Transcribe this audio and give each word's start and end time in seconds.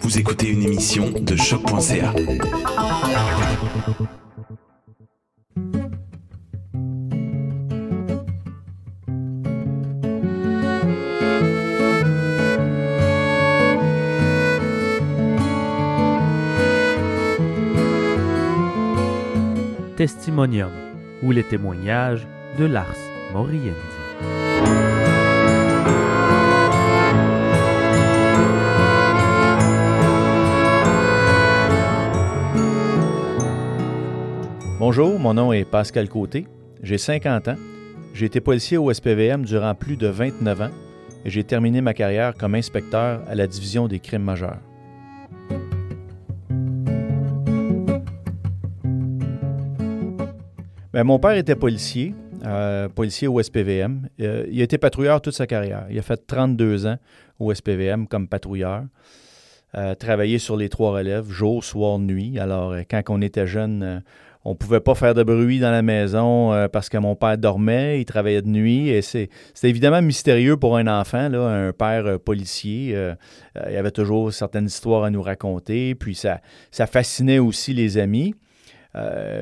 Vous 0.00 0.18
écoutez 0.18 0.48
une 0.48 0.62
émission 0.62 1.10
de 1.10 1.36
choc.ca. 1.36 2.12
Testimonium 19.96 20.70
ou 21.22 21.32
les 21.32 21.42
témoignages 21.42 22.26
de 22.58 22.66
Lars 22.66 22.86
Moriendi. 23.32 23.72
Bonjour, 34.88 35.18
mon 35.18 35.34
nom 35.34 35.52
est 35.52 35.64
Pascal 35.64 36.08
Côté. 36.08 36.46
J'ai 36.80 36.96
50 36.96 37.48
ans. 37.48 37.56
J'ai 38.14 38.26
été 38.26 38.40
policier 38.40 38.78
au 38.78 38.92
SPVM 38.92 39.44
durant 39.44 39.74
plus 39.74 39.96
de 39.96 40.06
29 40.06 40.60
ans 40.60 40.70
et 41.24 41.30
j'ai 41.30 41.42
terminé 41.42 41.80
ma 41.80 41.92
carrière 41.92 42.34
comme 42.34 42.54
inspecteur 42.54 43.20
à 43.26 43.34
la 43.34 43.48
division 43.48 43.88
des 43.88 43.98
crimes 43.98 44.22
majeurs. 44.22 44.60
Ben, 50.92 51.02
mon 51.02 51.18
père 51.18 51.32
était 51.32 51.56
policier, 51.56 52.14
euh, 52.44 52.88
policier 52.88 53.26
au 53.26 53.42
SPVM. 53.42 54.08
Euh, 54.20 54.46
il 54.48 54.60
a 54.60 54.62
été 54.62 54.78
patrouilleur 54.78 55.20
toute 55.20 55.34
sa 55.34 55.48
carrière. 55.48 55.86
Il 55.90 55.98
a 55.98 56.02
fait 56.02 56.28
32 56.28 56.86
ans 56.86 56.98
au 57.40 57.52
SPVM 57.52 58.06
comme 58.06 58.28
patrouilleur. 58.28 58.84
Euh, 59.74 59.96
travaillé 59.96 60.38
sur 60.38 60.56
les 60.56 60.68
trois 60.68 60.92
relèves, 60.92 61.28
jour, 61.28 61.64
soir, 61.64 61.98
nuit. 61.98 62.38
Alors, 62.38 62.72
quand 62.88 63.02
on 63.08 63.20
était 63.20 63.48
jeune, 63.48 64.00
on 64.48 64.54
pouvait 64.54 64.80
pas 64.80 64.94
faire 64.94 65.12
de 65.12 65.24
bruit 65.24 65.58
dans 65.58 65.72
la 65.72 65.82
maison 65.82 66.52
euh, 66.52 66.68
parce 66.68 66.88
que 66.88 66.96
mon 66.98 67.16
père 67.16 67.36
dormait, 67.36 68.00
il 68.00 68.04
travaillait 68.04 68.42
de 68.42 68.48
nuit. 68.48 68.90
Et 68.90 69.02
c'est 69.02 69.28
c'était 69.54 69.68
évidemment 69.68 70.00
mystérieux 70.00 70.56
pour 70.56 70.76
un 70.76 70.86
enfant, 70.86 71.28
là, 71.28 71.48
un 71.48 71.72
père 71.72 72.06
euh, 72.06 72.18
policier. 72.18 72.92
Euh, 72.94 73.14
il 73.66 73.72
y 73.72 73.76
avait 73.76 73.90
toujours 73.90 74.32
certaines 74.32 74.66
histoires 74.66 75.02
à 75.02 75.10
nous 75.10 75.20
raconter. 75.20 75.96
Puis 75.96 76.14
ça, 76.14 76.40
ça 76.70 76.86
fascinait 76.86 77.40
aussi 77.40 77.74
les 77.74 77.98
amis. 77.98 78.34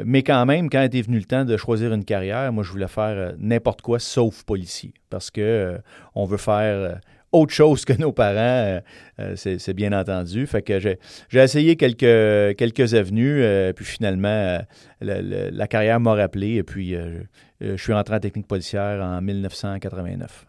Mais 0.05 0.25
quand 0.25 0.45
même, 0.47 0.69
quand 0.69 0.83
était 0.83 1.01
venu 1.01 1.19
le 1.19 1.27
temps 1.27 1.45
de 1.45 1.57
choisir 1.57 1.93
une 1.93 2.05
carrière, 2.05 2.53
moi, 2.53 2.65
je 2.65 2.73
voulais 2.73 2.89
faire 2.89 3.35
n'importe 3.39 3.83
quoi 3.83 4.01
sauf 4.01 4.43
policier. 4.43 4.95
Parce 5.11 5.31
que 5.31 5.79
on 6.17 6.25
veut 6.25 6.39
faire 6.39 6.99
autre 7.35 7.53
chose 7.53 7.85
que 7.85 7.93
nos 7.95 8.13
parents, 8.13 8.37
euh, 8.39 8.81
euh, 9.21 9.35
c'est 9.37 9.75
bien 9.75 9.93
entendu. 9.93 10.47
Fait 10.47 10.63
que 10.63 10.79
j'ai 10.79 10.99
essayé 11.33 11.77
quelques, 11.77 12.95
avenues, 12.95 13.43
euh, 13.43 13.73
puis 13.73 13.85
finalement, 13.85 14.59
le- 15.01 15.21
le- 15.21 15.51
la 15.51 15.67
carrière 15.67 16.01
m'a 16.01 16.15
rappelé, 16.15 16.55
et 16.55 16.63
puis 16.63 16.95
je 17.61 17.77
suis 17.77 17.93
rentré 17.93 18.15
en 18.17 18.21
technique 18.21 18.47
policière 18.47 19.03
en 19.03 19.21
1989. 19.21 20.47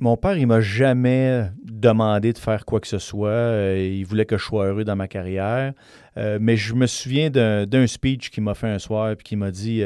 Mon 0.00 0.16
père, 0.16 0.36
il 0.38 0.46
m'a 0.46 0.60
jamais 0.60 1.46
demandé 1.64 2.32
de 2.32 2.38
faire 2.38 2.64
quoi 2.64 2.78
que 2.80 2.86
ce 2.86 2.98
soit. 2.98 3.74
Il 3.76 4.04
voulait 4.04 4.26
que 4.26 4.38
je 4.38 4.44
sois 4.44 4.66
heureux 4.66 4.84
dans 4.84 4.94
ma 4.96 5.08
carrière. 5.08 5.72
Mais 6.16 6.56
je 6.56 6.74
me 6.74 6.86
souviens 6.86 7.30
d'un 7.30 7.86
speech 7.86 8.30
qu'il 8.30 8.44
m'a 8.44 8.54
fait 8.54 8.68
un 8.68 8.78
soir 8.78 9.14
puis 9.16 9.24
qui 9.24 9.36
m'a 9.36 9.50
dit 9.50 9.82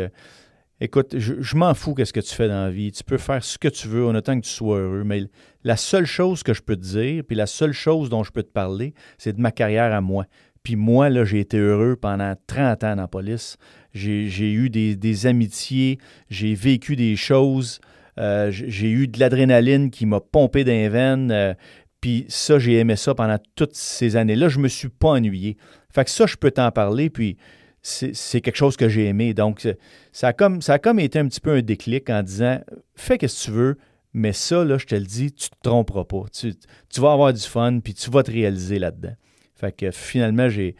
Écoute, 0.85 1.17
je, 1.17 1.57
m'en 1.57 1.75
fous 1.75 1.95
qu'est-ce 1.95 2.13
que 2.13 2.19
tu 2.19 2.35
fais 2.35 2.49
dans 2.49 2.65
la 2.65 2.71
vie. 2.73 2.91
Tu 2.91 3.05
peux 3.05 3.17
faire 3.17 3.45
ce 3.45 3.57
que 3.57 3.69
tu 3.69 3.87
veux 3.87 4.05
en 4.05 4.17
autant 4.17 4.35
que 4.35 4.45
tu 4.45 4.51
sois 4.51 4.79
heureux. 4.79 5.05
Mais 5.05 5.23
la 5.63 5.77
seule 5.77 6.07
chose 6.07 6.43
que 6.43 6.53
je 6.55 6.61
peux 6.61 6.75
te 6.75 6.81
dire, 6.81 7.23
puis 7.25 7.37
la 7.37 7.47
seule 7.47 7.73
chose 7.73 8.11
dont 8.11 8.25
je 8.25 8.33
peux 8.33 8.43
te 8.43 8.51
parler, 8.51 8.93
c'est 9.17 9.33
de 9.33 9.41
ma 9.41 9.53
carrière 9.53 9.93
à 9.93 10.01
moi. 10.01 10.25
Puis 10.65 10.75
moi, 10.75 11.09
là, 11.09 11.25
j'ai 11.25 11.39
été 11.39 11.57
heureux 11.57 11.95
pendant 11.95 12.35
30 12.49 12.83
ans 12.83 12.97
dans 12.97 13.03
la 13.03 13.07
police. 13.07 13.59
J'ai 13.95 14.53
eu 14.53 14.71
des, 14.71 15.27
amitiés, 15.27 15.99
j'ai 16.31 16.57
vécu 16.57 16.97
des 16.97 17.15
choses, 17.15 17.81
euh, 18.19 18.51
j'ai 18.51 18.91
eu 18.91 19.07
de 19.07 19.21
l'adrénaline 19.21 19.89
qui 19.89 20.05
m'a 20.05 20.19
pompé 20.19 20.65
dans 20.65 20.73
les 20.73 20.91
euh, 20.93 21.55
puis 22.01 22.27
ça, 22.27 22.59
j'ai 22.59 22.79
aimé 22.79 22.97
ça 22.97 23.15
pendant 23.15 23.39
toutes 23.55 23.77
ces 23.77 24.17
années-là. 24.17 24.49
Je 24.49 24.59
me 24.59 24.67
suis 24.67 24.89
pas 24.89 25.11
ennuyé. 25.11 25.57
Fait 25.95 26.05
que 26.05 26.11
ça, 26.11 26.27
je 26.27 26.35
peux 26.35 26.51
t'en 26.51 26.73
parler, 26.73 27.09
puis 27.09 27.37
c'est 27.83 28.41
quelque 28.41 28.57
chose 28.57 28.77
que 28.77 28.89
j'ai 28.89 29.07
aimé. 29.07 29.35
Donc, 29.35 29.67
ça 30.13 30.29
a, 30.29 30.33
comme, 30.33 30.63
ça 30.63 30.79
comme 30.79 31.01
été 31.01 31.19
un 31.19 31.27
petit 31.27 31.41
peu 31.41 31.53
un 31.53 31.63
déclic 31.63 32.09
en 32.11 32.23
disant 32.23 32.61
fais 32.95 33.15
ce 33.15 33.27
que 33.27 33.45
tu 33.45 33.51
veux, 33.51 33.77
mais 34.15 34.33
ça, 34.33 34.65
là, 34.65 34.79
je 34.79 34.87
te 34.87 34.95
le 34.95 35.05
dis, 35.05 35.33
tu 35.33 35.51
te 35.51 35.57
tromperas 35.63 36.05
pas. 36.05 36.25
Tu, 36.33 36.53
vas 37.01 37.13
avoir 37.13 37.33
du 37.33 37.41
fun, 37.41 37.81
puis 37.81 37.95
tu 37.95 38.11
vas 38.11 38.23
te 38.23 38.31
réaliser 38.31 38.79
là-dedans. 38.79 39.15
Fait 39.55 39.73
que 39.73 39.91
finalement, 39.91 40.49
j'ai. 40.49 40.77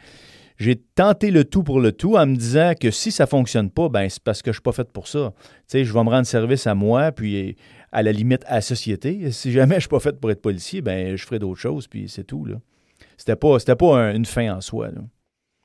Tenté 0.95 1.29
le 1.29 1.43
tout 1.43 1.61
pour 1.61 1.81
le 1.81 1.91
tout 1.91 2.15
en 2.15 2.25
me 2.25 2.37
disant 2.37 2.71
que 2.79 2.89
si 2.89 3.11
ça 3.11 3.25
fonctionne 3.25 3.69
pas, 3.69 3.89
ben 3.89 4.07
c'est 4.07 4.23
parce 4.23 4.41
que 4.41 4.51
je 4.51 4.57
suis 4.57 4.61
pas 4.61 4.71
fait 4.71 4.89
pour 4.89 5.09
ça. 5.09 5.33
Tu 5.41 5.49
sais, 5.67 5.83
je 5.83 5.91
vais 5.91 6.03
me 6.05 6.09
rendre 6.09 6.25
service 6.25 6.67
à 6.67 6.75
moi, 6.75 7.11
puis 7.11 7.57
à 7.91 8.01
la 8.01 8.13
limite 8.13 8.45
à 8.45 8.55
la 8.55 8.61
société. 8.61 9.29
Si 9.31 9.51
jamais 9.51 9.75
je 9.75 9.81
suis 9.81 9.89
pas 9.89 9.99
fait 9.99 10.17
pour 10.17 10.31
être 10.31 10.41
policier, 10.41 10.81
ben 10.81 11.17
je 11.17 11.25
ferai 11.25 11.39
d'autres 11.39 11.59
choses, 11.59 11.87
puis 11.87 12.07
c'est 12.07 12.23
tout. 12.23 12.45
Là. 12.45 12.61
C'était 13.17 13.35
pas, 13.35 13.57
pas 13.59 13.97
un- 13.97 14.15
une 14.15 14.25
fin 14.25 14.55
en 14.55 14.61
soi. 14.61 14.89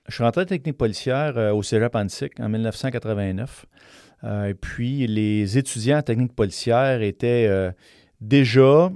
Je 0.08 0.14
suis 0.14 0.24
rentré 0.24 0.40
en 0.40 0.46
technique 0.46 0.78
policière 0.78 1.36
euh, 1.36 1.52
au 1.52 1.62
Cégep 1.62 1.94
Antique 1.94 2.40
en 2.40 2.48
1989. 2.48 3.66
Euh, 4.24 4.46
et 4.46 4.54
puis, 4.54 5.06
les 5.06 5.58
étudiants 5.58 5.98
en 5.98 6.02
technique 6.02 6.34
policière 6.34 7.02
étaient 7.02 7.46
euh, 7.46 7.70
déjà, 8.22 8.90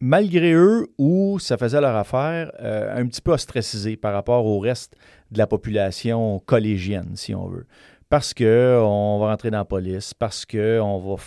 malgré 0.00 0.52
eux, 0.52 0.86
où 0.98 1.38
ça 1.38 1.56
faisait 1.56 1.80
leur 1.80 1.96
affaire, 1.96 2.52
un 2.60 3.06
petit 3.06 3.22
peu 3.22 3.32
ostracisés 3.32 3.96
par 3.96 4.12
rapport 4.12 4.44
au 4.44 4.58
reste 4.58 4.96
de 5.30 5.38
la 5.38 5.46
population 5.46 6.40
collégienne, 6.40 7.12
si 7.14 7.34
on 7.34 7.48
veut. 7.48 7.66
Parce 8.10 8.34
qu'on 8.34 9.18
va 9.18 9.30
rentrer 9.30 9.50
dans 9.50 9.58
la 9.58 9.64
police, 9.64 10.12
parce 10.12 10.44
qu'on 10.44 10.98
va 10.98 11.22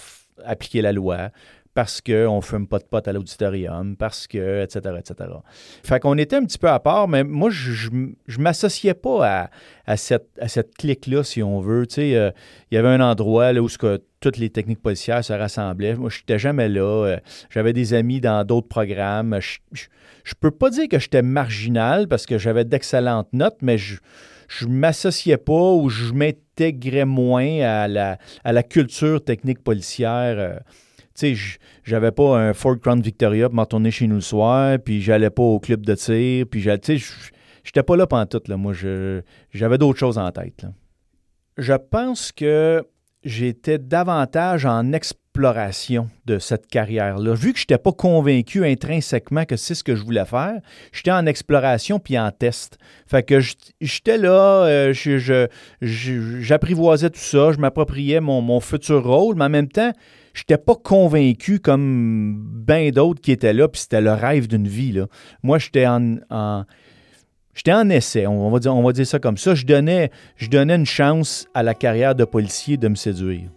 appliquer 0.45 0.81
la 0.81 0.91
loi, 0.91 1.31
parce 1.73 2.01
qu'on 2.01 2.37
ne 2.37 2.41
fume 2.41 2.67
pas 2.67 2.79
de 2.79 2.83
potes 2.83 3.07
à 3.07 3.13
l'auditorium, 3.13 3.95
parce 3.97 4.27
que, 4.27 4.63
etc., 4.63 4.95
etc. 4.99 5.29
Fait 5.83 5.99
qu'on 5.99 6.17
était 6.17 6.35
un 6.35 6.45
petit 6.45 6.57
peu 6.57 6.69
à 6.69 6.79
part, 6.79 7.07
mais 7.07 7.23
moi, 7.23 7.49
je 7.49 7.89
ne 7.89 8.37
m'associais 8.37 8.93
pas 8.93 9.27
à, 9.27 9.49
à 9.85 9.97
cette, 9.97 10.29
à 10.39 10.47
cette 10.47 10.75
clique-là, 10.75 11.23
si 11.23 11.41
on 11.41 11.59
veut. 11.59 11.87
Tu 11.87 11.95
sais, 11.95 12.15
euh, 12.15 12.31
il 12.71 12.75
y 12.75 12.77
avait 12.77 12.89
un 12.89 13.01
endroit 13.01 13.53
là, 13.53 13.61
où 13.61 13.69
ce 13.69 13.77
que 13.77 14.01
toutes 14.19 14.37
les 14.37 14.49
techniques 14.49 14.81
policières 14.81 15.23
se 15.23 15.33
rassemblaient. 15.33 15.95
Moi, 15.95 16.09
je 16.09 16.19
n'étais 16.19 16.39
jamais 16.39 16.69
là. 16.69 17.05
Euh, 17.05 17.17
J'avais 17.49 17.73
des 17.73 17.93
amis 17.93 18.21
dans 18.21 18.45
d'autres 18.45 18.67
programmes. 18.67 19.39
Je, 19.41 19.57
je 20.23 20.33
peux 20.39 20.51
pas 20.51 20.69
dire 20.69 20.87
que 20.87 20.99
j'étais 20.99 21.21
marginal 21.21 22.07
parce 22.07 22.25
que 22.25 22.37
j'avais 22.37 22.65
d'excellentes 22.65 23.33
notes, 23.33 23.57
mais 23.61 23.77
je 23.77 23.97
je 24.47 24.67
m'associais 24.67 25.37
pas 25.37 25.71
ou 25.73 25.89
je 25.89 26.13
m'intégrais 26.13 27.05
moins 27.05 27.61
à 27.61 27.87
la, 27.87 28.17
à 28.43 28.51
la 28.51 28.61
culture 28.61 29.23
technique 29.23 29.63
policière. 29.63 30.59
Tu 31.15 31.35
sais, 31.35 31.59
j'avais 31.83 32.11
pas 32.11 32.37
un 32.37 32.53
Ford 32.53 32.79
Crown 32.79 33.01
Victoria 33.01 33.47
pour 33.47 33.55
m'en 33.55 33.63
retourner 33.63 33.91
chez 33.91 34.07
nous 34.07 34.15
le 34.15 34.21
soir, 34.21 34.77
puis 34.83 35.01
j'allais 35.01 35.29
pas 35.29 35.43
au 35.43 35.59
club 35.59 35.85
de 35.85 35.95
tir, 35.95 36.45
puis 36.49 36.61
j'allais- 36.61 36.79
tu 36.79 36.99
j'étais 37.63 37.83
pas 37.83 37.95
là 37.95 38.07
pendant 38.07 38.25
tout, 38.25 38.41
là. 38.47 38.57
Moi, 38.57 38.73
j'avais 39.51 39.77
d'autres 39.77 39.99
choses 39.99 40.17
en 40.17 40.31
tête, 40.31 40.63
là. 40.63 40.69
Je 41.57 41.73
pense 41.73 42.31
que 42.31 42.83
j'étais 43.23 43.77
davantage 43.77 44.65
en 44.65 44.91
exploration 44.91 46.09
de 46.25 46.39
cette 46.39 46.67
carrière-là. 46.67 47.33
Vu 47.35 47.53
que 47.53 47.59
je 47.59 47.63
n'étais 47.63 47.77
pas 47.77 47.91
convaincu 47.91 48.65
intrinsèquement 48.65 49.45
que 49.45 49.55
c'est 49.55 49.75
ce 49.75 49.83
que 49.83 49.95
je 49.95 50.03
voulais 50.03 50.25
faire, 50.25 50.59
j'étais 50.91 51.11
en 51.11 51.25
exploration 51.25 51.99
puis 51.99 52.17
en 52.17 52.31
test. 52.31 52.77
Fait 53.07 53.23
que 53.23 53.39
j'étais 53.79 54.17
là, 54.17 54.65
euh, 54.65 54.93
j'apprivoisais 55.81 57.09
tout 57.09 57.19
ça, 57.19 57.51
je 57.51 57.57
m'appropriais 57.59 58.19
mon, 58.19 58.41
mon 58.41 58.59
futur 58.59 59.03
rôle, 59.03 59.35
mais 59.35 59.45
en 59.45 59.49
même 59.49 59.69
temps, 59.69 59.91
j'étais 60.33 60.57
pas 60.57 60.75
convaincu 60.75 61.59
comme 61.59 62.35
bien 62.65 62.89
d'autres 62.89 63.21
qui 63.21 63.31
étaient 63.31 63.53
là, 63.53 63.67
puis 63.67 63.81
c'était 63.81 64.01
le 64.01 64.13
rêve 64.13 64.47
d'une 64.47 64.67
vie. 64.67 64.99
Moi, 65.41 65.59
j'étais 65.59 65.85
en, 65.87 66.65
J'étais 67.55 67.73
en 67.73 67.89
essai, 67.89 68.25
on 68.25 68.49
va, 68.49 68.59
dire, 68.93 69.07
ça 69.07 69.19
comme 69.19 69.37
ça. 69.37 69.53
Je 69.53 69.65
donnais 69.65 70.09
une 70.75 70.85
chance 70.85 71.47
à 71.53 71.61
la 71.61 71.75
carrière 71.75 72.15
de 72.15 72.25
policier 72.25 72.77
de 72.77 72.87
me 72.87 72.95
séduire. 72.95 73.49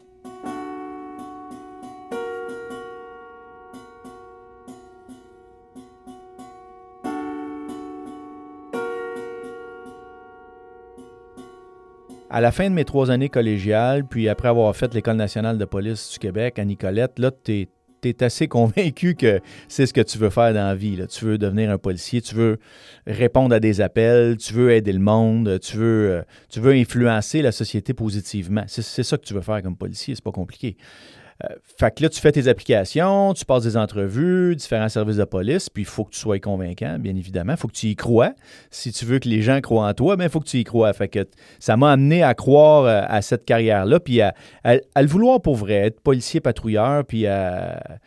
À 12.36 12.42
la 12.42 12.52
fin 12.52 12.68
de 12.68 12.74
mes 12.74 12.84
trois 12.84 13.10
années 13.10 13.30
collégiales, 13.30 14.04
puis 14.04 14.28
après 14.28 14.48
avoir 14.48 14.76
fait 14.76 14.92
l'École 14.92 15.16
nationale 15.16 15.56
de 15.56 15.64
police 15.64 16.10
du 16.12 16.18
Québec 16.18 16.58
à 16.58 16.66
Nicolette, 16.66 17.18
là, 17.18 17.30
tu 17.30 17.66
es, 18.04 18.22
assez 18.22 18.46
convaincu 18.56 19.14
que 19.14 19.40
c'est 19.68 19.86
ce 19.86 19.94
que 19.94 20.02
tu 20.02 20.18
veux 20.18 20.28
faire 20.28 20.52
dans 20.52 20.66
la 20.66 20.74
vie. 20.74 21.02
Tu 21.08 21.24
veux 21.24 21.38
devenir 21.38 21.70
un 21.70 21.78
policier, 21.78 22.20
tu 22.20 22.34
veux 22.34 22.58
répondre 23.06 23.54
à 23.54 23.58
des 23.58 23.80
appels, 23.80 24.36
tu 24.36 24.52
veux 24.52 24.70
aider 24.72 24.92
le 24.92 24.98
monde, 24.98 25.58
tu 25.60 25.78
veux, 25.78 26.10
euh, 26.10 26.22
tu 26.50 26.60
veux 26.60 26.72
influencer 26.74 27.40
la 27.40 27.52
société 27.52 27.94
positivement. 27.94 28.64
C'est 28.66 29.02
ça 29.02 29.16
que 29.16 29.24
tu 29.24 29.32
veux 29.32 29.40
faire 29.40 29.62
comme 29.62 29.74
policier, 29.74 30.14
c'est 30.14 30.22
pas 30.22 30.30
compliqué. 30.30 30.76
Euh, 31.44 31.54
fait 31.78 31.94
que 31.94 32.02
là, 32.02 32.08
tu 32.08 32.20
fais 32.20 32.32
tes 32.32 32.48
applications, 32.48 33.34
tu 33.34 33.44
passes 33.44 33.64
des 33.64 33.76
entrevues, 33.76 34.56
différents 34.56 34.88
services 34.88 35.16
de 35.16 35.24
police, 35.24 35.68
puis 35.68 35.82
il 35.82 35.86
faut 35.86 36.04
que 36.04 36.12
tu 36.12 36.18
sois 36.18 36.38
convaincant, 36.38 36.98
bien 36.98 37.14
évidemment. 37.14 37.52
Il 37.52 37.58
faut 37.58 37.68
que 37.68 37.74
tu 37.74 37.88
y 37.88 37.96
crois. 37.96 38.32
Si 38.70 38.92
tu 38.92 39.04
veux 39.04 39.18
que 39.18 39.28
les 39.28 39.42
gens 39.42 39.60
croient 39.60 39.86
en 39.86 39.92
toi, 39.92 40.16
il 40.18 40.28
faut 40.28 40.40
que 40.40 40.48
tu 40.48 40.58
y 40.58 40.64
crois. 40.64 40.92
Ça 41.58 41.76
m'a 41.76 41.92
amené 41.92 42.22
à 42.22 42.34
croire 42.34 42.84
euh, 42.84 43.02
à 43.06 43.20
cette 43.20 43.44
carrière-là, 43.44 44.00
puis 44.00 44.20
à, 44.22 44.34
le 44.64 45.06
vouloir 45.06 45.40
pour 45.40 45.56
vrai, 45.56 45.74
être 45.74 46.00
policier 46.00 46.40
patrouilleur, 46.40 47.04
puis 47.04 47.26
à, 47.26 48.00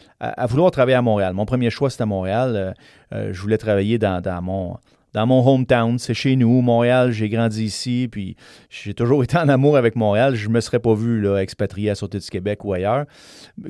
vouloir 0.48 0.72
travailler 0.72 0.98
à 0.98 1.02
Montréal. 1.02 1.34
Mon 1.34 1.46
premier 1.46 1.70
choix, 1.70 1.90
c'était 1.90 2.04
à 2.04 2.08
Montréal. 2.08 2.76
Euh, 3.14 3.30
je 3.32 3.42
voulais 3.42 3.58
travailler 3.58 3.98
dans, 3.98 4.22
dans 4.22 4.42
mon 4.42 4.78
dans 5.14 5.26
mon 5.26 5.46
hometown, 5.48 5.98
c'est 5.98 6.14
chez 6.14 6.36
nous, 6.36 6.62
Montréal, 6.62 7.12
j'ai 7.12 7.30
grandi 7.30 7.64
ici, 7.64 8.08
puis 8.12 8.36
j'ai 8.70 8.94
toujours 8.94 9.24
été 9.26 9.38
en 9.38 9.50
amour 9.50 9.78
avec 9.78 9.96
Montréal. 9.96 10.36
Je 10.36 10.48
ne 10.48 10.54
me 10.54 10.62
serais 10.62 10.80
pas 10.80 10.94
vu 10.94 11.28
expatrié 11.38 11.90
à 11.90 11.96
Sauter 11.96 12.20
du 12.20 12.30
Québec 12.30 12.64
ou 12.66 12.74
ailleurs, 12.74 13.06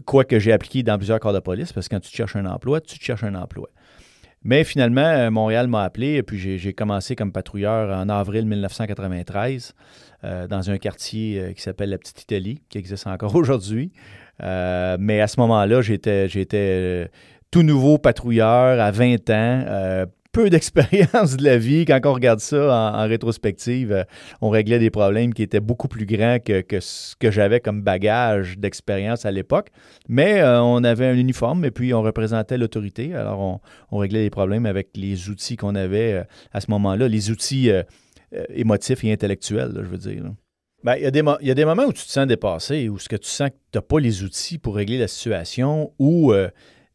quoique 0.06 0.40
j'ai 0.40 0.52
appliqué 0.52 0.84
dans 0.84 0.98
plusieurs 0.98 1.20
corps 1.20 1.34
de 1.34 1.40
police, 1.40 1.74
parce 1.74 1.88
que 1.88 1.96
quand 1.96 2.02
tu 2.02 2.16
cherches 2.16 2.36
un 2.36 2.46
emploi, 2.46 2.82
tu 2.82 2.98
cherches 3.00 3.24
un 3.24 3.36
emploi. 3.36 3.70
Mais 4.44 4.64
finalement, 4.64 5.02
euh, 5.02 5.30
Montréal 5.30 5.68
m'a 5.68 5.84
appelé, 5.84 6.16
et 6.16 6.24
puis 6.24 6.58
j'ai 6.58 6.74
commencé 6.74 7.16
comme 7.16 7.32
patrouilleur 7.32 7.96
en 7.96 8.08
avril 8.08 8.46
1993 8.46 9.74
euh, 10.24 10.48
dans 10.48 10.70
un 10.70 10.78
quartier 10.78 11.40
euh, 11.40 11.54
qui 11.54 11.62
s'appelle 11.62 11.90
la 11.90 11.98
Petite 11.98 12.22
Italie, 12.22 12.62
qui 12.70 12.78
existe 12.78 13.08
encore 13.08 13.36
aujourd'hui. 13.36 13.92
mais 14.42 15.22
à 15.22 15.28
ce 15.28 15.40
moment-là, 15.42 15.82
j'étais 15.82 17.10
tout 17.52 17.64
nouveau 17.64 17.98
patrouilleur 17.98 18.80
à 18.80 18.92
20 18.92 19.30
ans, 19.32 20.06
peu 20.31 20.50
d'expérience 20.50 21.38
de 21.38 21.44
la 21.44 21.58
vie. 21.58 21.86
Quand 21.86 22.00
on 22.06 22.14
regarde 22.14 22.40
ça 22.40 22.94
en, 22.96 23.08
rétrospective, 23.08 23.92
euh, 23.92 24.04
on 24.42 24.50
réglait 24.50 24.80
des 24.80 24.90
problèmes 24.90 25.34
qui 25.34 25.44
étaient 25.44 25.60
beaucoup 25.60 25.88
plus 25.88 26.06
grands 26.06 26.38
que, 26.40 26.64
ce 26.80 27.16
que 27.16 27.31
j'avais 27.31 27.60
comme 27.60 27.81
bagage 27.81 28.58
d'expérience 28.58 29.26
à 29.26 29.31
l'époque. 29.31 29.70
Mais 30.08 30.42
euh, 30.42 30.62
on 30.62 30.84
avait 30.84 31.08
un 31.08 31.16
uniforme 31.16 31.66
et 31.66 31.72
puis 31.72 31.94
on 31.94 32.02
représentait 32.02 32.58
l'autorité. 32.58 33.16
Alors 33.16 33.62
on, 33.92 33.98
réglait 33.98 34.22
les 34.22 34.30
problèmes 34.30 34.66
avec 34.66 34.90
les 34.96 35.30
outils 35.30 35.58
qu'on 35.58 35.76
avait 35.76 36.14
euh, 36.14 36.24
à 36.54 36.62
ce 36.62 36.70
moment-là, 36.72 37.08
les 37.08 37.31
outils 37.31 37.70
émotifs 38.54 39.04
et 39.04 39.12
intellectuels, 39.12 39.74
je 39.76 39.88
veux 39.88 39.98
dire. 39.98 40.24
Ben, 40.84 40.96
il, 40.96 41.04
y 41.04 41.52
a 41.52 41.56
des 41.56 41.66
moments 41.66 41.86
où 41.86 41.94
tu 41.94 42.06
te 42.06 42.12
sens 42.12 42.28
dépassé, 42.28 42.88
où 42.88 43.00
ce 43.00 43.10
que 43.10 43.18
tu 43.18 43.28
sens 43.28 43.50
que 43.50 43.56
tu 43.72 43.78
n'as 43.78 43.81
pas 43.81 44.00
les 44.00 44.24
outils 44.24 44.58
pour 44.58 44.76
régler 44.76 44.98
la 44.98 45.08
situation, 45.08 45.92
ou 46.00 46.34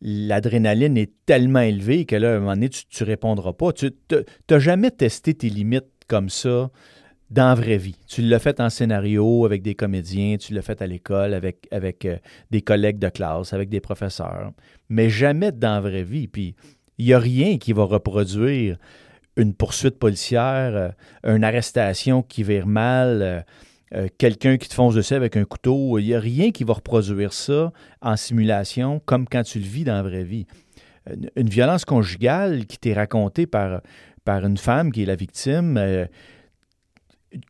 l'adrénaline 0.04 0.98
est 0.98 1.12
tellement 1.24 1.60
élevée 1.60 2.04
que 2.04 2.14
là, 2.14 2.34
à 2.34 2.36
un 2.36 2.40
moment 2.40 2.52
donné, 2.52 2.68
tu 2.68 2.84
ne 3.02 3.06
répondras 3.06 3.54
pas. 3.54 3.72
Tu 3.72 3.90
n'as 4.50 4.58
jamais 4.58 4.90
testé 4.90 5.32
tes 5.32 5.48
limites 5.48 5.86
comme 6.06 6.28
ça 6.28 6.70
dans 7.30 7.48
la 7.48 7.54
vraie 7.54 7.78
vie. 7.78 7.96
Tu 8.06 8.20
l'as 8.20 8.38
fait 8.38 8.60
en 8.60 8.68
scénario 8.68 9.46
avec 9.46 9.62
des 9.62 9.74
comédiens, 9.74 10.36
tu 10.36 10.52
l'as 10.52 10.60
fait 10.60 10.82
à 10.82 10.86
l'école 10.86 11.32
avec, 11.32 12.04
euh, 12.04 12.18
des 12.50 12.60
collègues 12.60 12.98
de 12.98 13.08
classe, 13.08 13.54
avec 13.54 13.70
des 13.70 13.80
professeurs, 13.80 14.52
mais 14.90 15.08
jamais 15.08 15.50
dans 15.50 15.74
la 15.74 15.80
vraie 15.80 16.04
vie. 16.04 16.28
Puis 16.28 16.54
il 16.98 17.06
n'y 17.06 17.14
a 17.14 17.18
rien 17.18 17.56
qui 17.56 17.72
va 17.72 17.84
reproduire 17.84 18.76
une 19.36 19.54
poursuite 19.54 19.98
policière, 19.98 20.94
euh, 21.24 21.34
une 21.34 21.44
arrestation 21.44 22.22
qui 22.22 22.42
vire 22.42 22.66
mal. 22.66 23.22
Euh, 23.22 23.40
euh, 23.94 24.08
quelqu'un 24.18 24.56
qui 24.56 24.68
te 24.68 24.74
fonce 24.74 24.94
dessus 24.94 25.14
avec 25.14 25.36
un 25.36 25.44
couteau. 25.44 25.98
Il 25.98 26.06
n'y 26.06 26.14
a 26.14 26.20
rien 26.20 26.50
qui 26.50 26.64
va 26.64 26.74
reproduire 26.74 27.32
ça 27.32 27.72
en 28.00 28.16
simulation 28.16 29.00
comme 29.04 29.28
quand 29.28 29.42
tu 29.44 29.58
le 29.58 29.66
vis 29.66 29.84
dans 29.84 29.94
la 29.94 30.02
vraie 30.02 30.24
vie. 30.24 30.46
Une, 31.36 31.48
violence 31.48 31.84
conjugale 31.84 32.66
qui 32.66 32.78
t'est 32.78 32.94
racontée 32.94 33.46
par, 33.46 33.82
par 34.24 34.44
une 34.44 34.56
femme 34.56 34.90
qui 34.90 35.02
est 35.02 35.06
la 35.06 35.14
victime. 35.14 35.76
Euh, 35.76 36.06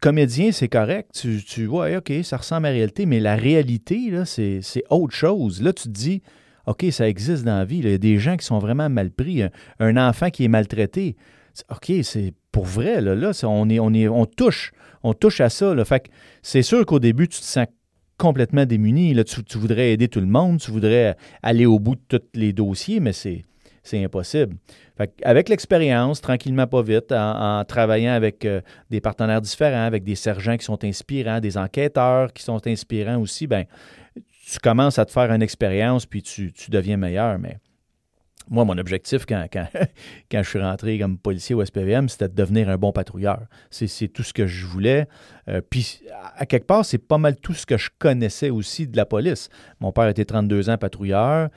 comédien, 0.00 0.52
c'est 0.52 0.68
correct. 0.68 1.10
Tu, 1.46 1.64
vois, 1.64 1.96
OK, 1.96 2.12
ça 2.24 2.36
ressemble 2.36 2.66
à 2.66 2.70
la 2.70 2.74
réalité, 2.74 3.06
mais 3.06 3.20
la 3.20 3.36
réalité, 3.36 4.10
là, 4.10 4.24
c'est, 4.24 4.60
autre 4.90 5.14
chose. 5.14 5.62
Là, 5.62 5.72
tu 5.72 5.84
te 5.84 5.88
dis, 5.88 6.22
OK, 6.66 6.84
ça 6.90 7.08
existe 7.08 7.44
dans 7.44 7.58
la 7.58 7.64
vie. 7.64 7.78
Il 7.78 7.88
y 7.88 7.94
a 7.94 7.98
des 7.98 8.18
gens 8.18 8.36
qui 8.36 8.44
sont 8.44 8.58
vraiment 8.58 8.90
mal 8.90 9.10
pris. 9.10 9.42
Un, 9.78 9.96
enfant 9.96 10.30
qui 10.30 10.44
est 10.44 10.48
maltraité. 10.48 11.16
OK, 11.70 11.92
c'est 12.02 12.34
pour 12.52 12.64
vrai. 12.64 13.00
Là, 13.00 13.14
là 13.14 13.30
on, 13.44 13.70
est, 13.70 13.78
on, 13.78 13.94
est, 13.94 14.08
on 14.08 14.26
touche 14.26 14.72
on 15.04 15.14
touche 15.14 15.40
à 15.40 15.50
ça. 15.50 15.74
Là. 15.74 15.84
Fait 15.84 16.10
c'est 16.42 16.62
sûr 16.62 16.84
qu'au 16.84 16.98
début, 16.98 17.28
tu 17.28 17.38
te 17.38 17.44
sens 17.44 17.66
complètement 18.18 18.64
démuni. 18.64 19.14
Là. 19.14 19.22
Tu, 19.22 19.58
voudrais 19.58 19.92
aider 19.92 20.08
tout 20.08 20.20
le 20.20 20.26
monde, 20.26 20.58
tu 20.58 20.72
voudrais 20.72 21.16
aller 21.42 21.66
au 21.66 21.78
bout 21.78 21.94
de 21.94 22.18
tous 22.18 22.22
les 22.34 22.52
dossiers, 22.52 22.98
mais 22.98 23.12
c'est, 23.12 23.44
impossible. 23.92 24.56
Fait 24.96 25.12
avec 25.22 25.48
l'expérience, 25.48 26.20
tranquillement, 26.20 26.66
pas 26.66 26.82
vite, 26.82 27.12
en, 27.12 27.64
travaillant 27.66 28.12
avec 28.12 28.44
euh, 28.44 28.60
des 28.90 29.00
partenaires 29.00 29.42
différents, 29.42 29.84
avec 29.84 30.04
des 30.04 30.14
sergents 30.14 30.56
qui 30.56 30.64
sont 30.64 30.82
inspirants, 30.84 31.40
des 31.40 31.58
enquêteurs 31.58 32.32
qui 32.32 32.42
sont 32.42 32.66
inspirants 32.66 33.20
aussi, 33.20 33.46
ben, 33.46 33.64
tu 34.46 34.58
commences 34.58 34.98
à 34.98 35.04
te 35.04 35.12
faire 35.12 35.30
une 35.32 35.42
expérience, 35.42 36.06
puis 36.06 36.22
tu, 36.22 36.52
tu 36.52 36.70
deviens 36.70 36.96
meilleur. 36.96 37.38
Mais 37.38 37.58
moi, 38.48 38.64
mon 38.64 38.76
objectif 38.78 39.26
quand, 39.26 39.46
quand, 39.52 39.66
quand, 40.30 40.42
je 40.42 40.48
suis 40.48 40.60
rentré 40.60 40.98
comme 40.98 41.18
policier 41.18 41.54
au 41.54 41.64
SPVM, 41.64 42.08
c'était 42.08 42.28
de 42.28 42.34
devenir 42.34 42.68
un 42.68 42.76
bon 42.76 42.92
patrouilleur. 42.92 43.42
C'est 43.70 44.08
tout 44.08 44.22
ce 44.22 44.32
que 44.32 44.46
je 44.46 44.66
voulais. 44.66 45.06
Euh, 45.48 45.60
puis, 45.60 46.02
à 46.36 46.46
quelque 46.46 46.66
part, 46.66 46.84
c'est 46.84 46.98
pas 46.98 47.18
mal 47.18 47.36
tout 47.36 47.54
ce 47.54 47.66
que 47.66 47.76
je 47.76 47.90
connaissais 47.98 48.50
aussi 48.50 48.86
de 48.86 48.96
la 48.96 49.06
police. 49.06 49.48
Mon 49.80 49.92
père 49.92 50.08
était 50.08 50.24
32 50.24 50.70
ans 50.70 50.78
patrouilleur. 50.78 51.48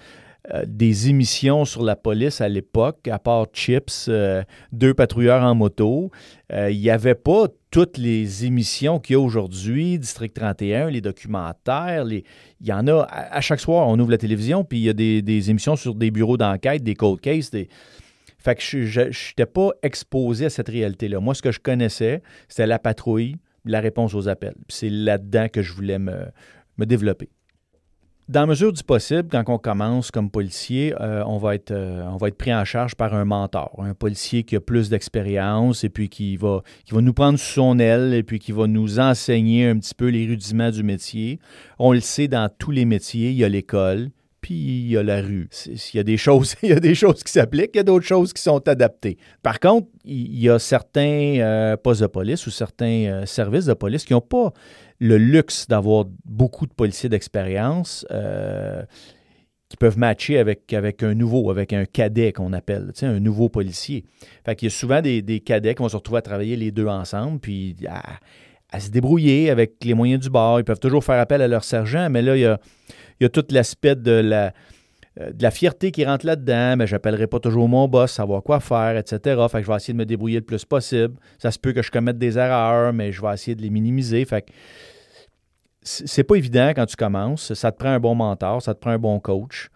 Euh, 0.54 0.64
des 0.66 1.10
émissions 1.10 1.66
sur 1.66 1.84
la 1.84 1.98
police 1.98 2.40
à 2.40 2.48
l'époque, 2.48 3.10
à 3.10 3.20
part 3.20 3.48
Chips, 3.52 4.06
euh, 4.08 4.44
deux 4.72 4.94
patrouilleurs 4.94 5.44
en 5.44 5.54
moto. 5.56 6.10
Euh, 6.54 6.72
il 6.72 6.80
n'y 6.80 6.90
avait 6.90 7.16
pas 7.16 7.48
toutes 7.70 7.98
les 7.98 8.46
émissions 8.46 9.00
qu'il 9.00 9.16
y 9.16 9.18
a 9.18 9.20
aujourd'hui, 9.20 10.00
District 10.00 10.34
31, 10.34 10.90
les 10.90 11.02
documentaires. 11.02 12.06
Il 12.10 12.24
y 12.62 12.72
en 12.72 12.88
a 12.88 13.02
à, 13.10 13.42
chaque 13.42 13.60
soir, 13.60 13.90
on 13.90 14.00
ouvre 14.00 14.12
la 14.12 14.18
télévision, 14.18 14.64
puis 14.64 14.80
il 14.80 14.84
y 14.84 14.90
a 14.90 14.94
des, 14.94 15.50
émissions 15.50 15.76
sur 15.76 15.96
des 15.96 16.12
bureaux 16.12 16.38
d'enquête, 16.38 16.82
des 16.82 16.96
cold 16.96 17.20
cases. 17.20 17.52
Fait 17.52 18.56
que 18.56 18.62
je 18.62 19.02
n'étais 19.02 19.46
pas 19.46 19.72
exposé 19.84 20.46
à 20.46 20.50
cette 20.50 20.70
réalité-là. 20.70 21.20
Moi, 21.20 21.36
ce 21.36 21.42
que 21.42 21.52
je 21.52 21.60
connaissais, 21.60 22.22
c'était 22.48 22.68
la 22.68 22.80
patrouille, 22.80 23.36
la 23.66 23.82
réponse 23.82 24.14
aux 24.14 24.30
appels. 24.30 24.56
C'est 24.70 24.90
là-dedans 24.90 25.48
que 25.52 25.62
je 25.62 25.74
voulais 25.74 26.00
me, 26.00 26.28
me 26.78 26.86
développer. 26.86 27.28
Dans 28.30 28.42
la 28.42 28.48
mesure 28.48 28.74
du 28.74 28.84
possible, 28.84 29.30
quand 29.32 29.46
on 29.48 29.58
commence 29.58 30.12
comme 30.12 30.30
policier, 30.30 30.94
euh, 31.00 31.24
on, 31.26 31.38
va 31.38 31.56
être, 31.56 31.72
euh, 31.72 32.04
on 32.12 32.18
va 32.18 32.28
être 32.28 32.38
pris 32.38 32.54
en 32.54 32.66
charge 32.66 32.94
par 32.94 33.14
un 33.14 33.24
mentor, 33.24 33.74
un 33.78 33.94
policier 33.94 34.44
qui 34.44 34.58
a 34.58 34.60
plus 34.60 34.90
d'expérience 34.90 35.86
et 35.86 35.90
puis 35.90 36.10
qui 36.10 36.36
va, 36.36 36.62
qui 36.84 36.94
va 36.94 37.00
nous 37.00 37.14
prendre 37.14 37.40
sous 37.40 37.54
son 37.54 37.80
aile 37.80 38.14
et 38.14 38.24
puis 38.24 38.40
qui 38.40 38.52
va 38.52 38.68
nous 38.68 39.00
enseigner 39.00 39.70
un 39.70 39.78
petit 39.78 39.96
peu 39.96 40.10
les 40.10 40.26
rudiments 40.26 40.72
du 40.72 40.84
métier. 40.84 41.40
On 41.80 41.94
le 41.94 42.02
sait 42.02 42.28
dans 42.28 42.50
tous 42.50 42.72
les 42.72 42.84
métiers, 42.84 43.30
il 43.30 43.38
y 43.38 43.46
a 43.46 43.50
l'école, 43.50 44.10
puis 44.42 44.56
il 44.56 44.90
y 44.90 44.98
a 44.98 45.04
la 45.04 45.22
rue. 45.22 45.48
Il 45.66 45.96
y 45.96 46.00
a 46.00 46.04
des 46.04 46.18
choses, 46.18 46.56
il 46.64 46.70
y 46.70 46.74
a 46.74 46.82
des 46.82 46.96
choses 46.96 47.24
qui 47.24 47.32
s'appliquent, 47.32 47.72
il 47.76 47.78
y 47.78 47.80
a 47.80 47.84
d'autres 47.84 48.06
choses 48.06 48.34
qui 48.34 48.42
sont 48.42 48.68
adaptées. 48.68 49.18
Par 49.42 49.62
contre, 49.62 49.88
il 50.04 50.38
y 50.38 50.50
a 50.50 50.60
certains 50.60 51.40
euh, 51.40 51.78
postes 51.78 52.02
de 52.02 52.08
police 52.08 52.46
ou 52.46 52.52
certains 52.52 53.26
services 53.26 53.68
de 53.68 53.74
police 53.74 54.04
qui 54.04 54.12
n'ont 54.12 54.20
pas 54.20 54.52
le 55.00 55.18
luxe 55.18 55.68
d'avoir 55.68 56.06
beaucoup 56.26 56.66
de 56.66 56.74
policiers 56.74 57.10
d'expérience 57.10 58.06
euh, 58.12 58.84
qui 59.70 59.78
peuvent 59.78 59.98
matcher 59.98 60.38
avec, 60.38 60.74
un 61.04 61.14
nouveau, 61.14 61.52
avec 61.52 61.74
un 61.74 61.86
cadet 61.86 62.32
qu'on 62.32 62.54
appelle, 62.54 62.92
un 63.02 63.20
nouveau 63.20 63.50
policier. 63.50 64.06
Fait 64.46 64.56
qu'il 64.56 64.68
y 64.68 64.72
a 64.72 64.76
souvent 64.76 65.02
des, 65.02 65.42
cadets 65.46 65.76
qui 65.76 65.84
vont 65.84 65.90
se 65.90 65.98
retrouver 65.98 66.20
à 66.20 66.22
travailler 66.22 66.56
les 66.56 66.72
deux 66.72 66.88
ensemble, 66.88 67.40
puis 67.40 67.76
à, 67.90 68.80
se 68.80 68.90
débrouiller 68.90 69.50
avec 69.50 69.84
les 69.84 69.94
moyens 69.94 70.22
du 70.22 70.30
bord. 70.30 70.60
Ils 70.60 70.64
peuvent 70.64 70.80
toujours 70.80 71.04
faire 71.04 71.20
appel 71.20 71.42
à 71.42 71.48
leur 71.48 71.64
sergent, 71.64 72.10
mais 72.10 72.22
là, 72.22 72.38
il 72.38 72.42
y 72.42 72.46
a, 72.46 72.60
il 73.20 73.24
y 73.24 73.26
a 73.26 73.30
tout 73.30 73.46
l'aspect 73.50 73.96
de 73.96 74.12
la, 74.12 74.54
euh, 75.20 75.32
de 75.32 75.44
la 75.44 75.52
fierté 75.52 75.92
qui 75.92 76.06
rentre 76.06 76.26
là-dedans, 76.26 76.76
mais 76.78 76.88
j'appellerai 76.88 77.28
pas 77.28 77.40
toujours 77.40 77.68
mon 77.68 77.88
boss, 77.88 78.12
savoir 78.12 78.44
quoi 78.44 78.60
faire, 78.60 78.98
etc. 78.98 79.42
Fait 79.50 79.60
que 79.60 79.66
je 79.66 79.72
vais 79.72 79.78
essayer 79.78 79.94
de 79.94 80.00
me 80.00 80.06
débrouiller 80.06 80.40
le 80.40 80.46
plus 80.46 80.66
possible. 80.66 81.16
Ça 81.40 81.52
se 81.52 81.60
peut 81.60 81.74
que 81.74 81.82
je 81.82 81.92
commette 81.92 82.18
des 82.18 82.38
erreurs, 82.38 82.94
mais 82.94 83.12
je 83.12 83.22
vais 83.22 83.34
essayer 83.34 83.56
de 83.56 83.62
les 83.62 83.70
minimiser. 83.70 84.24
Fait 84.26 84.42
que 84.44 84.52
c'est 85.82 86.24
pas 86.24 86.36
évident 86.36 86.70
quand 86.76 86.86
tu 86.86 86.96
commences. 86.96 87.54
Ça 87.54 87.72
te 87.72 87.78
prend 87.78 87.90
un 87.90 88.00
bon 88.00 88.16
mentor, 88.16 88.62
ça 88.62 88.74
te 88.74 88.80
prend 88.80 88.92
un 88.92 89.00
bon 89.00 89.20
coach. 89.20 89.70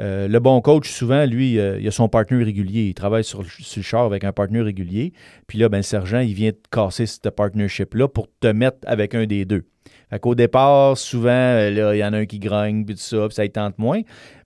Euh, 0.00 0.26
le 0.26 0.40
bon 0.40 0.60
coach, 0.60 0.90
souvent, 0.90 1.24
lui, 1.24 1.58
euh, 1.58 1.78
il 1.80 1.86
a 1.86 1.90
son 1.90 2.08
partenaire 2.08 2.44
régulier. 2.44 2.88
Il 2.88 2.94
travaille 2.94 3.24
sur, 3.24 3.42
le 3.42 3.82
char 3.82 4.04
avec 4.04 4.24
un 4.24 4.32
partenaire 4.32 4.64
régulier. 4.64 5.12
Puis 5.46 5.58
là, 5.58 5.68
ben, 5.68 5.78
le 5.78 5.82
sergent, 5.82 6.20
il 6.20 6.34
vient 6.34 6.50
te 6.50 6.68
casser 6.70 7.06
ce 7.06 7.28
partnership-là 7.28 8.08
pour 8.08 8.26
te 8.40 8.48
mettre 8.48 8.78
avec 8.86 9.14
un 9.14 9.26
des 9.26 9.44
deux. 9.44 9.64
Fait 10.10 10.18
qu'au 10.18 10.34
départ, 10.34 10.96
souvent, 10.96 11.28
là, 11.30 11.94
il 11.94 11.98
y 11.98 12.04
en 12.04 12.12
a 12.12 12.18
un 12.18 12.26
qui 12.26 12.38
grogne, 12.38 12.84
puis 12.84 12.94
tout 12.94 13.00
ça, 13.00 13.26
puis 13.26 13.34
ça 13.34 13.44
y 13.44 13.50
tente 13.50 13.78
moins. 13.78 14.00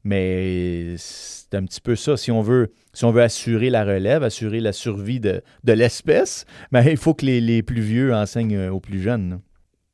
Mais 0.04 0.94
c'est 0.96 1.54
un 1.54 1.64
petit 1.64 1.80
peu 1.80 1.96
ça. 1.96 2.16
Si 2.16 2.30
on 2.30 2.42
veut, 2.42 2.72
si 2.92 3.04
on 3.04 3.10
veut 3.10 3.22
assurer 3.22 3.70
la 3.70 3.84
relève, 3.84 4.22
assurer 4.22 4.60
la 4.60 4.72
survie 4.72 5.20
de, 5.20 5.42
l'espèce, 5.64 6.44
ben, 6.72 6.84
il 6.86 6.96
faut 6.96 7.14
que 7.14 7.26
les, 7.26 7.62
plus 7.62 7.82
vieux 7.82 8.14
enseignent 8.14 8.56
euh, 8.56 8.72
aux 8.72 8.80
plus 8.80 9.00
jeunes. 9.00 9.40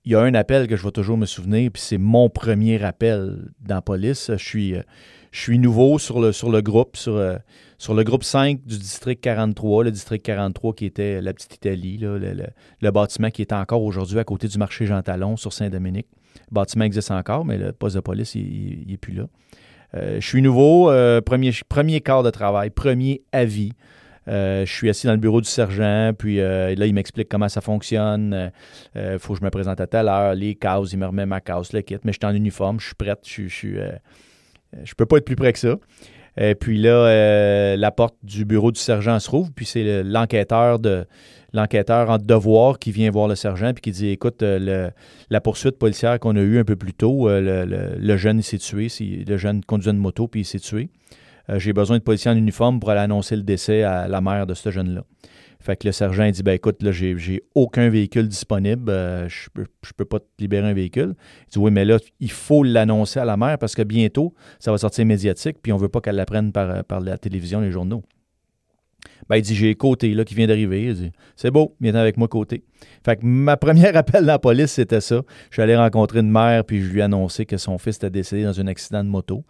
Il 0.05 0.13
y 0.13 0.15
a 0.15 0.21
un 0.21 0.35
appel 0.35 0.67
que 0.69 0.77
je 0.77 0.85
vais 0.85 0.91
toujours 0.91 1.17
me 1.17 1.27
souvenir, 1.27 1.71
puis 1.73 1.83
c'est 1.83 1.99
mon 1.99 2.29
premier 2.29 2.83
appel 2.85 3.51
dans 3.61 3.77
la 3.77 3.83
police. 3.83 4.31
Je 4.31 4.45
suis, 4.45 4.75
euh, 4.75 4.83
je 5.33 5.41
suis 5.41 5.59
nouveau 5.59 5.99
sur 5.99 6.21
le, 6.21 6.33
sur 6.33 6.51
le 6.51 6.61
groupe, 6.61 6.97
sur, 6.97 7.17
euh, 7.17 7.37
sur 7.79 7.95
le 7.95 8.05
groupe 8.05 8.25
5 8.25 8.65
du 8.65 8.79
district 8.79 9.21
43, 9.23 9.85
le 9.85 9.91
district 9.91 10.25
43 10.25 10.75
qui 10.75 10.87
était 10.87 11.21
la 11.21 11.33
petite 11.33 11.55
Italie, 11.55 11.99
le, 11.99 12.91
bâtiment 12.91 13.31
qui 13.31 13.43
est 13.43 13.53
encore 13.53 13.83
aujourd'hui 13.83 14.19
à 14.19 14.25
côté 14.25 14.49
du 14.49 14.59
marché 14.59 14.87
Jean 14.87 15.03
Talon 15.03 15.37
sur 15.37 15.53
Saint-Dominique. 15.53 16.07
Le 16.51 16.55
bâtiment 16.55 16.85
existe 16.85 17.11
encore, 17.11 17.45
mais 17.45 17.59
le 17.59 17.73
poste 17.73 17.97
de 17.97 18.01
police, 18.01 18.35
il 18.35 18.85
n'est 18.87 18.97
plus 18.97 19.15
là. 19.15 19.27
Euh, 19.97 20.21
je 20.21 20.27
suis 20.27 20.43
nouveau, 20.43 20.91
euh, 20.91 21.21
premier, 21.21 21.53
premier 21.69 22.01
quart 22.01 22.23
de 22.23 22.31
travail, 22.31 22.71
premier 22.71 23.23
avis. 23.33 23.73
Euh, 24.27 24.65
je 24.65 24.73
suis 24.73 24.89
assis 24.89 25.07
dans 25.07 25.13
le 25.13 25.19
bureau 25.19 25.41
du 25.41 25.49
sergent, 25.49 26.13
puis 26.19 26.37
là, 26.37 26.73
il 26.73 26.95
m'explique 26.95 27.29
comment 27.29 27.49
ça 27.49 27.61
fonctionne. 27.61 28.51
Il 28.95 29.19
faut 29.19 29.35
que 29.35 29.41
je 29.41 29.45
me 29.45 29.51
présente 29.51 29.81
à 29.81 29.87
telle 29.87 30.09
heure, 30.09 30.35
les 30.35 30.55
cases, 30.55 30.93
il 30.93 30.99
me 30.99 31.07
remet 31.07 31.27
ma 31.27 31.41
case, 31.41 31.73
le 31.73 31.83
kit, 31.83 31.99
mais 32.05 32.13
je 32.13 32.19
suis 32.21 32.27
en 32.27 32.35
uniforme, 32.35 32.81
je 32.81 32.87
suis 32.87 32.95
prête, 32.95 33.21
je, 33.25 33.49
je, 33.49 33.91
je 34.83 34.95
peux 34.95 35.07
pas 35.07 35.19
être 35.19 35.25
plus 35.25 35.37
près 35.37 35.53
que 35.53 35.59
ça. 35.59 35.77
Et 36.37 36.55
puis 36.55 36.79
là, 36.79 37.77
la 37.77 37.91
porte 37.91 38.17
du 38.23 38.45
bureau 38.45 38.73
du 38.73 38.81
sergent 38.81 39.21
se 39.21 39.31
rouvre, 39.31 39.51
puis 39.55 39.67
c'est 39.67 40.03
l'enquêteur 40.03 40.79
de 40.79 41.07
l'enquêteur 41.55 42.11
en 42.11 42.19
devoir 42.19 42.79
qui 42.79 42.91
vient 42.91 43.11
voir 43.11 43.29
le 43.29 43.37
sergent 43.37 43.73
puis 43.73 43.81
qui 43.81 43.91
dit 43.93 44.09
écoute, 44.09 44.43
euh, 44.43 44.91
la 45.31 45.41
poursuite 45.41 45.79
policière 45.79 46.19
qu'on 46.19 46.37
a 46.37 46.41
eue 46.41 46.59
un 46.59 46.65
peu 46.65 46.77
plus 46.77 46.93
tôt, 46.93 47.29
euh, 47.29 47.95
le, 47.97 48.17
jeune 48.17 48.43
s'est 48.43 48.59
tué, 48.59 48.89
le 49.01 49.37
jeune 49.37 49.65
conduisait 49.65 49.93
une 49.93 49.99
moto 49.99 50.27
puis 50.27 50.41
il 50.41 50.45
s'est 50.45 50.59
tué. 50.59 50.91
Euh, 51.49 51.59
j'ai 51.59 51.73
besoin 51.73 51.99
de 51.99 52.03
policiers 52.03 52.31
en 52.31 52.37
uniforme 52.37 52.81
pour 52.81 52.91
aller 52.91 53.01
annoncer 53.01 53.37
le 53.37 53.43
décès 53.43 53.85
à 53.85 54.09
la 54.09 54.21
mère 54.21 54.47
de 54.47 54.55
ce 54.55 54.71
jeune-là. 54.71 55.05
Fait 55.65 55.77
que 55.77 55.89
le 55.89 55.93
sergent 55.93 56.31
dit 56.31 56.43
ben 56.43 56.53
écoute, 56.53 56.83
là, 56.83 56.93
j'ai, 56.93 57.43
aucun 57.55 57.89
véhicule 57.89 58.29
disponible, 58.29 58.93
je 59.29 59.49
peux, 59.55 59.65
peux 59.97 60.05
pas 60.05 60.19
te 60.19 60.27
libérer 60.39 60.69
un 60.69 60.75
véhicule. 60.75 61.15
Il 61.49 61.53
dit 61.53 61.59
oui, 61.59 61.71
mais 61.71 61.87
là, 61.87 61.97
il 62.21 62.31
faut 62.31 62.63
l'annoncer 62.63 63.19
à 63.19 63.25
la 63.25 63.39
mère 63.39 63.59
parce 63.59 63.75
que 63.75 63.83
bientôt, 63.83 64.35
ça 64.59 64.71
va 64.71 64.79
sortir 64.79 65.07
médiatique, 65.07 65.57
puis 65.63 65.73
on 65.73 65.79
veut 65.79 65.89
pas 65.89 66.03
qu'elle 66.03 66.17
l'apprenne 66.17 66.53
par, 66.53 66.85
par 66.85 67.01
la 67.01 67.17
télévision, 67.17 67.61
les 67.61 67.71
journaux. 67.71 68.03
Ben, 69.29 69.37
il 69.37 69.43
dit 69.43 69.55
J'ai 69.55 69.75
Côté 69.75 70.13
là, 70.13 70.25
qui 70.25 70.35
vient 70.35 70.47
d'arriver. 70.47 70.85
Il 70.85 70.95
dit 70.95 71.13
C'est 71.37 71.51
beau, 71.51 71.75
viens 71.81 71.95
avec 71.95 72.17
moi, 72.17 72.29
Côté. 72.29 72.65
Fait 73.05 73.17
que 73.17 73.25
ma 73.25 73.57
première 73.57 73.97
appel 73.97 74.23
dans 74.23 74.33
la 74.33 74.39
police, 74.39 74.73
c'était 74.73 75.01
ça. 75.01 75.23
Je 75.51 75.55
suis 75.55 75.63
allé 75.63 75.77
rencontrer 75.77 76.21
une 76.21 76.31
mère, 76.31 76.65
puis 76.65 76.83
je 76.83 76.91
lui 76.91 77.01
ai 77.01 77.03
annoncé 77.03 77.47
que 77.47 77.57
son 77.57 77.79
fils 77.79 77.97
était 77.97 78.11
décédé 78.11 78.45
dans 78.45 78.61
un 78.61 78.67
accident 78.67 79.03
de 79.03 79.09
moto. 79.09 79.45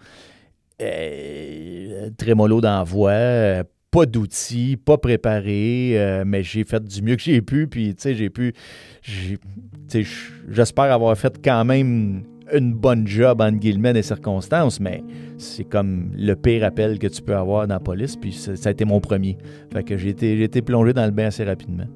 Euh, 0.83 2.11
trémolo 2.17 2.61
d'envoi, 2.61 3.11
euh, 3.11 3.65
pas 3.95 4.07
d'outils, 4.07 4.77
pas 4.77 4.99
préparé, 4.99 5.93
euh, 5.95 6.25
mais 6.27 6.43
j'ai 6.43 6.65
fait 6.65 6.83
du 6.83 7.01
mieux 7.01 7.15
que 7.15 7.23
j'ai 7.23 7.41
pu, 7.41 7.69
puis 7.69 7.95
tu 7.95 8.03
sais, 8.03 8.15
j'ai 8.17 8.29
pu. 8.29 8.53
J'espère 10.49 10.93
avoir 10.93 11.17
fait 11.17 11.41
quand 11.45 11.65
même 11.65 12.25
une 12.53 12.75
bonne 12.75 13.07
job, 13.07 13.41
en 13.41 13.53
guillemets, 13.53 13.93
des 13.93 14.03
circonstances, 14.03 14.81
mais 14.81 15.05
c'est 15.39 15.63
comme 15.63 16.11
le 16.17 16.35
pire 16.35 16.65
appel 16.65 16.99
que 16.99 17.07
tu 17.07 17.23
peux 17.23 17.37
avoir 17.37 17.69
dans 17.69 17.75
la 17.75 17.81
police, 17.81 18.17
puis 18.17 18.33
ça, 18.33 18.53
a 18.65 18.73
été 18.73 18.85
mon 18.85 18.99
premier. 18.99 19.39
Fait 19.73 19.85
que 19.85 19.97
j'ai 19.97 20.09
été 20.09 20.61
plongé 20.61 20.93
dans 20.93 21.05
le 21.05 21.13
bain 21.13 21.27
assez 21.27 21.45
rapidement. 21.45 21.87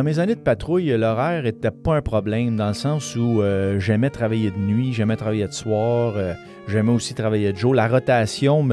Dans 0.00 0.04
mes 0.04 0.18
années 0.18 0.34
de 0.34 0.40
patrouille, 0.40 0.96
l'horaire 0.96 1.42
n'était 1.42 1.70
pas 1.70 1.96
un 1.96 2.00
problème 2.00 2.56
dans 2.56 2.68
le 2.68 2.74
sens 2.74 3.16
où 3.16 3.42
euh, 3.42 3.78
j'aimais 3.78 4.08
travailler 4.08 4.50
de 4.50 4.56
nuit, 4.56 4.94
j'aimais 4.94 5.16
travailler 5.16 5.46
de 5.46 5.52
soir, 5.52 6.14
euh, 6.16 6.32
j'aimais 6.68 6.92
aussi 6.92 7.12
travailler 7.12 7.52
de 7.52 7.58
jour. 7.58 7.74
La 7.74 7.86
rotation 7.86 8.66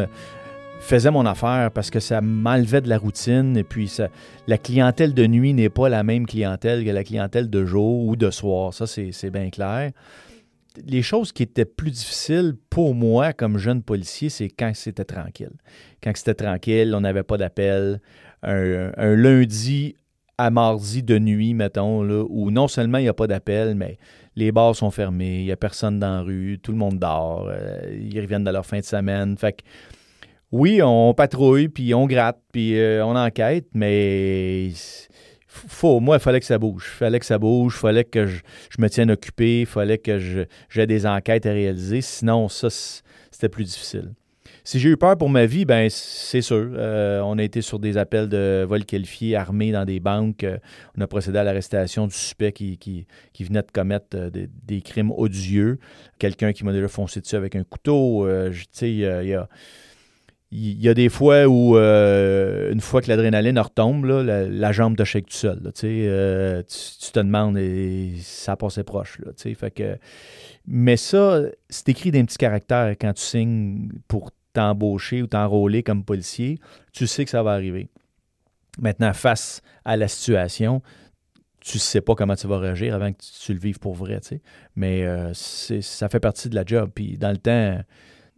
faisait 0.80 1.12
mon 1.12 1.26
affaire 1.26 1.72
parce 1.72 1.90
que 1.90 2.00
ça 2.00 2.22
m'enlevait 2.22 2.80
de 2.80 2.88
la 2.88 2.98
routine 2.98 3.62
puis 3.68 3.94
la 4.48 4.58
clientèle 4.58 5.14
de 5.14 5.28
nuit 5.28 5.54
n'est 5.54 5.68
pas 5.68 5.90
la 5.90 6.02
même 6.02 6.26
clientèle 6.26 6.86
que 6.86 6.92
la 6.92 7.04
clientèle 7.04 7.50
de 7.50 7.66
jour 7.66 8.06
ou 8.06 8.16
de 8.16 8.32
soir. 8.32 8.74
Ça, 8.74 8.88
c'est 8.88 9.30
bien 9.30 9.50
clair. 9.50 9.92
Les 10.86 11.02
choses 11.02 11.34
qui 11.34 11.44
étaient 11.44 11.66
plus 11.66 11.92
difficiles 11.92 12.56
pour 12.70 12.96
moi 12.96 13.34
comme 13.34 13.58
jeune 13.58 13.84
policier, 13.84 14.30
c'est 14.30 14.48
quand 14.48 14.72
c'était 14.76 15.04
tranquille. 15.04 15.58
Quand 16.02 16.16
c'était 16.16 16.36
tranquille, 16.36 16.94
on 16.96 17.02
n'avait 17.02 17.24
pas 17.24 17.36
d'appel. 17.36 18.00
un, 18.44 19.16
lundi 19.16 19.98
à 20.38 20.50
mardi 20.50 21.04
de 21.04 21.18
nuit, 21.18 21.54
mettons, 21.54 22.04
là, 22.04 22.24
où 22.30 22.52
non 22.52 22.68
seulement 22.68 23.00
il 23.00 23.04
n'y 23.04 23.10
a 23.10 23.14
pas 23.14 23.28
d'appel, 23.28 23.76
mais 23.76 23.98
les 24.36 24.52
bars 24.52 24.76
sont 24.76 24.92
fermés, 24.92 25.40
il 25.40 25.46
n'y 25.46 25.52
a 25.52 25.58
personne 25.58 26.00
dans 26.00 26.18
la 26.18 26.22
rue, 26.22 26.60
tout 26.62 26.72
le 26.72 26.78
monde 26.78 27.00
dort, 27.00 27.48
euh, 27.50 27.80
ils 28.00 28.20
reviennent 28.20 28.44
de 28.44 28.52
leur 28.52 28.66
fin 28.66 28.80
de 28.80 28.86
semaine. 28.86 29.38
Fait 29.38 29.64
oui, 30.52 30.82
on 30.82 31.14
patrouille, 31.14 31.68
puis 31.68 31.94
on 31.94 32.06
gratte, 32.06 32.40
puis 32.52 32.80
euh, 32.80 33.04
on 33.06 33.16
enquête, 33.16 33.68
mais 33.74 34.72
faut, 35.48 36.00
moi, 36.00 36.18
il 36.18 36.20
fallait 36.20 36.40
que 36.40 36.46
ça 36.46 36.58
bouge. 36.58 36.86
Il 36.94 36.98
fallait 36.98 37.20
que 37.20 37.26
ça 37.26 37.38
bouge, 37.38 37.74
il 37.76 37.80
fallait 37.80 38.04
que 38.04 38.26
je, 38.28 38.42
me 38.80 38.90
tienne 38.90 39.12
occupé, 39.12 39.62
il 39.62 39.66
fallait 39.66 39.98
que 39.98 40.46
j'ai 40.70 40.86
des 40.86 41.06
enquêtes 41.06 41.46
à 41.46 41.52
réaliser. 41.52 42.02
Sinon, 42.02 42.48
ça, 42.48 42.70
c'était 42.70 43.50
plus 43.50 43.66
difficile. 43.66 44.14
Si 44.68 44.80
j'ai 44.80 44.90
eu 44.90 44.98
peur 44.98 45.18
pour 45.18 45.30
ma 45.30 45.46
vie, 45.46 45.64
ben 45.64 45.88
c'est 45.90 46.42
sûr. 46.42 46.72
Euh, 46.74 47.22
on 47.22 47.38
a 47.38 47.44
été 47.44 47.62
sur 47.62 47.80
des 47.80 47.96
appels 47.96 48.28
de 48.28 48.66
vol 48.68 48.84
qualifié 48.84 49.38
armés 49.38 49.72
dans 49.72 49.86
des 49.86 50.02
banques. 50.02 50.44
Euh, 50.44 50.58
on 50.98 51.00
a 51.00 51.08
procédé 51.08 51.38
à 51.38 51.46
l'arrestation 51.46 52.06
du 52.06 52.14
suspect 52.14 52.52
qui, 52.52 52.78
qui, 52.78 53.06
venait 53.46 53.62
de 53.62 53.72
commettre 53.72 54.08
euh, 54.16 54.30
des, 54.30 54.82
crimes 54.82 55.12
odieux. 55.12 55.80
Quelqu'un 56.20 56.52
qui 56.52 56.66
m'a 56.66 56.74
déjà 56.74 56.90
foncé 56.90 57.22
dessus 57.22 57.38
avec 57.38 57.56
un 57.56 57.64
couteau. 57.64 58.28
tu 58.52 58.66
sais, 58.74 58.92
il 58.92 58.98
y 58.98 59.06
a 59.06 59.48
il 60.52 60.82
y 60.82 60.90
a 60.90 60.94
des 60.94 61.10
fois 61.10 61.46
où, 61.46 61.78
une 61.78 62.82
fois 62.82 63.02
que 63.02 63.08
l'adrénaline 63.08 63.60
retombe, 63.60 64.06
la, 64.06 64.72
jambe 64.74 64.98
te 64.98 65.06
shake 65.06 65.28
tout 65.28 65.34
seul. 65.34 65.72
tu, 65.76 66.10
te 67.14 67.20
demandes 67.20 67.58
et 67.58 68.16
ça 68.22 68.58
passait 68.58 68.84
proche. 68.84 69.20
Là, 69.20 69.32
fait 69.36 69.72
que, 69.72 69.98
mais 70.66 70.98
ça, 70.98 71.42
c'est 71.70 71.88
écrit 71.88 72.12
d'un 72.12 72.26
petit 72.26 72.38
caractère 72.38 72.96
quand 73.00 73.14
tu 73.14 73.24
signes 73.24 73.90
pour 74.08 74.32
t'embaucher 74.58 75.22
ou 75.22 75.28
t'enrôler 75.28 75.84
comme 75.84 76.04
policier, 76.04 76.60
tu 76.92 77.06
sais 77.06 77.24
que 77.26 77.30
ça 77.30 77.44
va 77.44 77.52
arriver. 77.52 77.90
Maintenant, 78.80 79.14
face 79.14 79.62
à 79.86 79.96
la 79.98 80.08
situation, 80.08 80.82
tu 81.60 81.78
ne 81.78 81.82
sais 81.82 82.02
pas 82.02 82.16
comment 82.16 82.36
tu 82.36 82.48
vas 82.48 82.58
réagir 82.58 82.96
avant 82.96 83.14
que 83.14 83.20
tu, 83.44 83.54
le 83.54 83.60
vives 83.60 83.78
pour 83.78 83.94
vrai, 83.94 84.20
tu 84.20 84.30
sais. 84.30 84.42
Mais 84.76 85.04
euh, 85.04 85.32
ça 85.34 86.10
fait 86.10 86.20
partie 86.20 86.50
de 86.50 86.56
la 86.56 86.66
job. 86.66 86.90
Puis 86.94 87.18
dans 87.20 87.30
le 87.30 87.38
temps, 87.38 87.80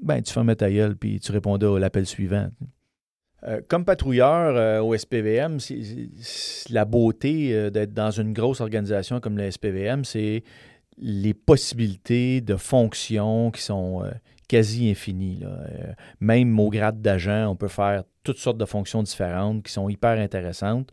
ben, 0.01 0.21
tu 0.21 0.33
fermais 0.33 0.55
ta 0.55 0.69
gueule 0.69 0.97
puis 0.97 1.21
tu 1.21 1.31
répondais 1.31 1.65
à 1.65 1.79
l'appel 1.79 2.05
suivant. 2.05 2.49
Euh, 3.43 3.61
comme 3.69 3.85
patrouilleur 3.85 4.57
euh, 4.57 4.81
au 4.81 4.97
SPVM, 4.97 5.59
la 6.69 6.83
beauté 6.83 7.71
d'être 7.71 7.93
dans 7.93 8.11
une 8.11 8.33
grosse 8.33 8.59
organisation 8.59 9.21
comme 9.21 9.37
le 9.37 9.49
SPVM, 9.49 10.03
c'est 10.03 10.43
les 10.97 11.33
possibilités 11.33 12.41
de 12.41 12.57
fonctions 12.57 13.51
qui 13.51 13.61
sont, 13.61 14.03
quasi 14.49 14.89
infini. 14.89 15.39
Euh, 15.43 15.93
même 16.19 16.59
au 16.59 16.69
grade 16.69 17.01
d'agent, 17.01 17.47
on 17.49 17.55
peut 17.55 17.69
faire 17.69 18.03
toutes 18.23 18.39
sortes 18.39 18.57
de 18.57 18.65
fonctions 18.65 19.01
différentes 19.01 19.63
qui 19.63 19.71
sont 19.71 19.87
hyper 19.87 20.19
intéressantes. 20.19 20.91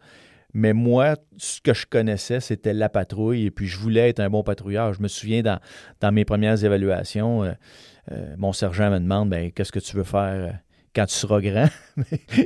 Mais 0.55 0.73
moi, 0.73 1.17
ce 1.37 1.61
que 1.61 1.75
je 1.75 1.87
connaissais, 1.87 2.39
c'était 2.41 2.73
la 2.73 2.89
patrouille 2.89 3.47
et 3.47 3.51
puis 3.51 3.67
je 3.67 3.79
voulais 3.79 4.09
être 4.11 4.21
un 4.21 4.31
bon 4.31 4.45
patrouilleur. 4.45 4.95
Je 4.95 5.03
me 5.03 5.09
souviens 5.09 5.43
dans, 5.43 5.59
dans 6.01 6.13
mes 6.13 6.25
premières 6.25 6.65
évaluations, 6.65 7.43
euh, 7.43 7.53
euh, 8.13 8.35
mon 8.39 8.53
sergent 8.53 8.91
me 8.91 9.01
demande 9.01 9.31
ben, 9.31 9.51
Qu'est-ce 9.51 9.73
que 9.73 9.81
tu 9.81 9.97
veux 9.97 10.05
faire 10.05 10.61
quand 10.97 11.05
tu 11.05 11.15
seras 11.15 11.43
grand, 11.43 11.69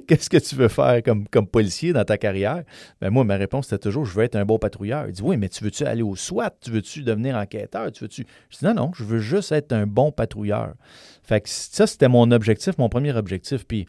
qu'est-ce 0.08 0.28
que 0.28 0.36
tu 0.36 0.56
veux 0.56 0.66
faire 0.66 1.02
comme, 1.04 1.46
policier 1.46 1.92
dans 1.92 2.04
ta 2.04 2.18
carrière? 2.18 2.64
Ben 3.00 3.10
moi, 3.10 3.22
ma 3.22 3.36
réponse 3.36 3.68
était 3.68 3.78
toujours, 3.78 4.04
je 4.04 4.12
veux 4.12 4.24
être 4.24 4.34
un 4.34 4.44
bon 4.44 4.58
patrouilleur. 4.58 5.06
Il 5.06 5.12
dit, 5.12 5.22
oui, 5.22 5.36
mais 5.36 5.48
tu 5.48 5.62
veux-tu 5.62 5.84
aller 5.84 6.02
au 6.02 6.16
SWAT? 6.16 6.50
Tu 6.60 6.72
veux-tu 6.72 7.02
devenir 7.02 7.36
enquêteur? 7.36 7.92
Tu 7.92 8.02
veux-tu... 8.02 8.26
Je 8.50 8.58
dis, 8.58 8.64
non, 8.64 8.74
non, 8.74 8.90
je 8.92 9.04
veux 9.04 9.20
juste 9.20 9.52
être 9.52 9.72
un 9.72 9.86
bon 9.86 10.10
patrouilleur. 10.10 10.74
Fait 11.22 11.40
que 11.40 11.48
ça, 11.48 11.86
c'était 11.86 12.08
mon 12.08 12.28
objectif, 12.32 12.76
mon 12.76 12.88
premier 12.88 13.14
objectif. 13.14 13.64
Puis, 13.64 13.86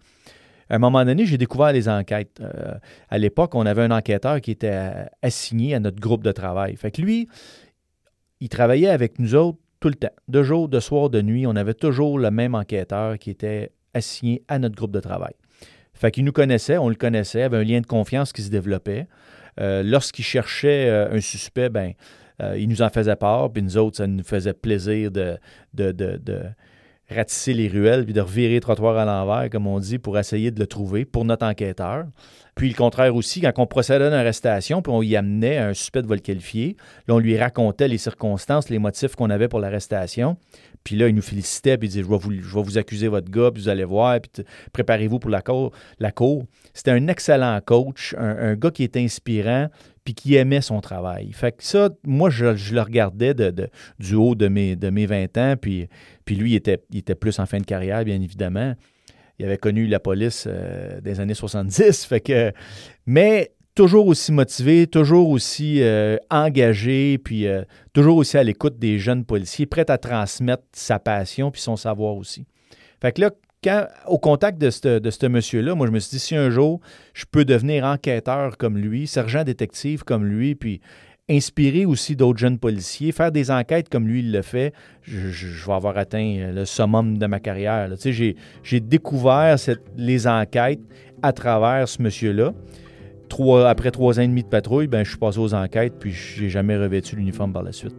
à 0.70 0.76
un 0.76 0.80
moment 0.80 1.04
donné, 1.04 1.26
j'ai 1.26 1.40
découvert 1.40 1.74
les 1.74 1.90
enquêtes. 1.90 2.40
Euh, 2.40 2.76
à 3.10 3.18
l'époque, 3.18 3.56
on 3.56 3.66
avait 3.66 3.82
un 3.82 3.92
enquêteur 3.92 4.42
qui 4.42 4.52
était 4.52 5.08
assigné 5.24 5.74
à 5.74 5.80
notre 5.80 6.00
groupe 6.00 6.24
de 6.24 6.32
travail. 6.32 6.76
Fait 6.76 6.96
lui, 7.00 7.28
il 8.42 8.50
travaillait 8.50 8.90
avec 8.90 9.18
nous 9.18 9.34
autres 9.34 9.58
tout 9.80 9.90
le 9.90 9.96
temps. 9.96 10.14
De 10.28 10.44
jour, 10.44 10.70
de 10.70 10.80
soir, 10.80 11.10
de 11.10 11.24
nuit, 11.24 11.48
on 11.48 11.56
avait 11.56 11.74
toujours 11.74 12.20
le 12.20 12.30
même 12.30 12.54
enquêteur 12.54 13.18
qui 13.18 13.32
était 13.32 13.72
assigné 13.94 14.44
à 14.48 14.60
notre 14.60 14.76
groupe 14.76 14.92
de 14.92 15.00
travail. 15.00 15.34
Fait 15.94 16.12
qu'il 16.12 16.26
nous 16.26 16.32
connaissait, 16.32 16.78
on 16.78 16.90
le 16.90 16.96
connaissait, 16.96 17.44
avait 17.44 17.58
un 17.58 17.64
lien 17.64 17.80
de 17.80 17.86
confiance 17.86 18.34
qui 18.34 18.42
se 18.42 18.50
développait. 18.50 19.08
Euh, 19.60 19.84
lorsqu'il 19.84 20.26
cherchait 20.26 20.90
euh, 20.90 21.12
un 21.12 21.22
suspect, 21.22 21.70
ben, 21.70 21.94
euh, 22.42 22.58
il 22.58 22.70
nous 22.70 22.82
en 22.82 22.90
faisait 22.90 23.16
part, 23.16 23.52
puis 23.52 23.62
nous 23.62 23.78
autres, 23.78 23.98
ça 23.98 24.08
nous 24.08 24.24
faisait 24.24 24.54
plaisir 24.54 25.12
de, 25.12 25.38
de, 25.74 26.42
ratisser 27.10 27.54
les 27.54 27.68
ruelles 27.68 28.06
puis 28.06 28.14
de 28.14 28.22
revirer 28.22 28.56
le 28.56 28.62
trottoir 28.62 28.98
à 28.98 29.06
l'envers, 29.06 29.50
comme 29.50 29.68
on 29.68 29.80
dit, 29.80 30.00
pour 30.00 30.18
essayer 30.18 30.50
de 30.50 30.60
le 30.60 30.66
trouver 30.66 31.06
pour 31.06 31.26
notre 31.26 31.46
enquêteur. 31.46 32.06
Puis 32.56 32.70
le 32.70 32.76
contraire 32.76 33.16
aussi, 33.16 33.42
quand 33.42 33.52
on 33.58 33.68
procédait 33.68 34.06
à 34.06 34.08
une 34.08 34.14
arrestation, 34.14 34.82
puis 34.82 34.92
on 34.94 35.02
y 35.02 35.16
amenait 35.16 35.58
un 35.58 35.74
suspect 35.74 36.02
de 36.02 36.08
vol 36.08 36.22
qualifié, 36.22 36.78
là, 37.08 37.16
on 37.16 37.20
lui 37.20 37.38
racontait 37.38 37.88
les 37.88 37.98
circonstances, 37.98 38.70
les 38.70 38.80
motifs 38.80 39.16
qu'on 39.16 39.30
avait 39.30 39.50
pour 39.50 39.60
l'arrestation. 39.60 40.38
Puis 40.84 40.96
là, 40.96 41.08
il 41.08 41.16
nous 41.16 41.22
félicitait, 41.22 41.78
puis 41.78 41.88
il 41.88 41.92
disait, 41.92 42.04
je 42.04 42.10
vais 42.10 42.18
vous, 42.18 42.32
je 42.34 42.56
vais 42.56 42.64
vous 42.64 42.78
accuser 42.78 43.08
votre 43.08 43.30
gars, 43.30 43.52
puis 43.52 43.64
vous 43.64 43.70
allez 43.70 43.84
voir, 43.84 44.20
puis 44.20 44.44
préparez-vous 44.74 45.20
pour 45.20 45.30
la 45.30 45.42
cour. 45.42 45.72
La 46.00 46.12
cour. 46.12 46.46
C'était 46.74 46.92
un 46.92 47.08
excellent 47.08 47.60
coach, 47.64 48.16
un, 48.18 48.56
gars 48.56 48.72
qui 48.72 48.84
était 48.84 49.02
inspirant, 49.02 49.70
puis 50.04 50.14
qui 50.16 50.36
aimait 50.36 50.62
son 50.62 50.82
travail. 50.82 51.32
Fait 51.34 51.52
que 51.52 51.64
ça, 51.64 51.90
moi, 52.06 52.30
je, 52.30 52.46
le 52.46 52.82
regardais 52.82 53.36
du 54.00 54.16
haut 54.16 54.36
de 54.36 54.48
mes, 54.48 54.76
de 54.76 54.90
mes 54.90 55.06
20 55.06 55.38
ans, 55.38 55.56
puis, 55.60 55.88
puis 56.26 56.36
lui, 56.36 56.52
il 56.52 56.56
était, 56.56 56.82
il 56.92 57.00
était 57.00 57.16
plus 57.16 57.40
en 57.40 57.46
fin 57.46 57.60
de 57.60 57.66
carrière, 57.66 58.04
bien 58.04 58.22
évidemment 58.22 58.76
il 59.42 59.46
avait 59.46 59.58
connu 59.58 59.88
la 59.88 60.00
police 60.00 60.46
euh, 60.48 61.02
des 61.02 61.20
années 61.20 61.34
70. 61.34 62.06
Fait 62.10 62.20
que, 62.20 62.54
mais 63.08 63.52
toujours 63.76 64.08
aussi 64.08 64.32
motivé, 64.32 64.88
toujours 64.88 65.30
aussi 65.30 65.82
euh, 65.82 66.18
engagé, 66.30 67.18
puis 67.18 67.48
euh, 67.48 67.64
toujours 67.94 68.18
aussi 68.18 68.38
à 68.38 68.44
l'écoute 68.44 68.80
des 68.80 69.00
jeunes 69.00 69.26
policiers, 69.26 69.66
prêt 69.66 69.90
à 69.90 69.98
transmettre 69.98 70.64
sa 70.74 71.00
passion 71.00 71.52
puis 71.52 71.62
son 71.62 71.76
savoir 71.76 72.16
aussi. 72.16 72.46
Fait 73.02 73.12
que 73.12 73.22
là, 73.22 73.32
quand, 73.64 73.88
au 74.08 74.18
contact 74.18 74.58
de 74.58 74.70
ce 74.70 75.00
de 75.00 75.28
monsieur-là, 75.28 75.76
moi, 75.76 75.88
je 75.88 75.92
me 75.92 76.00
suis 76.00 76.12
dit, 76.12 76.20
si 76.20 76.36
un 76.36 76.50
jour, 76.50 76.82
je 77.14 77.26
peux 77.30 77.46
devenir 77.46 77.86
enquêteur 77.86 78.58
comme 78.58 78.78
lui, 78.78 79.08
sergent 79.08 79.44
détective 79.44 80.04
comme 80.04 80.26
lui, 80.26 80.56
puis 80.56 80.82
inspirer 81.30 81.86
aussi 81.86 82.16
d'autres 82.16 82.40
jeunes 82.40 82.60
policiers, 82.60 83.12
faire 83.12 83.32
des 83.32 83.52
enquêtes 83.52 83.88
comme 83.88 84.08
lui 84.08 84.20
il 84.20 84.32
le 84.32 84.42
fait, 84.42 84.74
je, 85.04 85.66
vais 85.66 85.74
avoir 85.74 85.98
atteint 85.98 86.52
le 86.54 86.66
summum 86.66 87.18
de 87.18 87.26
ma 87.26 87.40
carrière. 87.40 87.90
J'ai 88.64 88.80
découvert 88.80 89.56
les 89.96 90.28
enquêtes 90.28 90.82
à 91.22 91.32
travers 91.32 91.88
ce 91.88 92.02
monsieur-là. 92.02 92.54
Après 93.66 93.92
trois 93.92 94.20
ans 94.20 94.24
et 94.24 94.28
demi 94.28 94.44
de 94.44 94.48
patrouille, 94.48 94.88
ben, 94.88 95.04
je 95.04 95.10
suis 95.10 95.18
passé 95.18 95.40
aux 95.40 95.54
enquêtes, 95.54 95.94
puis 96.00 96.12
je 96.12 96.44
n'ai 96.44 96.50
jamais 96.50 96.78
revêtu 96.78 97.16
l'uniforme 97.16 97.54
par 97.54 97.64
la 97.64 97.72
suite. 97.72 97.96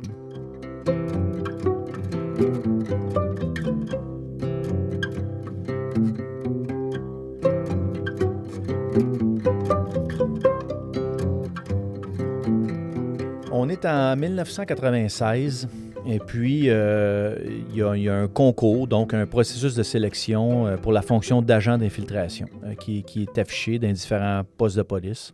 On 13.50 13.68
est 13.68 13.84
en 13.84 14.16
1996 14.16 15.68
et 16.06 16.18
puis 16.18 16.64
euh, 16.66 17.36
il, 17.70 17.76
y 17.76 18.08
a, 18.08 18.14
un 18.14 18.28
concours, 18.28 18.88
donc 18.88 19.14
un 19.14 19.26
processus 19.26 19.74
de 19.74 19.82
sélection 19.82 20.66
euh, 20.66 20.76
pour 20.76 20.92
la 20.92 21.02
fonction 21.02 21.42
d'agent 21.42 21.78
d'infiltration 21.78 22.48
euh, 22.64 22.74
qui, 22.74 23.04
est 23.16 23.38
affiché 23.38 23.78
dans 23.78 23.90
différents 23.92 24.42
postes 24.56 24.76
de 24.76 24.82
police. 24.82 25.32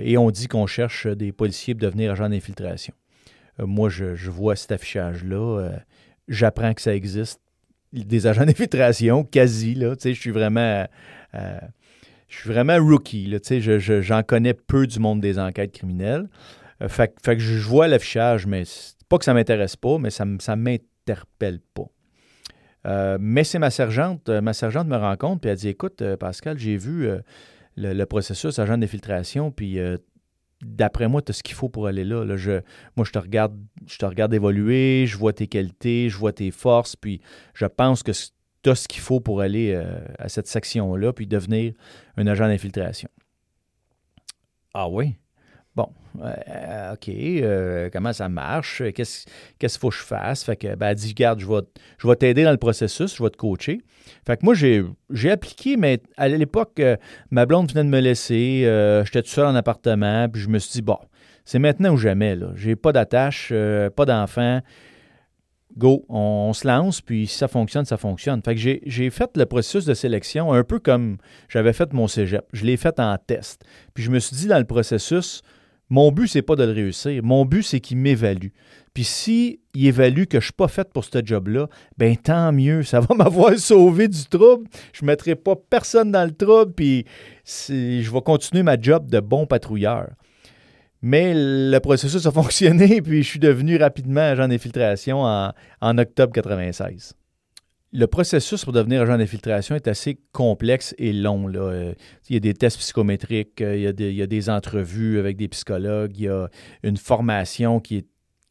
et 0.00 0.18
on 0.18 0.30
dit 0.30 0.48
qu'on 0.48 0.66
cherche 0.66 1.06
des 1.06 1.32
policiers 1.32 1.74
pour 1.74 1.82
devenir 1.82 2.12
agent 2.12 2.28
d'infiltration. 2.28 2.94
moi, 3.58 3.88
je, 3.88 4.30
vois 4.30 4.56
cet 4.56 4.72
affichage-là. 4.72 5.70
J'apprends 6.28 6.74
que 6.74 6.82
ça 6.82 6.94
existe. 6.94 7.40
Des 7.92 8.26
agents 8.26 8.44
d'infiltration, 8.46 9.24
quasi, 9.24 9.74
là. 9.74 9.94
je 10.02 10.10
suis 10.10 10.32
vraiment 10.32 10.86
je 11.32 12.40
suis 12.40 12.50
vraiment 12.50 12.76
rookie. 12.84 13.26
Là, 13.26 13.38
j'en 14.00 14.22
connais 14.22 14.54
peu 14.54 14.86
du 14.86 14.98
monde 14.98 15.20
des 15.20 15.38
enquêtes 15.38 15.72
criminelles. 15.72 16.28
Euh, 16.82 16.88
fait, 16.88 17.14
que 17.22 17.38
je 17.38 17.66
vois 17.66 17.88
l'affichage, 17.88 18.46
mais 18.46 18.64
pas 19.08 19.18
que 19.18 19.24
ça 19.24 19.34
m'intéresse 19.34 19.76
pas, 19.76 19.98
mais 19.98 20.10
ça 20.10 20.24
ne 20.24 20.54
m'interpelle 20.54 21.60
pas. 21.74 21.86
Euh, 22.86 23.16
mais 23.20 23.44
c'est 23.44 23.58
ma 23.58 23.70
sergente, 23.70 24.28
euh, 24.28 24.40
ma 24.40 24.52
sergente 24.52 24.86
me 24.86 24.96
rencontre, 24.96 25.40
puis 25.40 25.50
elle 25.50 25.56
dit 25.56 25.68
Écoute, 25.68 26.02
Pascal, 26.16 26.58
j'ai 26.58 26.76
vu 26.76 27.08
le, 27.76 28.04
processus 28.04 28.58
agent 28.58 28.78
d'infiltration, 28.78 29.50
puis 29.50 29.78
d'après 30.62 31.08
moi, 31.08 31.22
tu 31.22 31.30
as 31.30 31.34
ce 31.34 31.42
qu'il 31.42 31.54
faut 31.54 31.68
pour 31.68 31.86
aller 31.86 32.04
là. 32.04 32.36
je, 32.36 32.60
moi, 32.96 33.04
je 33.06 33.12
te 33.12 33.18
regarde, 33.18 33.56
je 33.86 33.96
te 33.98 34.04
regarde 34.04 34.34
évoluer, 34.34 35.06
je 35.06 35.16
vois 35.16 35.32
tes 35.32 35.46
qualités, 35.46 36.08
je 36.08 36.16
vois 36.16 36.32
tes 36.32 36.50
forces, 36.50 36.96
puis 36.96 37.20
je 37.54 37.66
pense 37.66 38.02
que 38.02 38.12
tu 38.62 38.70
as 38.70 38.74
ce 38.74 38.88
qu'il 38.88 39.00
faut 39.00 39.20
pour 39.20 39.40
aller 39.40 39.74
à 40.18 40.28
cette 40.28 40.46
section-là, 40.46 41.12
puis 41.12 41.26
devenir 41.26 41.72
un 42.16 42.26
agent 42.26 42.46
d'infiltration. 42.46 43.08
Ah 44.74 44.88
oui? 44.88 45.16
Bon, 45.76 45.88
euh, 46.22 46.92
OK, 46.92 47.08
euh, 47.08 47.90
comment 47.92 48.12
ça 48.12 48.28
marche? 48.28 48.82
Qu'est-ce 48.94 49.26
qu'il 49.58 49.68
faut 49.70 49.88
que 49.88 49.96
je 49.96 50.02
fasse? 50.02 50.44
Fait 50.44 50.54
que, 50.54 50.76
ben, 50.76 50.88
elle 50.88 50.94
dit, 50.94 51.08
regarde, 51.08 51.40
je 51.40 51.46
vais, 51.46 51.62
je 51.98 52.06
vais 52.06 52.14
t'aider 52.14 52.44
dans 52.44 52.52
le 52.52 52.58
processus, 52.58 53.16
je 53.16 53.22
vais 53.22 53.30
te 53.30 53.36
coacher. 53.36 53.80
Fait 54.24 54.36
que 54.36 54.44
moi, 54.44 54.54
j'ai, 54.54 55.30
appliqué, 55.30 55.76
mais 55.76 56.00
à 56.16 56.28
l'époque, 56.28 56.78
euh, 56.78 56.96
ma 57.32 57.44
blonde 57.44 57.72
venait 57.72 57.82
de 57.82 57.88
me 57.88 57.98
laisser, 57.98 58.60
j'étais 59.04 59.22
tout 59.22 59.30
seul 59.30 59.46
en 59.46 59.56
appartement, 59.56 60.28
puis 60.28 60.40
je 60.40 60.48
me 60.48 60.60
suis 60.60 60.72
dit, 60.72 60.82
bon, 60.82 60.98
c'est 61.44 61.58
maintenant 61.58 61.90
ou 61.90 61.96
jamais, 61.96 62.36
là. 62.36 62.52
J'ai 62.54 62.76
pas 62.76 62.92
d'attache, 62.92 63.52
pas 63.96 64.04
d'enfant. 64.04 64.60
Go, 65.76 66.04
on, 66.08 66.52
se 66.52 66.68
lance, 66.68 67.00
puis 67.00 67.26
si 67.26 67.36
ça 67.36 67.48
fonctionne, 67.48 67.84
ça 67.84 67.96
fonctionne. 67.96 68.40
Fait 68.44 68.54
que 68.54 68.60
j'ai 68.60 69.10
fait 69.10 69.36
le 69.36 69.44
processus 69.44 69.84
de 69.84 69.94
sélection 69.94 70.52
un 70.52 70.62
peu 70.62 70.78
comme 70.78 71.16
j'avais 71.48 71.72
fait 71.72 71.92
mon 71.92 72.06
cégep. 72.06 72.44
Je 72.52 72.64
l'ai 72.64 72.76
fait 72.76 73.00
en 73.00 73.18
test. 73.18 73.64
Puis 73.92 74.04
je 74.04 74.12
me 74.12 74.20
suis 74.20 74.36
dit 74.36 74.46
dans 74.46 74.58
le 74.58 74.66
processus, 74.66 75.42
mon 75.90 76.10
but, 76.10 76.28
c'est 76.28 76.42
pas 76.42 76.56
de 76.56 76.64
le 76.64 76.72
réussir. 76.72 77.22
Mon 77.22 77.44
but, 77.44 77.62
c'est 77.62 77.80
qu'il 77.80 77.98
m'évalue. 77.98 78.48
Puis 78.94 79.04
si 79.04 79.60
il 79.74 79.86
évalue 79.86 80.24
que 80.24 80.40
je 80.40 80.44
suis 80.46 80.52
pas 80.52 80.68
fait 80.68 80.88
pour 80.92 81.04
ce 81.04 81.24
job-là, 81.24 81.68
ben 81.98 82.16
tant 82.16 82.52
mieux. 82.52 82.82
Ça 82.84 83.00
va 83.00 83.14
m'avoir 83.16 83.58
sauvé 83.58 84.08
du 84.08 84.24
trouble. 84.24 84.66
Je 84.92 85.02
ne 85.02 85.08
mettrai 85.08 85.34
pas 85.34 85.54
personne 85.56 86.10
dans 86.12 86.24
le 86.24 86.32
trouble, 86.32 86.72
puis 86.72 87.04
je 87.46 88.10
vais 88.10 88.22
continuer 88.22 88.62
ma 88.62 88.80
job 88.80 89.10
de 89.10 89.20
bon 89.20 89.46
patrouilleur. 89.46 90.10
Mais 91.02 91.32
le 91.34 91.78
processus 91.80 92.24
a 92.24 92.30
fonctionné, 92.32 93.02
puis 93.02 93.22
je 93.22 93.28
suis 93.28 93.40
devenu 93.40 93.76
rapidement 93.76 94.22
agent 94.22 94.48
d'infiltration 94.48 95.22
en, 95.22 95.52
en 95.80 95.98
octobre 95.98 96.32
96 96.32 97.14
le 97.94 98.08
processus 98.08 98.64
pour 98.64 98.72
devenir 98.72 99.02
agent 99.02 99.16
d'infiltration 99.16 99.76
est 99.76 99.86
assez 99.86 100.18
complexe 100.32 100.96
et 100.98 101.12
long. 101.12 101.46
Là. 101.46 101.60
Euh, 101.60 101.94
il 102.28 102.34
y 102.34 102.36
a 102.36 102.40
des 102.40 102.52
tests 102.52 102.78
psychométriques, 102.78 103.60
euh, 103.60 103.76
il 103.76 103.82
y, 103.82 104.22
a 104.22 104.26
des, 104.26 104.50
entrevues 104.50 105.20
avec 105.20 105.36
des 105.36 105.46
psychologues, 105.46 106.10
il 106.16 106.24
y 106.24 106.28
a 106.28 106.48
une 106.82 106.96
formation 106.96 107.78
qui 107.78 107.98
est 107.98 108.06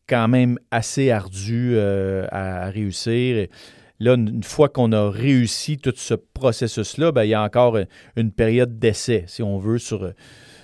quand 0.07 0.29
même 0.29 0.57
assez 0.71 1.11
ardue 1.11 1.73
euh, 1.75 2.25
à, 2.31 2.69
réussir. 2.69 3.47
là, 3.99 4.13
une 4.13 4.43
fois 4.43 4.69
qu'on 4.69 4.93
a 4.93 5.09
réussi 5.09 5.77
tout 5.77 5.93
ce 5.93 6.13
processus-là, 6.13 7.11
ben, 7.11 7.25
il 7.25 7.29
y 7.29 7.33
a 7.33 7.43
encore 7.43 7.77
une 8.15 8.31
période 8.31 8.79
d'essai, 8.79 9.25
si 9.27 9.43
on 9.43 9.57
veut, 9.57 9.77
sur, 9.77 10.13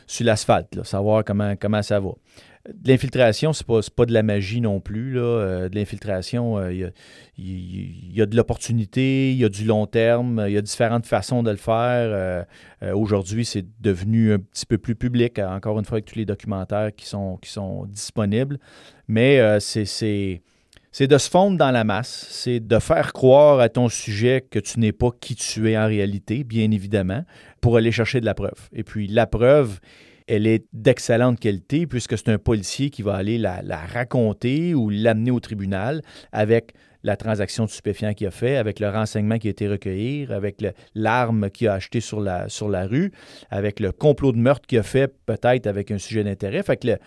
sur 0.08 0.26
l'asphalte, 0.26 0.82
savoir 0.86 1.26
comment, 1.26 1.56
comment 1.58 1.82
ça 1.82 2.00
va 2.00 2.12
de 2.74 2.90
l'infiltration, 2.90 3.54
c'est 3.54 3.66
pas, 3.66 3.80
pas 3.96 4.06
de 4.06 4.14
la 4.14 4.24
magie 4.24 4.62
non 4.62 4.80
plus. 4.80 5.14
Là. 5.14 5.22
Euh, 5.22 5.70
de 5.70 5.76
l'infiltration, 5.76 6.60
il 6.70 6.84
euh, 6.84 6.92
y, 7.38 8.22
a 8.22 8.26
de 8.26 8.36
l'opportunité, 8.36 9.32
il 9.32 9.38
y 9.38 9.46
a 9.46 9.50
du 9.50 9.66
long 9.66 9.86
terme, 9.88 10.44
il 10.48 10.54
y 10.54 10.58
a 10.58 10.62
différentes 10.62 11.06
façons 11.06 11.44
de 11.44 11.52
le 11.52 11.58
faire. 11.58 11.76
Euh, 11.76 12.44
aujourd'hui, 12.94 13.46
c'est 13.46 13.66
devenu 13.82 14.34
un 14.34 14.40
petit 14.40 14.66
peu 14.66 14.78
plus 14.78 14.96
public, 14.96 15.40
encore 15.40 15.80
une 15.80 15.86
fois, 15.86 15.96
avec 15.96 16.06
tous 16.06 16.18
les 16.18 16.26
documentaires 16.26 16.92
qui 16.96 17.06
sont, 17.06 17.38
qui 17.42 17.50
sont 17.50 17.86
disponibles. 17.86 18.60
Mais 19.08 19.60
c'est 19.60 20.42
de 21.00 21.18
se 21.18 21.30
fondre 21.30 21.58
dans 21.58 21.72
la 21.72 21.84
masse, 21.84 22.28
c'est 22.30 22.60
de 22.60 22.80
faire 22.80 23.14
croire 23.14 23.60
à 23.60 23.70
ton 23.70 23.90
sujet 23.90 24.46
que 24.50 24.60
tu 24.60 24.80
n'es 24.80 24.92
pas 24.92 25.10
qui 25.20 25.36
tu 25.36 25.70
es 25.70 25.78
en 25.78 25.88
réalité, 25.88 26.44
bien 26.44 26.72
évidemment, 26.72 27.24
pour 27.62 27.78
aller 27.78 27.92
chercher 27.92 28.22
de 28.22 28.26
la 28.26 28.34
preuve. 28.34 28.70
Et 28.74 28.84
puis 28.84 29.08
la 29.08 29.28
preuve, 29.28 29.80
elle 30.30 30.46
est 30.46 30.66
d'excellente 30.74 31.40
qualité 31.40 31.88
puisque 31.88 32.18
c'est 32.18 32.30
un 32.30 32.38
policier 32.38 32.92
qui 32.92 33.02
va 33.02 33.16
aller 33.16 33.38
la, 33.38 33.62
raconter 33.92 34.76
ou 34.76 34.90
l'amener 34.90 35.32
au 35.32 35.40
tribunal 35.40 36.02
avec 36.32 36.74
la 37.04 37.16
transaction 37.16 37.66
de 37.66 37.70
stupéfiants 37.70 38.14
qu'il 38.14 38.28
a 38.28 38.32
fait, 38.32 38.58
avec 38.58 38.80
le 38.80 38.90
renseignement 38.90 39.38
qui 39.38 39.48
a 39.48 39.52
été 39.52 39.68
recueilli, 39.68 40.28
avec 40.32 40.64
l'arme 40.94 41.50
qu'il 41.50 41.70
a 41.70 41.74
achetée 41.74 42.02
sur 42.02 42.20
la, 42.20 42.50
sur 42.50 42.70
la 42.70 42.86
rue, 42.86 43.12
avec 43.50 43.80
le 43.80 43.92
complot 43.92 44.34
de 44.34 44.38
meurtre 44.38 44.68
qu'il 44.68 44.80
a 44.80 44.84
fait 44.84 45.08
peut-être 45.26 45.66
avec 45.66 45.92
un 45.92 45.98
sujet 45.98 46.24
d'intérêt. 46.24 46.62
Fait 46.62 46.78
que 46.78 46.98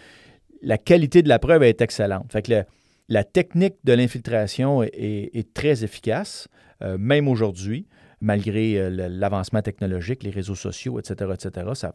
la 0.62 0.78
qualité 0.78 1.22
de 1.22 1.28
la 1.28 1.38
preuve 1.38 1.62
est 1.62 1.80
excellente. 1.82 2.32
Fait 2.32 2.42
que 2.42 2.64
la 3.08 3.24
technique 3.24 3.74
de 3.84 3.92
l'infiltration 3.92 4.82
est, 4.82 5.52
très 5.52 5.84
efficace, 5.84 6.48
euh, 6.82 6.96
même 6.98 7.28
aujourd'hui, 7.28 7.86
malgré 8.22 8.78
euh, 8.78 9.08
l'avancement 9.10 9.60
technologique, 9.60 10.22
les 10.22 10.30
réseaux 10.30 10.54
sociaux, 10.54 10.98
etc., 10.98 11.32
etc. 11.34 11.66
Ça, 11.74 11.94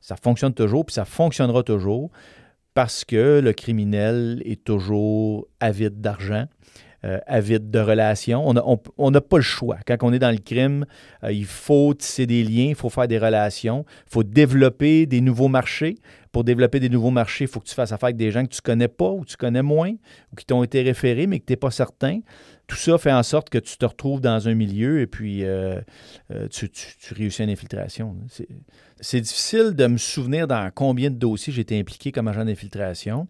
ça 0.00 0.16
fonctionne 0.16 0.54
toujours, 0.54 0.84
puis 0.86 0.94
ça 0.94 1.04
fonctionnera 1.04 1.62
toujours 1.62 2.10
parce 2.74 3.04
que 3.04 3.40
le 3.40 3.52
criminel 3.52 4.42
est 4.44 4.64
toujours 4.64 5.46
avide 5.58 6.00
d'argent. 6.00 6.46
Euh, 7.04 7.18
de 7.58 7.78
relations. 7.78 8.46
On 8.98 9.10
n'a 9.10 9.20
pas 9.20 9.36
le 9.36 9.42
choix. 9.42 9.78
Quand 9.86 9.96
on 10.02 10.12
est 10.12 10.18
dans 10.18 10.30
le 10.30 10.38
crime, 10.38 10.84
euh, 11.24 11.32
il 11.32 11.46
faut 11.46 11.94
tisser 11.94 12.26
des 12.26 12.42
liens, 12.42 12.68
il 12.68 12.74
faut 12.74 12.90
faire 12.90 13.08
des 13.08 13.18
relations, 13.18 13.84
il 14.06 14.10
faut 14.12 14.22
développer 14.22 15.06
des 15.06 15.20
nouveaux 15.20 15.48
marchés. 15.48 15.96
Pour 16.32 16.44
développer 16.44 16.78
des 16.78 16.88
nouveaux 16.88 17.10
marchés, 17.10 17.44
il 17.44 17.48
faut 17.48 17.58
que 17.58 17.66
tu 17.66 17.74
fasses 17.74 17.90
affaire 17.90 18.08
avec 18.08 18.16
des 18.16 18.30
gens 18.30 18.44
que 18.44 18.54
tu 18.54 18.60
connais 18.60 18.86
pas 18.86 19.10
ou 19.10 19.24
tu 19.24 19.36
connais 19.36 19.62
moins 19.62 19.90
ou 20.32 20.36
qui 20.36 20.44
t'ont 20.44 20.62
été 20.62 20.82
référés 20.82 21.26
mais 21.26 21.40
que 21.40 21.46
tu 21.46 21.52
n'es 21.52 21.56
pas 21.56 21.72
certain. 21.72 22.20
Tout 22.68 22.76
ça 22.76 22.98
fait 22.98 23.12
en 23.12 23.24
sorte 23.24 23.50
que 23.50 23.58
tu 23.58 23.76
te 23.76 23.84
retrouves 23.84 24.20
dans 24.20 24.46
un 24.46 24.54
milieu 24.54 25.00
et 25.00 25.08
puis 25.08 25.42
euh, 25.42 25.80
tu, 26.52 26.70
tu, 26.70 27.14
réussis 27.14 27.42
une 27.42 27.50
infiltration. 27.50 28.16
C'est 29.00 29.20
difficile 29.20 29.72
de 29.74 29.86
me 29.88 29.96
souvenir 29.96 30.46
dans 30.46 30.70
combien 30.72 31.10
de 31.10 31.16
dossiers 31.16 31.58
été 31.58 31.80
impliqué 31.80 32.12
comme 32.12 32.28
agent 32.28 32.44
d'infiltration 32.44 33.26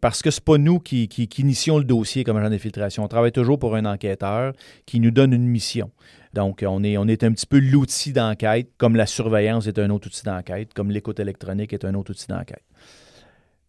parce 0.00 0.22
que 0.22 0.30
ce 0.30 0.40
n'est 0.40 0.44
pas 0.44 0.58
nous 0.58 0.78
qui, 0.78 1.08
initions 1.38 1.78
le 1.78 1.84
dossier 1.84 2.24
comme 2.24 2.36
agent 2.36 2.50
d'infiltration. 2.50 3.04
On 3.04 3.08
travaille 3.08 3.32
toujours 3.32 3.58
pour 3.58 3.74
un 3.74 3.84
enquêteur 3.84 4.52
qui 4.86 5.00
nous 5.00 5.10
donne 5.10 5.32
une 5.32 5.46
mission. 5.46 5.90
Donc, 6.34 6.64
on 6.66 6.84
est, 6.84 6.96
on 6.96 7.06
est 7.08 7.24
un 7.24 7.32
petit 7.32 7.46
peu 7.46 7.58
l'outil 7.58 8.12
d'enquête, 8.12 8.70
comme 8.76 8.96
la 8.96 9.06
surveillance 9.06 9.66
est 9.66 9.78
un 9.78 9.90
autre 9.90 10.08
outil 10.08 10.22
d'enquête, 10.24 10.74
comme 10.74 10.90
l'écoute 10.90 11.20
électronique 11.20 11.72
est 11.72 11.84
un 11.84 11.94
autre 11.94 12.10
outil 12.10 12.26
d'enquête. 12.26 12.64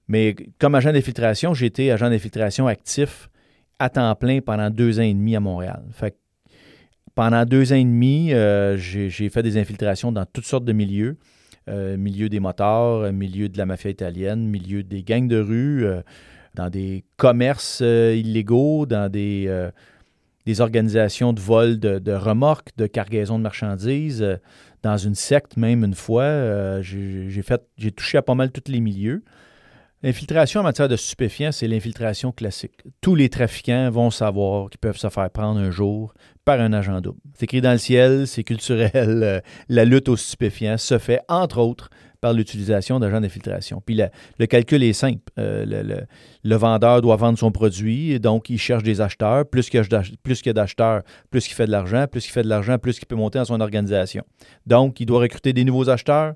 Mais 0.07 0.35
comme 0.59 0.75
agent 0.75 0.91
d'infiltration, 0.91 1.53
j'ai 1.53 1.67
été 1.67 1.91
agent 1.91 2.09
d'infiltration 2.09 2.67
actif 2.67 3.29
à 3.77 3.89
temps 3.89 4.13
plein 4.15 4.41
pendant 4.41 4.69
deux 4.69 4.99
ans 4.99 5.03
et 5.03 5.13
demi 5.13 5.35
à 5.35 5.39
Montréal. 5.39 5.83
Fait 5.91 6.15
pendant 7.15 7.43
deux 7.45 7.73
ans 7.73 7.75
et 7.75 7.83
demi, 7.83 8.33
euh, 8.33 8.77
j'ai 8.77 9.29
fait 9.29 9.43
des 9.43 9.57
infiltrations 9.57 10.11
dans 10.11 10.25
toutes 10.25 10.45
sortes 10.45 10.63
de 10.63 10.73
milieux. 10.73 11.17
Euh, 11.69 11.97
milieu 11.97 12.29
des 12.29 12.39
motards, 12.39 13.03
euh, 13.03 13.11
milieu 13.11 13.47
de 13.47 13.57
la 13.57 13.67
mafia 13.67 13.91
italienne, 13.91 14.47
milieu 14.47 14.81
des 14.81 15.03
gangs 15.03 15.27
de 15.27 15.39
rue, 15.39 15.85
euh, 15.85 16.01
dans 16.55 16.69
des 16.69 17.03
commerces 17.17 17.81
illégaux, 17.81 18.87
dans 18.87 19.11
des, 19.11 19.71
organisations 20.59 21.31
de 21.31 21.39
vol 21.39 21.79
de, 21.79 22.11
remorques, 22.11 22.69
de 22.75 22.87
cargaison 22.87 23.37
de 23.37 23.43
marchandises, 23.43 24.39
dans 24.81 24.97
une 24.97 25.13
secte 25.13 25.57
même 25.57 25.83
une 25.83 25.93
fois. 25.93 26.81
j'ai 26.81 27.91
touché 27.95 28.17
à 28.17 28.23
pas 28.23 28.33
mal 28.33 28.51
tous 28.51 28.71
les 28.71 28.79
milieux. 28.79 29.23
L'infiltration 30.01 30.61
en 30.61 30.63
matière 30.63 30.87
de 30.87 30.95
stupéfiants, 30.95 31.51
c'est 31.51 31.67
l'infiltration 31.67 32.31
classique. 32.31 32.81
Tous 32.99 33.13
les 33.13 33.29
trafiquants 33.29 33.91
vont 33.91 34.09
savoir 34.09 34.71
qu'ils 34.71 34.79
peuvent 34.79 34.97
se 34.97 35.09
faire 35.09 35.29
prendre 35.29 35.59
un 35.59 35.69
jour 35.69 36.15
un 36.57 36.73
agent 36.73 37.01
double. 37.01 37.19
C'est 37.33 37.43
écrit 37.43 37.61
dans 37.61 37.71
le 37.71 37.77
ciel, 37.77 38.27
c'est 38.27 38.43
culturel. 38.43 38.91
Euh, 39.23 39.39
la 39.67 39.85
lutte 39.85 40.09
aux 40.09 40.17
stupéfiants 40.17 40.77
se 40.77 40.97
fait, 40.97 41.21
entre 41.27 41.59
autres, 41.59 41.89
par 42.21 42.33
l'utilisation 42.33 42.99
d'agents 42.99 43.21
d'infiltration. 43.21 43.81
Puis 43.85 43.99
le 44.39 44.45
calcul 44.45 44.83
est 44.83 44.93
simple. 44.93 45.21
Euh, 45.37 46.05
le, 46.43 46.55
vendeur 46.55 47.01
doit 47.01 47.15
vendre 47.15 47.37
son 47.37 47.51
produit, 47.51 48.19
donc 48.19 48.49
il 48.49 48.57
cherche 48.57 48.83
des 48.83 49.01
acheteurs. 49.01 49.45
Plus 49.45 49.69
qu'il 49.69 49.77
y 49.77 50.49
a 50.49 50.53
d'acheteurs, 50.53 51.01
plus 51.31 51.47
il 51.47 51.53
fait 51.53 51.65
de 51.65 51.71
l'argent. 51.71 52.05
Plus 52.07 52.25
il 52.25 52.31
fait 52.31 52.43
de 52.43 52.49
l'argent, 52.49 52.77
plus 52.77 52.97
il 52.97 53.05
peut 53.05 53.15
monter 53.15 53.39
dans 53.39 53.45
son 53.45 53.61
organisation. 53.61 54.23
Donc, 54.65 54.99
il 54.99 55.05
doit 55.05 55.19
recruter 55.19 55.53
des 55.53 55.63
nouveaux 55.63 55.89
acheteurs. 55.89 56.33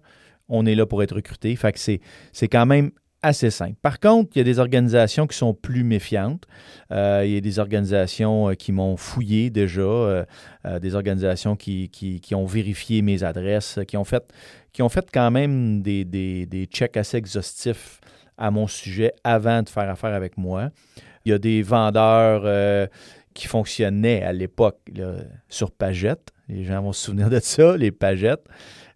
On 0.48 0.66
est 0.66 0.76
là 0.76 0.86
pour 0.86 1.04
être 1.04 1.16
recruté. 1.16 1.56
Fait 1.56 1.72
que 1.72 1.80
c'est 1.80 2.48
quand 2.48 2.66
même 2.66 2.92
assez 3.24 3.50
simple. 3.50 3.76
Par 3.82 4.00
contre, 4.00 4.32
il 4.36 4.40
y 4.40 4.42
a 4.42 4.44
des 4.44 4.60
organisations 4.60 5.26
qui 5.26 5.38
sont 5.38 5.54
plus 5.54 5.84
méfiantes. 5.84 6.46
Euh, 6.92 7.24
il 7.26 7.32
y 7.32 7.38
a 7.38 7.42
des 7.42 7.58
organisations 7.58 8.50
euh, 8.50 8.54
qui 8.54 8.74
m'ont 8.74 8.98
fouillé 8.98 9.50
déjà, 9.50 9.82
euh, 9.82 10.26
des 10.82 10.94
organisations 10.94 11.56
qui, 11.56 11.90
ont 12.34 12.46
vérifié 12.46 13.02
mes 13.02 13.24
adresses, 13.24 13.80
qui 13.88 13.98
ont 13.98 14.04
fait, 14.04 14.24
qui 14.74 14.82
ont 14.82 14.90
fait 14.90 15.10
quand 15.12 15.32
même 15.32 15.82
des, 15.82 16.04
des, 16.04 16.46
des 16.46 16.66
checks 16.66 16.98
assez 16.98 17.18
exhaustifs 17.18 18.02
à 18.38 18.52
mon 18.52 18.68
sujet 18.68 19.14
avant 19.24 19.64
de 19.64 19.70
faire 19.70 19.90
affaire 19.90 20.14
avec 20.14 20.38
moi. 20.38 20.70
Il 21.26 21.30
y 21.30 21.34
a 21.34 21.38
des 21.40 21.62
vendeurs 21.62 22.90
qui 23.34 23.48
fonctionnaient 23.48 24.22
à 24.24 24.34
l'époque 24.34 24.80
sur 25.48 25.72
Pagette. 25.72 26.34
Les 26.50 26.66
gens 26.66 26.82
vont 26.82 26.92
se 26.92 27.06
souvenir 27.06 27.30
de 27.30 27.40
ça, 27.40 27.78
les 27.78 27.92
Pagettes. 27.92 28.46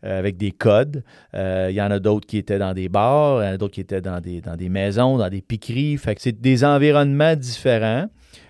Euh, 0.08 0.20
avec 0.20 0.38
des 0.38 0.52
codes. 0.52 1.04
Euh, 1.34 1.68
il 1.70 1.76
y 1.76 1.82
en 1.82 1.92
a 1.92 2.00
d'autres 2.00 2.26
qui 2.26 2.38
étaient 2.38 2.60
dans 2.60 2.74
des 2.74 2.88
bars, 2.88 3.44
il 3.44 3.48
y 3.48 3.50
en 3.50 3.54
a 3.54 3.58
d'autres 3.58 3.74
qui 3.74 3.82
étaient 3.82 4.00
dans 4.00 4.22
des, 4.22 4.40
dans 4.40 4.56
des 4.56 4.70
maisons, 4.70 5.18
dans 5.18 5.30
des 5.30 5.42
piqueries. 5.42 5.98
Fait 5.98 6.16
que 6.16 6.22
c'est 6.22 6.40
des 6.40 6.64
environnements 6.64 7.36
différents. 7.36 8.08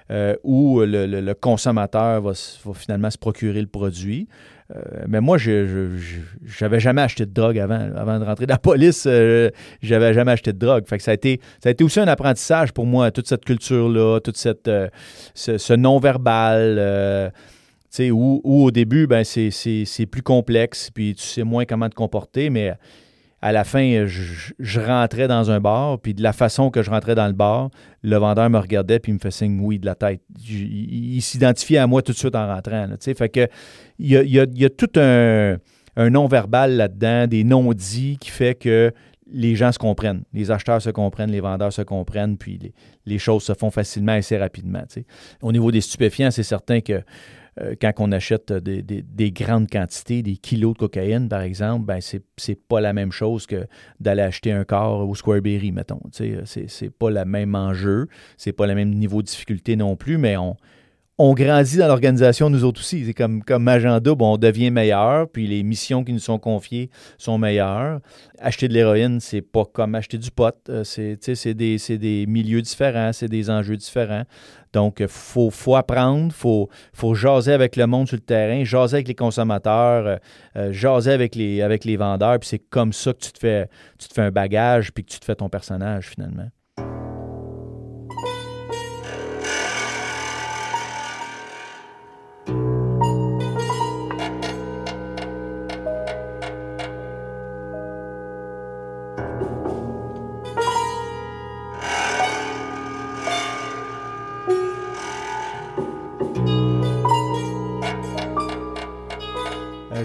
Euh, 0.10 0.36
où 0.44 0.80
le, 0.80 1.34
consommateur 1.34 2.22
va, 2.22 2.32
finalement 2.74 3.12
se 3.12 3.18
procurer 3.18 3.60
le 3.60 3.68
produit. 3.68 4.30
mais 5.06 5.20
moi, 5.20 5.38
je 5.38 5.90
n'avais 6.62 6.80
jamais 6.80 7.02
acheté 7.02 7.26
de 7.26 7.34
drogue 7.34 7.60
avant. 7.60 7.90
Avant 7.94 8.18
de 8.18 8.24
rentrer 8.24 8.46
dans 8.46 8.54
la 8.54 8.58
police, 8.58 9.04
je 9.04 9.50
j'avais 9.82 10.14
jamais 10.14 10.32
acheté 10.32 10.54
de 10.54 10.60
drogue. 10.60 10.88
Fait 10.88 10.98
que 10.98 11.04
ça, 11.04 11.12
a 11.12 11.14
été, 11.14 11.42
ça 11.62 11.68
a 11.68 11.74
été 11.74 11.84
aussi 11.84 12.00
un 12.00 12.08
apprentissage 12.08 12.72
pour 12.72 12.86
moi, 12.86 13.12
toute 13.12 13.28
cette 13.28 13.44
culture-là, 13.44 14.20
cette, 14.34 14.72
ce 15.34 15.74
non-verbal 15.74 17.34
où, 18.12 18.42
au 18.44 18.72
début, 18.72 19.08
ben, 19.08 19.24
c'est 19.24 20.06
plus 20.10 20.22
complexe, 20.22 20.90
puis 20.94 21.16
tu 21.16 21.24
sais 21.24 21.44
moins 21.44 21.66
comment 21.66 21.90
te 21.90 21.96
comporter, 21.96 22.50
mais 22.50 22.74
à 23.42 23.52
la 23.52 23.64
fin, 23.64 24.06
je, 24.08 24.80
rentrais 24.80 25.28
dans 25.28 25.52
un 25.52 25.60
bar, 25.60 26.00
puis 26.00 26.14
de 26.14 26.24
la 26.24 26.34
façon 26.34 26.72
que 26.72 26.82
je 26.82 26.90
rentrais 26.90 27.14
dans 27.14 27.28
le 27.28 27.34
bar, 27.34 27.70
le 28.02 28.18
vendeur 28.18 28.50
me 28.50 28.58
regardait, 28.58 29.00
puis 29.00 29.12
il 29.12 29.16
me 29.16 29.20
fait 29.20 29.32
signe 29.32 29.60
oui 29.62 29.78
de 29.78 29.86
la 29.86 29.96
tête. 29.96 30.22
il, 30.50 31.22
s'identifiait 31.22 31.78
à 31.78 31.88
moi 31.88 32.02
tout 32.02 32.14
de 32.14 32.18
suite 32.18 32.36
en 32.36 32.48
rentrant. 32.48 32.88
fait 33.00 33.30
que 33.30 33.48
il 34.00 34.12
y 34.12 34.66
a, 34.66 34.70
tout 34.70 34.90
un, 35.00 35.58
non-verbal 35.98 36.76
là-dedans, 36.78 37.28
des 37.28 37.44
non-dits 37.44 38.18
qui 38.20 38.32
fait 38.32 38.56
que 38.56 38.92
les 39.30 39.56
gens 39.56 39.72
se 39.72 39.80
comprennent. 39.80 40.24
Les 40.34 40.52
acheteurs 40.52 40.82
se 40.82 40.90
comprennent, 40.90 41.32
les 41.32 41.42
vendeurs 41.42 41.74
se 41.74 41.82
comprennent, 41.82 42.38
puis 42.38 42.74
les, 43.06 43.20
choses 43.20 43.44
se 43.44 43.54
font 43.54 43.72
facilement 43.72 44.14
assez 44.14 44.38
rapidement. 44.38 44.84
Au 45.42 45.52
niveau 45.52 45.72
des 45.72 45.82
stupéfiants, 45.82 46.32
c'est 46.32 46.44
certain 46.44 46.82
que 46.82 47.04
euh, 47.62 47.76
quand 47.80 47.94
on 48.00 48.12
achète 48.12 48.52
des, 48.54 49.32
grandes 49.32 49.70
quantités, 49.70 50.22
des 50.22 50.38
kilos 50.38 50.74
de 50.74 50.80
cocaïne, 50.80 51.30
par 51.30 51.42
exemple, 51.42 51.86
ben 51.86 52.00
c'est 52.02 52.68
pas 52.68 52.82
la 52.82 52.94
même 52.94 53.12
chose 53.12 53.46
que 53.46 53.68
d'aller 54.00 54.22
acheter 54.22 54.52
un 54.52 54.64
corps 54.64 55.08
au 55.08 55.16
Squareberry, 55.16 55.72
mettons. 55.72 56.02
C'est 56.12 56.90
pas 56.98 57.10
le 57.10 57.26
même 57.26 57.56
enjeu, 57.56 58.08
c'est 58.38 58.54
pas 58.54 58.68
le 58.68 58.76
même 58.76 58.94
niveau 58.94 59.22
de 59.22 59.28
difficulté 59.28 59.76
non 59.76 59.96
plus, 59.96 60.18
mais 60.18 60.38
on, 60.38 60.56
on 61.20 61.34
grandit 61.34 61.78
dans 61.78 61.88
l'organisation, 61.88 62.50
nous 62.50 62.64
autres 62.64 62.80
aussi. 62.82 63.04
C'est 63.06 63.14
comme, 63.14 63.44
comme 63.44 63.68
agent 63.68 64.00
double, 64.02 64.24
on 64.24 64.38
devient 64.38 64.70
meilleur, 64.70 65.28
puis 65.28 65.48
les 65.48 65.64
missions 65.64 66.04
qui 66.04 66.14
nous 66.14 66.20
sont 66.20 66.38
confiées 66.38 66.92
sont 67.18 67.40
meilleures. 67.40 68.02
Acheter 68.40 68.68
de 68.68 68.74
l'héroïne, 68.74 69.20
c'est 69.20 69.42
pas 69.42 69.66
comme 69.66 69.96
acheter 69.96 70.20
du 70.20 70.30
pot. 70.30 70.54
Euh, 70.70 70.84
c'est, 70.84 71.54
des, 71.56 71.78
des 71.98 72.26
milieux 72.28 72.62
différents, 72.62 73.14
c'est 73.14 73.30
des 73.30 73.50
enjeux 73.50 73.78
différents. 73.78 74.24
Donc, 74.78 75.00
il 75.00 75.08
faut, 75.08 75.50
faut, 75.50 75.76
apprendre, 75.76 76.28
il 76.28 76.68
faut, 76.94 77.16
jaser 77.16 77.52
avec 77.52 77.76
le 77.78 77.88
monde 77.88 78.08
sur 78.08 78.16
le 78.16 78.22
terrain, 78.22 78.64
jaser 78.64 78.98
avec 78.98 79.08
les 79.08 79.16
consommateurs, 79.16 80.06
euh, 80.06 80.18
euh, 80.56 80.72
jaser 80.72 81.14
avec 81.14 81.34
les, 81.34 81.64
avec 81.64 81.84
les 81.84 81.98
vendeurs, 81.98 82.38
puis 82.38 82.48
c'est 82.48 82.60
comme 82.60 82.94
ça 82.94 83.12
que 83.12 83.18
tu 83.18 83.32
te, 83.32 83.40
fais, 83.40 83.68
tu 83.98 84.08
te 84.08 84.14
fais 84.14 84.22
un 84.22 84.30
bagage, 84.30 84.94
puis 84.94 85.04
que 85.04 85.10
tu 85.10 85.20
te 85.20 85.26
fais 85.26 85.34
ton 85.34 85.50
personnage 85.50 86.10
finalement. 86.10 86.48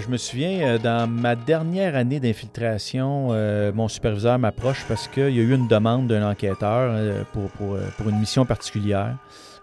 Me 0.09 0.17
souviens, 0.17 0.61
euh, 0.61 0.77
dans 0.77 1.09
ma 1.09 1.35
dernière 1.35 1.95
année 1.95 2.19
d'infiltration, 2.19 3.29
euh, 3.31 3.71
mon 3.73 3.87
superviseur 3.87 4.39
m'approche 4.39 4.83
parce 4.87 5.07
qu'il 5.07 5.29
y 5.29 5.39
a 5.39 5.43
eu 5.43 5.53
une 5.53 5.67
demande 5.67 6.07
d'un 6.07 6.29
enquêteur 6.29 6.91
euh, 6.93 7.23
pour, 7.31 7.49
pour, 7.51 8.09
une 8.09 8.19
mission 8.19 8.45
particulière. 8.45 9.15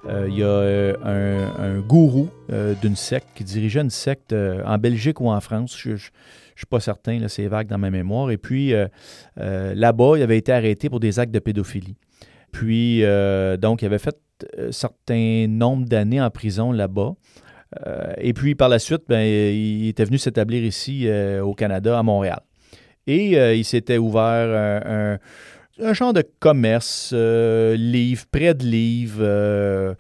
il 0.08 0.38
y 0.38 0.42
a 0.42 0.94
un, 1.04 1.80
gourou 1.80 2.30
d'une 2.80 2.96
secte 2.96 3.28
qui 3.34 3.44
dirigeait 3.44 3.80
une 3.80 3.90
secte 3.90 4.32
en 4.32 4.78
Belgique 4.78 5.20
ou 5.20 5.28
en 5.28 5.40
France. 5.40 5.76
Je 5.76 5.90
ne 5.90 5.96
suis 5.96 6.66
pas 6.68 6.80
certain, 6.80 7.18
c'est 7.28 7.46
vague 7.46 7.66
dans 7.66 7.78
ma 7.78 7.90
mémoire. 7.90 8.30
Et 8.30 8.38
puis, 8.38 8.72
là-bas, 9.36 10.12
il 10.16 10.22
avait 10.22 10.38
été 10.38 10.52
arrêté 10.52 10.88
pour 10.88 11.00
des 11.00 11.18
actes 11.18 11.32
de 11.32 11.38
pédophilie. 11.38 11.96
Puis, 12.50 13.02
donc, 13.58 13.82
il 13.82 13.86
avait 13.86 13.98
fait 13.98 14.16
un 14.58 14.72
certain 14.72 15.46
nombre 15.48 15.86
d'années 15.86 16.22
en 16.22 16.30
prison 16.30 16.72
là-bas. 16.72 17.14
Euh, 17.86 18.12
et 18.18 18.32
puis 18.32 18.54
par 18.54 18.68
la 18.68 18.78
suite, 18.78 19.02
ben, 19.08 19.20
il 19.20 19.88
était 19.88 20.04
venu 20.04 20.18
s'établir 20.18 20.64
ici 20.64 21.06
euh, 21.06 21.42
au 21.42 21.54
Canada, 21.54 21.98
à 21.98 22.02
Montréal. 22.02 22.40
Et 23.06 23.38
euh, 23.38 23.54
il 23.54 23.64
s'était 23.64 23.98
ouvert 23.98 24.82
un, 24.84 25.18
un, 25.82 25.92
genre 25.92 26.12
de 26.12 26.24
commerce, 26.40 27.12
livre, 27.12 28.24
près 28.30 28.54
de 28.54 28.64
livre, 28.64 29.96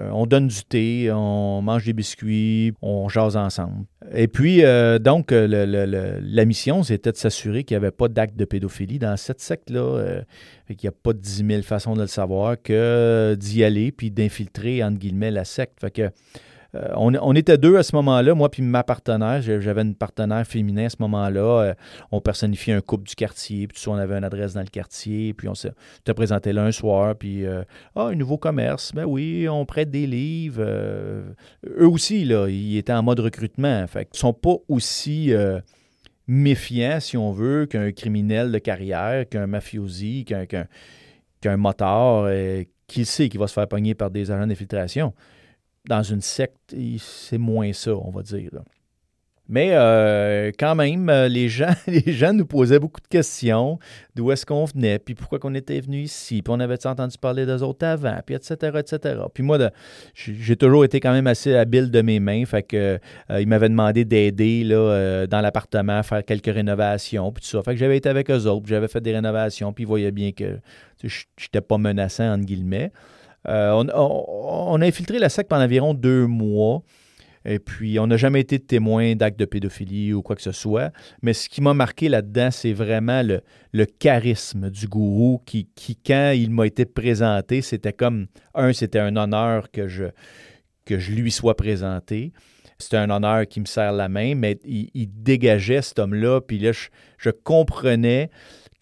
Euh, 0.00 0.08
on 0.10 0.26
donne 0.26 0.48
du 0.48 0.64
thé, 0.64 1.12
on 1.12 1.62
mange 1.62 1.84
des 1.84 1.92
biscuits, 1.92 2.72
on 2.82 3.08
jase 3.08 3.36
ensemble. 3.36 3.84
Et 4.12 4.26
puis, 4.26 4.60
donc, 5.00 5.30
la 5.30 6.44
mission, 6.44 6.82
c'était 6.82 7.12
de 7.12 7.16
s'assurer 7.16 7.62
qu'il 7.62 7.76
n'y 7.76 7.84
avait 7.84 7.92
pas 7.92 8.08
d'acte 8.08 8.34
de 8.34 8.44
pédophilie 8.44 8.98
dans 8.98 9.16
cette 9.16 9.40
secte-là. 9.40 10.24
qu'il 10.66 10.78
n'y 10.82 10.88
a 10.88 10.92
pas 11.00 11.12
de 11.12 11.20
10 11.20 11.44
000 11.46 11.62
façons 11.62 11.94
de 11.94 12.00
le 12.00 12.08
savoir 12.08 12.60
que 12.60 13.36
d'y 13.38 13.62
aller 13.62 13.92
puis 13.92 14.10
d'infiltrer, 14.10 14.82
entre 14.82 14.98
guillemets, 14.98 15.30
la 15.30 15.44
secte. 15.44 15.78
Fait 15.80 15.92
que 15.92 16.10
euh, 16.74 16.88
on, 16.96 17.34
était 17.34 17.58
deux 17.58 17.76
à 17.76 17.82
ce 17.82 17.94
moment-là, 17.96 18.34
moi 18.34 18.50
puis 18.50 18.62
ma 18.62 18.82
partenaire. 18.82 19.42
J'avais 19.42 19.82
une 19.82 19.94
partenaire 19.94 20.46
féminin 20.46 20.86
à 20.86 20.88
ce 20.88 20.96
moment-là. 21.00 21.40
Euh, 21.40 21.74
on 22.10 22.20
personnifiait 22.20 22.74
un 22.74 22.80
couple 22.80 23.04
du 23.04 23.14
quartier, 23.14 23.68
puis 23.68 23.80
on 23.86 23.94
avait 23.94 24.16
une 24.16 24.24
adresse 24.24 24.54
dans 24.54 24.60
le 24.60 24.66
quartier, 24.66 25.34
puis 25.34 25.48
on 25.48 25.54
se 25.54 25.68
présenté 26.14 26.52
là 26.52 26.64
un 26.64 26.72
soir, 26.72 27.14
puis 27.16 27.44
euh, 27.44 27.62
ah, 27.94 28.06
un 28.06 28.14
nouveau 28.14 28.38
commerce, 28.38 28.92
ben 28.94 29.04
oui, 29.04 29.48
on 29.48 29.64
prête 29.66 29.90
des 29.90 30.06
livres. 30.06 30.62
eux 30.62 31.88
aussi, 31.88 32.24
là, 32.24 32.48
ils 32.48 32.76
étaient 32.76 32.92
en 32.92 33.02
mode 33.02 33.20
recrutement. 33.20 33.86
Fait 33.86 34.08
ils 34.12 34.18
sont 34.18 34.32
pas 34.32 34.56
aussi 34.68 35.32
méfiants, 36.26 36.98
si 37.00 37.16
on 37.16 37.30
veut, 37.30 37.66
qu'un 37.66 37.92
criminel 37.92 38.50
de 38.50 38.58
carrière, 38.58 39.28
qu'un 39.28 39.46
mafiosi, 39.46 40.24
qu'un 40.24 40.46
qu'un 41.40 41.56
motard 41.58 42.30
qui 42.86 43.04
sait 43.04 43.28
qu'il 43.28 43.38
va 43.38 43.46
se 43.46 43.52
faire 43.52 43.68
pogner 43.68 43.94
par 43.94 44.10
des 44.10 44.30
agents 44.30 44.46
d'infiltration 44.46 45.12
dans 45.88 46.02
une 46.02 46.20
secte, 46.20 46.74
c'est 46.98 47.38
moins 47.38 47.72
ça, 47.72 47.94
on 47.94 48.10
va 48.10 48.22
dire. 48.22 48.50
Mais 49.46 49.72
euh, 49.72 50.52
quand 50.58 50.74
même, 50.74 51.10
euh, 51.10 51.28
les 51.28 51.50
gens, 51.50 51.74
les 51.86 52.12
gens 52.12 52.32
nous 52.32 52.46
posaient 52.46 52.78
beaucoup 52.78 53.00
de 53.00 53.08
questions. 53.08 53.78
D'où 54.14 54.32
est-ce 54.32 54.46
qu'on 54.46 54.64
venait, 54.64 54.98
puis 54.98 55.14
pourquoi 55.14 55.38
qu'on 55.38 55.54
était 55.54 55.80
venu 55.80 56.02
ici, 56.02 56.40
puis 56.40 56.54
on 56.54 56.60
avait 56.60 56.86
entendu 56.86 57.18
parler 57.18 57.44
d'eux 57.44 57.62
autres 57.62 57.84
avant, 57.84 58.18
puis 58.24 58.34
etc.. 58.36 58.78
Puis 59.34 59.42
moi, 59.42 59.58
j'ai 60.14 60.56
toujours 60.56 60.84
été 60.84 60.98
quand 60.98 61.12
même 61.12 61.26
assez 61.26 61.54
habile 61.54 61.90
de 61.90 62.00
mes 62.00 62.20
mains, 62.20 62.46
fait 62.46 62.62
que 62.62 62.98
euh, 63.30 63.40
ils 63.40 63.46
m'avaient 63.46 63.68
demandé 63.68 64.06
d'aider 64.06 64.64
dans 64.64 65.40
l'appartement 65.42 65.98
à 65.98 66.02
faire 66.02 66.24
quelques 66.24 66.46
rénovations, 66.54 67.30
puis 67.30 67.42
tout 67.42 67.50
ça. 67.50 67.62
Fait 67.62 67.72
que 67.72 67.78
j'avais 67.78 67.98
été 67.98 68.08
avec 68.08 68.30
eux 68.30 68.46
autres, 68.46 68.66
j'avais 68.66 68.88
fait 68.88 69.00
des 69.00 69.12
rénovations, 69.12 69.74
puis 69.74 69.84
ils 69.84 69.88
voyaient 69.88 70.12
bien 70.12 70.32
que 70.32 70.58
je 71.02 71.24
n'étais 71.42 71.60
pas 71.60 71.76
menaçant, 71.76 72.32
entre 72.32 72.46
guillemets. 72.46 72.92
Euh, 73.48 73.84
on, 73.94 74.80
a 74.80 74.86
infiltré 74.86 75.18
la 75.18 75.28
secte 75.28 75.50
pendant 75.50 75.64
environ 75.64 75.94
deux 75.94 76.26
mois. 76.26 76.82
Et 77.46 77.58
puis, 77.58 77.98
on 77.98 78.06
n'a 78.06 78.16
jamais 78.16 78.40
été 78.40 78.58
témoin 78.58 79.14
d'actes 79.16 79.38
de 79.38 79.44
pédophilie 79.44 80.14
ou 80.14 80.22
quoi 80.22 80.34
que 80.34 80.40
ce 80.40 80.52
soit. 80.52 80.92
Mais 81.20 81.34
ce 81.34 81.50
qui 81.50 81.60
m'a 81.60 81.74
marqué 81.74 82.08
là-dedans, 82.08 82.50
c'est 82.50 82.72
vraiment 82.72 83.22
le, 83.22 83.84
charisme 83.98 84.70
du 84.70 84.88
gourou 84.88 85.42
qui, 85.44 85.68
quand 86.06 86.32
il 86.34 86.50
m'a 86.50 86.66
été 86.66 86.86
présenté, 86.86 87.60
c'était 87.60 87.92
comme, 87.92 88.28
un, 88.54 88.72
c'était 88.72 88.98
un 88.98 89.14
honneur 89.16 89.70
que 89.70 89.88
je, 89.88 90.04
que 90.86 90.98
je 90.98 91.12
lui 91.12 91.30
sois 91.30 91.54
présenté. 91.54 92.32
C'était 92.78 92.96
un 92.96 93.10
honneur 93.10 93.46
qui 93.46 93.60
me 93.60 93.66
serre 93.66 93.92
la 93.92 94.08
main, 94.08 94.34
mais 94.34 94.58
il, 94.64 95.08
dégageait 95.08 95.82
cet 95.82 95.98
homme-là. 95.98 96.40
Puis 96.40 96.58
là, 96.58 96.72
je 96.72 97.30
comprenais 97.30 98.30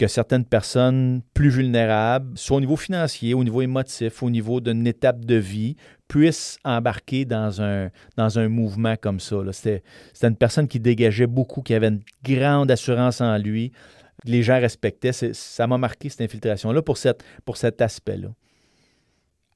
que 0.02 0.08
certaines 0.08 0.44
personnes 0.44 1.22
plus 1.32 1.48
vulnérables, 1.48 2.36
soit 2.36 2.56
au 2.56 2.60
niveau 2.60 2.74
financier, 2.74 3.34
au 3.34 3.44
niveau 3.44 3.62
émotif, 3.62 4.24
au 4.24 4.30
niveau 4.30 4.60
d'une 4.60 4.84
étape 4.84 5.24
de 5.24 5.36
vie, 5.36 5.76
puissent 6.08 6.58
embarquer 6.64 7.24
dans 7.24 7.62
un, 7.62 7.88
dans 8.16 8.36
un 8.40 8.48
mouvement 8.48 8.96
comme 8.96 9.20
ça. 9.20 9.36
C'était 9.52 9.82
une 10.22 10.34
personne 10.34 10.66
qui 10.66 10.80
dégageait 10.80 11.28
beaucoup, 11.28 11.62
qui 11.62 11.72
avait 11.72 11.86
une 11.86 12.02
grande 12.24 12.68
assurance 12.72 13.20
en 13.20 13.38
lui. 13.38 13.70
Les 14.24 14.42
gens 14.42 14.58
respectaient. 14.58 15.12
Ça 15.12 15.68
m'a 15.68 15.78
marqué 15.78 16.08
cette 16.08 16.22
infiltration-là 16.22 16.82
pour, 16.82 16.98
pour 17.44 17.56
cet 17.56 17.80
aspect-là. 17.80 18.30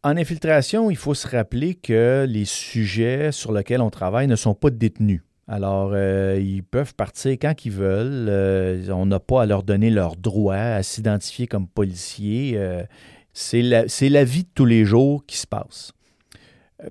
En 0.05 0.17
infiltration, 0.17 0.93
il 0.93 0.97
faut 0.97 1.15
se 1.15 1.27
rappeler 1.27 1.75
que 1.75 2.25
les 2.29 2.45
sujets 2.45 3.33
sur 3.33 3.51
lesquels 3.51 3.81
on 3.81 3.91
travaille 3.91 4.29
ne 4.29 4.37
sont 4.37 4.55
pas 4.55 4.71
détenus. 4.71 5.23
Alors, 5.49 5.93
euh, 5.95 6.41
ils 6.41 6.65
peuvent 6.65 6.95
partir 6.95 7.33
quand 7.33 7.65
ils 7.65 7.71
veulent. 7.71 8.29
Euh, 8.29 8.89
on 8.91 9.07
n'a 9.07 9.21
pas 9.21 9.43
à 9.43 9.47
leur 9.47 9.63
donner 9.63 9.91
leur 9.91 10.17
droit 10.17 10.57
à 10.57 10.83
s'identifier 10.83 11.47
comme 11.47 11.69
policiers. 11.69 12.55
Euh, 12.57 12.83
c'est 13.33 13.63
la, 13.63 14.25
vie 14.25 14.45
de 14.45 14.49
tous 14.55 14.65
les 14.65 14.85
jours 14.85 15.25
qui 15.25 15.37
se 15.37 15.47
passe. 15.47 15.93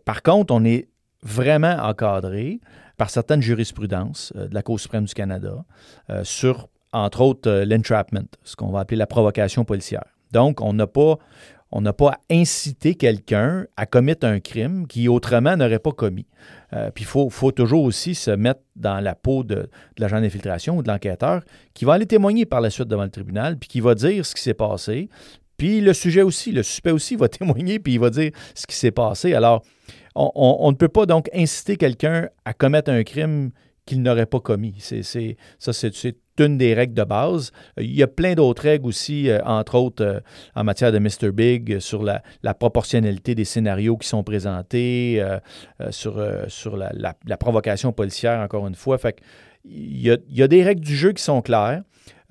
Par 0.06 0.24
contre, 0.24 0.54
on 0.54 0.64
est 0.64 0.88
vraiment 1.22 1.76
encadré 1.82 2.60
par 2.98 3.10
certaines 3.10 3.42
jurisprudences 3.42 4.32
de 4.36 4.54
la 4.54 4.62
Cour 4.62 4.80
suprême 4.80 5.06
du 5.06 5.14
Canada 5.14 5.66
sur, 6.24 6.70
entre 6.94 7.22
autres, 7.22 7.64
l'entrapment, 7.66 8.28
ce 8.44 8.56
qu'on 8.56 8.70
va 8.70 8.82
appeler 8.82 8.98
la 8.98 9.08
provocation 9.08 9.66
policière. 9.66 10.06
Donc, 10.32 10.62
on 10.62 10.74
n'a 10.74 10.86
pas, 10.86 11.18
on 11.72 11.82
n'a 11.82 11.94
pas 11.94 12.14
incité 12.30 12.96
quelqu'un 12.96 13.66
à 13.76 13.86
commettre 13.86 14.26
un 14.26 14.40
crime 14.40 14.88
qui 14.88 15.08
autrement 15.08 15.58
n'aurait 15.58 15.80
pas 15.80 15.92
commis. 15.92 16.28
Euh, 16.74 16.92
puis 16.92 17.04
il 17.04 17.08
faut, 17.08 17.52
toujours 17.52 17.84
aussi 17.84 18.16
se 18.16 18.32
mettre 18.32 18.62
dans 18.76 19.00
la 19.00 19.16
peau 19.16 19.44
de, 19.44 19.70
l'agent 19.98 20.22
d'infiltration 20.22 20.78
ou 20.78 20.84
de 20.84 20.88
l'enquêteur 20.88 21.42
qui 21.74 21.86
va 21.86 21.94
aller 21.94 22.06
témoigner 22.06 22.46
par 22.46 22.62
la 22.62 22.70
suite 22.70 22.88
devant 22.88 23.04
le 23.04 23.10
tribunal, 23.10 23.58
puis 23.58 23.68
qui 23.68 23.82
va 23.82 23.96
dire 23.96 24.26
ce 24.26 24.36
qui 24.36 24.42
s'est 24.42 24.54
passé. 24.54 25.10
Puis 25.58 25.82
le 25.82 25.94
sujet 25.94 26.22
aussi, 26.22 26.52
le 26.52 26.64
suspect 26.64 26.92
aussi 26.92 27.16
va 27.16 27.28
témoigner, 27.30 27.80
puis 27.80 27.94
il 27.94 28.00
va 28.00 28.10
dire 28.10 28.32
ce 28.54 28.68
qui 28.68 28.76
s'est 28.76 28.92
passé. 28.92 29.34
Alors, 29.34 29.64
on, 30.16 30.72
ne 30.72 30.78
peut 30.78 30.88
pas 30.88 31.06
donc 31.06 31.30
inciter 31.34 31.76
quelqu'un 31.76 32.30
à 32.46 32.54
commettre 32.54 32.90
un 32.90 33.04
crime 33.04 33.52
qu'il 33.86 34.02
n'aurait 34.02 34.26
pas 34.26 34.40
commis. 34.40 34.76
C'est, 34.80 35.04
ça, 35.60 35.74
c'est, 35.74 36.16
une 36.40 36.58
des 36.58 36.74
règles 36.74 36.94
de 36.94 37.04
base. 37.04 37.52
Il 37.78 37.96
y 37.96 38.04
a 38.04 38.08
plein 38.08 38.34
d'autres 38.34 38.64
règles 38.64 38.88
aussi, 38.88 39.30
euh, 39.30 39.40
entre 39.46 39.76
autres 39.76 40.04
euh, 40.04 40.20
en 40.56 40.64
matière 40.64 40.92
de 40.92 41.00
Mr. 41.00 41.32
Big, 41.32 41.80
sur 41.80 42.04
la, 42.04 42.22
proportionnalité 42.54 43.36
des 43.36 43.46
scénarios 43.46 43.98
qui 43.98 44.08
sont 44.08 44.24
présentés, 44.24 45.18
euh, 45.20 45.40
sur, 45.92 46.22
sur 46.48 46.78
la, 46.78 47.38
provocation 47.38 47.92
policière, 47.92 48.40
encore 48.40 48.68
une 48.68 48.76
fois. 48.76 48.98
Fait 48.98 49.20
il 49.68 50.00
y 50.30 50.44
a 50.44 50.48
des 50.48 50.64
règles 50.64 50.82
du 50.82 50.96
jeu 50.96 51.12
qui 51.12 51.24
sont 51.24 51.42
claires. 51.42 51.82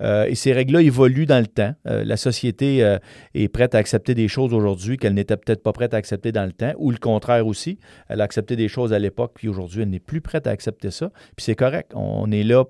et 0.01 0.35
ces 0.35 0.53
règles-là 0.53 0.81
évoluent 0.81 1.25
dans 1.25 1.39
le 1.39 1.47
temps. 1.47 1.73
la 1.83 2.15
société 2.15 2.97
est 3.33 3.47
prête 3.49 3.75
à 3.75 3.77
accepter 3.77 4.15
des 4.15 4.29
choses 4.29 4.53
aujourd'hui 4.53 4.95
qu'elle 4.95 5.13
n'était 5.13 5.35
peut-être 5.35 5.61
pas 5.61 5.73
prête 5.73 5.93
à 5.93 5.97
accepter 5.97 6.31
dans 6.31 6.45
le 6.45 6.53
temps, 6.53 6.71
ou 6.77 6.91
le 6.91 6.97
contraire 6.97 7.45
aussi. 7.45 7.77
Elle 8.07 8.21
a 8.21 8.23
accepté 8.23 8.55
des 8.55 8.69
choses 8.69 8.93
à 8.93 8.99
l'époque, 8.99 9.33
puis 9.35 9.49
aujourd'hui, 9.49 9.81
elle 9.81 9.89
n'est 9.89 9.99
plus 9.99 10.21
prête 10.21 10.47
à 10.47 10.51
accepter 10.51 10.91
ça. 10.91 11.09
Puis 11.35 11.43
c'est 11.43 11.55
correct. 11.55 11.91
On 11.93 12.31
est 12.31 12.43
là 12.43 12.63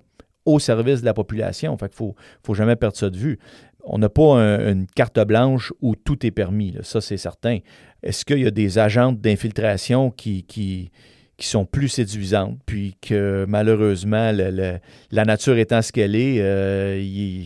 au 0.45 0.59
service 0.59 1.01
de 1.01 1.05
la 1.05 1.13
population. 1.13 1.77
Fait 1.77 1.87
qu'il 1.87 1.97
faut, 1.97 2.15
faut 2.43 2.53
jamais 2.53 2.75
perdre 2.75 2.97
ça 2.97 3.09
de 3.09 3.17
vue. 3.17 3.39
On 3.83 3.99
n'a 3.99 4.09
pas 4.09 4.33
une 4.33 4.87
carte 4.87 5.19
blanche 5.19 5.71
où 5.81 5.95
tout 5.95 6.25
est 6.25 6.31
permis, 6.31 6.75
ça 6.81 7.01
c'est 7.01 7.17
certain. 7.17 7.59
Est-ce 8.01 8.25
qu'il 8.25 8.39
y 8.39 8.47
a 8.47 8.51
des 8.51 8.79
agentes 8.79 9.21
d'infiltration 9.21 10.09
qui, 10.09 10.43
qui, 10.43 10.91
qui, 11.37 11.47
sont 11.47 11.65
plus 11.65 11.89
séduisantes, 11.89 12.57
puis 12.65 12.97
que 12.99 13.45
malheureusement, 13.47 14.31
la 14.31 15.25
nature 15.25 15.57
étant 15.57 15.83
ce 15.83 15.91
qu'elle 15.91 16.15
est, 16.15 16.37
euh, 16.39 17.43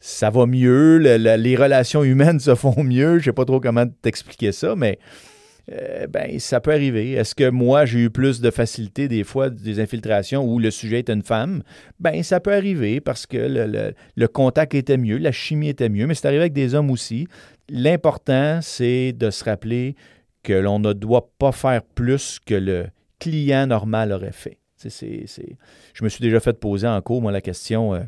ça 0.00 0.30
va 0.30 0.46
mieux, 0.46 0.96
les 0.96 1.56
relations 1.56 2.02
humaines 2.02 2.40
se 2.40 2.54
font 2.54 2.82
mieux. 2.82 3.14
Je 3.14 3.16
ne 3.16 3.24
sais 3.24 3.32
pas 3.32 3.44
trop 3.44 3.60
comment 3.60 3.86
t'expliquer 4.00 4.52
ça, 4.52 4.74
mais 4.74 4.98
euh, 5.70 6.06
ben, 6.06 6.38
ça 6.38 6.60
peut 6.60 6.72
arriver. 6.72 7.12
Est-ce 7.12 7.34
que 7.34 7.50
moi, 7.50 7.84
j'ai 7.84 8.00
eu 8.00 8.10
plus 8.10 8.40
de 8.40 8.50
facilité 8.50 9.08
des 9.08 9.24
fois 9.24 9.50
des 9.50 9.80
infiltrations 9.80 10.44
où 10.44 10.58
le 10.58 10.70
sujet 10.70 11.00
est 11.00 11.10
une 11.10 11.22
femme? 11.22 11.62
Ben, 12.00 12.22
ça 12.22 12.40
peut 12.40 12.54
arriver 12.54 13.00
parce 13.00 13.26
que 13.26 13.36
le, 13.36 14.26
contact 14.28 14.74
était 14.74 14.96
mieux, 14.96 15.18
la 15.18 15.32
chimie 15.32 15.68
était 15.68 15.88
mieux, 15.88 16.06
mais 16.06 16.14
c'est 16.14 16.26
arrivé 16.26 16.42
avec 16.42 16.52
des 16.52 16.74
hommes 16.74 16.90
aussi. 16.90 17.26
L'important, 17.68 18.60
c'est 18.62 19.12
de 19.12 19.30
se 19.30 19.44
rappeler 19.44 19.94
que 20.42 20.54
l'on 20.54 20.78
ne 20.78 20.92
doit 20.92 21.30
pas 21.38 21.52
faire 21.52 21.82
plus 21.82 22.38
que 22.44 22.54
le 22.54 22.86
client 23.18 23.66
normal 23.66 24.12
aurait 24.12 24.32
fait. 24.32 24.58
Je 24.82 26.04
me 26.04 26.08
suis 26.08 26.22
déjà 26.22 26.40
fait 26.40 26.58
poser 26.58 26.86
en 26.86 27.00
cours, 27.02 27.20
moi, 27.20 27.32
la 27.32 27.40
question, 27.40 27.94
euh, 27.94 28.00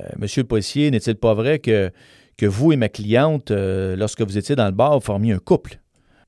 euh, 0.00 0.08
Monsieur 0.18 0.42
le 0.42 0.48
policier, 0.48 0.90
n'est-il 0.90 1.16
pas 1.16 1.34
vrai 1.34 1.58
que, 1.58 1.90
que 2.36 2.46
vous 2.46 2.72
et 2.72 2.76
ma 2.76 2.88
cliente, 2.88 3.50
lorsque 3.50 4.20
vous 4.20 4.38
étiez 4.38 4.54
dans 4.54 4.66
le 4.66 4.72
bar, 4.72 4.94
vous 4.94 5.04
formiez 5.04 5.32
un 5.32 5.38
couple? 5.38 5.78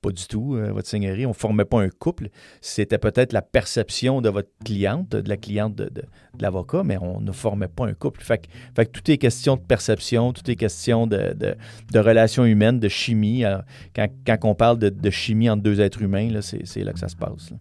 Pas 0.02 0.10
du 0.10 0.26
tout, 0.26 0.54
euh, 0.54 0.72
votre 0.72 0.88
seigneurie. 0.88 1.26
On 1.26 1.30
ne 1.30 1.34
formait 1.34 1.64
pas 1.64 1.80
un 1.80 1.88
couple. 1.88 2.28
C'était 2.60 2.98
peut-être 2.98 3.32
la 3.32 3.42
perception 3.42 4.20
de 4.20 4.28
votre 4.28 4.50
cliente, 4.64 5.10
de 5.10 5.28
la 5.28 5.36
cliente 5.36 5.74
de, 5.74 5.90
l'avocat, 6.38 6.82
mais 6.84 6.98
on 6.98 7.20
ne 7.20 7.32
formait 7.32 7.68
pas 7.68 7.86
un 7.86 7.94
couple. 7.94 8.22
Fait 8.22 8.38
que, 8.38 8.82
tout 8.84 9.10
est 9.10 9.18
question 9.18 9.56
de 9.56 9.62
perception, 9.62 10.32
tout 10.32 10.50
est 10.50 10.56
question 10.56 11.06
de, 11.06 11.36
relations 11.94 12.44
humaines, 12.44 12.78
de 12.78 12.88
chimie. 12.88 13.44
quand, 13.94 14.08
quand, 14.26 14.38
on 14.44 14.54
parle 14.54 14.78
de, 14.78 15.10
chimie 15.10 15.48
entre 15.48 15.62
deux 15.62 15.80
êtres 15.80 16.02
humains, 16.02 16.40
c'est 16.40 16.84
là 16.84 16.92
que 16.92 16.98
ça 16.98 17.08
se 17.08 17.16
passe. 17.16 17.52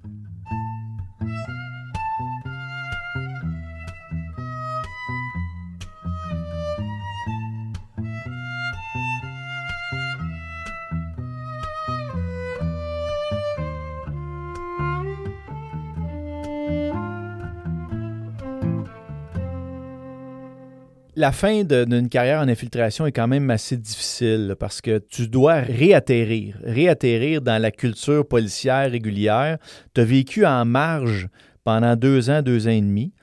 La 21.16 21.32
fin 21.32 21.64
d'une 21.64 22.10
carrière 22.10 22.42
en 22.42 22.48
infiltration 22.48 23.06
est 23.06 23.12
quand 23.12 23.28
même 23.28 23.50
assez 23.50 23.78
difficile 23.78 24.56
parce 24.60 24.82
que 24.82 25.00
tu 25.00 25.28
dois 25.28 25.56
réatterrir, 25.62 26.58
réatterrir 26.64 27.42
dans 27.42 27.62
la 27.62 27.72
culture 27.72 28.28
policière 28.28 28.92
régulière. 28.92 29.58
Tu 29.94 30.02
as 30.02 30.06
vécu 30.06 30.46
en 30.46 30.66
marge 30.66 31.30
pendant 31.64 31.96
deux 31.96 32.30
ans, 32.30 32.42
deux 32.42 32.68
ans 32.68 32.72
et 32.72 32.82
demi, 32.82 33.14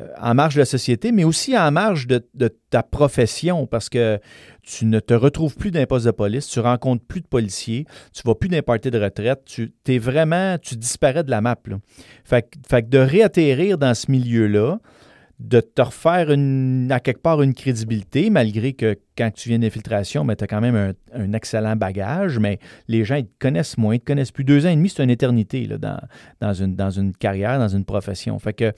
euh, 0.00 0.08
en 0.20 0.34
marge 0.34 0.54
de 0.54 0.60
la 0.60 0.66
société, 0.66 1.12
mais 1.12 1.24
aussi 1.24 1.56
en 1.56 1.70
marge 1.70 2.06
de, 2.06 2.22
ta 2.70 2.82
profession 2.82 3.66
parce 3.66 3.90
que 3.90 4.18
tu 4.62 4.86
ne 4.86 4.98
te 4.98 5.12
retrouves 5.12 5.54
plus 5.54 5.70
d'un 5.70 5.82
de 5.82 6.10
police, 6.10 6.48
tu 6.48 6.60
rencontres 6.60 7.04
plus 7.04 7.20
de 7.20 7.26
policiers, 7.26 7.84
tu 8.14 8.22
vas 8.24 8.34
plus 8.34 8.48
d'un 8.48 8.60
de 8.60 8.98
retraite, 8.98 9.42
tu 9.44 9.74
es 9.86 9.98
vraiment, 9.98 10.56
tu 10.56 10.76
disparais 10.76 11.22
de 11.22 11.30
la 11.30 11.42
map. 11.42 11.56
Fait 12.24 12.42
que 12.42 12.88
de 12.88 12.98
réatterrir 12.98 13.76
dans 13.76 13.94
ce 13.94 14.10
milieu-là, 14.10 14.78
de 15.42 15.60
te 15.60 15.82
refaire 15.82 16.30
une, 16.30 16.88
à 16.92 17.00
quelque 17.00 17.20
part 17.20 17.42
une 17.42 17.52
crédibilité, 17.52 18.30
malgré 18.30 18.74
que 18.74 18.96
quand 19.18 19.30
tu 19.34 19.48
viens 19.48 19.58
d'infiltration, 19.58 20.24
ben, 20.24 20.36
tu 20.36 20.44
as 20.44 20.46
quand 20.46 20.60
même 20.60 20.94
un, 21.12 21.32
excellent 21.32 21.74
bagage, 21.74 22.38
mais 22.38 22.58
les 22.86 23.04
gens 23.04 23.16
ils 23.16 23.26
te 23.26 23.38
connaissent 23.40 23.76
moins, 23.76 23.94
ils 23.94 24.00
te 24.00 24.04
connaissent 24.04 24.30
plus. 24.30 24.44
Deux 24.44 24.66
ans 24.66 24.70
et 24.70 24.76
demi, 24.76 24.88
c'est 24.88 25.02
une 25.02 25.10
éternité 25.10 25.68
dans, 26.40 26.52
une, 26.54 27.12
carrière, 27.16 27.58
dans 27.58 27.68
une 27.68 27.84
profession. 27.84 28.38
Fait 28.38 28.52
que 28.52 28.72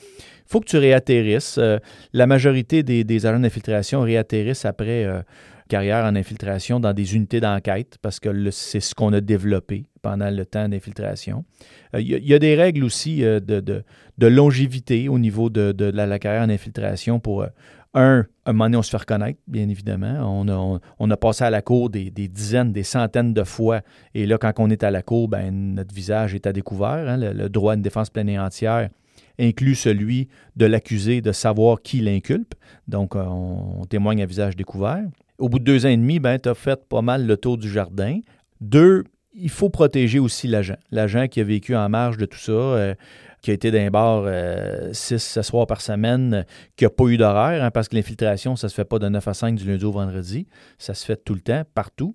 faut 0.46 0.60
que 0.60 0.66
tu 0.66 0.78
réatterrisses. 0.78 1.58
Euh, 1.58 1.78
la 2.12 2.26
majorité 2.26 2.82
des, 2.82 3.04
des 3.04 3.26
agents 3.26 3.40
d'infiltration 3.40 4.00
réatterrissent 4.00 4.64
après 4.64 5.04
euh, 5.04 5.20
carrière 5.68 6.04
en 6.04 6.16
infiltration 6.16 6.80
dans 6.80 6.92
des 6.92 7.16
unités 7.16 7.40
d'enquête 7.40 7.98
parce 8.02 8.20
que 8.20 8.50
c'est 8.50 8.80
ce 8.80 8.94
qu'on 8.94 9.12
a 9.12 9.20
développé 9.20 9.86
pendant 10.02 10.30
le 10.30 10.44
temps 10.44 10.68
d'infiltration. 10.68 11.44
Il 11.94 12.14
euh, 12.14 12.18
y, 12.18 12.34
a 12.34 12.38
des 12.38 12.54
règles 12.54 12.84
aussi 12.84 13.24
euh, 13.24 13.40
de, 13.40 14.26
longévité 14.26 15.08
au 15.08 15.18
niveau 15.18 15.50
de, 15.50 15.84
la, 15.84 16.18
carrière 16.18 16.42
en 16.42 16.50
infiltration 16.50 17.20
pour, 17.20 17.42
euh, 17.42 17.48
un, 17.94 18.26
un 18.44 18.52
moment 18.52 18.64
donné, 18.64 18.76
on 18.76 18.82
se 18.82 18.90
fait 18.90 18.96
reconnaître, 18.96 19.38
bien 19.46 19.68
évidemment. 19.68 20.44
On 20.98 21.10
a, 21.10 21.16
passé 21.16 21.44
à 21.44 21.50
la 21.50 21.62
cour 21.62 21.90
des, 21.90 22.10
dizaines, 22.10 22.72
des 22.72 22.82
centaines 22.82 23.32
de 23.32 23.44
fois. 23.44 23.80
Et 24.14 24.26
là, 24.26 24.36
quand 24.36 24.52
on 24.58 24.68
est 24.68 24.82
à 24.82 24.90
la 24.90 25.02
cour, 25.02 25.28
ben, 25.28 25.74
notre 25.74 25.94
visage 25.94 26.34
est 26.34 26.46
à 26.46 26.52
découvert. 26.52 27.08
Hein. 27.08 27.16
le, 27.16 27.48
droit 27.48 27.72
à 27.72 27.76
une 27.76 27.82
défense 27.82 28.10
pleine 28.10 28.28
et 28.28 28.38
entière 28.38 28.88
inclut 29.38 29.74
celui 29.74 30.28
de 30.56 30.66
l'accusé 30.66 31.20
de 31.20 31.32
savoir 31.32 31.82
qui 31.82 32.00
l'inculpe. 32.00 32.54
Donc, 32.88 33.14
on, 33.16 33.84
témoigne 33.88 34.22
à 34.22 34.26
visage 34.26 34.56
découvert. 34.56 35.04
Au 35.38 35.48
bout 35.48 35.58
de 35.58 35.64
deux 35.64 35.86
ans 35.86 35.90
et 35.90 35.96
demi, 35.96 36.20
ben, 36.20 36.38
tu 36.38 36.48
as 36.48 36.54
fait 36.54 36.80
pas 36.88 37.02
mal 37.02 37.26
le 37.26 37.36
tour 37.36 37.58
du 37.58 37.68
jardin. 37.68 38.20
Deux, 38.60 39.04
il 39.34 39.50
faut 39.50 39.68
protéger 39.68 40.18
aussi 40.18 40.46
l'agent. 40.46 40.76
L'agent 40.90 41.26
qui 41.26 41.40
a 41.40 41.44
vécu 41.44 41.74
en 41.74 41.88
marge 41.88 42.16
de 42.16 42.24
tout 42.24 42.38
ça, 42.38 42.52
euh, 42.52 42.94
qui 43.42 43.50
a 43.50 43.54
été 43.54 43.70
d'un 43.70 43.90
bar 43.90 44.24
euh, 44.26 44.92
six, 44.92 45.40
soirs 45.42 45.66
par 45.66 45.80
semaine, 45.80 46.46
qui 46.76 46.84
n'a 46.84 46.90
pas 46.90 47.04
eu 47.06 47.16
d'horaire, 47.16 47.64
hein, 47.64 47.70
parce 47.70 47.88
que 47.88 47.96
l'infiltration, 47.96 48.54
ça 48.56 48.68
ne 48.68 48.70
se 48.70 48.74
fait 48.74 48.84
pas 48.84 48.98
de 48.98 49.08
9 49.08 49.26
à 49.26 49.34
5 49.34 49.56
du 49.56 49.66
lundi 49.66 49.84
au 49.84 49.92
vendredi. 49.92 50.46
Ça 50.78 50.94
se 50.94 51.04
fait 51.04 51.16
tout 51.16 51.34
le 51.34 51.40
temps, 51.40 51.62
partout. 51.74 52.14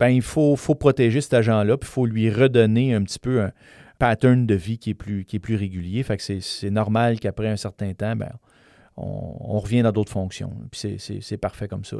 Ben, 0.00 0.08
il 0.08 0.22
faut, 0.22 0.56
faut 0.56 0.74
protéger 0.74 1.20
cet 1.20 1.34
agent-là, 1.34 1.76
puis 1.76 1.88
il 1.88 1.92
faut 1.92 2.06
lui 2.06 2.28
redonner 2.28 2.92
un 2.92 3.02
petit 3.04 3.20
peu 3.20 3.40
un 3.40 3.52
pattern 4.00 4.46
de 4.46 4.54
vie 4.56 4.78
qui 4.78 4.90
est 4.90 4.94
plus, 4.94 5.24
qui 5.24 5.36
est 5.36 5.38
plus 5.38 5.54
régulier. 5.54 6.02
Fait 6.02 6.16
que 6.16 6.40
c'est 6.40 6.70
normal 6.70 7.20
qu'après 7.20 7.46
un 7.46 7.56
certain 7.56 7.94
temps, 7.94 8.16
ben, 8.16 8.32
on, 8.96 9.58
revient 9.58 9.82
dans 9.82 9.92
d'autres 9.92 10.10
fonctions. 10.10 10.52
Puis 10.72 10.98
c'est 10.98 11.36
parfait 11.36 11.68
comme 11.68 11.84
ça. 11.84 11.98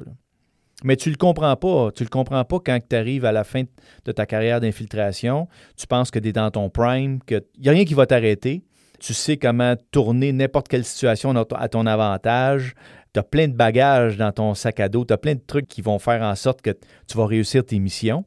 Mais 0.84 0.96
tu 0.96 1.10
le 1.10 1.16
comprends 1.16 1.56
pas. 1.56 1.90
Tu 1.94 2.02
le 2.02 2.08
comprends 2.08 2.44
pas 2.44 2.58
quand 2.64 2.78
tu 2.88 2.96
arrives 2.96 3.24
à 3.24 3.32
la 3.32 3.44
fin 3.44 3.62
de 4.04 4.12
ta 4.12 4.26
carrière 4.26 4.60
d'infiltration. 4.60 5.48
Tu 5.76 5.86
penses 5.86 6.10
que 6.10 6.18
tu 6.18 6.28
es 6.28 6.32
dans 6.32 6.50
ton 6.50 6.70
prime, 6.70 7.20
qu'il 7.26 7.42
n'y 7.60 7.68
a 7.68 7.72
rien 7.72 7.84
qui 7.84 7.94
va 7.94 8.06
t'arrêter. 8.06 8.62
Tu 9.00 9.14
sais 9.14 9.36
comment 9.36 9.74
tourner 9.90 10.32
n'importe 10.32 10.68
quelle 10.68 10.84
situation 10.84 11.34
à 11.34 11.68
ton 11.68 11.86
avantage. 11.86 12.74
Tu 13.12 13.20
as 13.20 13.24
plein 13.24 13.48
de 13.48 13.54
bagages 13.54 14.16
dans 14.16 14.32
ton 14.32 14.54
sac 14.54 14.80
à 14.80 14.88
dos. 14.88 15.04
Tu 15.04 15.12
as 15.12 15.18
plein 15.18 15.34
de 15.34 15.42
trucs 15.44 15.66
qui 15.66 15.82
vont 15.82 15.98
faire 15.98 16.22
en 16.22 16.34
sorte 16.34 16.62
que 16.62 16.70
tu 16.70 17.16
vas 17.16 17.26
réussir 17.26 17.64
tes 17.64 17.78
missions. 17.78 18.24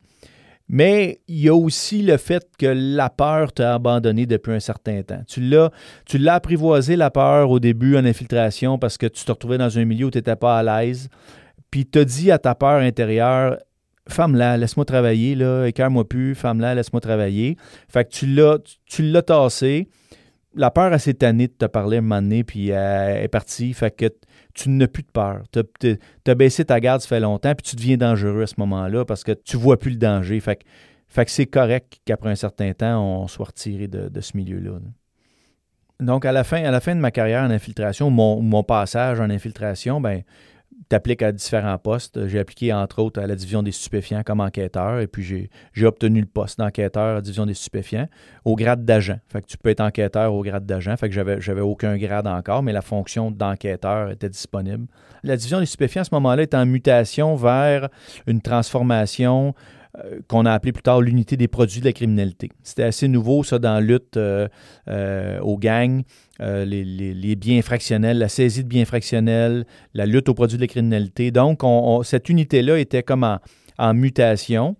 Mais 0.68 1.20
il 1.28 1.42
y 1.42 1.50
a 1.50 1.54
aussi 1.54 2.02
le 2.02 2.18
fait 2.18 2.44
que 2.58 2.66
la 2.66 3.10
peur 3.12 3.54
t'a 3.54 3.76
abandonné 3.76 4.26
depuis 4.26 4.54
un 4.54 4.60
certain 4.60 5.04
temps. 5.04 5.22
Tu 5.28 5.40
l'as, 5.40 5.70
tu 6.06 6.18
l'as 6.18 6.36
apprivoisé, 6.36 6.96
la 6.96 7.12
peur, 7.12 7.52
au 7.52 7.60
début 7.60 7.96
en 7.98 8.04
infiltration 8.04 8.80
parce 8.80 8.98
que 8.98 9.06
tu 9.06 9.24
te 9.24 9.32
retrouvais 9.32 9.60
dans 9.60 9.78
un 9.78 9.86
milieu 9.86 10.08
où 10.08 10.12
tu 10.12 10.18
n'étais 10.18 10.36
pas 10.36 10.58
à 10.58 10.64
l'aise 10.64 11.10
puis 11.76 11.86
te 11.86 12.00
dit 12.00 12.32
à 12.32 12.40
ta 12.40 12.56
peur 12.56 12.80
intérieure, 12.80 13.58
femme-là, 14.08 14.56
laisse-moi 14.56 14.86
travailler, 14.86 15.36
là, 15.36 15.66
écœure-moi 15.66 16.08
plus, 16.08 16.34
femme-là, 16.34 16.74
laisse-moi 16.74 17.02
travailler. 17.02 17.58
Fait 17.90 18.06
que 18.06 18.12
tu 18.12 18.28
l'as, 18.28 18.60
tu 18.86 19.02
l'as 19.02 19.24
tassé. 19.24 19.90
La 20.54 20.72
peur 20.72 20.94
a 20.94 21.00
s'est 21.00 21.16
tannée 21.16 21.48
de 21.48 21.52
te 21.52 21.66
parler 21.66 21.98
un 21.98 22.02
moment 22.02 22.22
donné, 22.22 22.46
puis 22.46 22.70
elle 22.70 23.26
est 23.26 23.28
partie. 23.28 23.74
Fait 23.74 23.92
que 23.92 24.06
tu 24.54 24.70
n'as 24.70 24.88
plus 24.88 25.04
de 25.04 25.12
peur. 25.12 25.44
Tu 25.52 25.60
as, 26.26 26.36
baissé 26.36 26.64
ta 26.64 26.80
garde, 26.80 27.02
ça 27.02 27.10
fait 27.10 27.20
longtemps, 27.20 27.54
puis 27.54 27.70
tu 27.70 27.76
deviens 27.76 27.98
dangereux 27.98 28.44
à 28.44 28.48
ce 28.48 28.56
moment-là 28.60 29.04
parce 29.04 29.26
que 29.26 29.34
tu 29.34 29.58
vois 29.58 29.78
plus 29.78 29.92
le 29.92 29.98
danger. 29.98 30.40
Fait 30.40 30.56
que, 30.56 30.64
fait 31.10 31.26
que 31.26 31.32
c'est 31.32 31.46
correct 31.46 32.00
qu'après 32.06 32.30
un 32.30 32.36
certain 32.36 32.72
temps, 32.72 33.04
on 33.04 33.28
soit 33.28 33.48
retiré 33.48 33.90
de, 33.90 34.22
ce 34.22 34.38
milieu-là. 34.38 34.80
Donc, 36.00 36.24
à 36.24 36.32
la, 36.32 36.46
fin, 36.46 36.64
à 36.64 36.72
la 36.72 36.80
fin 36.80 36.96
de 36.96 37.02
ma 37.02 37.12
carrière 37.12 37.44
en 37.44 37.50
infiltration, 37.50 38.10
mon, 38.10 38.42
mon 38.42 38.64
passage 38.64 39.20
en 39.20 39.30
infiltration, 39.30 40.00
ben 40.00 40.24
t'appliques 40.90 41.22
à 41.22 41.32
différents 41.32 41.78
postes. 41.78 42.28
J'ai 42.28 42.40
appliqué, 42.40 42.74
entre 42.74 43.00
autres, 43.00 43.22
à 43.22 43.28
la 43.28 43.36
division 43.36 43.64
des 43.64 43.72
stupéfiants 43.72 44.24
comme 44.24 44.40
enquêteur, 44.40 45.00
et 45.00 45.08
puis 45.08 45.50
j'ai 45.74 45.86
obtenu 45.86 46.22
le 46.22 46.28
poste 46.28 46.60
d'enquêteur 46.60 47.04
à 47.04 47.14
la 47.16 47.22
division 47.22 47.46
des 47.46 47.54
stupéfiants 47.54 48.08
au 48.44 48.56
grade 48.56 48.86
d'agent. 48.86 49.20
Fait 49.28 49.42
tu 49.42 49.58
peux 49.58 49.70
être 49.70 49.82
enquêteur 49.82 50.34
au 50.34 50.44
grade 50.44 50.66
d'agent. 50.66 50.96
Fait 50.98 51.10
que 51.10 51.16
j'avais, 51.16 51.42
j'avais 51.42 51.62
aucun 51.62 51.98
grade 51.98 52.28
encore, 52.28 52.64
mais 52.64 52.74
la 52.74 52.82
fonction 52.82 53.32
d'enquêteur 53.32 54.12
était 54.12 54.30
disponible. 54.30 54.88
La 55.24 55.38
division 55.38 55.60
des 55.60 55.66
stupéfiants, 55.66 56.02
à 56.02 56.06
ce 56.06 56.14
moment-là, 56.14 56.44
est 56.44 56.54
en 56.54 56.66
mutation 56.66 57.36
vers 57.36 57.90
une 58.28 58.42
transformation 58.42 59.56
qu'on 60.28 60.46
a 60.46 60.52
appelé 60.52 60.72
plus 60.72 60.84
tard 60.84 61.02
l'unité 61.02 61.38
des 61.38 61.48
produits 61.48 61.80
de 61.80 61.86
la 61.86 61.94
criminalité. 61.94 62.50
C'était 62.64 62.84
assez 62.84 63.08
nouveau, 63.08 63.44
ça, 63.44 63.60
dans 63.60 63.76
la 63.76 63.82
lutte 63.82 64.18
euh, 64.18 64.48
euh, 64.88 65.40
aux 65.40 65.58
gangs, 65.58 66.04
les, 66.40 67.36
biens 67.36 67.62
fractionnels, 67.62 68.18
la 68.18 68.30
saisie 68.30 68.64
de 68.64 68.70
biens 68.70 68.86
fractionnels, 68.86 69.66
la 69.94 70.06
lutte 70.06 70.30
aux 70.30 70.34
produits 70.34 70.58
de 70.58 70.64
la 70.64 70.68
criminalité. 70.68 71.32
Donc, 71.32 71.62
cette 72.04 72.30
unité-là 72.30 72.80
était 72.80 73.04
comme 73.04 73.24
en, 73.78 73.94
mutation. 73.94 74.76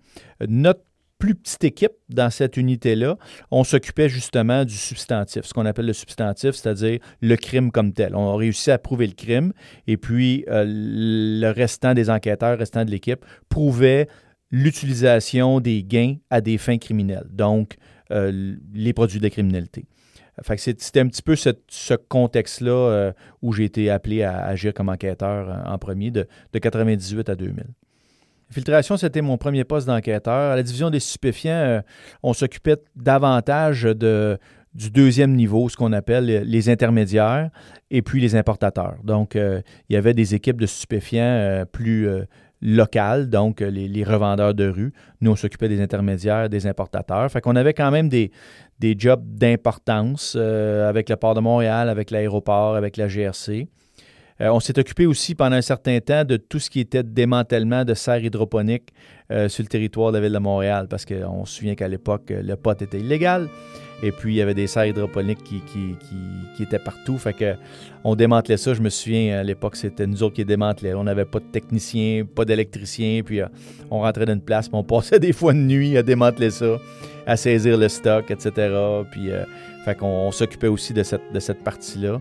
Notre 0.46 0.80
plus 1.18 1.34
petite 1.34 1.64
équipe 1.64 1.92
dans 2.10 2.28
cette 2.28 2.58
unité-là, 2.58 3.16
on 3.50 3.64
s'occupait 3.64 4.10
justement 4.10 4.66
du 4.66 4.74
substantif, 4.74 5.44
ce 5.44 5.54
qu'on 5.54 5.64
appelle 5.64 5.86
le 5.86 5.94
substantif, 5.94 6.50
c'est-à-dire 6.50 6.98
le 7.22 7.36
crime 7.36 7.70
comme 7.70 7.94
tel. 7.94 8.14
On 8.14 8.34
a 8.34 8.36
réussi 8.36 8.70
à 8.70 8.76
prouver 8.76 9.06
le 9.06 9.14
crime 9.14 9.54
et 9.86 9.96
puis 9.96 10.44
le 10.46 11.50
restant 11.52 11.94
des 11.94 12.10
enquêteurs, 12.10 12.58
restant 12.58 12.84
de 12.84 12.90
l'équipe, 12.90 13.24
prouvait 13.48 14.08
l'utilisation 14.56 15.60
des 15.60 15.84
gains 15.84 16.16
à 16.30 16.40
des 16.40 16.56
fins 16.56 16.78
criminelles, 16.78 17.26
donc 17.30 17.76
euh, 18.10 18.54
les 18.72 18.92
produits 18.94 19.18
de 19.18 19.24
la 19.24 19.30
criminalité. 19.30 19.84
c'était 20.56 21.00
un 21.00 21.08
petit 21.08 21.22
peu 21.22 21.36
ce, 21.36 21.94
contexte-là 22.08 22.72
euh, 22.72 23.12
où 23.42 23.52
j'ai 23.52 23.64
été 23.64 23.90
appelé 23.90 24.22
à 24.22 24.44
agir 24.44 24.72
comme 24.72 24.88
enquêteur 24.88 25.50
euh, 25.50 25.70
en 25.70 25.76
premier 25.76 26.10
de, 26.10 26.26
de 26.54 26.58
98 26.58 27.28
à 27.28 27.34
2000. 27.34 27.64
Filtration, 28.48 28.96
c'était 28.96 29.20
mon 29.20 29.36
premier 29.36 29.64
poste 29.64 29.88
d'enquêteur. 29.88 30.52
À 30.52 30.56
la 30.56 30.62
division 30.62 30.88
des 30.88 31.00
stupéfiants, 31.00 31.82
on 32.22 32.32
s'occupait 32.32 32.76
davantage 32.94 33.82
de, 33.82 34.38
du 34.72 34.90
deuxième 34.90 35.34
niveau, 35.34 35.68
ce 35.68 35.76
qu'on 35.76 35.92
appelle 35.92 36.24
les 36.24 36.68
intermédiaires, 36.68 37.50
et 37.90 38.02
puis 38.02 38.20
les 38.20 38.36
importateurs. 38.36 38.98
Donc, 39.02 39.34
il 39.34 39.62
y 39.90 39.96
avait 39.96 40.14
des 40.14 40.36
équipes 40.36 40.60
de 40.60 40.66
stupéfiants 40.66 41.64
plus 41.72 42.08
local, 42.62 43.28
donc 43.28 43.60
euh, 43.60 43.70
les, 43.70 44.04
revendeurs 44.04 44.54
de 44.54 44.68
rue. 44.68 44.92
Nous, 45.20 45.30
on 45.30 45.36
s'occupait 45.36 45.68
des 45.68 45.80
intermédiaires, 45.80 46.48
des 46.48 46.66
importateurs. 46.66 47.30
Fait 47.30 47.40
qu'on 47.40 47.56
avait 47.56 47.74
quand 47.74 47.90
même 47.90 48.08
des, 48.08 48.30
des 48.78 48.94
jobs 48.98 49.22
d'importance 49.24 50.34
euh, 50.36 50.88
avec 50.88 51.08
le 51.08 51.16
port 51.16 51.34
de 51.34 51.40
Montréal, 51.40 51.88
avec 51.88 52.10
l'aéroport, 52.10 52.76
avec 52.76 52.96
la 52.96 53.08
GRC. 53.08 53.68
Euh, 54.40 54.48
on 54.48 54.60
s'est 54.60 54.78
occupé 54.78 55.06
aussi 55.06 55.34
pendant 55.34 55.56
un 55.56 55.62
certain 55.62 55.98
temps 56.00 56.24
de 56.24 56.36
tout 56.36 56.58
ce 56.58 56.68
qui 56.68 56.80
était 56.80 57.02
démantèlement 57.02 57.84
de 57.84 57.94
serres 57.94 58.24
hydroponiques 58.24 58.92
sur 59.48 59.64
le 59.64 59.68
territoire 59.68 60.12
de 60.12 60.18
la 60.18 60.22
ville 60.22 60.34
de 60.34 60.38
Montréal, 60.38 60.86
parce 60.88 61.04
qu'on 61.04 61.44
se 61.44 61.56
souvient 61.56 61.74
qu'à 61.74 61.88
l'époque, 61.88 62.30
le 62.30 62.54
pot 62.54 62.80
était 62.80 63.00
illégal. 63.00 63.48
Et 64.02 64.12
puis, 64.12 64.34
il 64.34 64.36
y 64.36 64.42
avait 64.42 64.54
des 64.54 64.66
serres 64.66 64.86
hydroponiques 64.86 65.42
qui, 65.42 65.62
qui, 65.66 66.62
étaient 66.62 66.78
partout. 66.78 67.16
Fait 67.18 67.32
que 67.32 67.54
on 68.04 68.14
démantelait 68.14 68.56
ça. 68.56 68.74
Je 68.74 68.80
me 68.80 68.90
souviens, 68.90 69.38
à 69.38 69.42
l'époque, 69.42 69.76
c'était 69.76 70.06
nous 70.06 70.22
autres 70.22 70.34
qui 70.34 70.44
démantelaient. 70.44 70.94
On 70.94 71.04
n'avait 71.04 71.24
pas 71.24 71.38
de 71.38 71.44
technicien, 71.44 72.24
pas 72.24 72.44
d'électricien. 72.44 73.22
Puis, 73.24 73.40
euh, 73.40 73.46
on 73.90 74.00
rentrait 74.00 74.26
dans 74.26 74.34
une 74.34 74.42
place, 74.42 74.68
puis 74.68 74.76
on 74.78 74.84
passait 74.96 75.18
des 75.18 75.32
fois 75.32 75.52
de 75.52 75.58
nuit 75.58 75.96
à 75.96 76.02
démanteler 76.02 76.50
ça, 76.50 76.78
à 77.26 77.36
saisir 77.36 77.78
le 77.78 77.88
stock, 77.88 78.30
etc. 78.30 78.50
Puis, 79.10 79.30
euh, 79.30 79.44
fait 79.84 79.94
qu'on 79.94 80.30
s'occupait 80.32 80.68
aussi 80.68 80.92
de 80.92 81.02
cette, 81.02 81.32
de 81.32 81.40
cette 81.40 81.62
partie-là. 81.64 82.20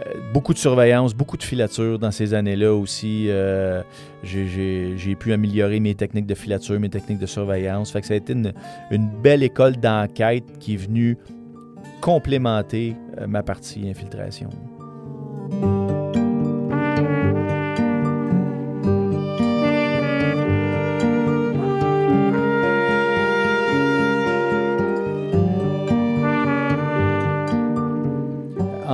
Euh, 0.00 0.14
beaucoup 0.32 0.52
de 0.52 0.58
surveillance, 0.58 1.14
beaucoup 1.14 1.36
de 1.36 1.42
filature 1.42 1.98
dans 1.98 2.10
ces 2.10 2.34
années-là 2.34 2.74
aussi. 2.74 3.26
Euh, 3.28 3.82
j'ai 4.22 5.16
pu 5.18 5.32
améliorer 5.32 5.78
mes 5.80 5.94
techniques 5.94 6.26
de 6.26 6.34
filature, 6.34 6.78
mes 6.80 6.88
techniques 6.88 7.20
de 7.20 7.26
surveillance. 7.26 7.92
Fait 7.92 8.04
ça 8.04 8.14
a 8.14 8.16
été 8.16 8.32
une, 8.32 8.52
belle 9.22 9.42
école 9.42 9.76
d'enquête 9.76 10.58
qui 10.58 10.74
est 10.74 10.78
venue 10.78 11.16
complémenter 12.00 12.96
euh, 13.18 13.26
ma 13.26 13.42
partie 13.42 13.88
infiltration. 13.88 14.50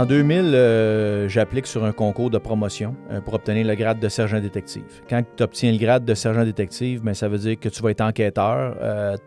En 0.01 0.07
2000, 0.07 0.55
euh, 0.55 1.29
j'applique 1.29 1.67
sur 1.67 1.85
un 1.85 1.93
concours 1.93 2.31
de 2.31 2.39
promotion 2.39 2.97
euh, 3.11 3.21
pour 3.21 3.35
obtenir 3.35 3.67
le 3.67 3.75
grade 3.75 4.01
de 4.01 4.09
sergent 4.09 4.41
détective. 4.41 5.03
Quand 5.11 5.23
tu 5.37 5.43
obtiens 5.43 5.71
le 5.71 5.77
grade 5.77 6.07
de 6.07 6.15
sergent 6.15 6.43
détective, 6.43 7.03
ben, 7.03 7.13
ça 7.13 7.29
veut 7.29 7.37
dire 7.37 7.61
que 7.61 7.69
tu 7.69 7.83
vas 7.83 7.91
être 7.91 8.01
enquêteur. 8.01 8.79
Euh, 8.81 9.19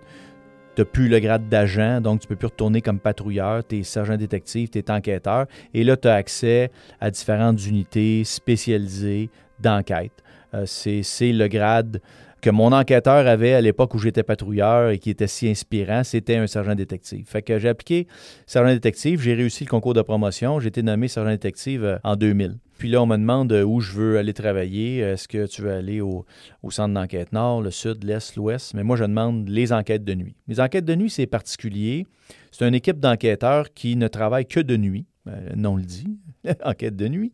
tu 0.76 0.82
n'as 0.82 0.86
plus 0.86 1.10
le 1.10 1.20
grade 1.20 1.48
d'agent, 1.48 2.02
donc 2.02 2.22
tu 2.22 2.26
ne 2.26 2.30
peux 2.30 2.38
plus 2.38 2.48
retourner 2.48 2.82
comme 2.82 3.00
patrouilleur. 3.00 3.62
Tu 3.68 3.82
es 3.82 3.84
sergent 3.84 4.18
détective, 4.18 4.70
tu 4.70 4.80
es 4.80 4.90
enquêteur. 4.90 5.46
Et 5.76 5.84
là, 5.84 5.96
tu 5.96 6.08
as 6.08 6.16
accès 6.16 6.72
à 7.00 7.12
différentes 7.12 7.64
unités 7.68 8.24
spécialisées 8.24 9.30
d'enquête. 9.60 10.24
c'est 10.66 11.04
le 11.34 11.48
grade 11.50 12.02
que 12.44 12.50
mon 12.50 12.74
enquêteur 12.74 13.26
avait 13.26 13.54
à 13.54 13.62
l'époque 13.62 13.96
où 13.96 14.00
j'étais 14.00 14.22
patrouilleur 14.22 14.90
et 14.90 15.00
qui 15.00 15.10
était 15.10 15.28
si 15.28 15.48
inspirant, 15.48 16.04
c'était 16.04 16.36
un 16.36 16.46
sergent 16.46 16.76
détective. 16.76 17.26
Fait 17.26 17.42
que 17.42 17.58
j'ai 17.58 17.70
appliqué 17.70 18.06
sergent 18.46 18.74
détective, 18.74 19.22
j'ai 19.22 19.34
réussi 19.34 19.64
le 19.64 19.70
concours 19.70 19.94
de 19.94 20.02
promotion, 20.02 20.60
j'ai 20.60 20.68
été 20.68 20.84
nommé 20.84 21.08
sergent 21.08 21.30
détective 21.30 21.86
euh, 21.86 21.98
en 22.04 22.18
2000. 22.18 22.58
Puis 22.78 22.90
là, 22.90 23.02
on 23.02 23.06
me 23.06 23.16
demande 23.16 23.54
où 23.54 23.80
je 23.80 23.94
veux 23.94 24.18
aller 24.18 24.34
travailler. 24.34 24.98
Est-ce 24.98 25.30
que 25.30 25.48
tu 25.48 25.62
veux 25.62 25.72
aller 25.72 26.02
au, 26.02 26.26
centre 26.70 26.94
d'enquête 26.94 27.32
nord, 27.32 27.62
le 27.62 27.72
sud, 27.72 28.04
l'est, 28.04 28.36
l'ouest? 28.36 28.74
Mais 28.74 28.84
moi, 28.84 28.98
je 28.98 29.06
demande 29.06 29.48
les 29.48 29.72
enquêtes 29.72 30.04
de 30.04 30.14
nuit. 30.14 30.36
Les 30.50 30.60
enquêtes 30.60 30.84
de 30.84 30.96
nuit, 30.96 31.10
c'est 31.10 31.28
particulier. 31.28 32.06
C'est 32.52 32.68
une 32.68 32.76
équipe 32.76 33.00
d'enquêteurs 33.00 33.72
qui 33.74 33.96
ne 33.96 34.10
travaille 34.10 34.48
que 34.48 34.60
de 34.60 34.76
nuit. 34.76 35.06
Euh, 35.28 35.52
non, 35.56 35.78
le 35.78 35.84
dit, 35.84 36.18
enquête 36.66 36.98
de 36.98 37.08
nuit. 37.08 37.32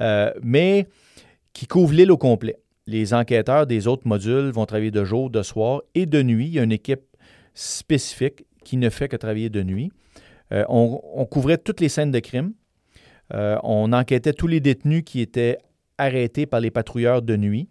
Euh, 0.00 0.32
mais 0.42 0.86
qui 1.54 1.66
couvre 1.66 1.94
l'île 1.94 2.12
au 2.12 2.18
complet. 2.18 2.56
Les 2.90 3.14
enquêteurs 3.14 3.68
des 3.68 3.86
autres 3.86 4.08
modules 4.08 4.50
vont 4.50 4.66
travailler 4.66 4.90
de 4.90 5.04
jour, 5.04 5.30
de 5.30 5.44
soir 5.44 5.82
et 5.94 6.06
de 6.06 6.24
nuit. 6.24 6.48
Il 6.48 6.54
y 6.54 6.58
a 6.58 6.64
une 6.64 6.72
équipe 6.72 7.02
spécifique 7.54 8.44
qui 8.64 8.78
ne 8.78 8.90
fait 8.90 9.06
que 9.06 9.14
travailler 9.14 9.48
de 9.48 9.62
nuit. 9.62 9.92
Euh, 10.52 10.64
on, 10.68 11.24
couvrait 11.26 11.58
toutes 11.58 11.80
les 11.80 11.88
scènes 11.88 12.10
de 12.10 12.18
crime. 12.18 12.52
Euh, 13.32 13.56
on 13.62 13.92
enquêtait 13.92 14.32
tous 14.32 14.48
les 14.48 14.58
détenus 14.58 15.04
qui 15.06 15.20
étaient 15.20 15.58
arrêtés 15.98 16.46
par 16.46 16.58
les 16.58 16.72
patrouilleurs 16.72 17.22
de 17.22 17.36
nuit. 17.36 17.68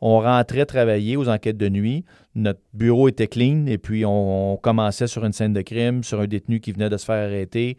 On 0.00 0.18
rentrait 0.20 0.64
travailler 0.64 1.18
aux 1.18 1.28
enquêtes 1.28 1.58
de 1.58 1.68
nuit. 1.68 2.06
Notre 2.34 2.60
bureau 2.72 3.06
était 3.08 3.26
clean 3.26 3.66
et 3.66 3.76
puis 3.76 4.06
on, 4.06 4.56
commençait 4.62 5.08
sur 5.08 5.26
une 5.26 5.34
scène 5.34 5.52
de 5.52 5.60
crime, 5.60 6.02
sur 6.02 6.22
un 6.22 6.26
détenu 6.26 6.60
qui 6.60 6.72
venait 6.72 6.88
de 6.88 6.96
se 6.96 7.04
faire 7.04 7.22
arrêter. 7.22 7.76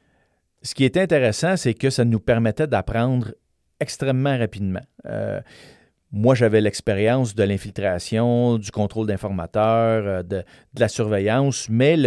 Ce 0.62 0.76
qui 0.76 0.84
était 0.84 1.02
intéressant, 1.02 1.58
c'est 1.58 1.74
que 1.74 1.90
ça 1.90 2.06
nous 2.06 2.20
permettait 2.20 2.68
d'apprendre 2.68 3.34
extrêmement 3.80 4.38
rapidement. 4.38 4.84
Euh, 5.08 5.42
moi, 6.12 6.34
j'avais 6.34 6.60
l'expérience 6.60 7.36
de 7.36 7.44
l'infiltration, 7.44 8.58
du 8.58 8.72
contrôle 8.72 9.06
d'informateurs, 9.06 10.04
euh, 10.06 10.24
de, 10.24 10.44
la 10.78 10.88
surveillance, 10.88 11.68
mais 11.70 11.98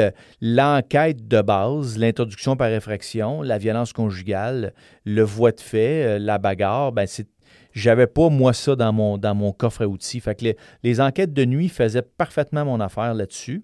l'enquête 0.41 1.29
de 1.29 1.41
base, 1.41 1.99
l'introduction 1.99 2.57
par 2.57 2.69
effraction, 2.69 3.43
la 3.43 3.59
violence 3.59 3.93
conjugale, 3.93 4.75
le 5.05 5.23
voie 5.23 5.53
de 5.53 5.61
fait, 5.61 6.05
euh, 6.05 6.19
la 6.19 6.39
bagarre, 6.39 6.93
ben 6.93 7.07
c'est 7.07 7.29
j'avais 7.75 8.07
pas, 8.07 8.29
moi, 8.29 8.53
ça 8.53 8.77
dans 8.77 8.93
mon, 8.93 9.53
coffre 9.53 9.83
à 9.83 9.87
outils. 9.87 10.21
Fait 10.21 10.35
que 10.35 10.45
les 10.83 11.01
enquêtes 11.01 11.33
de 11.33 11.47
nuit 11.47 11.71
faisaient 11.71 12.03
parfaitement 12.03 12.67
mon 12.67 12.81
affaire 12.81 13.15
là-dessus 13.15 13.63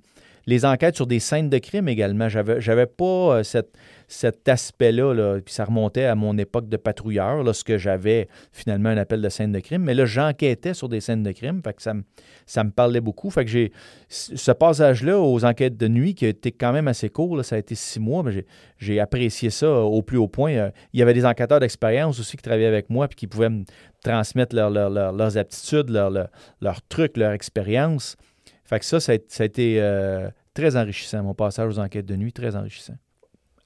les 0.48 0.64
enquêtes 0.64 0.96
sur 0.96 1.06
des 1.06 1.20
scènes 1.20 1.50
de 1.50 1.58
crime 1.58 1.88
également. 1.88 2.30
J'avais, 2.30 2.58
j'avais 2.58 2.86
pas 2.86 3.04
euh, 3.04 3.42
cette, 3.42 3.68
cet 4.08 4.48
aspect-là, 4.48 5.12
là, 5.12 5.38
puis 5.40 5.52
ça 5.52 5.66
remontait 5.66 6.04
à 6.04 6.14
mon 6.14 6.36
époque 6.38 6.68
de 6.68 6.78
patrouilleur, 6.78 7.42
lorsque 7.44 7.76
j'avais 7.76 8.28
finalement 8.52 8.88
un 8.88 8.96
appel 8.96 9.20
de 9.20 9.28
scène 9.28 9.52
de 9.52 9.60
crime. 9.60 9.82
Mais 9.82 9.94
là, 9.94 10.06
j'enquêtais 10.06 10.72
sur 10.72 10.88
des 10.88 11.00
scènes 11.00 11.22
de 11.22 11.30
crime, 11.30 11.60
fait 11.62 11.74
que 11.74 11.82
ça, 11.82 11.92
me, 11.92 12.02
ça 12.46 12.64
me 12.64 12.70
parlait 12.70 13.02
beaucoup. 13.02 13.30
Fait 13.30 13.44
que 13.44 13.50
j'ai 13.50 13.70
ce 14.08 14.50
passage-là 14.50 15.20
aux 15.20 15.44
enquêtes 15.44 15.76
de 15.76 15.86
nuit 15.86 16.14
qui 16.14 16.24
a 16.24 16.28
été 16.28 16.50
quand 16.50 16.72
même 16.72 16.88
assez 16.88 17.10
court, 17.10 17.44
ça 17.44 17.56
a 17.56 17.58
été 17.58 17.74
six 17.74 18.00
mois, 18.00 18.22
mais 18.22 18.44
j'ai, 18.78 18.98
apprécié 18.98 19.50
ça 19.50 19.70
au 19.70 20.00
plus 20.02 20.16
haut 20.16 20.26
point. 20.26 20.52
Euh, 20.54 20.70
il 20.94 21.00
y 21.00 21.02
avait 21.02 21.14
des 21.14 21.26
enquêteurs 21.26 21.60
d'expérience 21.60 22.18
aussi 22.18 22.36
qui 22.36 22.42
travaillaient 22.42 22.66
avec 22.66 22.88
moi 22.88 23.06
puis 23.08 23.16
qui 23.16 23.26
pouvaient 23.26 23.50
me 23.50 23.64
transmettre 24.02 24.56
leurs 24.56 25.36
aptitudes, 25.36 25.90
leurs 25.90 26.82
trucs, 26.88 27.16
leur 27.18 27.32
expérience. 27.32 28.16
Fait 28.64 28.78
que 28.78 28.84
ça, 28.84 29.00
ça 29.00 29.12
a, 29.12 29.44
été 29.44 29.80
euh, 29.80 30.30
très 30.54 30.76
enrichissant, 30.76 31.22
mon 31.22 31.34
passage 31.34 31.76
aux 31.76 31.78
enquêtes 31.78 32.06
de 32.06 32.16
nuit, 32.16 32.32
très 32.32 32.56
enrichissant. 32.56 32.94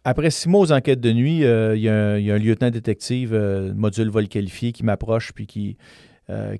Après 0.05 0.31
six 0.31 0.49
mois 0.49 0.61
aux 0.61 0.73
enquêtes 0.73 1.01
de 1.01 1.13
nuit, 1.13 1.45
euh, 1.45 1.77
il 1.77 1.83
y, 1.83 1.89
a 1.89 1.95
un 2.35 2.39
lieutenant 2.39 2.71
détective, 2.71 3.33
euh, 3.35 3.73
module 3.73 4.09
vol 4.09 4.27
qualifié, 4.27 4.73
qui 4.73 4.85
m'approche 4.85 5.33
puis 5.33 5.47
qui, 5.47 5.77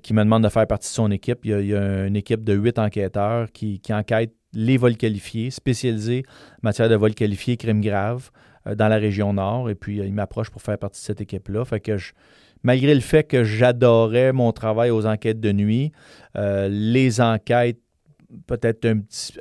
qui 0.03 0.13
me 0.13 0.23
demande 0.23 0.43
de 0.43 0.49
faire 0.49 0.67
partie 0.67 0.87
de 0.87 0.93
son 0.93 1.11
équipe. 1.11 1.39
Il 1.43 1.65
y 1.65 1.75
a, 1.75 2.05
une 2.05 2.15
équipe 2.15 2.43
de 2.43 2.53
huit 2.53 2.77
enquêteurs 2.79 3.51
qui, 3.51 3.81
enquêtent 3.89 4.35
les 4.53 4.77
vols 4.77 4.97
qualifiés, 4.97 5.49
spécialisés 5.49 6.23
en 6.27 6.67
matière 6.67 6.89
de 6.89 6.95
vols 6.95 7.15
qualifiés, 7.15 7.57
crimes 7.57 7.81
graves, 7.81 8.29
dans 8.65 8.87
la 8.87 8.97
région 8.97 9.33
nord. 9.33 9.69
Et 9.69 9.75
puis, 9.75 9.97
il 9.97 10.13
m'approche 10.13 10.51
pour 10.51 10.61
faire 10.61 10.77
partie 10.77 11.01
de 11.01 11.05
cette 11.05 11.21
équipe-là. 11.21 11.65
Fait 11.65 11.91
malgré 12.61 12.93
le 12.93 13.01
fait 13.01 13.23
que 13.23 13.43
j'adorais 13.43 14.31
mon 14.31 14.51
travail 14.51 14.91
aux 14.91 15.07
enquêtes 15.07 15.39
de 15.39 15.51
nuit, 15.51 15.91
les 16.35 17.19
enquêtes 17.19 17.79
peut-être 18.47 18.87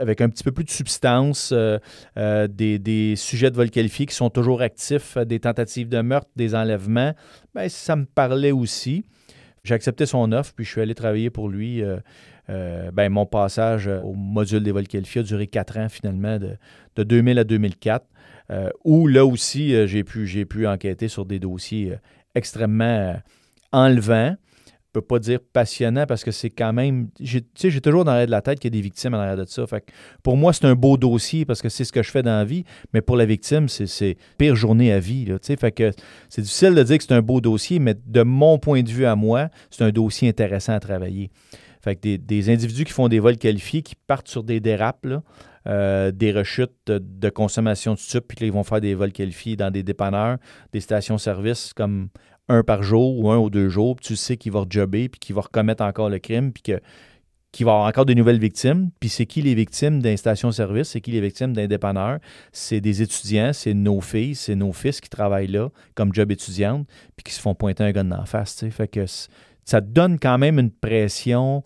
avec 0.01 0.20
un 0.20 0.28
petit 0.28 0.45
peu 0.45 0.53
plus 0.53 0.64
de 0.64 0.70
substance, 0.70 1.51
euh, 1.53 1.78
euh, 2.16 2.47
des, 2.49 3.14
sujets 3.16 3.51
de 3.51 3.57
vol 3.57 3.70
qualifiés 3.70 4.07
qui 4.07 4.14
sont 4.14 4.30
toujours 4.30 4.62
actifs, 4.62 5.16
euh, 5.16 5.24
des 5.24 5.40
tentatives 5.40 5.88
de 5.88 6.01
meurtre, 6.01 6.30
des 6.36 6.55
enlèvements, 6.55 7.14
bien, 7.55 7.68
ça 7.68 7.97
me 7.97 8.05
parlait 8.05 8.53
aussi. 8.53 9.05
J'ai 9.64 9.74
accepté 9.74 10.07
son 10.07 10.32
offre, 10.32 10.53
puis 10.55 10.64
je 10.64 10.70
suis 10.70 10.80
allé 10.80 10.95
travailler 10.95 11.30
pour 11.30 11.49
lui. 11.49 11.82
ben, 12.49 13.09
mon 13.09 13.26
passage 13.26 13.86
au 13.86 14.14
module 14.14 14.62
des 14.64 14.72
vols 14.72 14.88
qualifiés 14.88 15.20
a 15.20 15.24
duré 15.24 15.47
quatre 15.47 15.78
ans 15.78 15.88
finalement, 15.88 16.38
de, 16.38 16.57
de 16.97 17.03
2000 17.05 17.38
à 17.38 17.45
2004, 17.45 18.05
où 18.84 19.07
là 19.07 19.24
aussi, 19.24 19.86
j'ai 19.86 20.03
pu, 20.03 20.26
j'ai 20.26 20.45
pu 20.45 20.66
enquêter 20.66 21.07
sur 21.07 21.24
des 21.24 21.38
dossiers 21.38 21.95
extrêmement 22.34 23.14
enlevants 23.70 24.34
peux 24.93 25.01
pas 25.01 25.18
dire 25.18 25.38
passionnant 25.53 26.07
parce 26.07 26.24
que 26.24 26.30
c'est 26.30 26.51
quand 26.51 26.72
même. 26.72 27.09
Tu 27.16 27.43
sais, 27.55 27.70
j'ai 27.70 27.80
toujours 27.80 28.05
dans 28.05 28.12
l'arrière 28.12 28.26
de 28.26 28.32
la 28.32 28.43
tête 28.43 28.61
qu'il 28.61 28.72
y 28.72 28.76
a 28.76 28.78
des 28.78 28.82
victimes 28.82 29.14
en 29.14 29.18
arrière 29.18 29.36
de 29.36 29.45
ça. 29.45 29.66
Fait 29.66 29.84
pour 30.22 30.36
moi, 30.36 30.53
c'est 30.53 30.66
un 30.66 30.74
beau 30.74 30.97
dossier 30.97 31.45
parce 31.45 31.62
que 31.62 31.68
c'est 31.68 31.84
ce 31.84 31.93
que 31.93 32.03
je 32.03 32.11
fais 32.11 32.22
dans 32.22 32.30
la 32.36 32.45
vie, 32.45 32.64
mais 32.93 33.01
pour 33.01 33.16
la 33.16 33.24
victime, 33.24 33.68
c'est 33.68 34.16
pire 34.38 34.55
journée 34.55 34.93
à 34.93 35.01
vie. 35.01 35.26
Fait 35.59 35.72
que 35.72 35.90
c'est 36.28 36.43
difficile 36.43 36.74
de 36.74 36.82
dire 36.82 36.99
que 36.99 37.05
c'est 37.05 37.14
un 37.14 37.22
beau 37.22 37.40
dossier, 37.40 37.78
mais 37.78 37.95
de 38.07 38.22
mon 38.22 38.59
point 38.59 38.82
de 38.82 38.90
vue 38.90 39.07
à 39.07 39.16
moi, 39.16 39.49
c'est 39.70 39.84
un 39.84 39.90
dossier 39.90 40.28
intéressant 40.28 40.72
à 40.74 40.80
travailler. 40.80 41.30
Fait 41.82 41.97
que 41.97 42.16
des, 42.16 42.51
individus 42.51 42.84
qui 42.84 42.93
font 42.93 43.09
des 43.09 43.18
vols 43.18 43.38
qualifiés, 43.38 43.82
qui 43.82 43.97
partent 43.97 44.28
sur 44.28 44.45
des 44.45 44.61
dérapes, 44.61 45.05
euh, 45.66 46.12
des 46.12 46.30
rechutes 46.30 46.86
de, 46.86 47.28
consommation 47.28 47.95
de 47.95 47.99
stupes, 47.99 48.26
puis 48.28 48.47
ils 48.47 48.53
vont 48.53 48.62
faire 48.62 48.80
des 48.80 48.95
vols 48.95 49.12
qualifiés 49.12 49.57
dans 49.57 49.70
des 49.70 49.82
dépanneurs, 49.82 50.38
des 50.72 50.80
stations-service 50.80 51.72
comme 51.72 52.09
un 52.49 52.62
par 52.62 52.82
jour 52.82 53.18
ou 53.18 53.30
un 53.30 53.38
ou 53.38 53.51
deux 53.51 53.68
jours, 53.68 53.97
puis 53.97 54.07
tu 54.07 54.16
sais 54.16 54.36
qu'il 54.36 54.53
va 54.53 54.64
jobber, 54.68 55.09
puis 55.09 55.18
qu'il 55.18 55.34
va 55.34 55.43
recommettre 55.43 55.82
encore 55.82 56.09
le 56.09 56.18
crime, 56.18 56.53
puis 56.53 56.62
que 56.62 56.80
qu'il 57.53 57.66
va 57.66 57.72
avoir 57.72 57.86
encore 57.86 58.07
de 58.07 58.14
nouvelles 58.14 58.38
victimes. 58.38 58.90
Puis 58.99 59.11
c'est 59.11 59.26
qui 59.26 59.43
les 59.43 59.55
victimes 59.55 60.01
d'un 60.01 60.16
station-service? 60.16 60.88
C'est 60.88 61.03
qui 61.03 61.11
les 61.11 61.20
victimes 61.20 61.53
d'un 61.53 61.66
dépanneur? 61.66 62.18
C'est 62.51 62.80
des 62.80 63.03
étudiants, 63.03 63.53
c'est 63.53 63.74
nos 63.74 64.01
filles, 64.01 64.34
c'est 64.34 64.55
nos 64.55 64.72
fils 64.72 65.01
qui 65.03 65.11
travaillent 65.11 65.49
là 65.49 65.68
comme 65.95 66.14
job 66.14 66.32
étudiante, 66.32 66.88
puis 67.14 67.24
qui 67.24 67.32
se 67.32 67.40
font 67.40 67.55
pointer 67.55 67.84
un 67.84 67.93
gun 67.93 68.05
la 68.05 68.24
face. 68.24 68.64
Fait 68.70 68.88
que 68.88 69.05
ça 69.07 69.82
te 69.82 69.86
donne 69.86 70.18
quand 70.18 70.38
même 70.38 70.59
une 70.59 70.70
pression 70.70 71.62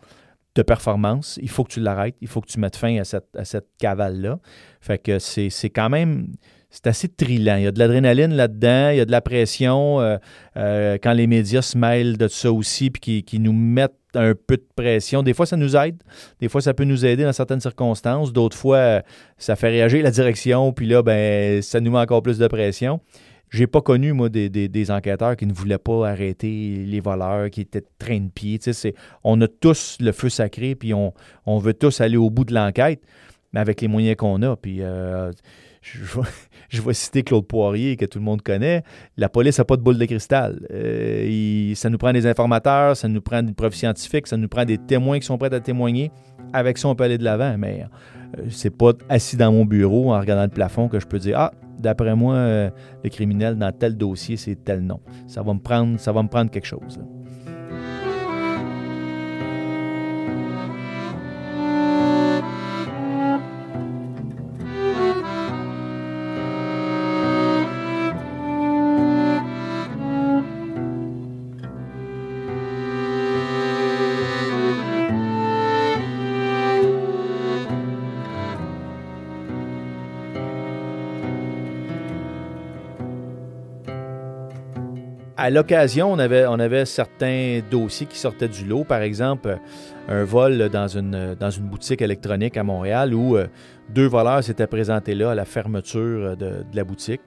de 0.56 0.62
performance. 0.62 1.38
Il 1.40 1.50
faut 1.50 1.62
que 1.62 1.72
tu 1.72 1.80
l'arrêtes, 1.80 2.16
il 2.20 2.28
faut 2.28 2.40
que 2.40 2.48
tu 2.48 2.58
mettes 2.58 2.76
fin 2.76 2.98
à 2.98 3.04
cette, 3.04 3.28
à 3.36 3.44
cette 3.44 3.68
cavale-là. 3.78 4.40
Fait 4.80 4.98
que 4.98 5.20
c'est 5.20 5.70
quand 5.70 5.88
même 5.88 6.32
c'est 6.76 6.88
assez 6.88 7.08
trillant. 7.08 7.56
Il 7.56 7.62
y 7.62 7.66
a 7.66 7.72
de 7.72 7.78
l'adrénaline 7.78 8.34
là-dedans, 8.34 8.90
il 8.90 8.98
y 8.98 9.00
a 9.00 9.06
de 9.06 9.10
la 9.10 9.22
pression 9.22 9.98
euh, 10.00 10.18
euh, 10.58 10.98
quand 11.02 11.14
les 11.14 11.26
médias 11.26 11.62
se 11.62 11.78
mêlent 11.78 12.18
de 12.18 12.28
ça 12.28 12.52
aussi, 12.52 12.90
puis 12.90 13.22
qui, 13.22 13.40
nous 13.40 13.54
mettent 13.54 13.94
un 14.14 14.34
peu 14.34 14.58
de 14.58 14.66
pression. 14.76 15.22
Des 15.22 15.32
fois, 15.32 15.46
ça 15.46 15.56
nous 15.56 15.74
aide. 15.74 16.02
Des 16.38 16.50
fois, 16.50 16.60
ça 16.60 16.74
peut 16.74 16.84
nous 16.84 17.06
aider 17.06 17.24
dans 17.24 17.32
certaines 17.32 17.60
circonstances. 17.60 18.30
D'autres 18.30 18.58
fois, 18.58 19.02
ça 19.38 19.56
fait 19.56 19.70
réagir 19.70 20.02
la 20.02 20.10
direction, 20.10 20.74
puis 20.74 20.86
là, 20.86 21.02
ben, 21.02 21.62
ça 21.62 21.80
nous 21.80 21.92
met 21.92 21.98
encore 21.98 22.22
plus 22.22 22.36
de 22.36 22.46
pression. 22.46 23.00
J'ai 23.48 23.66
pas 23.66 23.80
connu, 23.80 24.12
moi, 24.12 24.28
des, 24.28 24.90
enquêteurs 24.90 25.34
qui 25.34 25.46
ne 25.46 25.54
voulaient 25.54 25.78
pas 25.78 26.10
arrêter 26.10 26.84
les 26.84 27.00
voleurs, 27.00 27.48
qui 27.48 27.62
étaient 27.62 27.84
train 27.98 28.20
de 28.20 28.28
pied. 28.28 28.60
on 29.24 29.40
a 29.40 29.48
tous 29.48 29.96
le 30.00 30.12
feu 30.12 30.28
sacré, 30.28 30.74
puis 30.74 30.92
on, 30.92 31.12
veut 31.58 31.72
tous 31.72 32.02
aller 32.02 32.18
au 32.18 32.28
bout 32.28 32.44
de 32.44 32.52
l'enquête, 32.52 33.00
mais 33.54 33.60
avec 33.60 33.80
les 33.80 33.88
moyens 33.88 34.16
qu'on 34.16 34.42
a. 34.42 34.56
Puis 34.56 34.82
euh, 34.82 35.32
vais 36.70 36.94
citer 36.94 37.22
Claude 37.22 37.46
Poirier, 37.46 37.96
que 37.96 38.04
tout 38.04 38.18
le 38.18 38.24
monde 38.24 38.42
connaît. 38.42 38.82
La 39.16 39.28
police 39.28 39.58
n'a 39.58 39.64
pas 39.64 39.76
de 39.76 39.82
boule 39.82 39.98
de 39.98 40.04
cristal. 40.04 40.66
Euh, 40.70 41.74
ça 41.74 41.90
nous 41.90 41.98
prend 41.98 42.12
des 42.12 42.26
informateurs, 42.26 42.96
ça 42.96 43.08
nous 43.08 43.20
prend 43.20 43.42
des 43.42 43.52
preuves 43.52 43.74
scientifiques, 43.74 44.26
ça 44.26 44.36
nous 44.36 44.48
prend 44.48 44.64
des 44.64 44.78
témoins 44.78 45.18
qui 45.18 45.26
sont 45.26 45.38
prêts 45.38 45.52
à 45.54 45.60
témoigner. 45.60 46.10
Avec 46.52 46.78
ça, 46.78 46.88
on 46.88 46.94
peut 46.94 47.04
aller 47.04 47.18
de 47.18 47.24
l'avant, 47.24 47.56
mais 47.58 47.86
euh, 48.38 48.44
c'est 48.50 48.70
pas 48.70 48.92
assis 49.08 49.36
dans 49.36 49.52
mon 49.52 49.64
bureau 49.64 50.12
en 50.12 50.20
regardant 50.20 50.44
le 50.44 50.48
plafond 50.50 50.88
que 50.88 51.00
je 51.00 51.06
peux 51.06 51.18
dire 51.18 51.38
Ah, 51.38 51.52
d'après 51.78 52.14
moi, 52.14 52.34
euh, 52.34 52.70
le 53.02 53.10
criminel 53.10 53.56
dans 53.56 53.72
tel 53.72 53.96
dossier, 53.96 54.36
c'est 54.36 54.56
tel 54.56 54.80
nom. 54.80 55.00
Ça 55.26 55.42
va 55.42 55.54
me 55.54 55.60
prendre, 55.60 55.98
ça 55.98 56.12
va 56.12 56.22
me 56.22 56.28
prendre 56.28 56.50
quelque 56.50 56.66
chose. 56.66 57.00
À 85.46 85.50
l'occasion, 85.50 86.12
on 86.12 86.18
avait, 86.18 86.84
certains 86.86 87.60
dossiers 87.70 88.08
qui 88.08 88.18
sortaient 88.18 88.48
du 88.48 88.64
lot. 88.64 88.82
Par 88.82 89.00
exemple, 89.00 89.60
un 90.08 90.24
vol 90.24 90.68
dans 90.70 90.88
une, 90.88 91.36
boutique 91.60 92.02
électronique 92.02 92.56
à 92.56 92.64
Montréal 92.64 93.14
où 93.14 93.36
euh, 93.36 93.46
deux 93.88 94.08
voleurs 94.08 94.42
s'étaient 94.42 94.66
présentés 94.66 95.14
là 95.14 95.30
à 95.30 95.34
la 95.36 95.44
fermeture 95.44 96.36
de, 96.36 96.64
la 96.74 96.82
boutique. 96.82 97.20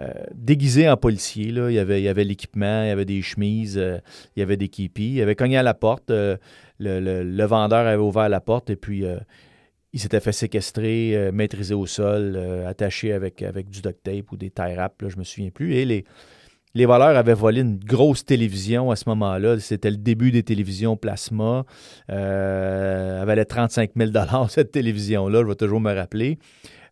Euh, 0.00 0.08
déguisés 0.34 0.88
en 0.88 0.96
policiers. 0.96 1.52
Là. 1.52 1.68
Il 1.70 1.74
y 1.74 1.78
avait, 2.08 2.24
l'équipement, 2.24 2.84
il 2.84 2.88
y 2.88 2.92
avait 2.92 3.04
des 3.04 3.20
chemises, 3.20 3.76
euh, 3.76 3.98
il 4.36 4.40
y 4.40 4.42
avait 4.42 4.56
des 4.56 4.68
képis. 4.68 5.16
Il 5.16 5.20
avait 5.22 5.36
cogné 5.36 5.58
à 5.58 5.62
la 5.62 5.74
porte. 5.74 6.08
Le, 6.08 6.38
le, 6.78 7.44
vendeur 7.44 7.86
avait 7.86 8.02
ouvert 8.02 8.30
la 8.30 8.40
porte 8.40 8.70
et 8.70 8.76
puis 8.76 9.04
il 9.92 10.00
s'était 10.00 10.20
fait 10.20 10.32
séquestrer, 10.32 11.30
maîtrisé 11.30 11.74
au 11.74 11.84
sol, 11.84 12.40
attaché 12.66 13.12
avec, 13.12 13.44
du 13.68 13.82
duct 13.82 14.02
tape 14.02 14.32
ou 14.32 14.38
des 14.38 14.48
tie 14.48 14.74
wraps, 14.74 15.08
je 15.08 15.18
me 15.18 15.24
souviens 15.24 15.50
plus. 15.50 15.74
Et 15.74 15.84
les, 15.84 16.06
les 16.74 16.86
voleurs 16.86 17.16
avaient 17.16 17.34
volé 17.34 17.62
une 17.62 17.78
grosse 17.78 18.24
télévision 18.24 18.90
à 18.90 18.96
ce 18.96 19.08
moment-là. 19.08 19.58
C'était 19.58 19.90
le 19.90 19.96
début 19.96 20.30
des 20.30 20.42
télévisions 20.42 20.96
plasma. 20.96 21.64
Euh, 22.10 23.20
elle 23.20 23.26
valait 23.26 23.44
35 23.44 23.90
000 23.96 24.10
cette 24.48 24.70
télévision-là, 24.70 25.40
je 25.42 25.46
vais 25.46 25.54
toujours 25.54 25.80
me 25.80 25.92
rappeler. 25.92 26.38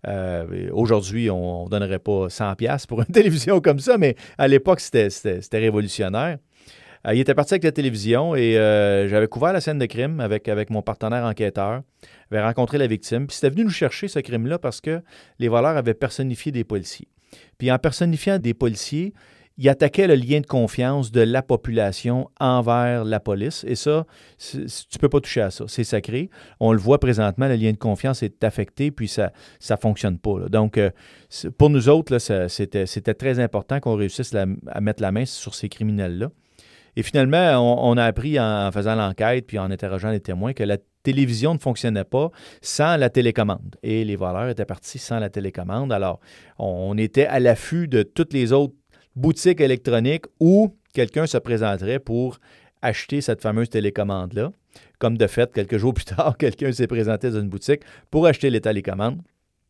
Euh, 0.07 0.69
aujourd'hui, 0.73 1.31
on 1.31 1.65
ne 1.65 1.71
donnerait 1.71 1.99
pas 1.99 2.29
100 2.29 2.55
pour 2.89 3.01
une 3.01 3.07
télévision 3.13 3.61
comme 3.61 3.79
ça, 3.79 3.99
mais 3.99 4.17
à 4.37 4.49
l'époque, 4.49 4.81
c'était 4.81 5.39
révolutionnaire. 5.53 6.39
Euh, 7.07 7.15
il 7.15 7.21
était 7.21 7.35
parti 7.35 7.55
avec 7.55 7.63
la 7.63 7.73
télévision 7.73 8.35
et 8.35 8.55
j'avais 9.09 9.29
couvert 9.29 9.53
la 9.53 9.61
scène 9.61 9.79
de 9.79 9.87
crime 9.87 10.19
avec, 10.19 10.49
avec 10.49 10.71
mon 10.71 10.83
partenaire 10.83 11.25
enquêteur. 11.25 11.83
J'avais 12.31 12.43
rencontré 12.43 12.79
la 12.79 12.89
victime. 12.89 13.29
Puis 13.29 13.37
c'était 13.37 13.51
venu 13.51 13.65
nous 13.65 13.71
chercher 13.71 14.09
ce 14.09 14.19
crime-là 14.19 14.59
parce 14.59 14.81
que 14.81 15.03
les 15.39 15.47
voleurs 15.47 15.77
avaient 15.77 15.95
personnifié 15.95 16.51
des 16.51 16.65
policiers. 16.65 17.09
Puis 17.59 17.71
en 17.71 17.79
personnifiant 17.79 18.39
des 18.39 18.55
policiers, 18.55 19.13
il 19.59 19.69
attaquait 19.69 20.07
le 20.07 20.15
lien 20.15 20.41
de 20.41 20.47
confiance 20.47 21.11
de 21.11 21.21
la 21.21 21.43
population 21.43 22.31
envers 22.39 23.05
la 23.05 23.19
police. 23.19 23.65
Et 23.67 23.75
ça, 23.75 24.07
tu 24.39 24.59
ne 24.59 24.99
peux 25.01 25.09
pas 25.09 25.21
toucher 25.21 25.41
à 25.41 25.51
ça. 25.51 25.65
C'est 25.67 25.85
sacré. 25.85 26.31
On 26.61 26.73
le 26.73 26.79
voit 26.79 26.99
présentement, 26.99 27.49
le 27.49 27.57
lien 27.57 27.73
de 27.73 27.77
confiance 27.77 28.23
est 28.23 28.45
affecté, 28.45 28.93
puis 28.93 29.09
ça 29.09 29.33
ne 29.69 29.77
fonctionne 29.77 30.19
pas. 30.19 30.49
Donc, 30.49 30.79
euh, 30.79 30.91
pour 31.59 31.71
nous 31.71 31.89
autres, 31.89 32.19
c'était 32.19 33.15
très 33.15 33.41
important 33.41 33.81
qu'on 33.81 33.97
réussisse 33.97 34.33
à 34.35 34.81
mettre 34.81 35.03
la 35.03 35.11
main 35.11 35.27
sur 35.27 35.55
ces 35.55 35.69
criminels-là. 35.69 36.31
Et 36.97 37.03
finalement, 37.03 37.61
on, 37.89 37.97
a 37.97 38.05
appris 38.05 38.41
en, 38.41 38.71
faisant 38.73 38.95
l'enquête, 38.95 39.47
puis 39.47 39.59
en 39.59 39.71
interrogeant 39.71 40.11
les 40.11 40.21
témoins, 40.21 40.53
que 40.53 40.65
la 40.65 40.79
télévision 41.05 41.55
ne 41.55 41.59
fonctionnait 41.59 42.05
pas 42.05 42.31
sans 42.61 42.97
la 42.97 43.09
télécommande. 43.09 43.77
Et 43.83 44.05
les 44.05 44.17
voleurs 44.17 44.49
étaient 44.49 44.65
partis 44.65 44.99
sans 44.99 45.19
la 45.19 45.31
télécommande. 45.31 45.93
Alors, 45.93 46.19
on 46.59 46.99
était 46.99 47.27
à 47.27 47.39
l'affût 47.39 47.87
de 47.87 48.03
toutes 48.03 48.33
les 48.33 48.53
autres 48.53 48.75
boutique 49.19 49.61
électronique 49.61 50.27
où 50.39 50.77
quelqu'un 50.95 51.27
se 51.27 51.39
présenterait 51.39 51.99
pour 51.99 52.39
acheter 52.83 53.21
cette 53.21 53.43
fameuse 53.43 53.69
télécommande-là. 53.69 54.53
Comme 54.99 55.19
de 55.19 55.27
fait, 55.27 55.53
quelques 55.53 55.77
jours 55.77 55.93
plus 55.93 56.05
tard, 56.17 56.37
quelqu'un 56.39 56.71
s'est 56.71 56.87
présenté 56.87 57.31
dans 57.31 57.41
une 57.41 57.49
boutique 57.49 57.83
pour 58.11 58.27
acheter 58.27 58.49
les 58.49 58.61
télécommandes. 58.61 59.21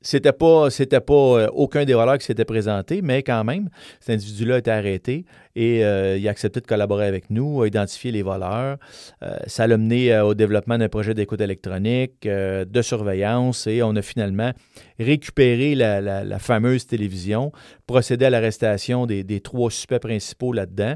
C'était 0.01 0.33
pas, 0.33 0.71
c'était 0.71 1.01
pas 1.01 1.13
euh, 1.13 1.49
aucun 1.53 1.85
des 1.85 1.95
voleurs 1.95 2.19
qui 2.19 2.27
s'était 2.27 2.45
présenté, 2.45 3.03
mais 3.03 3.25
quand 3.25 3.43
même, 3.43 3.69
cet 3.99 4.15
individu-là 4.15 4.57
a 4.57 4.59
été 4.59 4.71
arrêté 4.71 5.25
et 5.57 5.85
euh, 5.85 6.17
il 6.17 6.29
a 6.29 6.31
accepté 6.31 6.61
de 6.61 6.67
collaborer 6.67 7.07
avec 7.07 7.31
nous, 7.31 7.63
a 7.63 7.67
identifié 7.67 8.13
les 8.13 8.23
voleurs. 8.23 8.77
Euh, 9.25 9.37
ça 9.49 9.67
l'a 9.67 9.77
mené 9.77 10.17
au 10.21 10.35
développement 10.35 10.79
d'un 10.79 10.89
projet 10.89 11.15
d'écoute 11.15 11.41
électronique, 11.41 12.23
de 12.23 12.83
surveillance 12.83 13.67
et 13.67 13.83
on 13.83 13.97
a 13.97 14.03
finalement 14.03 14.53
récupéré 15.01 15.75
la, 15.75 16.39
fameuse 16.39 16.87
télévision, 16.87 17.51
procédé 17.89 18.27
à 18.27 18.31
l'arrestation 18.31 19.07
des, 19.07 19.41
trois 19.41 19.71
suspects 19.71 19.99
principaux 19.99 20.53
là-dedans, 20.53 20.95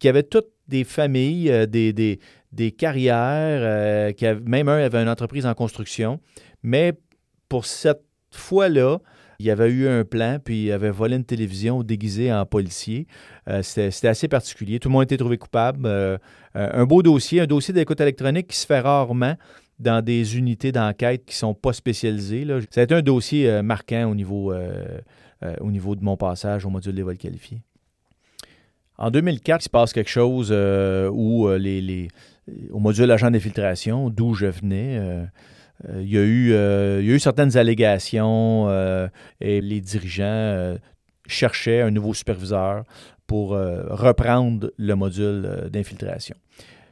qui 0.00 0.08
avaient 0.08 0.24
toutes 0.24 0.48
des 0.66 0.82
familles, 0.82 1.68
des, 1.68 1.92
des, 1.92 2.18
des 2.52 2.72
carrières, 2.72 4.14
qui 4.14 4.26
même 4.44 4.68
un 4.68 4.78
avait 4.78 5.02
une 5.02 5.08
entreprise 5.08 5.46
en 5.46 5.54
construction, 5.54 6.18
mais 6.62 6.94
pour 7.48 7.66
cette 7.66 8.02
fois-là, 8.36 8.98
il 9.38 9.46
y 9.46 9.50
avait 9.50 9.70
eu 9.70 9.88
un 9.88 10.04
plan, 10.04 10.38
puis 10.42 10.66
il 10.66 10.72
avait 10.72 10.90
volé 10.90 11.16
une 11.16 11.24
télévision 11.24 11.82
déguisée 11.82 12.32
en 12.32 12.46
policier. 12.46 13.06
Euh, 13.48 13.62
c'était 13.62 14.08
assez 14.08 14.28
particulier. 14.28 14.78
Tout 14.78 14.88
le 14.88 14.92
monde 14.92 15.04
été 15.04 15.16
trouvé 15.16 15.38
coupable. 15.38 15.86
Euh, 15.86 16.18
euh, 16.56 16.70
un 16.72 16.84
beau 16.84 17.02
dossier, 17.02 17.40
un 17.40 17.46
dossier 17.46 17.74
d'écoute 17.74 18.00
électronique 18.00 18.48
qui 18.48 18.56
se 18.56 18.66
fait 18.66 18.80
rarement 18.80 19.34
dans 19.78 20.02
des 20.04 20.38
unités 20.38 20.70
d'enquête 20.70 21.24
qui 21.24 21.34
ne 21.34 21.38
sont 21.38 21.54
pas 21.54 21.72
spécialisées. 21.72 22.44
Là. 22.44 22.60
Un 22.76 23.02
dossier 23.02 23.60
marquant 23.62 24.08
au 24.08 24.14
niveau, 24.14 24.54
au 25.60 25.70
niveau 25.70 25.96
de 25.96 26.04
mon 26.04 26.16
passage 26.16 26.64
au 26.64 26.70
module 26.70 26.94
des 26.94 27.02
vols 27.02 27.18
qualifiés. 27.18 27.60
En 28.96 29.10
2004, 29.10 29.62
il 29.62 29.64
se 29.64 29.68
passe 29.68 29.92
quelque 29.92 30.10
chose 30.10 30.52
où 30.52 31.48
au 31.48 32.78
module 32.78 33.10
agent 33.10 33.32
d'infiltration, 33.32 34.10
d'où 34.10 34.34
je 34.34 34.46
venais, 34.46 35.26
il, 36.00 36.10
y 36.10 36.18
a 36.18 36.22
eu, 36.22 36.52
euh, 36.52 37.00
il 37.00 37.08
y 37.08 37.12
a 37.12 37.14
eu 37.14 37.18
certaines 37.18 37.56
allégations 37.56 38.68
euh, 38.68 39.08
et 39.40 39.60
les 39.60 39.80
dirigeants 39.80 40.76
cherchaient 41.26 41.80
un 41.80 41.90
nouveau 41.90 42.14
superviseur 42.14 42.84
pour 43.26 43.50
reprendre 43.50 44.70
le 44.76 44.94
module 44.94 45.70
d'infiltration. 45.72 46.36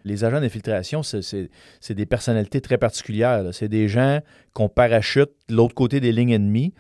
Les 0.05 0.24
agents 0.24 0.40
d'infiltration, 0.40 1.03
c'est 1.03 1.95
des 1.95 2.07
personnalités 2.07 2.61
très 2.61 2.78
particulières. 2.78 3.45
C'est 3.53 3.68
des 3.68 3.88
gens 3.88 4.20
qu'on 4.53 4.68
parachute 4.68 5.30
de 5.49 5.55
l'autre 5.55 5.74
côté 5.74 6.01
des 6.01 6.11
lignes 6.11 6.32
ennemies, 6.32 6.72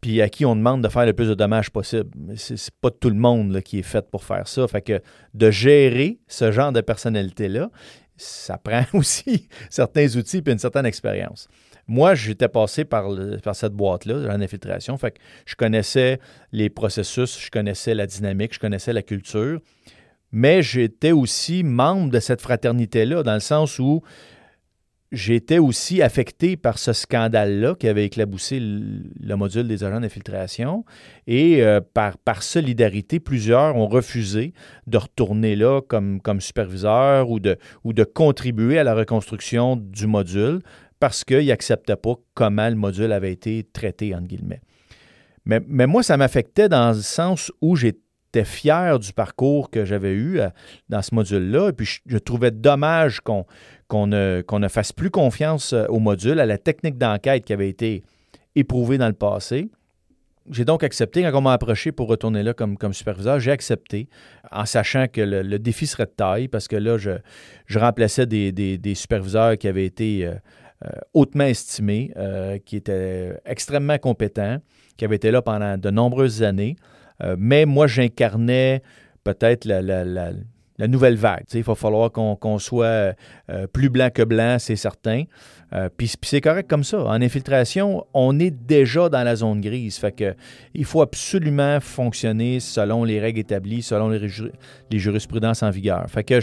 puis 0.00 0.22
à 0.22 0.28
qui 0.28 0.44
on 0.44 0.56
demande 0.56 0.82
de 0.82 0.88
faire 0.88 1.06
le 1.06 1.12
plus 1.12 1.28
de 1.28 1.34
dommages 1.34 1.70
possible. 1.70 2.10
C'est 2.36 2.74
pas 2.80 2.90
tout 2.90 3.10
le 3.10 3.16
monde 3.16 3.60
qui 3.62 3.78
est 3.78 3.82
fait 3.82 4.08
pour 4.10 4.24
faire 4.24 4.48
ça. 4.48 4.66
Fait 4.66 4.82
que 4.82 5.00
de 5.34 5.50
gérer 5.50 6.18
ce 6.26 6.52
genre 6.52 6.72
de 6.72 6.80
personnalité-là, 6.80 7.70
ça 8.20 8.58
prend 8.58 8.84
aussi 8.92 9.48
certains 9.68 10.16
outils 10.16 10.42
et 10.44 10.50
une 10.50 10.58
certaine 10.58 10.86
expérience. 10.86 11.48
Moi, 11.86 12.14
j'étais 12.14 12.48
passé 12.48 12.84
par, 12.84 13.10
cette 13.52 13.72
boîte-là, 13.72 14.32
en 14.32 14.40
infiltration, 14.40 14.96
fait 14.96 15.16
je 15.44 15.56
connaissais 15.56 16.20
les 16.52 16.70
processus, 16.70 17.40
je 17.40 17.50
connaissais 17.50 17.94
la 17.94 18.06
dynamique, 18.06 18.54
je 18.54 18.60
connaissais 18.60 18.92
la 18.92 19.02
culture, 19.02 19.60
mais 20.30 20.62
j'étais 20.62 21.12
aussi 21.12 21.64
membre 21.64 22.10
de 22.10 22.20
cette 22.20 22.40
fraternité-là, 22.40 23.22
dans 23.24 23.34
le 23.34 23.40
sens 23.40 23.78
où 23.80 24.02
J'étais 25.12 25.58
aussi 25.58 26.02
affecté 26.02 26.56
par 26.56 26.78
ce 26.78 26.92
scandale-là 26.92 27.74
qui 27.74 27.88
avait 27.88 28.04
éclaboussé 28.04 28.60
le, 28.60 29.34
module 29.34 29.66
des 29.66 29.82
agents 29.82 30.00
d'infiltration. 30.00 30.84
Et 31.26 31.64
euh, 31.64 31.80
par, 31.80 32.42
solidarité, 32.44 33.18
plusieurs 33.18 33.74
ont 33.74 33.88
refusé 33.88 34.52
de 34.86 34.98
retourner 34.98 35.56
là 35.56 35.80
comme, 35.80 36.20
superviseur 36.40 37.28
ou 37.28 37.40
de, 37.40 37.58
ou 37.82 37.92
de 37.92 38.04
contribuer 38.04 38.78
à 38.78 38.84
la 38.84 38.94
reconstruction 38.94 39.74
du 39.74 40.06
module 40.06 40.60
parce 41.00 41.24
qu'ils 41.24 41.46
n'acceptaient 41.46 41.96
pas 41.96 42.14
comment 42.34 42.68
le 42.68 42.76
module 42.76 43.10
avait 43.10 43.32
été 43.32 43.66
traité, 43.72 44.14
entre 44.14 44.28
guillemets. 44.28 44.60
Mais, 45.44 45.60
mais 45.66 45.88
moi, 45.88 46.04
ça 46.04 46.16
m'affectait 46.18 46.68
dans 46.68 46.94
le 46.94 47.02
sens 47.02 47.50
où 47.60 47.74
j'étais 47.74 47.98
fier 48.44 48.98
du 48.98 49.12
parcours 49.12 49.70
que 49.70 49.84
j'avais 49.84 50.12
eu 50.12 50.40
euh, 50.40 50.48
dans 50.88 51.02
ce 51.02 51.14
module-là. 51.14 51.70
Et 51.70 51.72
puis, 51.72 51.98
je 52.06 52.18
trouvais 52.18 52.50
dommage 52.50 53.20
qu'on 53.20 53.44
qu'on 53.88 54.06
ne, 54.06 54.68
fasse 54.68 54.92
plus 54.92 55.10
confiance 55.10 55.72
euh, 55.72 55.84
au 55.88 55.98
module, 55.98 56.38
à 56.38 56.46
la 56.46 56.58
technique 56.58 56.96
d'enquête 56.96 57.44
qui 57.44 57.52
avait 57.52 57.68
été 57.68 58.04
éprouvée 58.54 58.98
dans 58.98 59.08
le 59.08 59.14
passé. 59.14 59.68
J'ai 60.48 60.64
donc 60.64 60.84
accepté, 60.84 61.22
quand 61.22 61.38
on 61.38 61.40
m'a 61.40 61.52
approché 61.52 61.90
pour 61.90 62.06
retourner 62.06 62.44
là 62.44 62.54
comme, 62.54 62.76
comme 62.76 62.92
superviseur, 62.92 63.40
j'ai 63.40 63.50
accepté 63.50 64.08
en 64.52 64.64
sachant 64.64 65.06
que 65.08 65.20
le, 65.20 65.58
défi 65.58 65.88
serait 65.88 66.06
de 66.06 66.12
taille 66.12 66.46
parce 66.46 66.68
que 66.68 66.76
là, 66.76 66.98
je, 66.98 67.10
je 67.66 67.78
remplaçais 67.80 68.26
des, 68.26 68.94
superviseurs 68.94 69.58
qui 69.58 69.66
avaient 69.66 69.84
été 69.84 70.24
euh, 70.24 70.88
hautement 71.12 71.44
estimés, 71.44 72.12
qui 72.64 72.76
étaient 72.76 73.38
extrêmement 73.44 73.98
compétents, 73.98 74.58
qui 74.96 75.04
avaient 75.04 75.16
été 75.16 75.30
là 75.30 75.42
pendant 75.42 75.78
de 75.78 75.90
nombreuses 75.90 76.42
années. 76.42 76.76
Mais 77.38 77.66
moi, 77.66 77.86
j'incarnais 77.86 78.82
peut-être 79.24 79.64
la, 79.64 80.88
nouvelle 80.88 81.16
vague. 81.16 81.44
il 81.52 81.62
va 81.62 81.74
falloir 81.74 82.10
qu'on 82.10 82.58
soit 82.58 83.14
euh, 83.50 83.66
plus 83.72 83.90
blanc 83.90 84.08
que 84.12 84.22
blanc, 84.22 84.56
c'est 84.58 84.76
certain. 84.76 85.24
Euh, 85.72 85.88
puis, 85.94 86.10
c'est 86.22 86.40
correct 86.40 86.68
comme 86.68 86.84
ça. 86.84 87.04
En 87.04 87.20
infiltration, 87.22 88.04
on 88.14 88.38
est 88.38 88.50
déjà 88.50 89.08
dans 89.08 89.22
la 89.22 89.36
zone 89.36 89.60
grise. 89.60 89.98
Fait 89.98 90.12
que 90.12 90.34
il 90.74 90.84
faut 90.84 91.02
absolument 91.02 91.78
fonctionner 91.80 92.60
selon 92.60 93.04
les 93.04 93.20
règles 93.20 93.40
établies, 93.40 93.82
selon 93.82 94.08
les, 94.08 94.26
les 94.90 94.98
jurisprudences 94.98 95.62
en 95.62 95.70
vigueur. 95.70 96.04
Fait 96.08 96.24
que 96.24 96.40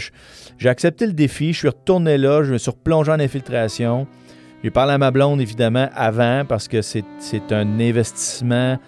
j'ai 0.58 0.68
accepté 0.68 1.06
le 1.06 1.12
défi, 1.12 1.52
je 1.52 1.58
suis 1.58 1.68
retourné 1.68 2.16
là, 2.16 2.42
je 2.42 2.52
me 2.52 2.58
suis 2.58 2.70
replongé 2.70 3.10
en 3.12 3.20
infiltration. 3.20 4.06
J'ai 4.64 4.70
parlé 4.70 4.94
à 4.94 4.98
ma 4.98 5.10
blonde, 5.10 5.40
évidemment, 5.40 5.88
avant, 5.94 6.44
parce 6.44 6.66
que 6.66 6.82
c'est 6.82 7.04
un 7.50 7.78
investissement 7.78 8.78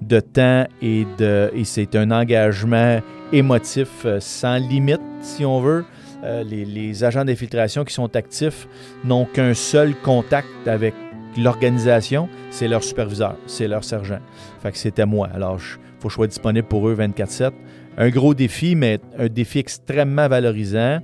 de 0.00 0.20
temps 0.20 0.66
et, 0.82 1.06
de, 1.18 1.50
et 1.54 1.64
c'est 1.64 1.94
un 1.96 2.10
engagement 2.10 3.00
émotif 3.32 3.88
euh, 4.04 4.18
sans 4.20 4.56
limite, 4.56 5.00
si 5.20 5.44
on 5.44 5.60
veut. 5.60 5.84
Euh, 6.22 6.42
les, 6.44 7.02
agents 7.04 7.24
d'infiltration 7.24 7.84
qui 7.84 7.94
sont 7.94 8.14
actifs 8.14 8.68
n'ont 9.04 9.24
qu'un 9.24 9.54
seul 9.54 9.94
contact 9.94 10.48
avec 10.66 10.94
l'organisation, 11.38 12.28
c'est 12.50 12.68
leur 12.68 12.84
superviseur, 12.84 13.36
c'est 13.46 13.68
leur 13.68 13.84
sergent. 13.84 14.18
Fait 14.62 14.72
que 14.72 14.78
c'était 14.78 15.06
moi. 15.06 15.28
Alors, 15.32 15.58
il 15.58 16.00
faut 16.00 16.08
que 16.08 16.10
je 16.10 16.14
sois 16.14 16.26
disponible 16.26 16.66
pour 16.66 16.88
eux 16.88 16.94
24-7. 16.94 17.52
Un 17.96 18.10
gros 18.10 18.34
défi, 18.34 18.74
mais 18.74 18.98
un 19.18 19.28
défi 19.28 19.58
extrêmement 19.58 20.28
valorisant. 20.28 21.00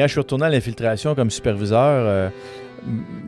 Quand 0.00 0.06
je 0.06 0.12
suis 0.12 0.20
retourné 0.20 0.46
à 0.46 0.48
l'infiltration 0.48 1.14
comme 1.14 1.30
superviseur, 1.30 2.06
euh, 2.06 2.30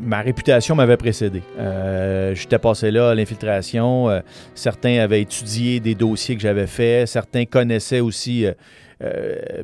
ma 0.00 0.22
réputation 0.22 0.74
m'avait 0.74 0.96
précédé. 0.96 1.42
Euh, 1.58 2.34
J'étais 2.34 2.58
passé 2.58 2.90
là 2.90 3.10
à 3.10 3.14
l'infiltration. 3.14 4.08
Euh, 4.08 4.20
certains 4.54 4.98
avaient 5.00 5.20
étudié 5.20 5.80
des 5.80 5.94
dossiers 5.94 6.34
que 6.34 6.40
j'avais 6.40 6.66
faits. 6.66 7.08
Certains 7.08 7.44
connaissaient 7.44 8.00
aussi 8.00 8.46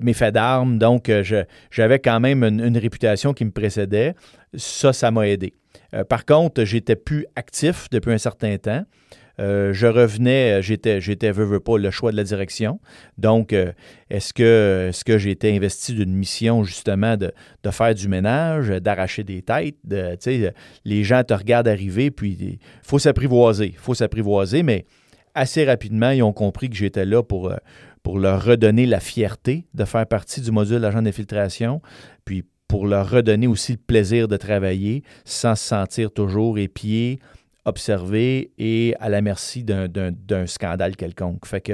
mes 0.02 0.12
faits 0.12 0.34
d'armes. 0.34 0.78
Donc, 0.78 1.10
j'avais 1.70 1.98
quand 1.98 2.20
même 2.20 2.44
une, 2.44 2.76
réputation 2.76 3.32
qui 3.32 3.46
me 3.46 3.52
précédait. 3.52 4.14
Ça, 4.54 4.92
ça 4.92 5.10
m'a 5.10 5.28
aidé. 5.28 5.54
par 6.10 6.26
contre, 6.26 6.64
j'étais 6.64 6.96
plus 6.96 7.24
actif 7.36 7.88
depuis 7.90 8.12
un 8.12 8.18
certain 8.18 8.58
temps. 8.58 8.84
Euh, 9.40 9.72
je 9.72 9.86
revenais, 9.86 10.62
j'étais, 10.62 11.00
j'étais, 11.00 11.30
veux, 11.30 11.60
pas, 11.60 11.78
le 11.78 11.90
choix 11.90 12.10
de 12.10 12.16
la 12.16 12.24
direction. 12.24 12.80
Donc, 13.18 13.52
euh, 13.52 13.72
est-ce 14.10 14.32
que, 14.32 14.88
est-ce 14.88 15.04
que 15.04 15.28
été 15.28 15.54
investi 15.54 15.94
d'une 15.94 16.14
mission, 16.14 16.64
justement, 16.64 17.16
de, 17.16 17.32
faire 17.70 17.94
du 17.94 18.08
ménage, 18.08 18.68
d'arracher 18.68 19.24
des 19.24 19.42
têtes? 19.42 19.76
De, 19.84 20.16
les 20.84 21.04
gens 21.04 21.22
te 21.22 21.34
regardent 21.34 21.68
arriver, 21.68 22.10
puis 22.10 22.36
il 22.40 22.58
faut 22.82 22.98
s'apprivoiser. 22.98 23.74
Faut 23.76 23.94
s'apprivoiser, 23.94 24.62
mais 24.62 24.86
assez 25.34 25.64
rapidement, 25.64 26.10
ils 26.10 26.22
ont 26.22 26.32
compris 26.32 26.68
que 26.68 26.76
j'étais 26.76 27.04
là 27.04 27.22
pour, 27.22 27.50
euh, 27.50 27.56
leur 28.16 28.42
redonner 28.42 28.86
la 28.86 29.00
fierté 29.00 29.66
de 29.74 29.84
faire 29.84 30.06
partie 30.06 30.40
du 30.40 30.50
module 30.50 30.80
d'agent 30.80 31.02
d'infiltration, 31.02 31.82
puis 32.24 32.42
pour 32.66 32.86
leur 32.86 33.10
redonner 33.10 33.46
aussi 33.46 33.72
le 33.72 33.78
plaisir 33.78 34.28
de 34.28 34.38
travailler 34.38 35.02
sans 35.26 35.54
se 35.54 35.64
sentir 35.64 36.10
toujours 36.10 36.58
épié, 36.58 37.18
observé 37.64 38.50
et 38.58 38.94
à 38.98 39.08
la 39.08 39.20
merci 39.20 39.64
d'un 39.64 40.46
scandale 40.46 40.96
quelconque. 40.96 41.46
Fait 41.46 41.72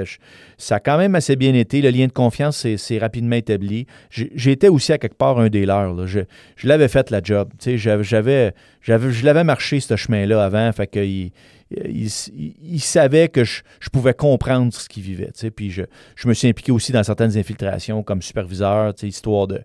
ça 0.59 0.77
a 0.77 0.81
quand 0.81 0.99
même 0.99 1.15
assez 1.15 1.37
bien 1.37 1.55
été. 1.55 1.81
Le 1.83 1.91
lien 1.91 2.07
de 2.07 2.13
confiance 2.13 2.67
s'est 2.77 2.99
rapidement 2.99 3.37
établi. 3.37 3.87
J'étais 4.11 4.69
aussi 4.69 4.93
à 4.93 4.99
quelque 4.99 5.17
part 5.17 5.39
un 5.39 5.49
des 5.49 5.67
leurs. 5.67 6.07
Je, 6.07 6.21
l'avais 6.65 6.89
fait 6.89 7.11
la 7.11 7.21
job. 7.23 7.51
J'avais, 7.65 8.55
je 8.83 9.25
l'avais 9.25 9.45
marché 9.45 9.81
ce 9.81 9.97
chemin-là 9.97 10.45
avant. 10.45 10.73
Fait 10.73 10.87
que 10.87 11.01
il, 11.01 11.33
il, 11.71 13.31
que 13.31 13.45
je, 13.45 13.63
pouvais 13.93 14.15
comprendre 14.15 14.73
ce 14.73 14.89
qu'il 14.89 15.03
vivait. 15.03 15.31
Puis 15.55 15.71
je, 15.71 15.83
je, 16.17 16.29
me 16.29 16.35
suis 16.35 16.49
impliqué 16.49 16.73
aussi 16.73 16.93
dans 16.93 17.03
certaines 17.03 17.37
infiltrations 17.37 18.03
comme 18.03 18.23
superviseur, 18.23 18.95
histoire 19.03 19.47
de, 19.47 19.63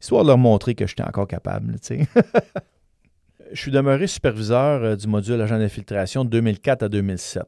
histoire 0.00 0.22
de 0.22 0.28
leur 0.28 0.38
montrer 0.38 0.74
que 0.74 0.86
j'étais 0.86 1.04
encore 1.04 1.28
capable. 1.28 1.76
je 3.52 3.60
suis 3.60 3.70
demeuré 3.70 4.06
superviseur 4.06 4.82
euh, 4.82 4.96
du 4.96 5.06
module 5.06 5.40
agent 5.40 5.58
d'infiltration 5.58 6.24
de 6.24 6.30
2004 6.30 6.84
à 6.84 6.88
2007. 6.88 7.44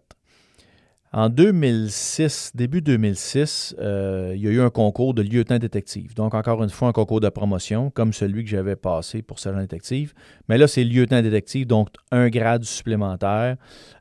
En 1.13 1.29
2006, 1.29 2.51
début 2.57 2.83
2006, 2.83 3.77
euh, 3.79 4.33
il 4.35 4.43
y 4.43 4.49
a 4.49 4.51
eu 4.51 4.61
un 4.61 4.71
concours 4.71 5.15
de 5.15 5.23
lieutenant 5.23 5.61
détective. 5.61 6.13
Donc, 6.15 6.35
encore 6.35 6.65
une 6.65 6.71
fois, 6.71 6.89
un 6.89 6.93
concours 6.93 7.21
de 7.21 7.29
promotion, 7.29 7.91
comme 7.91 8.13
celui 8.13 8.43
que 8.43 8.51
j'avais 8.51 8.75
passé 8.75 9.23
pour 9.23 9.39
sergent 9.39 9.61
détective. 9.61 10.13
Mais 10.49 10.59
là, 10.59 10.67
c'est 10.67 10.83
lieutenant 10.83 11.23
détective, 11.23 11.69
donc 11.69 11.91
un 12.11 12.29
grade 12.31 12.65
supplémentaire. 12.65 13.57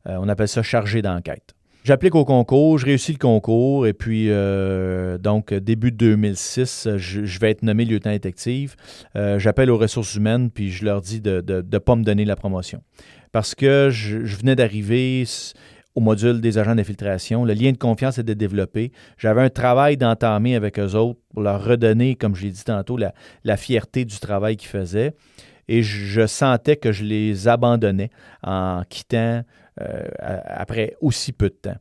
Euh, 0.07 0.17
on 0.19 0.27
appelle 0.27 0.47
ça 0.47 0.63
chargé 0.63 1.03
d'enquête. 1.03 1.53
J'applique 1.84 2.15
au 2.15 2.23
concours, 2.23 2.77
je 2.77 2.86
réussis 2.86 3.11
le 3.11 3.17
concours, 3.17 3.86
et 3.86 3.91
puis, 3.91 4.27
euh, 4.29 5.17
donc, 5.17 5.53
début 5.53 5.91
2006, 5.91 6.88
je, 6.95 7.39
vais 7.39 7.51
être 7.51 7.61
nommé 7.61 7.84
lieutenant 7.84 8.13
détective. 8.13 8.77
Euh, 9.17 9.38
j'appelle 9.38 9.69
aux 9.69 9.77
ressources 9.77 10.15
humaines, 10.15 10.49
puis 10.49 10.71
je 10.71 10.86
leur 10.86 11.01
dis 11.01 11.19
de 11.19 11.43
ne 11.45 11.77
pas 11.79 11.97
me 11.97 12.03
donner 12.03 12.23
la 12.23 12.38
promotion. 12.38 12.81
Parce 13.34 13.53
que 13.53 13.89
je, 13.91 14.17
venais 14.17 14.55
d'arriver 14.55 15.25
au 15.93 15.99
module 15.99 16.39
des 16.39 16.57
agents 16.57 16.75
d'infiltration. 16.75 17.43
Le 17.43 17.53
lien 17.53 17.73
de 17.73 17.77
confiance 17.77 18.17
était 18.17 18.34
développé. 18.34 18.93
J'avais 19.17 19.41
un 19.41 19.49
travail 19.49 19.97
d'entamer 19.97 20.55
avec 20.55 20.79
eux 20.79 20.95
autres 20.95 21.19
pour 21.34 21.41
leur 21.41 21.65
redonner, 21.65 22.15
comme 22.15 22.34
je 22.34 22.43
l'ai 22.43 22.51
dit 22.51 22.63
tantôt, 22.63 22.95
la, 22.95 23.13
la 23.43 23.57
fierté 23.57 24.05
du 24.05 24.19
travail 24.19 24.55
qu'ils 24.55 24.69
faisaient. 24.69 25.15
Et 25.68 25.84
je 25.84 26.28
sentais 26.28 26.76
que 26.76 26.91
je 26.91 27.03
les 27.03 27.47
abandonnais 27.47 28.09
en 28.43 28.84
quittant 28.89 29.43
euh, 29.82 30.03
après 30.45 30.95
aussi 31.01 31.32
peu 31.32 31.49
de 31.49 31.55
temps. 31.55 31.78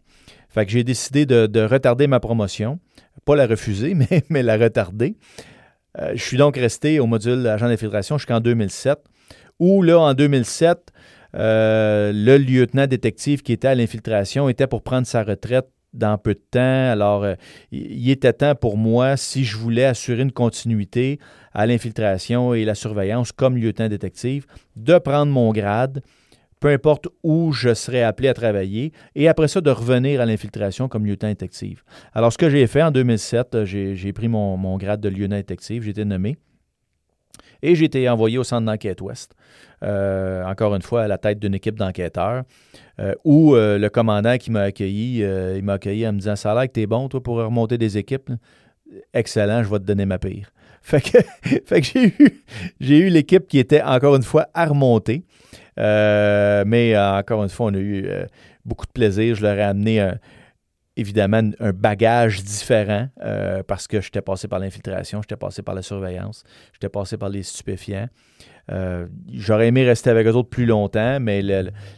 Fait 0.49 0.67
que 0.67 0.73
j'ai 0.73 0.85
décidé 0.85 1.27
de, 1.27 1.61
retarder 1.65 2.07
ma 2.07 2.21
promotion. 2.21 2.79
Pas 3.25 3.37
la 3.37 3.47
refuser, 3.47 3.95
mais, 4.31 4.43
la 4.43 4.57
retarder. 4.57 5.17
Euh, 5.99 6.13
je 6.15 6.23
suis 6.23 6.37
donc 6.37 6.57
resté 6.57 7.01
au 7.01 7.07
module 7.07 7.47
agent 7.47 7.69
d'infiltration 7.69 8.19
jusqu'en 8.19 8.41
2007, 8.41 8.99
où 9.59 9.83
là, 9.83 9.99
en 9.99 10.15
2007, 10.15 10.93
euh, 11.35 12.13
le 12.15 12.37
lieutenant 12.39 12.87
détective 12.87 13.43
qui 13.43 13.53
était 13.53 13.69
à 13.69 13.75
l'infiltration 13.75 14.49
était 14.49 14.67
pour 14.67 14.83
prendre 14.83 15.07
sa 15.07 15.23
retraite 15.23 15.69
dans 15.93 16.19
peu 16.19 16.35
de 16.35 16.43
temps. 16.51 16.91
Alors, 16.91 17.27
il 17.71 18.11
était 18.11 18.33
temps 18.33 18.55
pour 18.55 18.77
moi, 18.77 19.17
si 19.17 19.45
je 19.45 19.57
voulais 19.57 19.85
assurer 19.85 20.23
une 20.23 20.33
continuité 20.33 21.19
à 21.53 21.67
l'infiltration 21.67 22.55
et 22.55 22.65
la 22.65 22.75
surveillance 22.75 23.33
comme 23.33 23.57
lieutenant 23.57 23.89
détective, 23.89 24.47
de 24.77 24.99
prendre 24.99 25.33
mon 25.33 25.53
grade 25.53 26.03
peu 26.63 26.69
importe 26.69 27.09
où 27.25 27.53
je 27.53 27.75
serais 27.75 28.05
appelé 28.05 28.29
à 28.29 28.35
travailler, 28.35 28.93
et 29.17 29.27
après 29.27 29.49
ça, 29.49 29.61
de 29.61 29.71
revenir 29.71 30.21
à 30.21 30.27
l'infiltration 30.27 30.89
comme 30.89 31.05
lieutenant 31.05 31.31
détective. 31.33 31.83
Alors, 32.15 32.33
ce 32.33 32.39
que 32.39 32.49
j'ai 32.49 32.69
fait 32.69 32.83
en 32.83 32.93
2007, 32.93 33.55
euh, 33.55 33.65
j'ai 33.65 34.13
pris 34.13 34.29
mon, 34.29 34.79
grade 34.79 35.01
de 35.01 35.09
lieutenant 35.09 35.37
détective, 35.37 35.83
j'ai 35.83 35.91
été 35.91 36.05
nommé, 36.05 36.37
et 37.63 37.75
j'ai 37.75 37.85
été 37.85 38.09
envoyé 38.09 38.39
au 38.39 38.45
centre 38.45 38.67
d'enquête 38.67 39.01
ouest. 39.01 39.35
Euh, 39.83 40.45
encore 40.45 40.75
une 40.75 40.83
fois, 40.83 41.03
à 41.03 41.09
la 41.09 41.19
tête 41.19 41.39
d'une 41.39 41.55
équipe 41.55 41.77
d'enquêteurs, 41.77 42.43
euh, 43.01 43.15
où 43.25 43.55
le 43.55 43.89
commandant 43.89 44.37
qui 44.39 44.51
m'a 44.51 44.63
accueilli, 44.63 45.19
il 45.21 45.63
m'a 45.63 45.75
accueilli 45.75 46.07
en 46.07 46.13
me 46.13 46.19
disant 46.19 46.37
Ça 46.37 46.53
a 46.53 46.55
l'air 46.55 46.65
que 46.65 46.73
t'es 46.73 46.87
bon, 46.87 47.09
toi, 47.09 47.23
pour 47.23 47.37
remonter 47.37 47.79
des 47.79 47.99
équipes? 47.99 48.31
Excellent, 49.15 49.63
je 49.63 49.71
vais 49.71 49.79
te 49.79 49.85
donner 49.85 50.07
ma 50.07 50.19
pire. 50.19 50.53
Fait 50.85 51.01
que, 51.01 51.83
j'ai 51.83 52.07
eu, 52.07 52.43
j'ai 52.81 52.99
eu 52.99 53.09
l'équipe 53.09 53.47
qui 53.47 53.59
était 53.59 53.83
encore 53.83 54.17
une 54.17 54.23
fois 54.23 54.49
à 54.53 54.67
remonter. 54.67 55.25
Euh, 55.79 56.65
mais 56.67 56.95
euh, 56.95 57.19
encore 57.19 57.43
une 57.43 57.49
fois, 57.49 57.67
on 57.67 57.75
a 57.75 57.79
eu 57.79 58.05
euh, 58.07 58.27
beaucoup 58.65 58.87
de 58.87 58.93
plaisir. 58.93 59.35
Je 59.35 59.43
leur 59.43 59.57
ai 59.57 59.63
amené 59.63 60.11
évidemment 60.97 61.43
un 61.61 61.73
bagage 61.73 62.43
différent 62.43 63.09
parce 63.67 63.87
que 63.87 64.01
j'étais 64.01 64.23
passé 64.23 64.49
par 64.49 64.59
l'infiltration, 64.59 65.23
j'étais 65.23 65.37
passé 65.37 65.63
par 65.63 65.75
la 65.75 65.83
surveillance, 65.83 66.45
j'étais 66.73 66.89
passé 66.89 67.17
par 67.17 67.29
les 67.29 67.43
stupéfiants. 67.43 68.09
J'aurais 69.33 69.69
aimé 69.69 69.85
rester 69.85 70.11
avec 70.11 70.27
eux 70.27 70.33
autres 70.33 70.51
plus 70.51 70.67
longtemps, 70.67 71.19
mais 71.21 71.43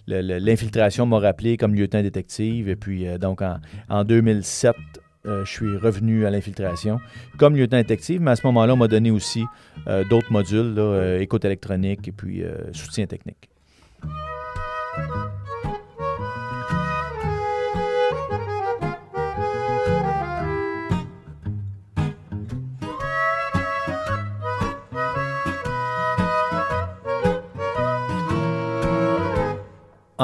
l'infiltration 0.07 1.07
m'a 1.07 1.19
rappelé 1.19 1.57
comme 1.57 1.75
lieutenant 1.75 2.03
détective. 2.03 2.69
Et 2.69 2.77
puis, 2.77 3.07
donc, 3.19 3.43
en, 3.43 3.59
en 3.89 4.05
2007, 4.05 4.75
je 5.25 5.45
suis 5.45 5.77
revenu 5.77 6.27
à 6.27 6.31
l'infiltration 6.31 6.99
comme 7.39 7.57
lieutenant 7.57 7.81
détective, 7.81 8.21
mais 8.21 8.33
à 8.33 8.37
ce 8.37 8.47
moment-là, 8.47 8.75
on 8.75 8.77
m'a 8.77 8.89
donné 8.89 9.11
aussi 9.11 9.45
d'autres 10.11 10.33
modules, 10.33 10.79
écoute 11.21 11.45
électronique 11.45 12.09
et 12.09 12.13
puis 12.13 12.43
soutien 12.73 13.07
technique. 13.07 13.51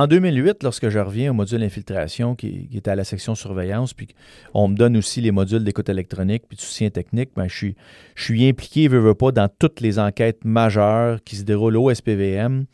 En 0.00 0.06
2008, 0.06 0.62
lorsque 0.62 0.88
je 0.88 0.98
reviens 0.98 1.30
au 1.30 1.34
module 1.34 1.62
infiltration 1.62 2.34
qui, 2.34 2.70
est 2.72 2.88
à 2.88 2.94
la 2.94 3.04
section 3.04 3.34
surveillance, 3.34 3.92
puis 3.92 4.08
on 4.54 4.66
me 4.66 4.74
donne 4.74 4.96
aussi 4.96 5.20
les 5.20 5.30
modules 5.30 5.62
d'écoute 5.62 5.90
électronique 5.90 6.44
puis 6.48 6.56
de 6.56 6.62
soutien 6.62 6.88
technique, 6.88 7.32
ben, 7.36 7.48
je, 7.48 7.72
suis, 8.16 8.48
impliqué, 8.48 8.88
veux, 8.88 8.98
veux 8.98 9.12
pas, 9.12 9.30
dans 9.30 9.50
toutes 9.58 9.82
les 9.82 9.98
enquêtes 9.98 10.42
majeures 10.46 11.22
qui 11.22 11.36
se 11.36 11.42
déroulent 11.42 11.76
au 11.76 11.92
SPVM 11.92 12.64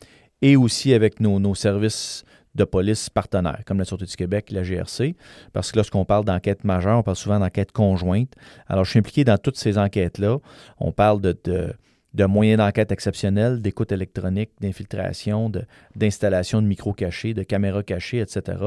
et 0.41 0.55
aussi 0.55 0.93
avec 0.93 1.19
nos, 1.19 1.53
services 1.53 2.23
de 2.55 2.63
police 2.63 3.09
partenaires, 3.09 3.59
comme 3.65 3.79
la 3.79 3.83
Sûreté 3.83 4.05
du 4.05 4.15
Québec, 4.15 4.49
la 4.51 4.63
GRC, 4.63 5.13
parce 5.51 5.73
que 5.73 5.75
lorsqu'on 5.75 6.05
parle 6.05 6.23
d'enquête 6.23 6.63
majeure, 6.63 6.99
on 6.99 7.03
parle 7.03 7.17
souvent 7.17 7.39
d'enquête 7.39 7.73
conjointe. 7.73 8.31
Alors, 8.67 8.85
je 8.85 8.91
suis 8.91 8.99
impliqué 8.99 9.25
dans 9.25 9.37
toutes 9.37 9.57
ces 9.57 9.77
enquêtes-là. 9.77 10.37
On 10.79 10.93
parle 10.93 11.19
de, 11.19 11.73
moyens 12.25 12.57
d'enquête 12.57 12.91
exceptionnels, 12.91 13.61
d'écoute 13.61 13.91
électronique, 13.91 14.51
d'infiltration, 14.61 15.51
d'installation 15.95 16.61
de, 16.61 16.67
micros 16.67 16.93
cachés, 16.93 17.33
de 17.33 17.43
caméras 17.43 17.83
cachées, 17.83 18.19
etc. 18.19 18.57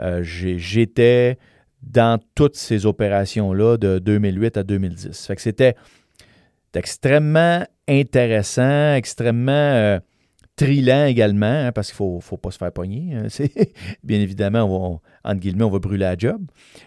Euh, 0.00 0.22
j'étais 0.22 1.38
dans 1.82 2.18
toutes 2.34 2.56
ces 2.56 2.86
opérations-là 2.86 3.76
de 3.76 3.98
2008 3.98 4.56
à 4.56 4.62
2010. 4.62 5.26
Fait 5.26 5.36
que 5.36 5.42
c'était 5.42 5.74
extrêmement 6.74 7.64
intéressant, 7.88 8.94
extrêmement... 8.94 9.52
Euh, 9.52 9.98
trilant 10.56 11.06
également, 11.06 11.46
hein, 11.46 11.72
parce 11.72 11.92
qu'il 11.92 12.06
ne 12.06 12.20
faut, 12.20 12.36
pas 12.36 12.50
se 12.50 12.58
faire 12.58 12.72
pogner. 12.72 13.14
Hein, 13.14 13.26
bien 14.04 14.20
évidemment, 14.20 14.62
on 14.62 14.92
va, 14.94 15.00
entre 15.24 15.40
guillemets, 15.40 15.64
on 15.64 15.70
va 15.70 15.78
brûler 15.78 16.04
la 16.04 16.16
job. 16.16 16.42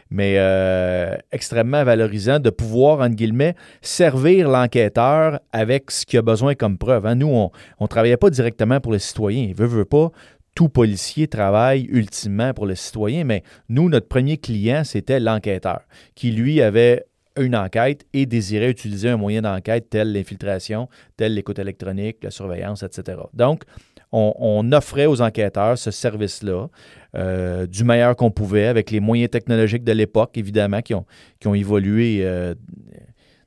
Mais 0.10 0.36
euh, 0.38 1.16
extrêmement 1.32 1.84
valorisant 1.84 2.40
de 2.40 2.50
pouvoir, 2.50 3.00
entre 3.00 3.16
guillemets, 3.16 3.56
servir 3.82 4.50
l'enquêteur 4.50 5.40
avec 5.52 5.92
ce 5.92 6.06
qu'il 6.06 6.20
a 6.20 6.22
besoin 6.22 6.56
comme 6.56 6.78
preuve. 6.78 7.06
Hein. 7.06 7.16
Nous, 7.16 7.28
on 7.28 7.52
ne 7.82 7.88
travaillait 7.88 8.18
pas 8.18 8.30
directement 8.30 8.80
pour 8.80 8.94
les 8.94 9.00
citoyens. 9.00 9.52
Veut, 9.56 9.68
veut 9.68 9.86
pas. 9.86 10.12
Tout 10.56 10.70
policier 10.70 11.28
travaille 11.28 11.84
ultimement 11.84 12.52
pour 12.54 12.66
le 12.66 12.74
citoyen, 12.74 13.26
mais 13.26 13.44
nous, 13.70 13.90
notre 13.90 14.08
premier 14.08 14.38
client, 14.38 14.84
c'était 14.84 15.20
l'enquêteur, 15.20 15.82
qui 16.16 16.32
lui 16.32 16.62
avait 16.62 17.06
une 17.40 17.56
enquête 17.56 18.06
et 18.14 18.26
désirait 18.26 18.70
utiliser 18.70 19.10
un 19.10 19.18
moyen 19.18 19.42
d'enquête 19.42 19.90
tel 19.90 20.12
l'infiltration, 20.14 20.88
tel 21.16 21.34
l'écoute 21.34 21.60
électronique, 21.60 22.18
la 22.24 22.32
surveillance, 22.32 22.84
etc. 22.84 23.20
Donc, 23.34 23.64
on, 24.12 24.72
offrait 24.72 25.06
aux 25.06 25.22
enquêteurs 25.22 25.78
ce 25.78 25.92
service-là 25.92 26.68
euh, 27.16 27.68
du 27.68 27.84
meilleur 27.84 28.16
qu'on 28.16 28.32
pouvait 28.32 28.68
avec 28.68 28.92
les 28.92 29.00
moyens 29.00 29.30
technologiques 29.30 29.84
de 29.84 29.92
l'époque, 29.92 30.38
évidemment, 30.38 30.82
qui 30.82 30.94
ont, 30.94 31.06
qui 31.40 31.48
ont 31.48 31.54
évolué 31.54 32.20
euh, 32.22 32.56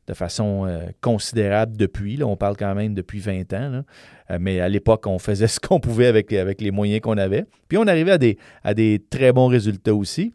de 0.07 0.15
façon 0.15 0.67
euh, 0.67 0.87
considérable 1.01 1.77
depuis. 1.77 2.17
Là, 2.17 2.27
on 2.27 2.37
parle 2.37 2.57
quand 2.57 2.75
même 2.75 2.95
depuis 2.95 3.21
20 3.21 3.53
ans. 3.55 3.83
mais 4.39 4.61
à 4.61 4.69
l'époque, 4.69 5.07
on 5.07 5.19
faisait 5.19 5.47
ce 5.49 5.61
qu'on 5.61 5.81
pouvait 5.81 6.07
avec, 6.07 6.33
avec 6.33 6.61
les 6.61 6.71
moyens 6.71 7.01
qu'on 7.01 7.19
avait. 7.19 7.47
Puis 7.69 7.79
on 7.79 7.87
arrivait 7.87 8.13
à 8.13 8.19
des, 8.19 8.39
à 8.63 8.75
des 8.75 9.03
très 9.11 9.33
bons 9.33 9.47
résultats 9.47 9.95
aussi. 9.95 10.35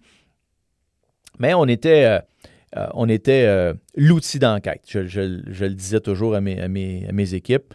Mais 1.38 1.54
on 1.54 1.66
était 1.66 2.22
on 2.94 3.08
était 3.08 3.46
euh, 3.46 3.74
l'outil 3.96 4.40
d'enquête. 4.40 4.82
Je, 4.86 5.22
le 5.22 5.74
disais 5.74 6.00
toujours 6.00 6.36
à 6.36 6.42
mes, 6.42 7.34
équipes. 7.34 7.74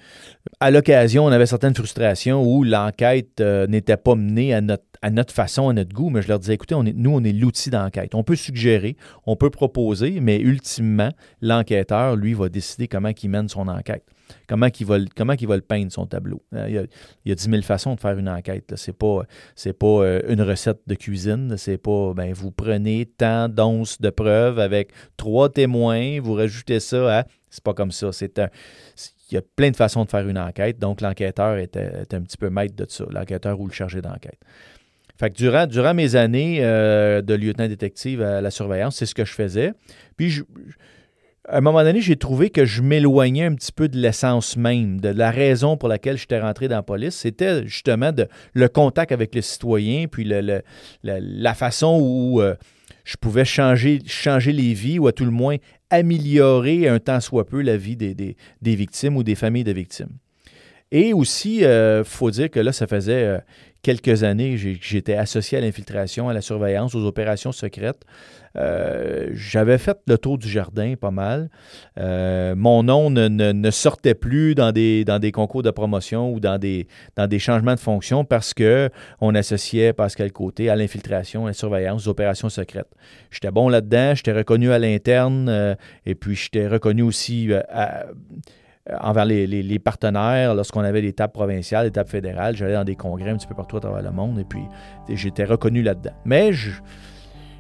À 0.61 0.71
l'occasion, 0.71 1.25
on 1.25 1.33
avait 1.33 1.47
certaines 1.47 1.75
frustrations 1.75 2.43
où 2.43 2.65
l'enquête 2.65 3.41
euh, 3.41 3.67
n'était 3.67 3.97
pas 3.97 4.15
menée 4.15 4.53
à 4.53 4.61
notre, 4.61 5.33
façon, 5.33 5.69
à 5.69 5.73
notre 5.73 5.95
goût, 5.95 6.11
mais 6.11 6.23
je 6.23 6.29
leur 6.29 6.39
disais, 6.39 6.55
écoutez, 6.55 6.75
nous, 6.75 7.11
on 7.11 7.25
est 7.25 7.33
l'outil 7.33 7.71
d'enquête. 7.71 8.15
On 8.15 8.25
peut 8.25 8.37
suggérer, 8.37 8.97
on 9.27 9.37
peut 9.37 9.51
proposer, 9.51 10.21
mais 10.21 10.39
ultimement, 10.39 11.11
l'enquêteur, 11.41 12.17
lui, 12.17 12.35
va 12.35 12.49
décider 12.49 12.89
comment 12.89 13.11
il 13.23 13.31
mène 13.31 13.49
son 13.49 13.69
enquête. 13.69 14.05
Comment 14.47 14.69
il 14.79 14.87
va, 14.87 14.99
le 14.99 15.61
peindre, 15.61 15.93
son 15.93 16.07
tableau. 16.07 16.43
Euh, 16.55 16.67
il 16.69 16.75
y, 16.75 16.79
a, 16.79 16.85
il 17.25 17.35
10 17.35 17.51
000 17.51 17.63
façons 17.63 17.95
de 17.95 18.01
faire 18.01 18.19
une 18.19 18.29
enquête. 18.29 18.73
Ce 18.77 18.91
n'est 18.91 18.97
pas, 18.97 19.23
pas 19.79 19.87
euh, 19.87 20.21
une 20.29 20.43
recette 20.43 20.81
de 20.87 20.95
cuisine. 20.95 21.57
C'est 21.57 21.79
pas, 21.79 22.13
ben, 22.15 22.33
vous 22.33 22.51
prenez 22.51 23.07
tant 23.07 23.49
d'onces 23.49 24.01
de 24.01 24.11
preuves 24.11 24.59
avec 24.59 24.93
trois 25.17 25.49
témoins, 25.49 26.21
vous 26.21 26.35
rajoutez 26.35 26.81
ça 26.81 27.21
à... 27.21 27.25
C'est 27.53 27.65
pas 27.65 27.75
comme 27.75 27.91
ça. 27.91 28.13
C'est 28.13 28.39
il 29.31 29.35
y 29.35 29.39
a 29.39 29.43
plein 29.43 29.71
de 29.71 29.77
façons 29.77 30.05
de 30.05 30.11
faire 30.11 30.29
une 30.29 30.39
enquête. 30.39 30.79
Donc, 30.79 31.01
l'enquêteur 31.01 31.59
était, 31.59 31.91
un 32.13 32.23
petit 32.23 32.37
peu 32.37 32.51
maître 32.51 32.75
de 32.75 32.87
ça, 32.89 33.05
l'enquêteur 33.11 33.61
ou 33.61 33.67
le 33.67 33.73
chargé 33.73 34.01
d'enquête. 34.01 34.39
Fait 35.19 35.31
que 35.31 35.35
durant, 35.35 35.67
durant 35.67 35.95
mes 35.95 36.17
années 36.17 36.59
euh, 36.63 37.21
de 37.21 37.35
lieutenant 37.35 37.69
détective 37.69 38.23
à 38.23 38.41
la 38.41 38.51
surveillance, 38.51 38.97
c'est 38.97 39.07
ce 39.07 39.15
que 39.15 39.25
je 39.25 39.33
faisais. 39.33 39.73
Puis, 40.17 40.31
je, 40.31 40.43
à 41.49 41.59
un 41.59 41.61
moment 41.61 41.83
donné, 41.83 42.01
j'ai 42.01 42.17
trouvé 42.17 42.51
que 42.51 42.65
je 42.65 42.83
m'éloignais 42.83 43.45
un 43.45 43.55
petit 43.55 43.73
peu 43.73 43.89
de 43.89 43.99
l'essence 43.99 44.57
même, 44.57 45.01
de 45.01 45.09
la 45.09 45.31
raison 45.31 45.77
pour 45.77 45.89
laquelle 45.89 46.17
j'étais 46.17 46.39
rentré 46.39 46.69
dans 46.69 46.77
la 46.77 46.83
police. 46.83 47.15
C'était 47.15 47.67
justement 47.67 48.13
le 48.53 48.69
contact 48.69 49.11
avec 49.13 49.35
les 49.35 49.43
citoyens, 49.43 50.07
puis 50.07 50.25
la 51.03 51.55
façon 51.55 51.99
où 52.01 52.41
euh, 52.41 52.55
je 53.05 53.17
pouvais 53.17 53.45
changer, 53.45 54.01
changer 54.07 54.53
les 54.53 54.75
vies, 54.75 54.99
ou 54.99 55.07
à 55.07 55.13
tout 55.13 55.25
le 55.25 55.31
moins 55.31 55.57
améliorer 55.89 56.89
un 56.89 56.99
tant 56.99 57.21
soit 57.21 57.47
peu 57.47 57.63
la 57.63 57.77
vie 57.77 57.97
des, 57.97 58.15
des, 58.15 58.75
victimes 58.77 59.17
ou 59.17 59.23
des 59.23 59.35
familles 59.35 59.65
de 59.65 59.73
victimes. 59.73 60.19
Et 60.93 61.13
aussi, 61.13 61.59
il 61.59 61.65
euh, 61.65 62.05
faut 62.05 62.31
dire 62.31 62.51
que 62.51 62.61
là, 62.61 62.73
ça 62.73 62.87
faisait 62.87 63.25
euh, 63.25 63.39
quelques 63.83 64.25
années 64.25 64.57
que 64.57 64.79
j'étais 64.81 65.15
associé 65.15 65.59
à 65.59 65.61
l'infiltration, 65.61 66.29
à 66.29 66.35
la 66.35 66.41
surveillance, 66.41 66.95
aux 66.95 67.05
opérations 67.05 67.53
secrètes. 67.53 68.05
Euh, 68.57 69.29
j'avais 69.33 69.79
fait 69.79 69.97
le 70.09 70.19
tour 70.19 70.37
du 70.37 70.49
jardin 70.49 70.95
pas 71.01 71.13
mal. 71.13 71.51
Euh, 71.99 72.55
mon 72.57 72.83
nom 72.83 73.11
ne, 73.11 73.71
sortait 73.71 74.15
plus 74.15 74.55
dans 74.55 74.73
des, 74.73 75.33
concours 75.33 75.63
de 75.63 75.71
promotion 75.71 76.33
ou 76.33 76.41
dans 76.41 76.59
des, 76.59 76.87
changements 77.39 77.75
de 77.75 77.81
fonction 77.81 78.25
parce 78.25 78.53
qu'on 78.53 79.35
associait 79.35 79.93
Pascal 79.93 80.33
Côté 80.33 80.69
à 80.69 80.77
l'infiltration, 80.77 81.45
à 81.45 81.51
la 81.51 81.55
surveillance, 81.55 82.07
aux 82.07 82.11
opérations 82.11 82.49
secrètes. 82.49 82.91
J'étais 83.31 83.51
bon 83.51 83.69
là-dedans, 83.69 84.15
j'étais 84.15 84.33
reconnu 84.33 84.73
à 84.73 84.79
l'interne 84.79 85.49
euh, 85.49 85.75
et 86.05 86.15
puis 86.15 86.35
j'étais 86.35 86.67
reconnu 86.67 87.03
aussi 87.03 87.51
envers 89.01 89.25
les, 89.25 89.79
partenaires, 89.79 90.55
lorsqu'on 90.55 90.81
avait 90.81 91.13
provinciales, 91.13 91.87
des 91.87 91.93
tables 91.93 92.09
fédérales, 92.09 92.57
j'allais 92.57 92.75
dans 92.75 92.85
des 92.85 92.97
congrès 92.97 93.31
un 93.31 93.37
petit 93.37 93.47
peu 93.47 93.55
partout 93.55 93.77
à 93.77 93.81
travers 93.81 94.03
le 94.03 94.11
monde 94.11 94.39
et 94.39 94.45
puis 94.45 94.63
j'étais 95.09 95.45
reconnu 95.45 95.83
là-dedans. 95.83 96.15
Mais 96.25 96.53
je, 96.53 96.71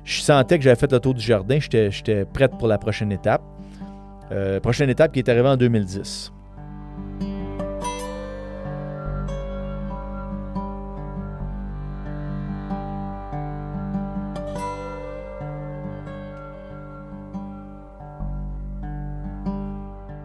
je 0.05 0.21
sentais 0.21 0.59
que 0.59 0.65
j'avais 0.65 0.79
fait 0.79 0.91
le 0.91 1.01
tour 1.01 1.15
du 1.15 1.21
jardin, 1.21 1.59
j'étais 1.61 2.25
prête 2.25 2.53
pour 2.59 2.69
la 2.69 2.79
prochaine 2.79 3.13
étape. 3.13 3.43
Euh, 4.33 4.61
prochaine 4.61 4.91
étape 4.91 5.13
qui 5.13 5.19
est 5.19 5.29
arrivée 5.29 5.49
en 5.49 5.57
2010. 5.57 6.33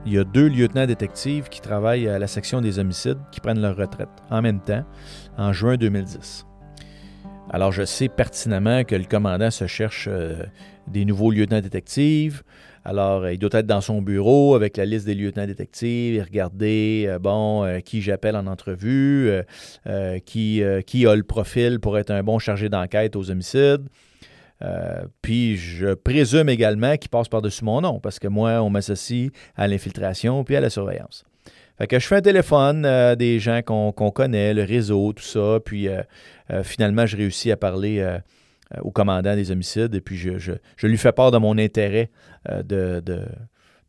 Il 0.05 0.13
y 0.13 0.19
a 0.19 0.23
deux 0.23 0.47
lieutenants 0.47 0.85
détectives 0.85 1.49
qui 1.49 1.61
travaillent 1.61 2.07
à 2.07 2.19
la 2.19 2.27
section 2.27 2.61
des 2.61 2.77
homicides 2.77 3.17
qui 3.31 3.39
prennent 3.39 3.61
leur 3.61 3.75
retraite 3.75 4.09
en 4.29 4.41
même 4.43 4.59
temps 4.59 4.85
en 5.35 5.51
juin 5.51 5.77
2010. 5.77 6.45
Alors, 7.49 7.71
je 7.71 7.85
sais 7.85 8.07
pertinemment 8.07 8.83
que 8.83 8.95
le 8.95 9.05
commandant 9.05 9.49
se 9.49 9.65
cherche 9.65 10.07
euh, 10.07 10.43
des 10.87 11.05
nouveaux 11.05 11.31
lieutenants 11.31 11.61
détectives. 11.61 12.43
Alors, 12.83 13.23
euh, 13.23 13.33
il 13.33 13.39
doit 13.39 13.49
être 13.53 13.65
dans 13.65 13.81
son 13.81 14.03
bureau 14.03 14.53
avec 14.53 14.77
la 14.77 14.85
liste 14.85 15.07
des 15.07 15.15
lieutenants 15.15 15.47
détectives 15.47 16.15
et 16.15 16.21
regarder, 16.21 17.05
euh, 17.07 17.17
bon, 17.17 17.81
qui 17.83 18.03
j'appelle 18.03 18.35
en 18.35 18.45
entrevue, 18.45 19.31
qui, 20.25 20.61
qui 20.85 21.07
a 21.07 21.15
le 21.15 21.23
profil 21.23 21.79
pour 21.79 21.97
être 21.97 22.11
un 22.11 22.21
bon 22.21 22.37
chargé 22.37 22.69
d'enquête 22.69 23.15
aux 23.15 23.31
homicides. 23.31 23.87
Puis 25.21 25.57
je 25.57 25.93
présume 25.93 26.49
également 26.49 26.97
qu'il 26.97 27.09
passe 27.09 27.27
par-dessus 27.27 27.63
mon 27.63 27.81
nom, 27.81 27.99
parce 27.99 28.19
que 28.19 28.27
moi, 28.27 28.61
on 28.61 28.69
m'associe 28.69 29.31
à 29.55 29.67
l'infiltration 29.67 30.43
puis 30.43 30.55
à 30.55 30.61
la 30.61 30.69
surveillance. 30.69 31.25
Fait 31.77 31.87
que 31.87 31.99
je 31.99 32.07
fais 32.07 32.15
un 32.15 32.21
téléphone 32.21 32.85
euh, 32.85 33.15
des 33.15 33.39
gens 33.39 33.61
qu'on 33.61 33.91
connaît, 33.91 34.53
le 34.53 34.63
réseau, 34.63 35.11
tout 35.11 35.23
ça. 35.23 35.59
Puis 35.63 35.89
euh, 35.89 36.01
euh, 36.51 36.63
finalement, 36.63 37.05
je 37.05 37.17
réussis 37.17 37.51
à 37.51 37.57
parler 37.57 38.05
au 38.81 38.91
commandant 38.91 39.35
des 39.35 39.51
homicides 39.51 39.93
et 39.93 40.01
puis 40.01 40.17
je, 40.17 40.51
lui 40.83 40.97
fais 40.97 41.11
part 41.11 41.31
de 41.31 41.37
mon 41.37 41.57
intérêt 41.57 42.09
de 42.49 43.01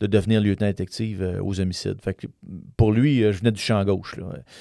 devenir 0.01 0.41
lieutenant 0.41 0.67
détective 0.67 1.23
euh, 1.23 1.41
aux 1.43 1.61
homicides. 1.61 2.01
Fait 2.03 2.17
pour 2.77 2.93
lui, 2.93 3.25
euh, 3.25 3.33
je 3.33 3.39
venais 3.39 3.53
du 3.53 3.61
champ 3.61 3.83
gauche. 3.85 4.17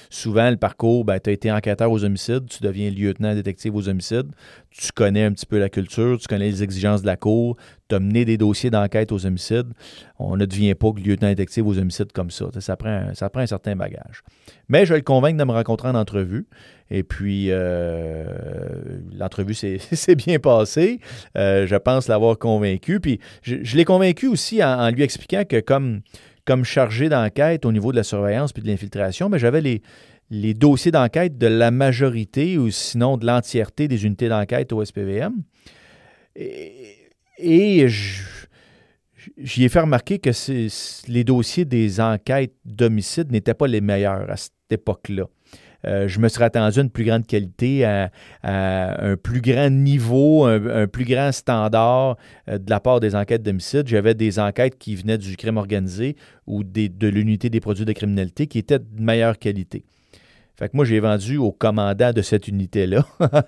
Souvent, 0.10 0.50
le 0.50 0.58
parcours, 0.58 1.04
ben, 1.04 1.20
tu 1.20 1.30
as 1.30 1.34
été 1.34 1.52
enquêteur 1.52 1.92
aux 1.92 2.04
homicides, 2.04 2.48
tu 2.48 2.64
deviens 2.64 2.90
lieutenant 2.90 3.34
détective 3.34 3.76
aux 3.76 3.90
homicides, 3.90 4.32
tu 4.70 4.92
connais 4.94 5.24
un 5.24 5.34
petit 5.34 5.46
peu 5.46 5.60
la 5.60 5.70
culture, 5.70 6.18
tu 6.20 6.28
connais 6.28 6.50
les 6.50 6.64
exigences 6.64 7.02
de 7.02 7.08
la 7.08 7.18
cour, 7.18 7.58
tu 7.90 7.96
as 7.96 8.00
mené 8.00 8.24
des 8.24 8.38
dossiers 8.38 8.70
d'enquête 8.70 9.12
aux 9.12 9.26
homicides. 9.26 9.74
On 10.20 10.38
ne 10.38 10.46
devient 10.46 10.76
pas 10.76 10.92
lieutenant 10.96 11.30
détective 11.30 11.68
aux 11.68 11.78
homicides 11.78 12.12
comme 12.14 12.32
ça. 12.32 12.46
Ça 12.54 12.62
ça 12.62 13.30
prend 13.30 13.42
un 13.42 13.48
certain 13.48 13.76
bagage. 13.76 14.24
Mais 14.70 14.86
je 14.86 14.94
vais 14.94 15.00
le 15.00 15.04
convaincre 15.04 15.38
de 15.38 15.44
me 15.44 15.52
rencontrer 15.52 15.90
en 15.90 15.96
entrevue. 15.96 16.48
Et 16.92 17.04
puis, 17.04 17.48
euh, 17.50 18.26
l'entrevue 19.18 19.54
s'est 19.54 20.16
bien 20.16 20.40
passée. 20.40 21.00
Euh, 21.38 21.66
je 21.68 21.76
pense 21.76 22.08
l'avoir 22.08 22.38
convaincu. 22.38 23.00
Puis, 23.00 23.20
je, 23.42 23.76
l'ai 23.76 23.86
convaincu 23.86 24.28
aussi 24.28 24.64
en, 24.64 24.90
lui 24.90 25.04
expliquant 25.04 25.44
que 25.46 25.60
comme, 25.60 26.02
chargé 26.64 27.10
d'enquête 27.10 27.66
au 27.66 27.72
niveau 27.72 27.92
de 27.92 27.98
la 27.98 28.04
surveillance 28.04 28.54
puis 28.54 28.62
de 28.62 28.68
l'infiltration, 28.68 29.30
mais 29.30 29.40
j'avais 29.40 29.62
les, 29.62 29.82
les 30.30 30.54
dossiers 30.54 30.92
d'enquête 30.92 31.38
de 31.38 31.48
la 31.48 31.72
majorité 31.72 32.58
ou 32.58 32.70
sinon 32.70 33.18
de 33.18 33.26
l'entièreté 33.26 33.88
des 33.88 34.06
unités 34.06 34.30
d'enquête 34.30 34.72
au 34.72 34.86
SPVM. 34.86 35.34
Et, 36.36 36.98
et 37.40 37.88
j'y 37.90 39.64
ai 39.64 39.70
fait 39.70 39.80
remarquer 39.80 40.20
que 40.20 40.30
les 41.08 41.24
dossiers 41.24 41.66
des 41.66 42.00
enquêtes 42.00 42.54
d'homicide 42.64 43.32
n'étaient 43.32 43.54
pas 43.56 43.68
les 43.68 43.82
meilleurs 43.82 44.30
à 44.30 44.38
cette 44.38 44.54
époque-là. 44.70 45.26
Euh, 45.86 46.08
je 46.08 46.20
me 46.20 46.28
serais 46.28 46.46
attendu 46.46 46.80
à 46.80 46.82
une 46.82 46.90
plus 46.90 47.06
grande 47.06 47.26
qualité, 47.26 47.86
à, 47.86 48.12
un 48.44 49.18
plus 49.18 49.42
grand 49.42 49.70
niveau, 49.70 50.46
un, 50.46 50.88
plus 50.88 51.06
grand 51.06 51.32
standard 51.32 52.18
euh, 52.50 52.58
de 52.58 52.70
la 52.70 52.80
part 52.80 53.00
des 53.00 53.16
enquêtes 53.16 53.44
d'homicide. 53.44 53.88
J'avais 53.88 54.14
des 54.14 54.40
enquêtes 54.40 54.78
qui 54.78 54.96
venaient 54.96 55.18
du 55.18 55.38
crime 55.38 55.58
organisé 55.58 56.16
ou 56.48 56.64
de 56.64 57.08
l'unité 57.08 57.50
des 57.50 57.60
produits 57.60 57.86
de 57.86 57.94
criminalité 57.94 58.48
qui 58.48 58.60
étaient 58.60 58.80
de 58.80 58.86
meilleure 59.00 59.38
qualité. 59.38 59.84
Fait 60.58 60.70
que 60.70 60.76
moi, 60.76 60.86
j'ai 60.86 61.00
vendu 61.00 61.38
au 61.38 61.52
commandant 61.52 62.14
de 62.14 62.22
cette 62.22 62.48
unité-là. 62.48 63.06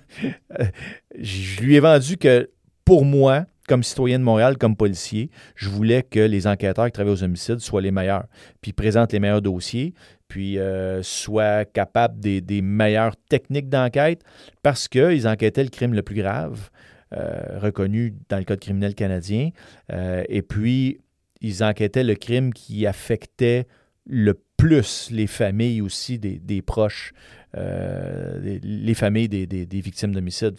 je 1.18 1.60
lui 1.62 1.76
ai 1.76 1.80
vendu 1.80 2.18
que 2.18 2.50
pour 2.84 3.04
moi, 3.04 3.46
comme 3.66 3.82
citoyen 3.82 4.18
de 4.18 4.24
Montréal, 4.24 4.58
comme 4.58 4.76
policier, 4.76 5.30
je 5.54 5.68
voulais 5.68 6.02
que 6.02 6.20
les 6.20 6.46
enquêteurs 6.46 6.86
qui 6.86 6.92
travaillent 6.92 7.12
aux 7.12 7.22
homicides 7.22 7.60
soient 7.60 7.82
les 7.82 7.90
meilleurs, 7.90 8.24
puis 8.60 8.72
présentent 8.72 9.12
les 9.12 9.20
meilleurs 9.20 9.42
dossiers, 9.42 9.94
puis 10.28 10.58
euh, 10.58 11.02
soient 11.02 11.64
capables 11.64 12.20
des, 12.20 12.62
meilleures 12.62 13.16
techniques 13.28 13.68
d'enquête 13.68 14.22
parce 14.62 14.86
qu'ils 14.86 15.26
enquêtaient 15.26 15.64
le 15.64 15.70
crime 15.70 15.94
le 15.94 16.02
plus 16.02 16.16
grave, 16.16 16.70
euh, 17.14 17.58
reconnu 17.58 18.14
dans 18.28 18.38
le 18.38 18.44
Code 18.44 18.60
criminel 18.60 18.94
canadien, 18.94 19.50
euh, 19.90 20.22
et 20.28 20.42
puis 20.42 21.00
ils 21.40 21.64
enquêtaient 21.64 22.04
le 22.04 22.14
crime 22.14 22.52
qui 22.52 22.86
affectait 22.86 23.66
le 24.06 24.38
plus 24.56 25.10
les 25.10 25.26
familles 25.26 25.80
aussi 25.80 26.18
des, 26.18 26.62
proches, 26.62 27.12
les, 27.54 28.94
familles 28.94 29.28
des, 29.28 29.80
victimes 29.80 30.12
d'homicide. 30.12 30.56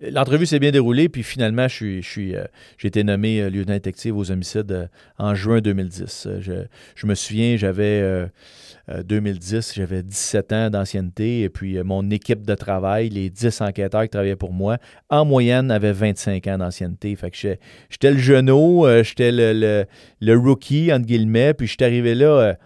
L'entrevue 0.00 0.46
s'est 0.46 0.60
bien 0.60 0.70
déroulée, 0.70 1.08
puis 1.08 1.24
finalement, 1.24 1.66
je 1.66 2.00
suis, 2.02 2.36
euh, 2.36 2.44
j'ai 2.76 2.86
été 2.86 3.02
nommé 3.02 3.40
euh, 3.40 3.50
lieutenant 3.50 3.74
détective 3.74 4.16
aux 4.16 4.30
homicides 4.30 4.70
euh, 4.70 4.86
en 5.18 5.34
juin 5.34 5.60
2010. 5.60 6.28
Je, 6.38 7.06
me 7.06 7.16
souviens, 7.16 7.56
j'avais 7.56 8.28
2010, 8.88 9.72
j'avais 9.74 10.04
17 10.04 10.52
ans 10.52 10.70
d'ancienneté, 10.70 11.42
et 11.42 11.48
puis 11.48 11.82
mon 11.82 12.08
équipe 12.10 12.46
de 12.46 12.54
travail, 12.54 13.08
les 13.08 13.28
10 13.28 13.60
enquêteurs 13.60 14.02
qui 14.02 14.10
travaillaient 14.10 14.36
pour 14.36 14.52
moi, 14.52 14.78
en 15.10 15.24
moyenne, 15.24 15.72
avaient 15.72 15.92
25 15.92 16.46
ans 16.46 16.58
d'ancienneté. 16.58 17.16
Fait 17.16 17.32
que 17.32 17.36
j'étais 17.36 18.12
le 18.12 18.18
genou, 18.18 18.86
j'étais 19.02 19.32
le, 19.32 20.36
rookie, 20.36 20.92
entre 20.92 21.06
guillemets, 21.06 21.54
puis 21.54 21.66
je 21.66 21.72
suis 21.72 21.84
arrivé 21.84 22.14
là 22.14 22.56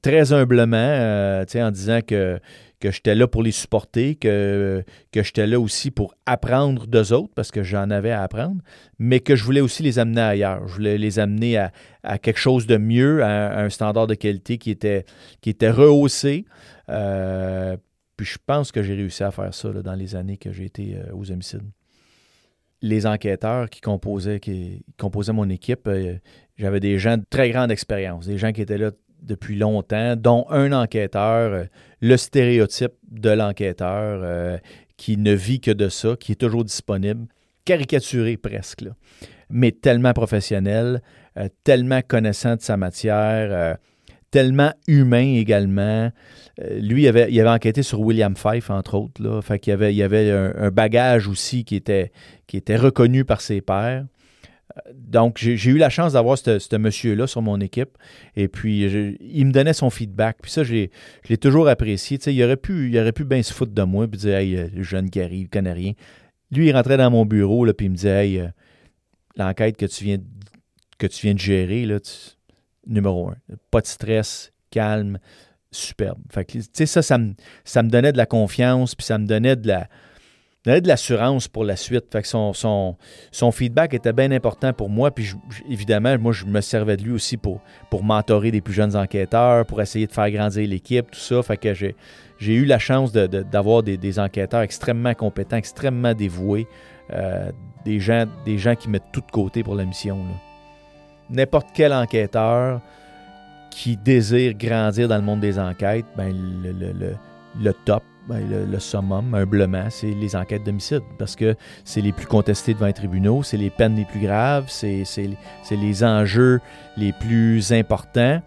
très 0.00 0.32
humblement, 0.32 1.44
en 1.54 1.70
disant 1.70 2.00
que 2.04 2.40
que 2.82 2.90
j'étais 2.90 3.14
là 3.14 3.28
pour 3.28 3.44
les 3.44 3.52
supporter, 3.52 4.16
que, 4.16 4.84
que 5.12 5.22
j'étais 5.22 5.46
là 5.46 5.60
aussi 5.60 5.92
pour 5.92 6.16
apprendre 6.26 6.88
d'eux 6.88 7.12
autres, 7.12 7.32
parce 7.32 7.52
que 7.52 7.62
j'en 7.62 7.90
avais 7.90 8.10
à 8.10 8.24
apprendre, 8.24 8.60
mais 8.98 9.20
que 9.20 9.36
je 9.36 9.44
voulais 9.44 9.60
aussi 9.60 9.84
les 9.84 10.00
amener 10.00 10.20
ailleurs. 10.20 10.66
Je 10.66 10.74
voulais 10.74 10.98
les 10.98 11.20
amener 11.20 11.58
à, 12.02 12.18
quelque 12.18 12.40
chose 12.40 12.66
de 12.66 12.76
mieux, 12.76 13.22
à, 13.22 13.60
un 13.60 13.70
standard 13.70 14.08
de 14.08 14.14
qualité 14.14 14.58
qui 14.58 14.72
était, 14.72 15.04
qui 15.40 15.50
était 15.50 15.70
rehaussé. 15.70 16.44
Euh, 16.88 17.76
puis 18.16 18.26
je 18.26 18.38
pense 18.44 18.72
que 18.72 18.82
j'ai 18.82 18.94
réussi 18.94 19.22
à 19.22 19.30
faire 19.30 19.54
ça 19.54 19.68
dans 19.70 19.94
les 19.94 20.16
années 20.16 20.36
que 20.36 20.50
j'ai 20.50 20.64
été 20.64 20.96
euh, 20.96 21.14
aux 21.14 21.30
homicides. 21.30 21.70
Les 22.80 23.06
enquêteurs 23.06 23.70
qui 23.70 23.80
composaient, 23.80 24.40
qui, 24.40 24.84
composaient 24.98 25.32
mon 25.32 25.48
équipe, 25.48 25.86
euh, 25.86 26.16
j'avais 26.56 26.80
des 26.80 26.98
gens 26.98 27.16
de 27.16 27.24
très 27.30 27.50
grande 27.50 27.70
expérience, 27.70 28.26
des 28.26 28.38
gens 28.38 28.50
qui 28.50 28.60
étaient 28.60 28.76
là 28.76 28.90
depuis 29.22 29.54
longtemps, 29.54 30.16
dont 30.16 30.46
un 30.50 30.72
enquêteur, 30.72 31.66
le 32.02 32.16
stéréotype 32.18 32.92
de 33.10 33.30
l'enquêteur 33.30 34.20
euh, 34.22 34.58
qui 34.98 35.16
ne 35.16 35.32
vit 35.32 35.60
que 35.60 35.70
de 35.70 35.88
ça, 35.88 36.16
qui 36.18 36.32
est 36.32 36.40
toujours 36.40 36.64
disponible, 36.64 37.26
caricaturé 37.64 38.36
presque, 38.36 38.84
mais 39.48 39.72
tellement 39.72 40.12
professionnel, 40.12 41.00
euh, 41.38 41.48
tellement 41.64 42.00
connaissant 42.06 42.56
de 42.56 42.60
sa 42.60 42.76
matière, 42.76 43.78
tellement 44.30 44.72
humain 44.88 45.34
également. 45.36 46.10
lui, 46.58 47.04
il 47.04 47.08
avait, 47.08 47.48
enquêté 47.48 47.82
sur 47.82 48.00
William 48.00 48.36
Fife, 48.36 48.70
entre 48.70 48.96
autres, 48.96 49.22
là, 49.22 49.40
fait 49.40 49.68
avait, 49.68 49.94
il 49.94 50.02
avait 50.02 50.30
un, 50.30 50.70
bagage 50.70 51.28
aussi 51.28 51.64
qui 51.64 51.76
était, 51.76 52.10
qui 52.46 52.56
était 52.56 52.76
reconnu 52.76 53.24
par 53.24 53.40
ses 53.40 53.60
pairs 53.60 54.04
donc, 54.94 55.38
j'ai 55.38 55.70
eu 55.70 55.78
la 55.78 55.90
chance 55.90 56.14
d'avoir 56.14 56.38
ce 56.38 56.76
monsieur-là 56.76 57.26
sur 57.26 57.42
mon 57.42 57.60
équipe. 57.60 57.98
Et 58.36 58.48
puis, 58.48 59.16
il 59.20 59.46
me 59.46 59.52
donnait 59.52 59.72
son 59.72 59.90
feedback. 59.90 60.38
Puis 60.40 60.50
ça, 60.50 60.64
je 60.64 60.88
l'ai 61.28 61.36
toujours 61.36 61.68
apprécié. 61.68 62.18
Tu 62.18 62.24
sais, 62.24 62.34
il 62.34 62.42
aurait 62.42 62.56
pu, 62.56 62.88
il 62.88 62.98
aurait 62.98 63.12
pu 63.12 63.24
bien 63.24 63.42
se 63.42 63.52
foutre 63.52 63.72
de 63.72 63.82
moi 63.82 64.08
puis 64.08 64.20
dire 64.20 64.36
Hey, 64.36 64.70
le 64.74 64.82
jeune 64.82 65.10
qui 65.10 65.20
arrive, 65.20 65.42
il 65.42 65.48
connaît 65.48 65.72
rien. 65.72 65.92
Lui, 66.50 66.68
il 66.68 66.72
rentrait 66.72 66.96
dans 66.96 67.10
mon 67.10 67.24
bureau, 67.26 67.64
là, 67.64 67.74
puis 67.74 67.86
il 67.86 67.90
me 67.90 67.96
disait 67.96 68.26
Hey, 68.26 68.40
euh, 68.40 68.48
l'enquête 69.36 69.76
que 69.76 69.86
tu 69.86 70.04
viens 70.04 70.18
que 70.98 71.06
tu 71.06 71.26
viens 71.26 71.34
de 71.34 71.40
gérer, 71.40 71.84
là, 71.84 71.98
numéro 72.86 73.28
un. 73.28 73.36
Pas 73.70 73.80
de 73.80 73.86
stress, 73.86 74.52
calme, 74.70 75.18
superbe. 75.70 76.20
Tu 76.46 76.62
sais, 76.72 76.86
ça, 76.86 77.02
ça 77.02 77.18
me, 77.18 77.34
ça 77.64 77.82
me 77.82 77.90
donnait 77.90 78.12
de 78.12 78.18
la 78.18 78.26
confiance, 78.26 78.94
puis 78.94 79.04
ça 79.04 79.18
me 79.18 79.26
donnait 79.26 79.56
de 79.56 79.68
la 79.68 79.88
donnait 80.64 80.80
de 80.80 80.88
l'assurance 80.88 81.48
pour 81.48 81.64
la 81.64 81.76
suite. 81.76 82.16
Son, 82.24 83.52
feedback 83.52 83.94
était 83.94 84.12
bien 84.12 84.30
important 84.30 84.72
pour 84.72 84.88
moi. 84.88 85.10
Puis 85.10 85.34
évidemment, 85.68 86.16
moi, 86.18 86.32
je 86.32 86.44
me 86.44 86.60
servais 86.60 86.96
de 86.96 87.02
lui 87.02 87.12
aussi 87.12 87.36
pour, 87.36 87.60
pour 87.90 88.04
mentorer 88.04 88.50
des 88.50 88.60
plus 88.60 88.74
jeunes 88.74 88.96
enquêteurs, 88.96 89.66
pour 89.66 89.80
essayer 89.80 90.06
de 90.06 90.12
faire 90.12 90.30
grandir 90.30 90.68
l'équipe, 90.68 91.10
tout 91.10 91.18
ça. 91.18 91.40
J'ai, 92.38 92.54
eu 92.54 92.64
la 92.64 92.78
chance 92.78 93.12
d'avoir 93.12 93.82
des, 93.82 94.18
enquêteurs 94.18 94.62
extrêmement 94.62 95.14
compétents, 95.14 95.56
extrêmement 95.56 96.14
dévoués, 96.14 96.66
euh, 97.12 97.50
des, 97.84 97.98
gens, 98.00 98.26
qui 98.78 98.88
mettent 98.88 99.12
tout 99.12 99.20
de 99.20 99.30
côté 99.30 99.62
pour 99.62 99.74
la 99.74 99.84
mission. 99.84 100.18
N'importe 101.30 101.68
quel 101.74 101.92
enquêteur 101.92 102.80
qui 103.70 103.96
désire 103.96 104.54
grandir 104.54 105.08
dans 105.08 105.16
le 105.16 105.22
monde 105.22 105.40
des 105.40 105.58
enquêtes, 105.58 106.04
ben, 106.16 106.34
le 107.60 107.72
top, 107.84 108.02
ben, 108.28 108.40
le, 108.70 108.78
summum, 108.78 109.34
humblement, 109.34 109.86
c'est 109.90 110.12
les 110.12 110.36
enquêtes 110.36 110.64
d'homicide, 110.64 111.02
parce 111.18 111.34
que 111.34 111.56
c'est 111.84 112.00
les 112.00 112.12
plus 112.12 112.26
contestés 112.26 112.72
devant 112.72 112.86
les 112.86 112.92
tribunaux, 112.92 113.42
c'est 113.42 113.56
les 113.56 113.70
peines 113.70 113.96
les 113.96 114.04
plus 114.04 114.20
graves, 114.20 114.66
c'est 114.68 115.04
les 115.70 116.04
enjeux 116.04 116.60
les 116.96 117.12
plus 117.12 117.72
importants, 117.72 118.40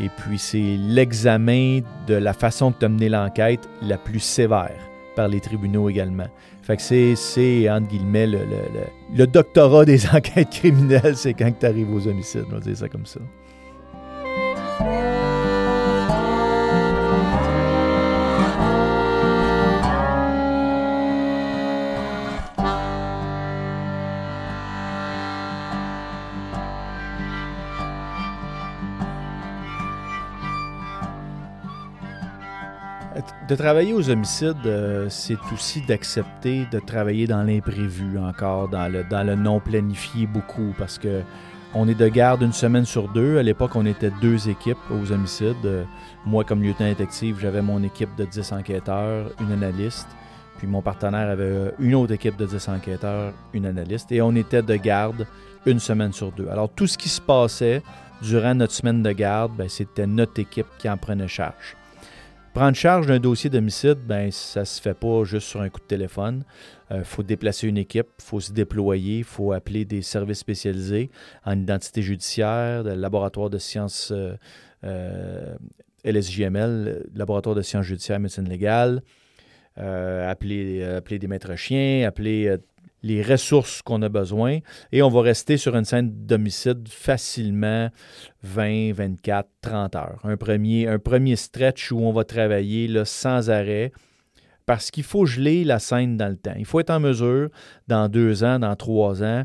et 0.00 0.08
puis 0.08 0.38
c'est 0.38 0.76
l'examen 0.76 1.80
de 2.06 2.14
la 2.14 2.32
façon 2.32 2.74
de 2.78 2.86
mener 2.86 3.08
l'enquête 3.08 3.68
la 3.80 3.96
plus 3.96 4.20
sévère 4.20 4.76
par 5.14 5.28
les 5.28 5.40
tribunaux 5.40 5.88
également. 5.88 6.26
Fait 6.62 6.76
que 6.76 6.82
c'est, 6.82 7.70
entre 7.70 7.86
guillemets, 7.86 8.26
le, 8.26 8.38
le, 8.38 9.16
le, 9.16 9.26
doctorat 9.28 9.84
des 9.84 10.04
enquêtes 10.12 10.50
criminelles, 10.50 11.16
c'est 11.16 11.32
quand 11.32 11.52
tu 11.58 11.64
arrives 11.64 11.94
aux 11.94 12.08
homicides, 12.08 12.44
on 12.50 12.54
va 12.54 12.60
dire 12.60 12.76
ça 12.76 12.88
comme 12.88 13.06
ça. 13.06 13.20
De 33.48 33.54
travailler 33.54 33.92
aux 33.92 34.10
homicides, 34.10 34.66
euh, 34.66 35.06
c'est 35.08 35.38
aussi 35.54 35.80
d'accepter 35.80 36.66
de 36.72 36.80
travailler 36.80 37.28
dans 37.28 37.44
l'imprévu 37.44 38.18
encore, 38.18 38.68
dans 38.68 38.92
le, 38.92 39.34
non 39.36 39.60
planifié 39.60 40.26
beaucoup, 40.26 40.74
parce 40.76 40.98
que 40.98 41.22
on 41.72 41.86
est 41.86 41.94
de 41.94 42.08
garde 42.08 42.42
une 42.42 42.52
semaine 42.52 42.84
sur 42.84 43.08
deux. 43.08 43.38
À 43.38 43.44
l'époque, 43.44 43.76
on 43.76 43.86
était 43.86 44.10
deux 44.20 44.48
équipes 44.48 44.78
aux 44.90 45.12
homicides. 45.12 45.64
Euh, 45.64 45.84
moi, 46.24 46.42
comme 46.42 46.60
lieutenant 46.60 46.88
détective, 46.88 47.38
j'avais 47.40 47.62
mon 47.62 47.84
équipe 47.84 48.12
de 48.16 48.24
10 48.24 48.50
enquêteurs, 48.50 49.30
une 49.38 49.52
analyste. 49.52 50.08
Puis 50.58 50.66
mon 50.66 50.82
partenaire 50.82 51.28
avait 51.30 51.72
une 51.78 51.94
autre 51.94 52.14
équipe 52.14 52.36
de 52.36 52.46
10 52.46 52.68
enquêteurs, 52.68 53.32
une 53.52 53.66
analyste. 53.66 54.10
Et 54.10 54.22
on 54.22 54.34
était 54.34 54.62
de 54.62 54.74
garde 54.74 55.24
une 55.66 55.78
semaine 55.78 56.12
sur 56.12 56.32
deux. 56.32 56.48
Alors, 56.48 56.68
tout 56.68 56.88
ce 56.88 56.98
qui 56.98 57.08
se 57.08 57.20
passait 57.20 57.80
durant 58.22 58.56
notre 58.56 58.72
semaine 58.72 59.04
de 59.04 59.12
garde, 59.12 59.52
ben, 59.56 59.68
c'était 59.68 60.06
notre 60.08 60.40
équipe 60.40 60.66
qui 60.78 60.90
en 60.90 60.96
prenait 60.96 61.28
charge. 61.28 61.76
Prendre 62.56 62.74
charge 62.74 63.06
d'un 63.06 63.20
dossier 63.20 63.50
d'homicide, 63.50 63.98
ben, 63.98 64.32
ça 64.32 64.60
ne 64.60 64.64
se 64.64 64.80
fait 64.80 64.94
pas 64.94 65.24
juste 65.24 65.46
sur 65.46 65.60
un 65.60 65.68
coup 65.68 65.78
de 65.78 65.84
téléphone. 65.84 66.42
Il 66.90 66.96
euh, 66.96 67.04
faut 67.04 67.22
déplacer 67.22 67.68
une 67.68 67.76
équipe, 67.76 68.06
il 68.18 68.24
faut 68.24 68.40
se 68.40 68.50
déployer, 68.50 69.18
il 69.18 69.24
faut 69.24 69.52
appeler 69.52 69.84
des 69.84 70.00
services 70.00 70.38
spécialisés 70.38 71.10
en 71.44 71.60
identité 71.60 72.00
judiciaire, 72.00 72.82
le 72.82 72.94
laboratoire 72.94 73.50
de 73.50 73.58
sciences 73.58 74.10
euh, 74.10 74.36
euh, 74.84 75.54
LSJML, 76.02 77.04
laboratoire 77.14 77.54
de 77.54 77.60
sciences 77.60 77.84
judiciaires 77.84 78.16
et 78.16 78.20
médecine 78.20 78.48
légale, 78.48 79.02
appeler, 79.76 80.82
appeler 80.82 81.18
des 81.18 81.26
maîtres 81.26 81.56
chiens, 81.56 82.08
appeler 82.08 82.56
les 83.06 83.22
ressources 83.22 83.82
qu'on 83.82 84.02
a 84.02 84.08
besoin 84.08 84.58
et 84.92 85.02
on 85.02 85.08
va 85.08 85.22
rester 85.22 85.56
sur 85.56 85.76
une 85.76 85.84
scène 85.84 86.10
d'homicide 86.26 86.88
facilement 86.88 87.88
20, 88.42 88.92
24, 88.92 89.48
30 89.60 89.96
heures. 89.96 90.20
Un 90.24 90.36
premier, 90.36 90.88
un 90.88 90.98
premier 90.98 91.36
stretch 91.36 91.92
où 91.92 92.00
on 92.00 92.12
va 92.12 92.24
travailler 92.24 92.90
sans 93.04 93.48
arrêt 93.50 93.92
parce 94.66 94.90
qu'il 94.90 95.04
faut 95.04 95.24
geler 95.24 95.62
la 95.62 95.78
scène 95.78 96.16
dans 96.16 96.28
le 96.28 96.36
temps. 96.36 96.54
Il 96.58 96.64
faut 96.64 96.80
être 96.80 96.90
en 96.90 96.98
mesure, 96.98 97.48
dans 97.86 98.08
deux 98.08 98.42
ans, 98.42 98.58
dans 98.58 98.74
trois 98.74 99.22
ans, 99.22 99.44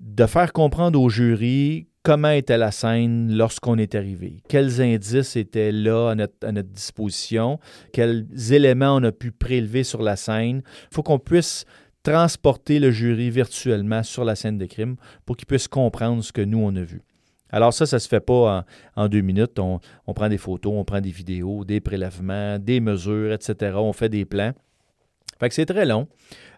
de 0.00 0.26
faire 0.26 0.52
comprendre 0.52 1.00
au 1.00 1.08
jury 1.08 1.86
comment 2.02 2.30
était 2.30 2.58
la 2.58 2.72
scène 2.72 3.32
lorsqu'on 3.36 3.78
est 3.78 3.94
arrivé, 3.94 4.42
quels 4.48 4.80
indices 4.80 5.36
étaient 5.36 5.70
là 5.70 6.10
à 6.10 6.14
notre, 6.16 6.34
à 6.44 6.50
notre, 6.50 6.68
disposition, 6.68 7.60
quels 7.92 8.26
éléments 8.50 8.96
on 8.96 9.04
a 9.04 9.12
pu 9.12 9.30
prélever 9.30 9.84
sur 9.84 10.02
la 10.02 10.16
scène. 10.16 10.62
Il 10.90 10.94
faut 10.94 11.04
qu'on 11.04 11.20
puisse 11.20 11.64
transporter 12.02 12.78
le 12.78 12.90
jury 12.90 13.30
virtuellement 13.30 14.02
sur 14.02 14.24
la 14.24 14.34
scène 14.34 14.58
de 14.58 14.66
crime 14.66 14.96
pour 15.24 15.36
qu'il 15.36 15.46
puisse 15.46 15.68
comprendre 15.68 16.22
ce 16.22 16.32
que 16.32 16.42
nous, 16.42 16.58
on 16.58 16.74
a 16.76 16.82
vu. 16.82 17.02
Alors 17.52 17.74
ça, 17.74 17.84
ça 17.84 17.96
ne 17.96 18.00
se 18.00 18.08
fait 18.08 18.20
pas 18.20 18.64
en, 18.96 19.08
deux 19.08 19.20
minutes. 19.20 19.58
On, 19.58 19.80
prend 20.14 20.28
des 20.28 20.38
photos, 20.38 20.72
on 20.74 20.84
prend 20.84 21.00
des 21.00 21.10
vidéos, 21.10 21.64
des 21.64 21.80
prélèvements, 21.80 22.58
des 22.58 22.80
mesures, 22.80 23.32
etc. 23.32 23.74
On 23.76 23.92
fait 23.92 24.08
des 24.08 24.24
plans. 24.24 24.52
Fait 25.38 25.48
que 25.48 25.54
c'est 25.54 25.66
très 25.66 25.84
long. 25.84 26.08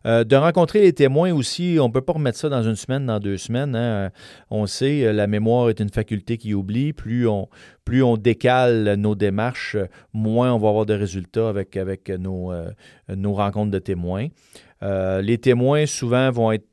Euh, 0.07 0.25
de 0.25 0.37
rencontrer 0.37 0.83
les 0.83 0.93
témoins 0.93 1.33
aussi, 1.33 1.79
on 1.81 1.89
ne 1.89 1.93
peut 1.93 2.03
pas 2.03 2.13
remettre 2.13 2.39
ça 2.39 2.51
dans 2.51 2.63
une 2.63 2.77
semaine, 2.77 3.07
dans 3.07 3.19
deux 3.19 3.39
semaines. 3.39 3.75
Hein. 3.75 4.11
On 4.51 4.67
sait, 4.67 5.11
la 5.13 5.27
mémoire 5.27 5.71
est 5.71 5.81
une 5.81 5.89
faculté 5.89 6.37
qui 6.37 6.55
oublie. 6.55 6.93
Plus 6.93 7.27
on, 7.27 7.49
plus 7.85 8.03
on 8.03 8.17
décale 8.17 8.95
nos 8.97 9.15
démarches, 9.15 9.77
moins 10.13 10.53
on 10.53 10.59
va 10.59 10.69
avoir 10.69 10.87
de 10.87 10.95
résultats 10.95 11.49
avec, 11.49 11.77
avec 11.77 12.11
nos, 12.11 12.53
nos 13.09 13.33
rencontres 13.33 13.71
de 13.71 13.79
témoins. 13.79 14.29
Les 15.23 15.39
témoins, 15.39 15.87
souvent, 15.87 16.31
vont 16.31 16.53
être 16.53 16.67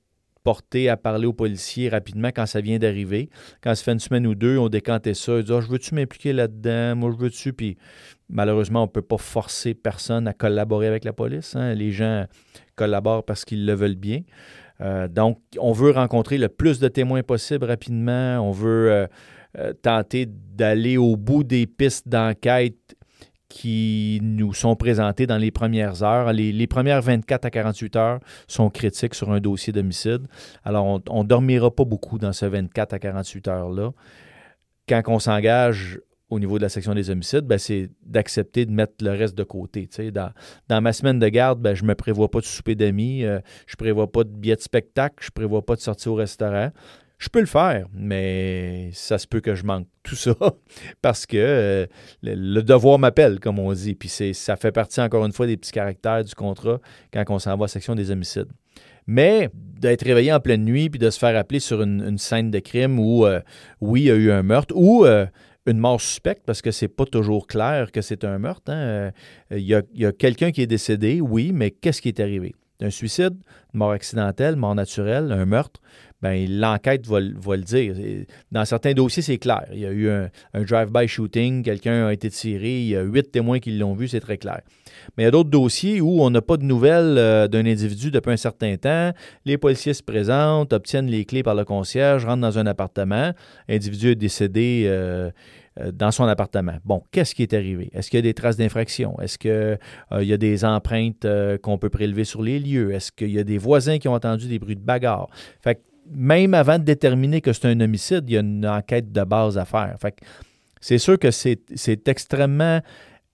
porté 0.43 0.89
à 0.89 0.97
parler 0.97 1.26
aux 1.26 1.34
policiers 1.34 1.89
rapidement 1.89 2.30
quand 2.30 2.45
ça 2.45 2.62
vient 2.62 2.80
d'arriver. 2.80 3.30
Quand 3.62 3.74
ça 3.76 3.84
fait 3.84 3.91
une 3.91 3.99
semaine 3.99 4.26
ou 4.26 4.36
deux, 4.36 4.57
on 4.57 4.70
décantait 4.70 5.14
ça. 5.14 5.38
Ils 5.38 5.43
disaient 5.43 5.57
ah, 5.57 5.62
Je 5.62 5.68
veux-tu 5.68 5.95
m'impliquer 5.95 6.34
là-dedans? 6.34 6.95
Moi, 6.95 7.12
je 7.12 7.24
veux-tu? 7.24 7.53
Puis 7.53 7.78
malheureusement, 8.30 8.82
on 8.82 8.88
ne 8.88 8.91
peut 8.91 9.01
pas 9.01 9.18
forcer 9.18 9.74
personne 9.74 10.28
à 10.28 10.34
collaborer 10.34 10.88
avec 10.88 11.05
la 11.05 11.14
police. 11.14 11.55
Hein. 11.55 11.74
Les 11.74 11.91
gens 11.91 12.26
collaborent 12.76 13.24
parce 13.24 13.45
qu'ils 13.45 13.66
le 13.66 13.74
veulent 13.74 13.95
bien. 13.95 14.22
Euh, 14.82 15.07
donc, 15.07 15.39
on 15.59 15.74
veut 15.74 15.91
rencontrer 15.91 16.38
le 16.38 16.49
plus 16.49 16.80
de 16.80 16.88
témoins 16.88 17.24
possible 17.24 17.66
rapidement. 17.66 18.39
On 18.39 18.51
veut 18.51 18.91
euh, 18.91 19.07
euh, 19.59 19.74
tenter 19.74 20.26
d'aller 20.28 20.97
au 20.97 21.16
bout 21.18 21.43
des 21.43 21.68
pistes 21.68 22.07
d'enquête 22.07 22.95
qui 23.52 24.20
nous 24.24 24.54
sont 24.54 24.78
présentés 24.78 25.28
dans 25.28 25.38
les 25.38 25.52
premières 25.52 26.04
heures. 26.04 26.32
Les, 26.32 26.68
premières 26.68 27.02
24 27.02 27.45
à 27.45 27.49
48 27.49 27.95
heures 27.97 28.20
sont 28.47 28.70
critiques 28.70 29.14
sur 29.14 29.30
un 29.32 29.41
dossier 29.41 29.74
d'homicide. 29.74 30.28
Alors, 30.64 31.02
on 31.10 31.24
ne 31.24 31.28
dormira 31.28 31.70
pas 31.70 31.84
beaucoup 31.84 32.18
dans 32.18 32.32
ce 32.32 32.45
24 32.45 32.93
à 32.93 32.99
48 32.99 33.47
heures-là. 33.49 33.91
Quand 34.88 35.02
on 35.08 35.20
s'engage 35.20 35.99
au 36.30 36.39
niveau 36.39 36.58
de 36.58 36.64
la 36.64 36.70
section 36.70 36.95
des 36.95 37.10
homicides, 37.10 37.41
ben, 37.41 37.58
c'est 37.58 37.89
d'accepter 38.06 38.66
de 38.66 38.72
mettre 38.72 38.93
le 39.02 39.12
reste 39.12 39.36
de 39.36 39.43
côté. 39.43 39.89
Dans, 40.12 40.32
dans 40.70 40.82
ma 40.82 40.93
semaine 40.93 41.20
de 41.20 41.28
garde, 41.28 41.62
ben, 41.62 41.76
je 41.76 41.84
ne 41.84 41.89
me 41.89 41.95
prévois 41.95 42.32
pas 42.32 42.39
de 42.39 42.45
souper 42.45 42.76
d'amis, 42.76 43.26
euh, 43.26 43.39
je 43.68 43.74
ne 43.74 43.78
prévois 43.78 44.10
pas 44.10 44.24
de 44.24 44.30
billets 44.30 44.56
de 44.56 44.62
spectacle, 44.62 45.16
je 45.20 45.28
ne 45.28 45.34
prévois 45.34 45.66
pas 45.66 45.76
de 45.76 45.82
sortir 45.82 46.14
au 46.14 46.16
restaurant. 46.16 46.72
Je 47.22 47.30
peux 47.30 47.40
le 47.40 47.46
faire, 47.46 47.86
mais 47.94 48.90
ça 48.94 49.20
se 49.20 49.28
peut 49.28 49.42
que 49.42 49.54
je 49.54 49.64
manque 49.64 49.86
tout 50.02 50.16
ça 50.16 50.34
parce 51.04 51.28
que 51.28 51.38
euh, 51.38 51.86
le, 52.24 52.62
devoir 52.62 52.98
m'appelle, 52.98 53.40
comme 53.40 53.60
on 53.60 53.72
dit. 53.74 53.94
Puis 53.94 54.10
ça 54.34 54.56
fait 54.56 54.72
partie, 54.72 55.00
encore 55.02 55.24
une 55.24 55.32
fois, 55.32 55.46
des 55.46 55.56
petits 55.56 55.72
caractères 55.72 56.24
du 56.24 56.34
contrat 56.34 56.80
quand 57.14 57.24
on 57.30 57.38
s'en 57.38 57.52
va 57.52 57.58
à 57.58 57.60
la 57.66 57.68
section 57.68 57.94
des 57.94 58.10
homicides. 58.10 58.48
Mais 59.06 59.52
d'être 59.54 60.04
réveillé 60.04 60.34
en 60.34 60.40
pleine 60.40 60.66
nuit 60.66 60.90
puis 60.90 60.98
de 60.98 61.12
se 61.12 61.20
faire 61.20 61.38
appeler 61.38 61.60
sur 61.60 61.84
une, 61.84 62.18
scène 62.18 62.50
de 62.50 62.58
crime 62.58 62.98
où, 62.98 63.28
euh, 63.28 63.40
oui, 63.82 64.02
il 64.02 64.08
y 64.08 64.12
a 64.12 64.16
eu 64.16 64.32
un 64.32 64.42
meurtre 64.42 64.74
ou 64.76 65.06
euh, 65.06 65.28
une 65.68 65.78
mort 65.78 66.02
suspecte, 66.02 66.42
parce 66.44 66.64
que 66.64 66.72
c'est 66.72 66.88
pas 66.88 67.06
toujours 67.06 67.46
clair 67.46 67.92
que 67.92 68.02
c'est 68.02 68.24
un 68.24 68.40
meurtre. 68.40 68.72
Hein, 68.72 69.12
il 69.52 69.62
y 69.62 69.76
a 69.76 70.12
quelqu'un 70.12 70.50
qui 70.50 70.64
est 70.64 70.68
décédé, 70.68 71.22
oui, 71.22 71.52
mais 71.54 71.70
qu'est-ce 71.70 72.02
qui 72.02 72.08
est 72.08 72.20
arrivé? 72.20 72.56
Un 72.82 72.90
suicide, 72.90 73.36
une 73.76 73.78
mort 73.78 73.92
accidentelle, 73.92 74.56
mort 74.56 74.74
naturelle, 74.74 75.32
un 75.32 75.46
meurtre 75.46 75.82
ben, 76.22 76.48
l'enquête 76.50 77.08
va, 77.08 77.20
le 77.20 77.64
dire. 77.64 77.96
Dans 78.52 78.66
certains 78.66 78.94
dossiers, 78.94 79.24
c'est 79.24 79.38
clair. 79.38 79.66
Il 79.74 79.80
y 79.80 79.86
a 79.86 79.92
eu 79.92 80.10
un, 80.10 80.30
drive-by 80.54 81.08
shooting, 81.08 81.64
quelqu'un 81.64 82.08
a 82.08 82.14
été 82.14 82.30
tiré, 82.30 82.82
il 82.82 82.88
y 82.90 82.96
a 82.96 83.02
huit 83.02 83.32
témoins 83.32 83.60
qui 83.60 83.72
l'ont 83.72 83.94
vu, 83.94 84.08
c'est 84.08 84.20
très 84.20 84.38
clair. 84.38 84.62
Mais 85.18 85.24
il 85.24 85.26
y 85.26 85.28
a 85.28 85.32
d'autres 85.32 85.50
dossiers 85.50 86.00
où 86.00 86.22
on 86.22 86.30
n'a 86.30 86.42
pas 86.42 86.58
de 86.58 86.64
nouvelles 86.64 87.18
euh, 87.18 87.48
d'un 87.48 87.66
individu 87.66 88.12
depuis 88.12 88.32
un 88.32 88.38
certain 88.38 88.78
temps. 88.78 89.12
Les 89.46 89.58
policiers 89.58 89.94
se 89.94 90.04
présentent, 90.04 90.74
obtiennent 90.74 91.08
les 91.08 91.26
clés 91.26 91.44
par 91.44 91.56
le 91.56 91.66
concierge, 91.66 92.26
rentrent 92.26 92.42
dans 92.42 92.60
un 92.60 92.68
appartement. 92.68 93.32
L'individu 93.68 94.12
est 94.12 94.16
décédé. 94.16 94.84
Euh, 94.88 95.32
euh, 95.80 95.94
dans 95.94 96.12
son 96.12 96.26
appartement. 96.26 96.76
Bon, 96.84 97.02
qu'est-ce 97.12 97.34
qui 97.34 97.44
est 97.44 97.54
arrivé? 97.54 97.90
Est-ce 97.94 98.10
qu'il 98.10 98.18
y 98.18 98.20
a 98.20 98.24
des 98.24 98.34
traces 98.34 98.58
d'infraction? 98.58 99.18
Est-ce 99.22 99.38
qu'il 99.38 100.28
y 100.28 100.34
a 100.34 100.38
des 100.38 100.66
empreintes 100.66 101.26
qu'on 101.62 101.78
peut 101.78 101.90
prélever 101.90 102.26
sur 102.26 102.42
les 102.42 102.60
lieux? 102.60 102.92
Est-ce 102.92 103.10
qu'il 103.14 103.32
y 103.32 103.40
a 103.40 103.46
des 103.46 103.58
voisins 103.58 103.98
qui 103.98 104.10
ont 104.10 104.14
entendu 104.14 104.50
des 104.50 104.60
bruits 104.60 104.76
de 104.76 104.82
bagarre? 104.82 105.30
Fait 105.62 105.76
que 105.76 105.82
même 106.14 106.53
avant 106.53 106.80
de 106.80 106.84
déterminer 106.84 107.41
que 107.41 107.53
c'est 107.53 107.68
un 107.68 107.80
homicide, 107.80 108.24
il 108.28 108.34
y 108.34 108.38
a 108.38 108.41
une 108.41 108.66
enquête 108.66 109.12
de 109.12 109.24
base 109.24 109.57
à 109.57 109.66
faire. 109.66 109.95
Fait 109.99 110.16
c'est 110.80 110.97
sûr 110.97 111.20
que 111.20 111.30
c'est 111.32 112.07
extrêmement 112.07 112.82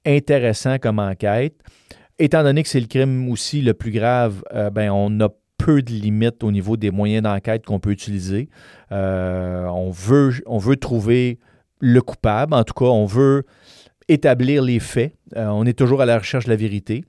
intéressant 0.06 0.78
comme 0.80 1.00
enquête. 1.00 1.56
Étant 2.20 2.44
donné 2.44 2.64
que 2.64 2.70
c'est 2.70 2.80
le 2.80 2.88
crime 2.88 3.30
aussi 3.30 3.62
le 3.62 3.74
plus 3.74 3.92
grave, 3.92 4.44
euh, 4.54 4.70
ben 4.70 4.90
on 4.92 5.20
a 5.22 5.30
peu 5.58 5.82
de 5.82 5.92
limites 5.92 6.44
au 6.44 6.52
niveau 6.52 6.78
des 6.78 6.92
moyens 6.92 7.24
d'enquête 7.24 7.66
qu'on 7.66 7.80
peut 7.80 7.92
utiliser. 7.92 8.50
Euh, 8.92 9.66
on, 9.66 9.92
veut, 9.92 10.34
on 10.46 10.58
veut 10.58 10.78
trouver 10.78 11.40
le 11.80 12.02
coupable, 12.02 12.54
en 12.54 12.64
tout 12.64 12.74
cas, 12.74 12.86
on 12.86 13.06
veut 13.06 13.44
établir 14.08 14.64
les 14.64 14.80
faits. 14.80 15.14
Euh, 15.36 15.48
on 15.48 15.66
est 15.66 15.78
toujours 15.78 16.02
à 16.02 16.06
la 16.06 16.18
recherche 16.18 16.46
de 16.46 16.50
la 16.50 16.56
vérité. 16.56 17.04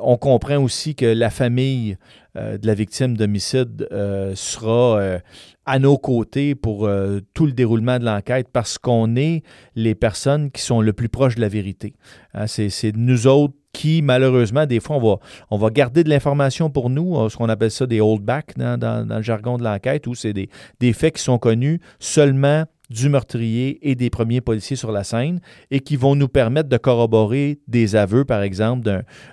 On 0.00 0.16
comprend 0.16 0.56
aussi 0.56 0.94
que 0.94 1.06
la 1.06 1.30
famille 1.30 1.96
euh, 2.38 2.56
de 2.56 2.66
la 2.66 2.72
victime 2.72 3.14
d'homicide 3.14 3.86
euh, 3.92 4.32
sera 4.34 4.98
euh, 4.98 5.18
à 5.66 5.78
nos 5.78 5.98
côtés 5.98 6.54
pour 6.54 6.88
tout 7.34 7.46
le 7.46 7.52
déroulement 7.52 7.98
de 7.98 8.04
l'enquête 8.04 8.48
parce 8.50 8.78
qu'on 8.78 9.16
est 9.16 9.42
les 9.76 9.94
personnes 9.94 10.50
qui 10.50 10.62
sont 10.62 10.80
le 10.80 10.92
plus 10.94 11.10
proches 11.10 11.36
de 11.36 11.42
la 11.42 11.48
vérité. 11.48 11.92
Hein, 12.34 12.46
c'est 12.46 12.96
nous 12.96 13.26
autres 13.26 13.54
qui, 13.72 14.02
malheureusement, 14.02 14.66
des 14.66 14.80
fois, 14.80 15.20
on 15.50 15.56
va, 15.58 15.70
garder 15.70 16.02
de 16.04 16.08
l'information 16.08 16.68
pour 16.68 16.90
nous, 16.90 17.28
ce 17.28 17.36
qu'on 17.36 17.48
appelle 17.48 17.70
ça 17.70 17.86
des 17.86 18.00
holdbacks 18.00 18.56
dans, 18.56 18.76
dans, 18.76 19.06
dans 19.06 19.16
le 19.16 19.22
jargon 19.22 19.56
de 19.56 19.62
l'enquête, 19.62 20.06
où 20.08 20.14
c'est 20.14 20.32
des, 20.32 20.48
des 20.80 20.92
faits 20.92 21.14
qui 21.14 21.22
sont 21.22 21.38
connus 21.38 21.80
seulement 22.00 22.64
du 22.92 23.08
meurtrier 23.08 23.78
et 23.88 23.94
des 23.94 24.10
premiers 24.10 24.40
policiers 24.40 24.76
sur 24.76 24.92
la 24.92 25.04
scène 25.04 25.40
et 25.70 25.80
qui 25.80 25.96
vont 25.96 26.14
nous 26.14 26.28
permettre 26.28 26.68
de 26.68 26.76
corroborer 26.76 27.60
des 27.68 27.96
aveux, 27.96 28.24
par 28.24 28.42
exemple, 28.42 28.82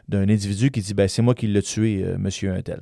d'un 0.07 0.29
individu 0.29 0.71
qui 0.71 0.81
dit 0.81 0.93
ben, 0.93 1.07
C'est 1.07 1.21
moi 1.21 1.35
qui 1.35 1.47
l'ai 1.47 1.61
tué, 1.61 2.03
euh, 2.03 2.17
monsieur 2.17 2.51
Untel. 2.51 2.81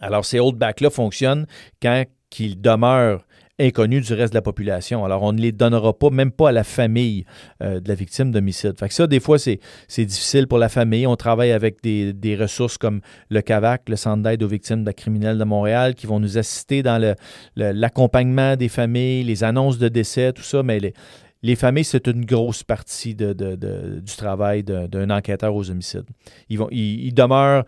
Alors, 0.00 0.24
ces 0.24 0.40
holdbacks-là 0.40 0.90
fonctionnent 0.90 1.46
quand 1.82 2.04
ils 2.38 2.60
demeurent 2.60 3.24
inconnus 3.60 4.06
du 4.06 4.14
reste 4.14 4.32
de 4.32 4.38
la 4.38 4.42
population. 4.42 5.04
Alors, 5.04 5.22
on 5.22 5.32
ne 5.32 5.40
les 5.40 5.52
donnera 5.52 5.92
pas, 5.92 6.10
même 6.10 6.32
pas 6.32 6.48
à 6.48 6.52
la 6.52 6.64
famille 6.64 7.24
euh, 7.62 7.80
de 7.80 7.88
la 7.88 7.94
victime 7.94 8.30
d'homicide. 8.30 8.78
Fait 8.78 8.88
que 8.88 8.94
ça, 8.94 9.06
des 9.06 9.20
fois, 9.20 9.38
c'est 9.38 9.58
difficile 9.98 10.46
pour 10.46 10.58
la 10.58 10.68
famille. 10.68 11.06
On 11.06 11.16
travaille 11.16 11.52
avec 11.52 11.82
des, 11.82 12.36
ressources 12.40 12.78
comme 12.78 13.00
le 13.28 13.42
CAVAC, 13.42 13.88
le 13.88 13.96
Centre 13.96 14.22
d'aide 14.22 14.42
aux 14.42 14.48
victimes 14.48 14.84
de 14.84 14.92
criminels 14.92 15.36
de 15.36 15.44
Montréal, 15.44 15.94
qui 15.94 16.06
vont 16.06 16.20
nous 16.20 16.38
assister 16.38 16.82
dans 16.82 17.14
l'accompagnement 17.56 18.56
des 18.56 18.68
familles, 18.68 19.24
les 19.24 19.44
annonces 19.44 19.78
de 19.78 19.88
décès, 19.88 20.32
tout 20.32 20.42
ça, 20.42 20.62
mais 20.62 20.78
les, 20.80 20.94
les 21.42 21.56
familles, 21.56 21.84
c'est 21.84 22.06
une 22.06 22.24
grosse 22.24 22.62
partie 22.62 23.14
du 23.14 24.16
travail 24.16 24.62
d'un 24.62 25.10
enquêteur 25.10 25.54
aux 25.54 25.70
homicides. 25.70 26.04
Ils, 26.50 26.58
vont, 26.58 26.68
ils 26.70 27.14
demeurent 27.14 27.64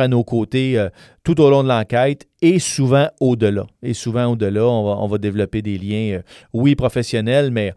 à 0.00 0.08
nos 0.08 0.22
côtés 0.22 0.78
euh, 0.78 0.88
tout 1.24 1.40
au 1.40 1.50
long 1.50 1.64
de 1.64 1.68
l'enquête 1.68 2.28
et 2.40 2.58
souvent 2.60 3.08
au-delà. 3.20 3.66
Et 3.82 3.94
souvent 3.94 4.26
au-delà, 4.26 4.64
on 4.64 5.08
va, 5.08 5.18
développer 5.18 5.62
des 5.62 5.78
liens, 5.78 6.18
euh, 6.18 6.22
oui, 6.52 6.76
professionnels, 6.76 7.50
mais 7.50 7.74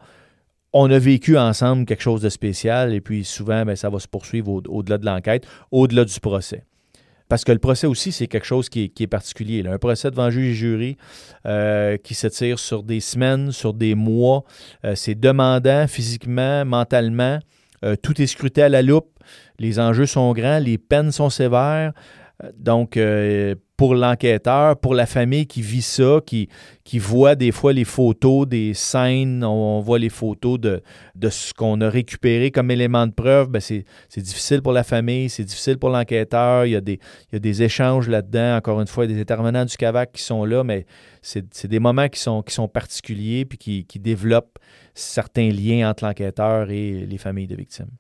on 0.74 0.92
a 0.92 1.00
vécu 1.00 1.38
ensemble 1.38 1.86
quelque 1.86 2.04
chose 2.04 2.22
de 2.22 2.30
spécial 2.30 2.94
et 2.94 3.02
puis 3.02 3.24
souvent, 3.24 3.66
ben, 3.66 3.76
ça 3.76 3.90
va 3.90 4.00
se 4.00 4.08
poursuivre 4.08 4.62
au-delà 4.68 4.98
de 5.00 5.06
l'enquête, 5.06 5.48
au-delà 5.72 6.06
du 6.06 6.20
procès. 6.20 6.66
Parce 7.28 7.44
que 7.44 7.52
le 7.52 7.60
procès 7.60 7.88
aussi, 7.88 8.12
c'est 8.12 8.28
quelque 8.28 8.46
chose 8.46 8.70
qui 8.70 8.92
est, 8.98 9.08
particulier. 9.08 9.66
Un 9.68 9.78
procès 9.78 10.12
devant 10.12 10.30
juge 10.30 10.52
et 10.52 10.54
jury 10.54 10.98
euh, 11.46 11.98
qui 11.98 12.14
s'étire 12.14 12.60
sur 12.60 12.84
des 12.84 13.00
semaines, 13.00 13.52
sur 13.52 13.74
des 13.74 13.96
mois. 13.96 14.44
Euh, 14.84 14.94
c'est 14.96 15.16
demandant 15.16 15.88
physiquement, 15.88 16.66
mentalement. 16.66 17.40
Euh, 17.84 17.96
tout 17.96 18.22
est 18.22 18.28
scruté 18.28 18.62
à 18.62 18.70
la 18.70 18.82
loupe. 18.82 19.10
Les 19.58 19.80
enjeux 19.80 20.06
sont 20.06 20.32
grands, 20.34 20.60
les 20.60 20.78
peines 20.78 21.12
sont 21.12 21.30
sévères. 21.30 21.94
Donc, 22.58 23.00
pour 23.78 23.94
l'enquêteur, 23.94 24.78
pour 24.78 24.94
la 24.94 25.06
famille 25.06 25.48
qui 25.48 25.62
vit 25.62 25.82
ça, 25.82 26.20
qui, 26.26 26.48
voit 26.98 27.36
des 27.36 27.52
fois 27.52 27.74
les 27.74 27.84
photos 27.84 28.48
des 28.48 28.74
scènes, 28.74 29.44
on, 29.44 29.82
voit 29.82 30.00
les 30.00 30.10
photos 30.10 30.60
de, 30.60 30.82
de 31.16 31.30
ce 31.30 31.54
qu'on 31.54 31.82
a 31.82 31.90
récupéré 31.90 32.52
comme 32.52 32.72
élément 32.72 33.06
de 33.06 33.12
preuve, 33.12 33.50
ben 33.50 33.60
c'est, 33.60 33.86
difficile 34.18 34.62
pour 34.62 34.72
la 34.72 34.84
famille, 34.84 35.30
c'est 35.30 35.44
difficile 35.44 35.78
pour 35.78 35.90
l'enquêteur, 35.90 36.66
il 36.66 36.72
y, 36.72 36.76
a 36.76 36.82
des, 37.40 37.64
échanges 37.64 38.08
là-dedans, 38.08 38.56
encore 38.58 38.80
une 38.80 38.88
fois, 38.88 39.08
des 39.08 39.20
intervenants 39.20 39.66
du 39.66 39.76
CAVAC 39.76 40.14
qui 40.14 40.24
sont 40.24 40.46
là, 40.46 40.64
mais 40.64 40.86
c'est, 41.22 41.68
des 41.68 41.80
moments 41.80 42.08
qui 42.08 42.20
sont, 42.20 42.42
qui 42.44 42.54
sont 42.54 42.70
particuliers 42.70 43.44
puis 43.44 43.58
qui, 43.58 43.86
qui 43.86 44.00
développent 44.00 44.58
certains 44.94 45.50
liens 45.50 45.90
entre 45.90 46.06
l'enquêteur 46.06 46.70
et 46.70 47.06
les 47.06 47.18
familles 47.18 47.48
de 47.48 47.56
victimes. 47.56 47.92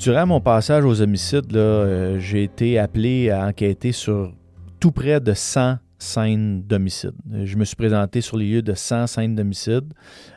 Durant 0.00 0.24
mon 0.24 0.40
passage 0.40 0.82
aux 0.86 1.02
homicides, 1.02 1.54
euh, 1.54 2.18
j'ai 2.18 2.44
été 2.44 2.78
appelé 2.78 3.28
à 3.28 3.46
enquêter 3.46 3.92
sur 3.92 4.32
tout 4.80 4.92
près 4.92 5.20
de 5.20 5.34
100 5.34 5.76
scènes 5.98 6.62
d'homicide. 6.62 7.12
Je 7.44 7.54
me 7.58 7.66
suis 7.66 7.76
présenté 7.76 8.22
sur 8.22 8.38
les 8.38 8.46
lieux 8.46 8.62
de 8.62 8.72
100 8.72 9.08
scènes 9.08 9.34
d'homicide 9.34 9.92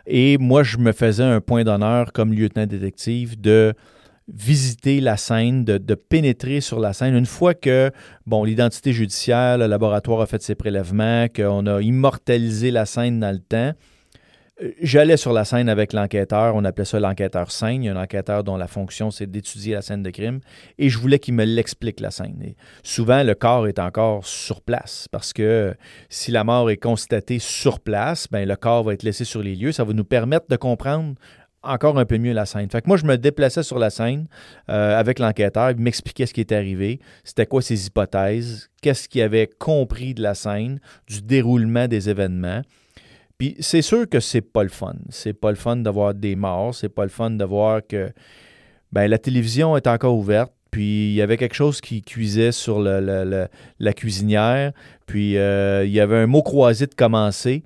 et 0.05 0.37
moi, 0.37 0.63
je 0.63 0.77
me 0.79 0.91
faisais 0.91 1.23
un 1.23 1.39
point 1.39 1.63
d'honneur 1.63 2.11
comme 2.11 2.33
lieutenant 2.33 2.65
détective 2.65 3.39
de 3.39 3.73
visiter 4.27 4.99
la 4.99 5.15
scène, 5.15 5.63
de, 5.63 5.95
pénétrer 5.95 6.59
sur 6.59 6.81
la 6.81 6.91
scène. 6.91 7.15
Une 7.15 7.25
fois 7.25 7.53
que, 7.53 7.89
bon, 8.25 8.43
l'identité 8.43 8.91
judiciaire, 8.91 9.57
le 9.57 9.67
laboratoire 9.67 10.19
a 10.19 10.25
fait 10.25 10.41
ses 10.41 10.55
prélèvements, 10.55 11.27
qu'on 11.33 11.67
a 11.67 11.81
immortalisé 11.81 12.69
la 12.69 12.85
scène 12.85 13.21
dans 13.21 13.31
le 13.31 13.39
temps, 13.39 13.71
J'allais 14.81 15.17
sur 15.17 15.33
la 15.33 15.45
scène 15.45 15.67
avec 15.67 15.93
l'enquêteur, 15.93 16.55
on 16.55 16.63
appelait 16.63 16.85
ça 16.85 16.99
l'enquêteur 16.99 17.51
scène. 17.51 17.87
Un 17.87 17.95
enquêteur 17.95 18.43
dont 18.43 18.55
la 18.55 18.67
fonction, 18.67 19.09
c'est 19.09 19.25
d'étudier 19.25 19.73
la 19.73 19.81
scène 19.81 20.03
de 20.03 20.11
crime, 20.11 20.41
et 20.77 20.89
je 20.89 20.99
voulais 20.99 21.17
qu'il 21.17 21.33
me 21.33 21.43
l'explique, 21.43 21.99
la 21.99 22.11
scène. 22.11 22.53
Souvent, 22.83 23.23
le 23.23 23.33
corps 23.33 23.67
est 23.67 23.79
encore 23.79 24.27
sur 24.27 24.61
place, 24.61 25.07
parce 25.11 25.33
que 25.33 25.73
si 26.09 26.29
la 26.29 26.43
mort 26.43 26.69
est 26.69 26.77
constatée 26.77 27.39
sur 27.39 27.79
place, 27.79 28.27
ben, 28.29 28.47
le 28.47 28.55
corps 28.55 28.83
va 28.83 28.93
être 28.93 29.01
laissé 29.01 29.25
sur 29.25 29.41
les 29.41 29.55
lieux. 29.55 29.71
Ça 29.71 29.83
va 29.83 29.93
nous 29.93 30.03
permettre 30.03 30.45
de 30.47 30.55
comprendre 30.55 31.15
encore 31.63 31.97
un 31.97 32.05
peu 32.05 32.19
mieux 32.19 32.33
la 32.33 32.45
scène. 32.45 32.69
Fait 32.69 32.85
moi, 32.85 32.97
je 32.97 33.05
me 33.05 33.17
déplaçais 33.17 33.63
sur 33.63 33.79
la 33.79 33.89
scène 33.89 34.27
euh, 34.69 34.99
avec 34.99 35.17
l'enquêteur, 35.17 35.71
il 35.71 35.77
m'expliquait 35.77 36.27
ce 36.27 36.33
qui 36.33 36.41
était 36.41 36.55
arrivé, 36.55 36.99
c'était 37.23 37.45
quoi 37.45 37.61
ses 37.61 37.87
hypothèses, 37.87 38.69
qu'est-ce 38.81 39.09
qu'il 39.09 39.21
avait 39.21 39.47
compris 39.47 40.13
de 40.13 40.21
la 40.21 40.35
scène, 40.35 40.79
du 41.07 41.21
déroulement 41.21 41.87
des 41.87 42.09
événements. 42.09 42.61
Puis 43.37 43.55
c'est 43.59 43.81
sûr 43.81 44.07
que 44.07 44.19
c'est 44.19 44.41
pas 44.41 44.63
le 44.63 44.69
fun. 44.69 44.95
C'est 45.09 45.33
pas 45.33 45.49
le 45.49 45.57
fun 45.57 45.77
d'avoir 45.77 46.13
des 46.13 46.35
morts, 46.35 46.75
c'est 46.75 46.89
pas 46.89 47.03
le 47.03 47.09
fun 47.09 47.31
de 47.31 47.43
voir 47.43 47.81
que 47.87 48.11
ben, 48.91 49.07
la 49.07 49.17
télévision 49.17 49.75
est 49.75 49.87
encore 49.87 50.15
ouverte, 50.15 50.53
puis 50.69 51.09
il 51.09 51.13
y 51.13 51.21
avait 51.21 51.37
quelque 51.37 51.55
chose 51.55 51.81
qui 51.81 52.01
cuisait 52.01 52.51
sur 52.51 52.79
le, 52.79 53.47
la 53.79 53.93
cuisinière, 53.93 54.71
puis 55.07 55.37
euh, 55.37 55.83
il 55.85 55.91
y 55.91 55.99
avait 55.99 56.17
un 56.17 56.27
mot 56.27 56.43
croisé 56.43 56.85
de 56.85 56.93
commencer, 56.93 57.63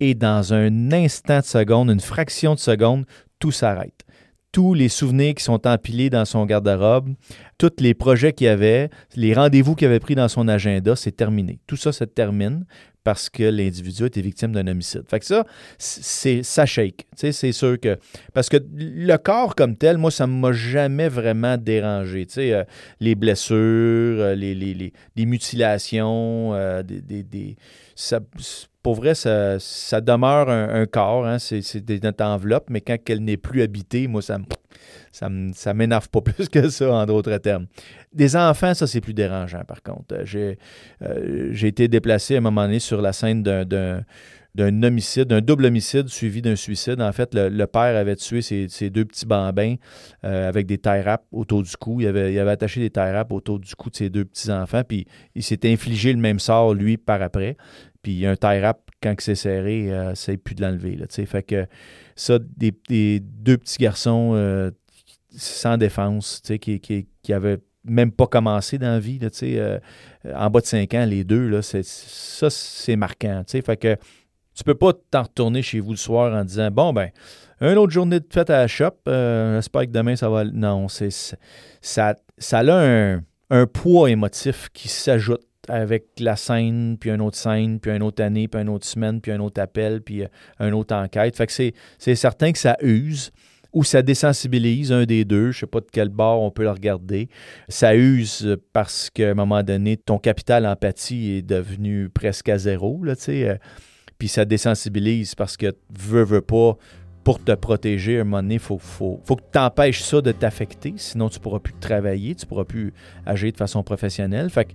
et 0.00 0.14
dans 0.14 0.54
un 0.54 0.92
instant 0.92 1.40
de 1.40 1.44
seconde, 1.44 1.90
une 1.90 2.00
fraction 2.00 2.54
de 2.54 2.60
seconde, 2.60 3.04
tout 3.38 3.50
s'arrête. 3.50 4.04
Tous 4.52 4.72
les 4.72 4.88
souvenirs 4.88 5.34
qui 5.34 5.44
sont 5.44 5.66
empilés 5.66 6.10
dans 6.10 6.24
son 6.24 6.46
garde-robe, 6.46 7.10
tous 7.58 7.72
les 7.80 7.94
projets 7.94 8.32
qu'il 8.32 8.48
avait, 8.48 8.88
les 9.14 9.34
rendez-vous 9.34 9.74
qu'il 9.74 9.88
avait 9.88 10.00
pris 10.00 10.14
dans 10.14 10.28
son 10.28 10.48
agenda, 10.48 10.96
c'est 10.96 11.12
terminé. 11.12 11.58
Tout 11.66 11.76
ça 11.76 11.92
se 11.92 12.04
termine 12.04 12.64
parce 13.08 13.30
que 13.30 13.44
l'individu 13.44 14.04
était 14.04 14.20
victime 14.20 14.52
d'un 14.52 14.66
homicide. 14.66 15.04
Fait 15.08 15.18
que 15.18 15.24
ça, 15.24 15.46
c'est 15.78 16.42
ça 16.42 16.66
shake. 16.66 17.06
C'est 17.16 17.52
sûr 17.52 17.80
que. 17.80 17.96
Parce 18.34 18.50
que 18.50 18.58
le 18.76 19.16
corps 19.16 19.54
comme 19.54 19.76
tel, 19.76 19.96
moi, 19.96 20.10
ça 20.10 20.26
ne 20.26 20.32
m'a 20.34 20.52
jamais 20.52 21.08
vraiment 21.08 21.56
dérangé. 21.56 22.26
Euh, 22.36 22.64
les 23.00 23.14
blessures, 23.14 23.56
euh, 23.56 24.34
les, 24.34 24.54
les, 24.54 24.92
les, 25.16 25.24
mutilations, 25.24 26.52
euh, 26.52 26.82
des, 26.82 27.00
des, 27.00 27.22
des 27.22 27.56
ça, 27.94 28.20
pour 28.82 28.94
vrai, 28.94 29.14
ça, 29.14 29.58
ça 29.58 30.00
demeure 30.00 30.50
un, 30.50 30.86
corps, 30.86 31.26
hein, 31.26 31.38
c'est 31.38 32.02
notre 32.02 32.24
enveloppe, 32.24 32.70
mais 32.70 32.80
quand 32.80 32.96
elle 33.08 33.24
n'est 33.24 33.36
plus 33.36 33.62
habitée, 33.62 34.06
moi, 34.06 34.22
ça, 34.22 34.38
ça, 35.12 35.28
ça 35.54 35.74
m'énerve 35.74 36.08
pas 36.08 36.20
plus 36.22 36.48
que 36.48 36.68
ça, 36.68 36.92
en 36.92 37.06
d'autres 37.06 37.38
termes. 37.38 37.66
Des 38.12 38.36
enfants, 38.36 38.74
ça, 38.74 38.86
c'est 38.86 39.00
plus 39.00 39.14
dérangeant, 39.14 39.64
par 39.64 39.82
contre. 39.82 40.14
Euh, 40.14 41.48
j'ai 41.52 41.66
été 41.66 41.88
déplacé 41.88 42.34
à 42.34 42.38
un 42.38 42.40
moment 42.40 42.62
donné 42.62 42.78
sur 42.78 43.02
la 43.02 43.12
scène 43.12 43.42
d'un 43.42 44.02
d'un 44.58 44.82
homicide, 44.82 45.24
d'un 45.24 45.40
double 45.40 45.66
homicide 45.66 46.08
suivi 46.08 46.42
d'un 46.42 46.56
suicide. 46.56 47.00
En 47.00 47.12
fait, 47.12 47.30
le, 47.32 47.66
père 47.66 47.96
avait 47.96 48.16
tué 48.16 48.42
ses, 48.42 48.90
deux 48.90 49.04
petits 49.04 49.24
bambins 49.24 49.76
euh, 50.24 50.48
avec 50.48 50.66
des 50.66 50.78
tie 50.78 51.02
autour 51.30 51.62
du 51.62 51.76
cou. 51.76 52.00
Il 52.00 52.08
avait, 52.08 52.32
il 52.32 52.38
avait 52.38 52.50
attaché 52.50 52.80
des 52.80 52.90
tie 52.90 53.12
autour 53.30 53.60
du 53.60 53.74
cou 53.76 53.88
de 53.88 53.96
ses 53.96 54.10
deux 54.10 54.24
petits-enfants, 54.24 54.82
puis 54.86 55.06
il 55.36 55.44
s'est 55.44 55.70
infligé 55.70 56.12
le 56.12 56.18
même 56.18 56.40
sort, 56.40 56.74
lui, 56.74 56.96
par 56.96 57.22
après. 57.22 57.56
Puis 58.02 58.26
un 58.26 58.34
tie 58.34 58.60
quand 59.00 59.14
c'est 59.20 59.36
serré, 59.36 59.92
euh, 59.92 60.14
ça 60.16 60.32
plus 60.36 60.56
de 60.56 60.62
l'enlever. 60.62 60.98
Fait 61.08 61.42
que 61.44 61.66
ça, 62.16 62.38
des, 62.56 63.20
deux 63.20 63.58
petits 63.58 63.78
garçons 63.78 64.32
euh, 64.34 64.72
sans 65.30 65.76
défense, 65.76 66.42
qui, 66.60 66.80
qui, 66.80 67.06
qui 67.22 67.32
avaient 67.32 67.58
même 67.84 68.12
pas 68.12 68.26
commencé 68.26 68.78
dans 68.78 68.88
la 68.88 68.98
vie, 68.98 69.18
euh, 69.42 69.78
en 70.34 70.50
bas 70.50 70.60
de 70.60 70.66
5 70.66 70.94
ans, 70.94 71.06
les 71.06 71.24
deux, 71.24 71.48
là, 71.48 71.62
ça, 71.62 72.50
c'est 72.50 72.96
marquant. 72.96 73.42
Fait 73.46 73.76
que 73.76 73.96
tu 74.54 74.64
peux 74.64 74.74
pas 74.74 74.92
t'en 75.10 75.22
retourner 75.22 75.62
chez 75.62 75.80
vous 75.80 75.92
le 75.92 75.96
soir 75.96 76.34
en 76.34 76.44
disant 76.44 76.70
Bon, 76.70 76.92
ben, 76.92 77.10
une 77.60 77.78
autre 77.78 77.92
journée 77.92 78.20
de 78.20 78.26
fête 78.28 78.50
à 78.50 78.58
la 78.58 78.66
shop, 78.66 78.96
j'espère 79.06 79.82
que 79.82 79.90
demain 79.90 80.16
ça 80.16 80.28
va. 80.28 80.44
Non, 80.44 80.88
c'est 80.88 81.10
ça, 81.80 82.14
ça 82.38 82.58
a 82.58 82.72
un, 82.72 83.22
un 83.50 83.66
poids 83.66 84.10
émotif 84.10 84.68
qui 84.72 84.88
s'ajoute 84.88 85.42
avec 85.68 86.06
la 86.18 86.36
scène, 86.36 86.96
puis 86.98 87.10
une 87.10 87.20
autre 87.20 87.36
scène, 87.36 87.78
puis 87.78 87.90
une 87.90 88.02
autre 88.02 88.22
année, 88.22 88.48
puis 88.48 88.60
une 88.60 88.68
autre 88.68 88.86
semaine, 88.86 89.20
puis 89.20 89.32
un 89.32 89.40
autre 89.40 89.60
appel, 89.60 90.00
puis 90.02 90.22
euh, 90.22 90.28
une 90.60 90.74
autre 90.74 90.94
enquête. 90.94 91.36
Fait 91.36 91.46
que 91.46 91.52
c'est 91.52 92.14
certain 92.14 92.52
que 92.52 92.58
ça 92.58 92.76
use 92.80 93.30
ou 93.72 93.84
ça 93.84 94.02
désensibilise 94.02 94.92
un 94.92 95.04
des 95.04 95.24
deux. 95.24 95.50
Je 95.52 95.58
ne 95.58 95.60
sais 95.60 95.66
pas 95.66 95.80
de 95.80 95.86
quel 95.90 96.08
bord 96.08 96.42
on 96.42 96.50
peut 96.50 96.62
le 96.62 96.70
regarder. 96.70 97.28
Ça 97.68 97.94
use 97.94 98.56
parce 98.72 99.10
qu'à 99.10 99.30
un 99.30 99.34
moment 99.34 99.62
donné, 99.62 99.96
ton 99.96 100.18
capital 100.18 100.66
empathie 100.66 101.32
est 101.32 101.42
devenu 101.42 102.08
presque 102.08 102.48
à 102.48 102.58
zéro. 102.58 103.02
Là, 103.04 103.14
euh, 103.28 103.56
puis 104.18 104.28
ça 104.28 104.44
désensibilise 104.44 105.34
parce 105.34 105.56
que 105.56 105.74
veux, 105.90 106.24
veux 106.24 106.40
pas, 106.40 106.76
pour 107.24 107.44
te 107.44 107.52
protéger, 107.52 108.18
à 108.18 108.20
un 108.22 108.24
moment 108.24 108.42
donné, 108.42 108.54
il 108.54 108.60
faut, 108.60 108.78
faut, 108.78 109.20
faut, 109.24 109.36
que 109.36 109.42
tu 109.52 109.58
empêches 109.58 110.02
ça 110.02 110.22
de 110.22 110.32
t'affecter. 110.32 110.94
Sinon, 110.96 111.28
tu 111.28 111.38
ne 111.38 111.42
pourras 111.42 111.58
plus 111.58 111.74
travailler, 111.74 112.34
tu 112.34 112.46
ne 112.46 112.48
pourras 112.48 112.64
plus 112.64 112.94
agir 113.26 113.52
de 113.52 113.56
façon 113.58 113.82
professionnelle. 113.82 114.48
Fait 114.48 114.64
que 114.64 114.72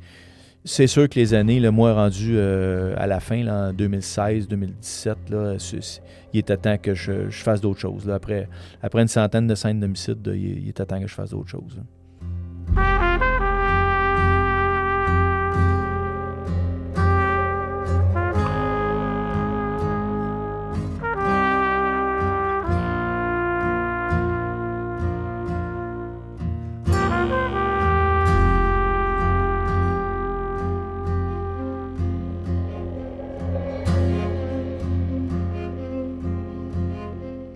c'est 0.65 0.87
sûr 0.87 1.09
que 1.09 1.19
les 1.19 1.33
années, 1.33 1.59
le 1.59 1.71
mois 1.71 1.93
rendu 1.93 2.35
euh, 2.35 2.93
à 2.97 3.07
la 3.07 3.19
fin, 3.19 3.45
en 3.47 3.73
2016-2017, 3.73 5.99
il 6.33 6.39
était 6.39 6.57
temps 6.57 6.77
que 6.77 6.93
je, 6.93 7.29
fasse 7.29 7.61
d'autres 7.61 7.81
choses. 7.81 8.09
Après, 8.09 8.47
après 8.81 9.01
une 9.01 9.07
centaine 9.07 9.47
de 9.47 9.55
scènes 9.55 9.79
d'homicide, 9.79 10.19
il 10.33 10.69
était 10.69 10.85
temps 10.85 11.01
que 11.01 11.07
je 11.07 11.13
fasse 11.13 11.31
d'autres 11.31 11.49
choses. 11.49 11.81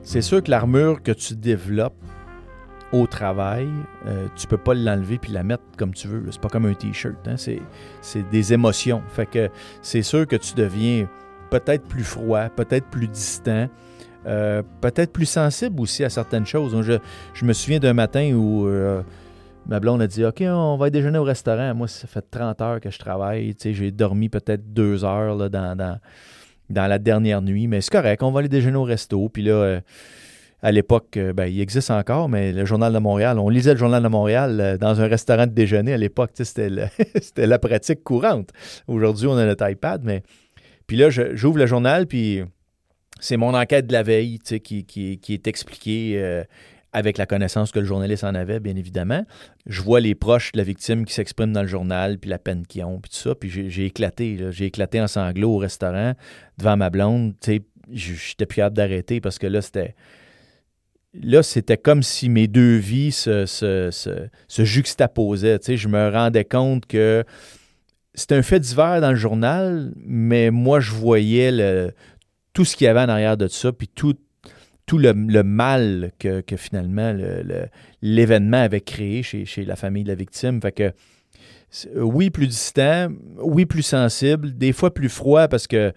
C'est 0.07 0.21
sûr 0.21 0.41
que 0.41 0.49
l'armure 0.49 1.03
que 1.03 1.11
tu 1.11 1.35
développes 1.35 2.01
au 2.93 3.07
travail, 3.07 3.67
euh, 4.05 4.27
tu 4.37 4.47
peux 4.47 4.57
pas 4.57 4.73
l'enlever 4.73 5.17
puis 5.17 5.33
la 5.33 5.43
mettre 5.43 5.63
comme 5.77 5.93
tu 5.93 6.07
veux. 6.07 6.23
C'est 6.31 6.39
pas 6.39 6.47
comme 6.47 6.65
un 6.65 6.73
t-shirt. 6.73 7.27
Hein? 7.27 7.35
C'est 7.35 8.29
des 8.29 8.53
émotions. 8.53 9.03
Fait 9.09 9.25
que 9.25 9.49
c'est 9.81 10.03
sûr 10.03 10.25
que 10.25 10.37
tu 10.37 10.53
deviens 10.53 11.09
peut-être 11.49 11.85
plus 11.89 12.05
froid, 12.05 12.47
peut-être 12.47 12.85
plus 12.85 13.09
distant, 13.09 13.67
euh, 14.25 14.63
peut-être 14.79 15.11
plus 15.11 15.25
sensible 15.25 15.81
aussi 15.81 16.05
à 16.05 16.09
certaines 16.09 16.45
choses. 16.45 16.73
Je, 17.33 17.45
me 17.45 17.51
souviens 17.51 17.79
d'un 17.79 17.93
matin 17.93 18.31
où 18.31 18.65
euh, 18.65 19.01
ma 19.67 19.81
blonde 19.81 20.01
a 20.01 20.07
dit 20.07 20.23
OK, 20.23 20.41
on 20.41 20.77
va 20.77 20.89
déjeuner 20.89 21.17
au 21.17 21.25
restaurant. 21.25 21.75
Moi, 21.75 21.89
ça 21.89 22.07
fait 22.07 22.23
30 22.31 22.61
heures 22.61 22.79
que 22.79 22.89
je 22.89 22.97
travaille. 22.97 23.53
J'ai 23.61 23.91
dormi 23.91 24.29
peut-être 24.29 24.71
deux 24.71 25.03
heures 25.03 25.35
là, 25.35 25.49
dans 25.49 25.75
dans 25.75 25.99
la 26.69 26.99
dernière 26.99 27.41
nuit, 27.41 27.67
mais 27.67 27.81
c'est 27.81 27.91
correct, 27.91 28.23
on 28.23 28.31
va 28.31 28.39
aller 28.39 28.49
déjeuner 28.49 28.77
au 28.77 28.83
resto. 28.83 29.29
Puis 29.29 29.43
là, 29.43 29.53
euh, 29.53 29.81
à 30.61 30.71
l'époque, 30.71 31.17
euh, 31.17 31.33
ben, 31.33 31.45
il 31.45 31.61
existe 31.61 31.91
encore, 31.91 32.29
mais 32.29 32.51
le 32.51 32.65
Journal 32.65 32.93
de 32.93 32.99
Montréal, 32.99 33.39
on 33.39 33.49
lisait 33.49 33.73
le 33.73 33.79
Journal 33.79 34.01
de 34.01 34.07
Montréal 34.07 34.59
euh, 34.59 34.77
dans 34.77 35.01
un 35.01 35.07
restaurant 35.07 35.45
de 35.45 35.51
déjeuner 35.51 35.93
à 35.93 35.97
l'époque. 35.97 36.31
C'était, 36.43 36.69
la 37.37 37.59
pratique 37.59 38.03
courante. 38.03 38.49
Aujourd'hui, 38.87 39.27
on 39.27 39.37
a 39.37 39.45
notre 39.45 39.69
iPad, 39.69 40.01
mais. 40.03 40.23
Puis 40.87 40.95
là, 40.95 41.09
j'ouvre 41.09 41.57
le 41.57 41.65
journal, 41.65 42.07
puis 42.07 42.41
c'est 43.19 43.35
mon 43.35 43.53
enquête 43.53 43.87
de 43.87 43.93
la 43.93 44.03
veille 44.03 44.39
qui, 44.39 44.85
qui, 44.85 45.19
qui 45.19 45.33
est 45.33 45.45
expliquée 45.45 46.45
avec 46.97 47.19
la 47.19 47.27
connaissance 47.27 47.71
que 47.71 47.77
le 47.77 47.85
journaliste 47.85 48.23
en 48.23 48.33
avait, 48.33 48.59
bien 48.59 48.75
évidemment. 48.75 49.23
Je 49.67 49.83
vois 49.83 49.99
les 49.99 50.15
proches 50.15 50.51
de 50.53 50.57
la 50.57 50.63
victime 50.63 51.05
qui 51.05 51.13
s'expriment 51.13 51.53
dans 51.53 51.61
le 51.61 51.67
journal, 51.67 52.17
puis 52.17 52.27
la 52.27 52.39
peine 52.39 52.65
qu'ils 52.65 52.83
ont, 52.85 52.99
puis 52.99 53.11
tout 53.11 53.17
ça. 53.17 53.35
Puis 53.35 53.51
j'ai 53.51 53.85
éclaté, 53.85 54.39
j'ai 54.49 54.65
éclaté 54.65 54.99
en 54.99 55.07
sanglots 55.07 55.53
au 55.53 55.57
restaurant 55.57 56.13
devant 56.57 56.75
ma 56.75 56.89
blonde. 56.89 57.35
J'étais 57.91 58.45
plus 58.47 58.55
capable 58.55 58.75
d'arrêter 58.75 59.21
parce 59.21 59.37
que 59.37 59.45
là, 59.45 59.61
c'était. 59.61 59.93
Comme 61.77 62.01
si 62.01 62.29
mes 62.29 62.47
deux 62.47 62.77
vies 62.77 63.11
se, 63.11 64.31
juxtaposaient. 64.49 65.59
Je 65.67 65.87
me 65.87 66.09
rendais 66.09 66.45
compte 66.45 66.87
que 66.87 67.23
c'était 68.15 68.35
un 68.35 68.41
fait 68.41 68.59
divers 68.59 69.01
dans 69.01 69.11
le 69.11 69.17
journal, 69.17 69.93
mais 69.97 70.49
moi, 70.49 70.79
je 70.79 70.93
voyais 70.93 71.91
tout 72.53 72.65
ce 72.65 72.75
qu'il 72.75 72.85
y 72.85 72.87
avait 72.87 73.01
en 73.01 73.09
arrière 73.09 73.37
de 73.37 73.47
ça, 73.47 73.71
puis 73.71 73.87
tout, 73.87 74.15
tout 74.87 74.97
le, 74.97 75.13
mal 75.43 76.11
que, 76.17 76.41
finalement 76.55 77.13
l'événement 78.01 78.57
avait 78.57 78.81
créé 78.81 79.21
chez, 79.21 79.65
la 79.65 79.75
famille 79.75 80.03
de 80.03 80.09
la 80.09 80.15
victime. 80.15 80.59
Fait 80.61 80.71
que 80.71 80.91
oui, 81.95 82.29
plus 82.29 82.47
distant, 82.47 83.09
oui, 83.39 83.65
plus 83.65 83.83
sensible, 83.83 84.57
des 84.57 84.71
fois 84.71 84.93
plus 84.93 85.09
froid 85.09 85.47
parce 85.47 85.67
que 85.67 85.93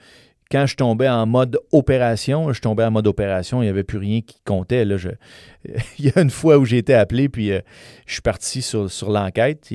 quand 0.50 0.66
je 0.66 0.74
tombais 0.74 1.08
en 1.08 1.26
mode 1.26 1.58
opération, 1.70 2.52
je 2.52 2.60
tombais 2.60 2.84
en 2.84 2.90
mode 2.90 3.06
opération, 3.06 3.62
il 3.62 3.66
n'y 3.66 3.70
avait 3.70 3.84
plus 3.84 3.98
rien 3.98 4.20
qui 4.20 4.36
comptait. 4.44 4.84
Là, 4.84 4.96
il 5.98 6.06
y 6.06 6.12
a 6.12 6.20
une 6.20 6.30
fois 6.30 6.58
où 6.58 6.64
j'ai 6.64 6.78
été 6.78 6.92
appelé, 6.92 7.28
puis 7.28 7.52
euh, 7.52 7.60
je 8.06 8.14
suis 8.14 8.22
parti 8.22 8.60
sur, 8.60 8.88
l'enquête. 9.08 9.68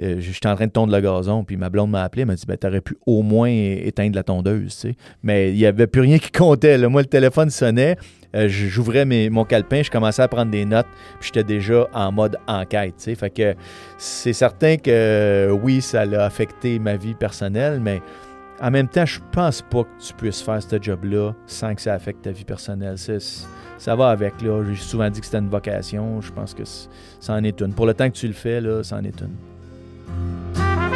Euh, 0.00 0.20
j'étais 0.20 0.46
en 0.46 0.54
train 0.54 0.68
de 0.68 0.72
tondre 0.72 0.92
le 0.92 1.00
gazon, 1.00 1.42
puis 1.42 1.56
ma 1.56 1.68
blonde 1.68 1.90
m'a 1.90 2.04
appelé, 2.04 2.22
elle 2.22 2.28
m'a 2.28 2.36
dit 2.36 2.46
ben, 2.46 2.56
Tu 2.56 2.66
aurais 2.66 2.80
pu 2.80 2.96
au 3.06 3.22
moins 3.22 3.48
éteindre 3.48 4.14
la 4.14 4.22
tondeuse. 4.22 4.86
Mais 5.24 5.50
il 5.50 5.56
n'y 5.56 5.66
avait 5.66 5.88
plus 5.88 6.02
rien 6.02 6.20
qui 6.20 6.30
comptait. 6.30 6.78
Moi, 6.88 7.02
le 7.02 7.08
téléphone 7.08 7.50
sonnait, 7.50 7.96
euh, 8.34 8.48
j'ouvrais 8.48 9.04
mon 9.04 9.44
calepin, 9.44 9.82
je 9.82 9.90
commençais 9.90 10.22
à 10.22 10.28
prendre 10.28 10.50
des 10.50 10.64
notes, 10.64 10.86
puis 11.20 11.30
j'étais 11.32 11.44
déjà 11.44 11.86
en 11.92 12.12
mode 12.12 12.36
enquête. 12.46 12.94
C'est 13.98 14.32
certain 14.32 14.76
que 14.76 15.50
oui, 15.62 15.80
ça 15.80 16.02
a 16.02 16.24
affecté 16.24 16.78
ma 16.78 16.96
vie 16.96 17.14
personnelle, 17.14 17.80
mais 17.80 18.02
en 18.60 18.70
même 18.70 18.88
temps, 18.88 19.06
je 19.06 19.20
pense 19.32 19.62
pas 19.62 19.84
que 19.84 20.04
tu 20.06 20.14
puisses 20.14 20.42
faire 20.42 20.62
ce 20.62 20.80
job-là 20.80 21.32
sans 21.46 21.74
que 21.74 21.82
ça 21.82 21.94
affecte 21.94 22.22
ta 22.22 22.30
vie 22.30 22.44
personnelle. 22.44 22.96
ça 22.98 23.96
va 23.96 24.10
avec. 24.10 24.40
là. 24.42 24.62
J'ai 24.64 24.76
souvent 24.76 25.10
dit 25.10 25.20
que 25.20 25.26
c'était 25.26 25.38
une 25.38 25.48
vocation. 25.48 26.20
Je 26.20 26.32
pense 26.32 26.54
que 26.54 26.62
ça 26.64 27.34
en 27.34 27.44
est 27.44 27.60
une. 27.60 27.74
Pour 27.74 27.86
le 27.86 27.94
temps 27.94 28.08
que 28.08 28.16
tu 28.16 28.26
le 28.26 28.32
fais, 28.32 28.60
là, 28.60 28.82
ça 28.82 28.96
en 28.96 29.04
est 29.04 29.20
une. 29.20 30.93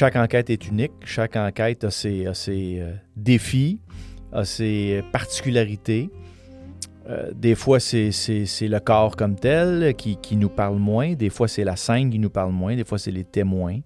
Chaque 0.00 0.16
enquête 0.16 0.48
est 0.48 0.66
unique, 0.66 0.92
chaque 1.04 1.36
enquête 1.36 1.84
a 1.84 1.90
ses, 1.90 2.24
euh, 2.26 2.94
défis, 3.16 3.82
a 4.32 4.46
ses 4.46 5.04
particularités. 5.12 6.08
Euh, 7.10 7.30
des 7.34 7.54
fois, 7.54 7.80
c'est 7.80 8.08
le 8.08 8.78
corps 8.78 9.14
comme 9.14 9.36
tel 9.36 9.94
qui, 9.94 10.36
nous 10.36 10.48
parle 10.48 10.78
moins. 10.78 11.12
Des 11.12 11.28
fois, 11.28 11.48
c'est 11.48 11.64
la 11.64 11.76
scène 11.76 12.08
qui 12.08 12.18
nous 12.18 12.30
parle 12.30 12.50
moins. 12.50 12.76
Des 12.76 12.84
fois, 12.84 12.98
c'est 12.98 13.10
les 13.10 13.24
témoins. 13.24 13.80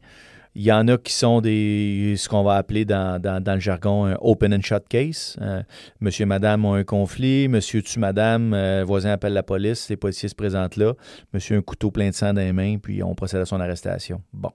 Il 0.54 0.62
y 0.62 0.70
en 0.70 0.86
a 0.86 0.96
qui 0.98 1.12
sont 1.12 1.40
des, 1.40 2.14
ce 2.16 2.28
qu'on 2.28 2.44
va 2.44 2.58
appeler 2.58 2.84
dans, 2.84 3.20
le 3.20 3.58
jargon 3.58 4.04
un 4.04 4.16
open 4.20 4.54
and 4.54 4.62
shut 4.62 4.86
case. 4.88 5.36
Euh, 5.40 5.64
monsieur, 5.98 6.26
madame 6.26 6.64
ont 6.64 6.74
un 6.74 6.84
conflit. 6.84 7.48
Monsieur 7.48 7.82
tue 7.82 7.98
madame. 7.98 8.54
voisin 8.86 9.10
appelle 9.10 9.32
la 9.32 9.42
police. 9.42 9.88
Les 9.88 9.96
policiers 9.96 10.28
se 10.28 10.36
présentent 10.36 10.76
là. 10.76 10.92
Monsieur 11.32 11.56
a 11.56 11.58
un 11.58 11.62
couteau 11.62 11.90
plein 11.90 12.10
de 12.10 12.14
sang 12.14 12.32
dans 12.32 12.40
les 12.40 12.52
mains. 12.52 12.78
Puis 12.78 13.02
on 13.02 13.16
procède 13.16 13.40
à 13.40 13.46
son 13.46 13.58
arrestation. 13.58 14.22
Bon. 14.32 14.52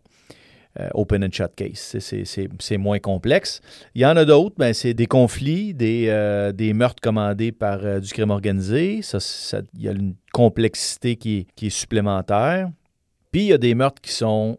Euh, 0.80 0.88
open 0.94 1.24
and 1.24 1.32
shut 1.32 1.56
case. 1.56 1.98
C'est 2.60 2.78
moins 2.78 3.00
complexe. 3.00 3.60
Il 3.96 4.02
y 4.02 4.06
en 4.06 4.16
a 4.16 4.24
d'autres, 4.24 4.56
ben, 4.58 4.74
c'est 4.74 4.94
des 4.94 5.08
conflits, 5.08 5.74
des, 5.74 6.06
euh, 6.08 6.54
meurtres 6.74 7.02
commandés 7.02 7.52
par 7.52 7.84
euh, 7.84 8.00
du 8.00 8.12
crime 8.14 8.30
organisé. 8.30 9.02
Ça, 9.02 9.18
il 9.76 9.84
y 9.84 9.90
a 9.90 9.92
une 9.92 10.16
complexité 10.32 11.16
qui 11.16 11.48
est, 11.62 11.70
supplémentaire. 11.70 12.70
Puis 13.32 13.42
il 13.42 13.48
y 13.48 13.54
a 13.54 13.58
des 13.58 13.76
meurtres 13.76 14.02
qui 14.02 14.12
sont 14.12 14.58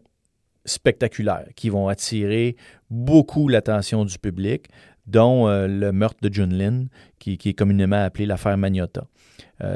spectaculaires, 0.65 1.47
qui 1.55 1.69
vont 1.69 1.87
attirer 1.87 2.55
beaucoup 2.89 3.47
l'attention 3.47 4.05
du 4.05 4.19
public, 4.19 4.67
dont 5.07 5.47
le 5.47 5.91
meurtre 5.91 6.19
de 6.21 6.31
Junlin, 6.31 6.85
qui, 7.19 7.37
qui 7.37 7.49
est 7.49 7.53
communément 7.53 8.03
appelé 8.03 8.25
l'affaire 8.25 8.57
Magnota. 8.57 9.07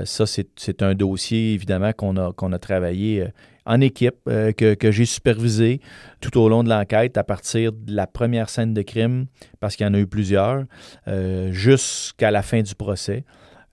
ça, 0.04 0.26
c'est 0.28 0.82
un 0.84 0.94
dossier, 0.94 1.54
évidemment, 1.54 1.92
qu'on 1.92 2.16
a 2.18 2.60
travaillé 2.60 3.28
en 3.66 3.82
équipe 3.82 4.16
euh, 4.28 4.52
que, 4.52 4.92
j'ai 4.92 5.06
supervisé 5.06 5.82
tout 6.22 6.38
au 6.40 6.50
long 6.50 6.64
de 6.64 6.70
l'enquête 6.70 7.18
à 7.18 7.24
partir 7.24 7.72
de 7.72 7.96
la 7.96 8.08
première 8.08 8.50
scène 8.50 8.74
de 8.74 8.82
crime, 8.82 9.26
parce 9.60 9.76
qu'il 9.76 9.86
y 9.86 9.90
en 9.90 9.94
a 9.94 10.00
eu 10.00 10.08
plusieurs, 10.08 10.64
euh, 11.08 11.52
jusqu'à 11.52 12.32
la 12.32 12.42
fin 12.42 12.62
du 12.62 12.76
procès. 12.76 13.24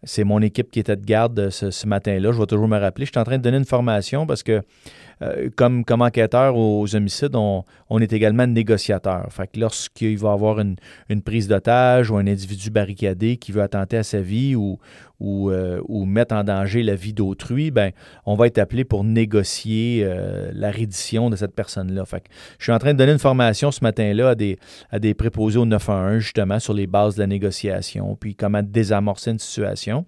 C'est 0.05 0.25
mon 0.25 0.41
équipe 0.43 0.71
qui 0.71 0.81
était 0.81 0.97
de 0.97 1.05
garde 1.05 1.51
ce, 1.51 1.71
ce 1.71 1.87
matin-là. 1.87 2.33
Je 2.33 2.39
vais 2.39 2.47
toujours 2.47 2.67
me 2.67 2.79
rappeler. 2.79 3.07
Je 3.07 3.13
suis 3.13 3.21
en 3.21 3.25
train 3.25 3.39
de 3.39 3.43
donner 3.43 3.59
une 3.59 3.65
formation 3.65 4.27
parce 4.27 4.43
que 4.43 4.61
euh, 5.23 5.51
comme, 5.55 5.85
enquêteur 5.89 6.57
aux 6.57 6.95
homicides, 6.95 7.37
on, 7.37 7.65
est 8.01 8.13
également 8.13 8.47
négociateur. 8.47 9.27
Fait 9.31 9.47
que 9.47 9.61
lorsqu'il 9.61 10.19
va 10.19 10.31
y 10.31 10.33
avoir 10.33 10.59
une, 10.61 10.77
prise 11.23 11.49
d'otage 11.49 12.11
ou 12.11 12.17
un 12.17 12.27
individu 12.27 12.71
barricadé 12.71 13.37
qui 13.37 13.53
veut 13.53 13.63
attenter 13.63 13.97
à 13.97 14.03
sa 14.03 14.21
vie 14.21 14.57
ou, 14.57 14.79
ou, 15.21 15.51
euh, 15.51 15.81
mettre 16.05 16.35
en 16.35 16.43
danger 16.43 16.83
la 16.83 16.95
vie 16.95 17.13
d'autrui, 17.13 17.71
ben, 17.71 17.93
on 18.27 18.35
va 18.35 18.47
être 18.47 18.59
appelé 18.59 18.85
pour 18.85 19.05
négocier 19.05 20.03
euh, 20.05 20.51
la 20.55 20.71
reddition 20.71 21.31
de 21.31 21.37
cette 21.37 21.55
personne-là. 21.55 22.05
Je 22.59 22.65
suis 22.65 22.73
en 22.73 22.79
train 22.79 22.93
de 22.93 22.99
donner 22.99 23.13
une 23.13 23.19
formation 23.19 23.71
ce 23.71 23.83
matin-là 23.83 24.31
à 24.31 24.35
des, 24.35 24.59
à 24.91 24.99
des 24.99 25.15
préposés 25.15 25.59
au 25.59 25.67
911, 25.67 26.19
justement, 26.19 26.59
sur 26.59 26.75
les 26.75 26.87
bases 26.87 27.15
de 27.15 27.21
la 27.21 27.27
négociation, 27.27 28.17
puis 28.19 28.35
comment 28.35 28.63
désamorcer 28.63 29.31
une 29.31 29.39
situation. 29.39 30.05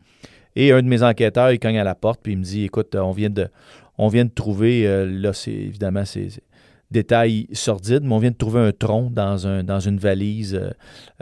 Et 0.56 0.72
un 0.72 0.82
de 0.82 0.88
mes 0.88 1.02
enquêteurs, 1.02 1.50
il 1.50 1.58
cogne 1.58 1.78
à 1.78 1.84
la 1.84 1.94
porte, 1.94 2.20
puis 2.22 2.32
il 2.32 2.38
me 2.38 2.44
dit 2.44 2.64
Écoute, 2.64 2.94
on 2.94 3.10
vient 3.10 3.30
de, 3.30 3.48
on 3.98 4.08
vient 4.08 4.24
de 4.24 4.30
trouver, 4.30 4.86
euh, 4.86 5.06
là, 5.06 5.32
c'est 5.32 5.52
évidemment, 5.52 6.04
c'est 6.04 6.28
détail 6.90 7.48
sordide, 7.52 8.02
mais 8.02 8.12
on 8.12 8.18
vient 8.18 8.30
de 8.30 8.36
trouver 8.36 8.60
un 8.60 8.72
tronc 8.72 9.10
dans, 9.10 9.46
un, 9.46 9.64
dans 9.64 9.80
une 9.80 9.98
valise 9.98 10.54
euh, 10.54 10.70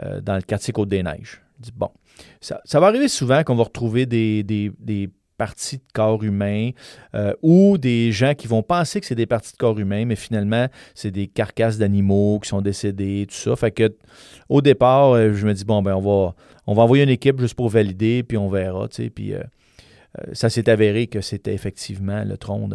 euh, 0.03 0.21
dans 0.21 0.35
le 0.35 0.41
quartier 0.41 0.73
Côte-des-Neiges. 0.73 1.41
Bon, 1.75 1.89
ça, 2.41 2.59
va 2.79 2.87
arriver 2.87 3.07
souvent 3.07 3.43
qu'on 3.43 3.55
va 3.55 3.63
retrouver 3.63 4.05
des, 4.05 4.43
des, 4.43 5.09
parties 5.35 5.77
de 5.77 5.83
corps 5.93 6.23
humains 6.23 6.69
ou 7.41 7.77
des 7.77 8.11
gens 8.11 8.33
qui 8.33 8.47
vont 8.47 8.61
penser 8.61 8.99
que 8.99 9.05
c'est 9.05 9.15
des 9.15 9.25
parties 9.25 9.51
de 9.51 9.57
corps 9.57 9.79
humains, 9.79 10.05
mais 10.05 10.15
finalement, 10.15 10.67
c'est 10.93 11.09
des 11.09 11.27
carcasses 11.27 11.77
d'animaux 11.77 12.39
qui 12.41 12.49
sont 12.49 12.61
décédés, 12.61 13.25
tout 13.27 13.35
ça. 13.35 13.55
Fait 13.55 13.71
que 13.71 13.93
au 14.47 14.61
départ, 14.61 15.15
je 15.33 15.45
me 15.45 15.53
dis, 15.53 15.65
bon, 15.65 15.81
ben, 15.81 15.95
on 15.95 16.01
va, 16.01 16.35
on 16.67 16.73
va 16.73 16.83
envoyer 16.83 17.03
une 17.03 17.09
équipe 17.09 17.39
juste 17.39 17.55
pour 17.55 17.69
valider, 17.69 18.23
puis 18.23 18.37
on 18.37 18.47
verra, 18.47 18.87
tu 18.87 19.03
sais, 19.03 19.09
puis 19.09 19.33
ça 20.33 20.49
s'est 20.49 20.69
avéré 20.69 21.07
que 21.07 21.21
c'était 21.21 21.53
effectivement 21.53 22.23
le 22.23 22.37
tronc 22.37 22.69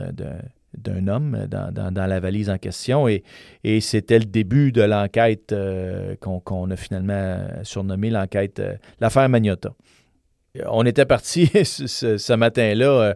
d'un 0.76 1.08
homme 1.08 1.46
dans, 1.48 2.06
la 2.06 2.20
valise 2.20 2.50
en 2.50 2.58
question. 2.58 3.08
Et, 3.08 3.22
c'était 3.80 4.18
le 4.18 4.24
début 4.24 4.72
de 4.72 4.82
l'enquête 4.82 5.52
euh, 5.52 6.16
qu'on 6.16 6.70
a 6.70 6.76
finalement 6.76 7.38
surnommée 7.62 8.10
l'enquête, 8.10 8.58
euh, 8.58 8.74
l'affaire 9.00 9.28
Magnota. 9.28 9.72
On 10.66 10.84
était 10.84 11.04
parti 11.04 11.46
ce, 11.64 12.32
matin-là 12.32 13.14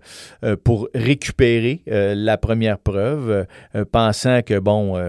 pour 0.62 0.88
récupérer 0.94 1.82
la 1.86 2.38
première 2.38 2.78
preuve, 2.78 3.46
pensant 3.90 4.42
que, 4.42 4.60
bon, 4.60 5.02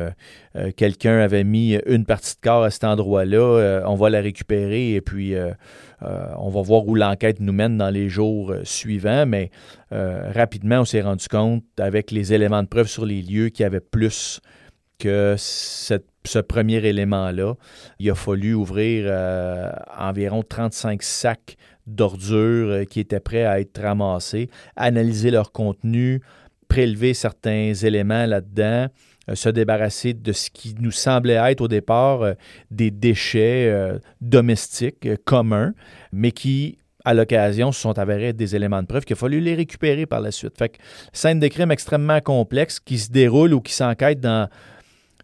quelqu'un 0.75 1.19
avait 1.19 1.43
mis 1.43 1.77
une 1.85 2.05
partie 2.05 2.33
de 2.35 2.39
corps 2.41 2.63
à 2.63 2.71
cet 2.71 2.85
endroit-là, 2.85 3.83
on 3.85 3.95
va 3.95 4.09
la 4.09 4.21
récupérer 4.21 4.95
et 4.95 5.01
puis 5.01 5.35
euh, 5.35 5.51
on 6.37 6.49
va 6.49 6.61
voir 6.61 6.87
où 6.87 6.95
l'enquête 6.95 7.39
nous 7.39 7.53
mène 7.53 7.77
dans 7.77 7.89
les 7.89 8.09
jours 8.09 8.51
euh, 8.51 8.63
suivants, 8.63 9.25
mais 9.25 9.51
euh, 9.91 10.31
rapidement, 10.33 10.81
on 10.81 10.85
s'est 10.85 11.01
rendu 11.01 11.27
compte, 11.27 11.63
avec 11.79 12.11
les 12.11 12.33
éléments 12.33 12.63
de 12.63 12.67
preuve 12.67 12.87
sur 12.87 13.05
les 13.05 13.21
lieux, 13.21 13.49
qu'il 13.49 13.63
y 13.63 13.65
avait 13.65 13.79
plus 13.79 14.41
que 14.99 15.35
ce 15.37 16.39
premier 16.39 16.85
élément-là. 16.85 17.55
Il 17.99 18.09
a 18.09 18.15
fallu 18.15 18.53
ouvrir 18.53 19.11
environ 19.97 20.43
35 20.43 21.03
sacs 21.03 21.57
d'ordures 21.87 22.85
qui 22.87 23.01
étaient 23.01 23.19
prêts 23.19 23.43
à 23.43 23.59
être 23.59 23.81
ramassés, 23.81 24.49
analyser 24.77 25.31
leur 25.31 25.51
contenu, 25.51 26.21
prélever 26.73 27.13
certains 27.13 27.73
éléments 27.73 28.25
là-dedans, 28.25 28.87
euh, 28.87 28.87
se 29.33 29.49
débarrasser 29.49 30.13
de 30.13 30.31
ce 30.31 30.49
qui 30.49 30.75
nous 30.79 30.91
semblait 30.91 31.39
être 31.51 31.61
au 31.61 31.67
départ 31.67 32.21
euh, 32.21 32.33
des 32.71 32.91
déchets 32.91 33.69
euh, 33.69 33.99
domestiques 34.21 35.07
communs, 35.25 35.73
mais 36.11 36.31
qui, 36.31 36.77
à 37.05 37.13
l'occasion, 37.13 37.71
se 37.71 37.81
sont 37.81 37.97
avérés 37.97 38.33
des 38.33 38.55
éléments 38.55 38.81
de 38.81 38.87
preuve 38.87 39.05
qu'il 39.05 39.13
a 39.13 39.17
fallu 39.17 39.39
les 39.39 39.55
récupérer 39.55 40.05
par 40.05 40.19
la 40.19 40.31
suite. 40.31 40.57
Fait 40.57 40.69
que 40.69 40.77
scène 41.13 41.39
de 41.39 41.47
crime 41.47 41.71
extrêmement 41.71 42.21
complexe 42.21 42.79
qui 42.79 42.99
se 42.99 43.11
déroule 43.11 43.53
ou 43.53 43.61
qui 43.61 43.73
s'enquête 43.73 44.19
dans, 44.19 44.49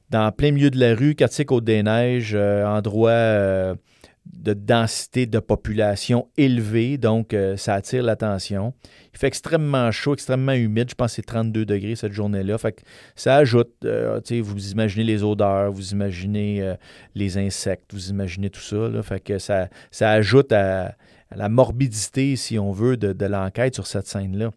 dans 0.09 0.31
plein 0.31 0.51
milieu 0.51 0.69
de 0.69 0.80
la 0.80 0.95
rue, 0.95 1.15
quartier 1.15 1.45
Côte-des-Neiges, 1.45 2.35
endroit 2.35 3.76
de 4.25 4.53
densité 4.53 5.25
de 5.25 5.39
population 5.39 6.27
élevée, 6.37 6.97
donc 6.97 7.33
euh, 7.33 7.57
ça 7.57 7.73
attire 7.73 8.03
l'attention. 8.03 8.73
Il 9.13 9.17
fait 9.19 9.27
extrêmement 9.27 9.91
chaud, 9.91 10.13
extrêmement 10.13 10.53
humide, 10.53 10.89
je 10.89 10.95
pense 10.95 11.11
que 11.11 11.15
c'est 11.17 11.21
32 11.23 11.65
degrés 11.65 11.95
cette 11.95 12.13
journée-là. 12.13 12.57
Fait 12.57 12.73
que 12.73 12.81
ça 13.15 13.35
ajoute, 13.35 13.73
euh, 13.85 14.21
vous 14.41 14.71
imaginez 14.71 15.03
les 15.03 15.23
odeurs, 15.23 15.71
vous 15.71 15.91
imaginez 15.91 16.61
euh, 16.61 16.75
les 17.15 17.37
insectes, 17.37 17.93
vous 17.93 18.09
imaginez 18.09 18.49
tout 18.49 18.61
ça. 18.61 18.89
fait 19.03 19.19
que 19.19 19.39
ça, 19.39 19.67
ça 19.91 20.11
ajoute 20.11 20.51
à, 20.51 20.95
la 21.35 21.49
morbidité, 21.49 22.35
si 22.35 22.57
on 22.57 22.71
veut, 22.71 22.97
de 22.97 23.25
l'enquête 23.25 23.75
sur 23.75 23.85
cette 23.85 24.07
scène-là. 24.07 24.51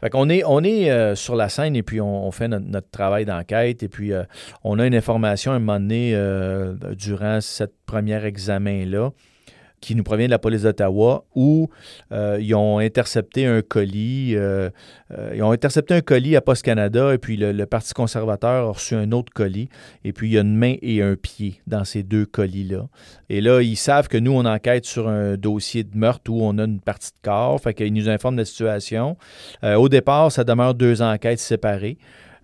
Fait 0.00 0.10
est, 0.28 0.42
on 0.44 0.62
est 0.62 0.90
euh, 0.90 1.14
sur 1.14 1.36
la 1.36 1.48
scène 1.48 1.74
et 1.74 1.82
puis 1.82 2.02
on, 2.02 2.30
fait 2.30 2.48
notre, 2.48 2.90
travail 2.90 3.24
d'enquête 3.24 3.82
et 3.82 3.88
puis 3.88 4.12
euh, 4.12 4.24
on 4.62 4.78
a 4.78 4.86
une 4.86 4.94
information 4.94 5.52
à 5.52 5.54
un 5.54 5.58
moment 5.58 5.80
donné 5.80 6.14
euh, 6.14 6.74
durant 6.94 7.40
cette 7.40 7.72
premier 7.86 8.22
examen-là 8.22 9.10
qui 9.86 9.94
nous 9.94 10.02
provient 10.02 10.26
de 10.26 10.32
la 10.32 10.40
police 10.40 10.62
d'Ottawa, 10.62 11.24
où 11.36 11.70
euh, 12.10 12.38
ils 12.40 12.56
ont 12.56 12.78
intercepté 12.78 13.46
un 13.46 13.62
colis. 13.62 14.34
Euh, 14.34 14.68
euh, 15.16 15.32
ils 15.32 15.42
ont 15.44 15.52
intercepté 15.52 15.94
un 15.94 16.00
colis 16.00 16.34
à 16.34 16.40
Post 16.40 16.64
Canada, 16.64 17.14
et 17.14 17.18
puis 17.18 17.36
le, 17.36 17.66
Parti 17.66 17.94
conservateur 17.94 18.66
a 18.66 18.72
reçu 18.72 18.96
un 18.96 19.12
autre 19.12 19.32
colis, 19.32 19.68
et 20.04 20.12
puis 20.12 20.28
il 20.28 20.32
y 20.32 20.38
a 20.38 20.40
une 20.40 20.56
main 20.56 20.74
et 20.82 21.02
un 21.02 21.14
pied 21.14 21.60
dans 21.68 21.84
ces 21.84 22.02
deux 22.02 22.26
colis-là. 22.26 22.88
Et 23.28 23.40
là, 23.40 23.62
ils 23.62 23.76
savent 23.76 24.08
que 24.08 24.18
nous, 24.18 24.32
on 24.32 24.44
enquête 24.44 24.86
sur 24.86 25.08
un 25.08 25.36
dossier 25.36 25.84
de 25.84 25.96
meurtre 25.96 26.32
où 26.32 26.42
on 26.42 26.58
a 26.58 26.64
une 26.64 26.80
partie 26.80 27.12
de 27.12 27.20
corps, 27.22 27.60
fait 27.60 27.72
qu'ils 27.72 27.92
nous 27.92 28.08
informent 28.08 28.36
de 28.36 28.42
la 28.42 28.46
situation. 28.46 29.16
au 29.62 29.88
départ, 29.88 30.32
ça 30.32 30.42
demeure 30.42 30.74
deux 30.74 31.00
enquêtes 31.00 31.38
séparées. 31.38 31.96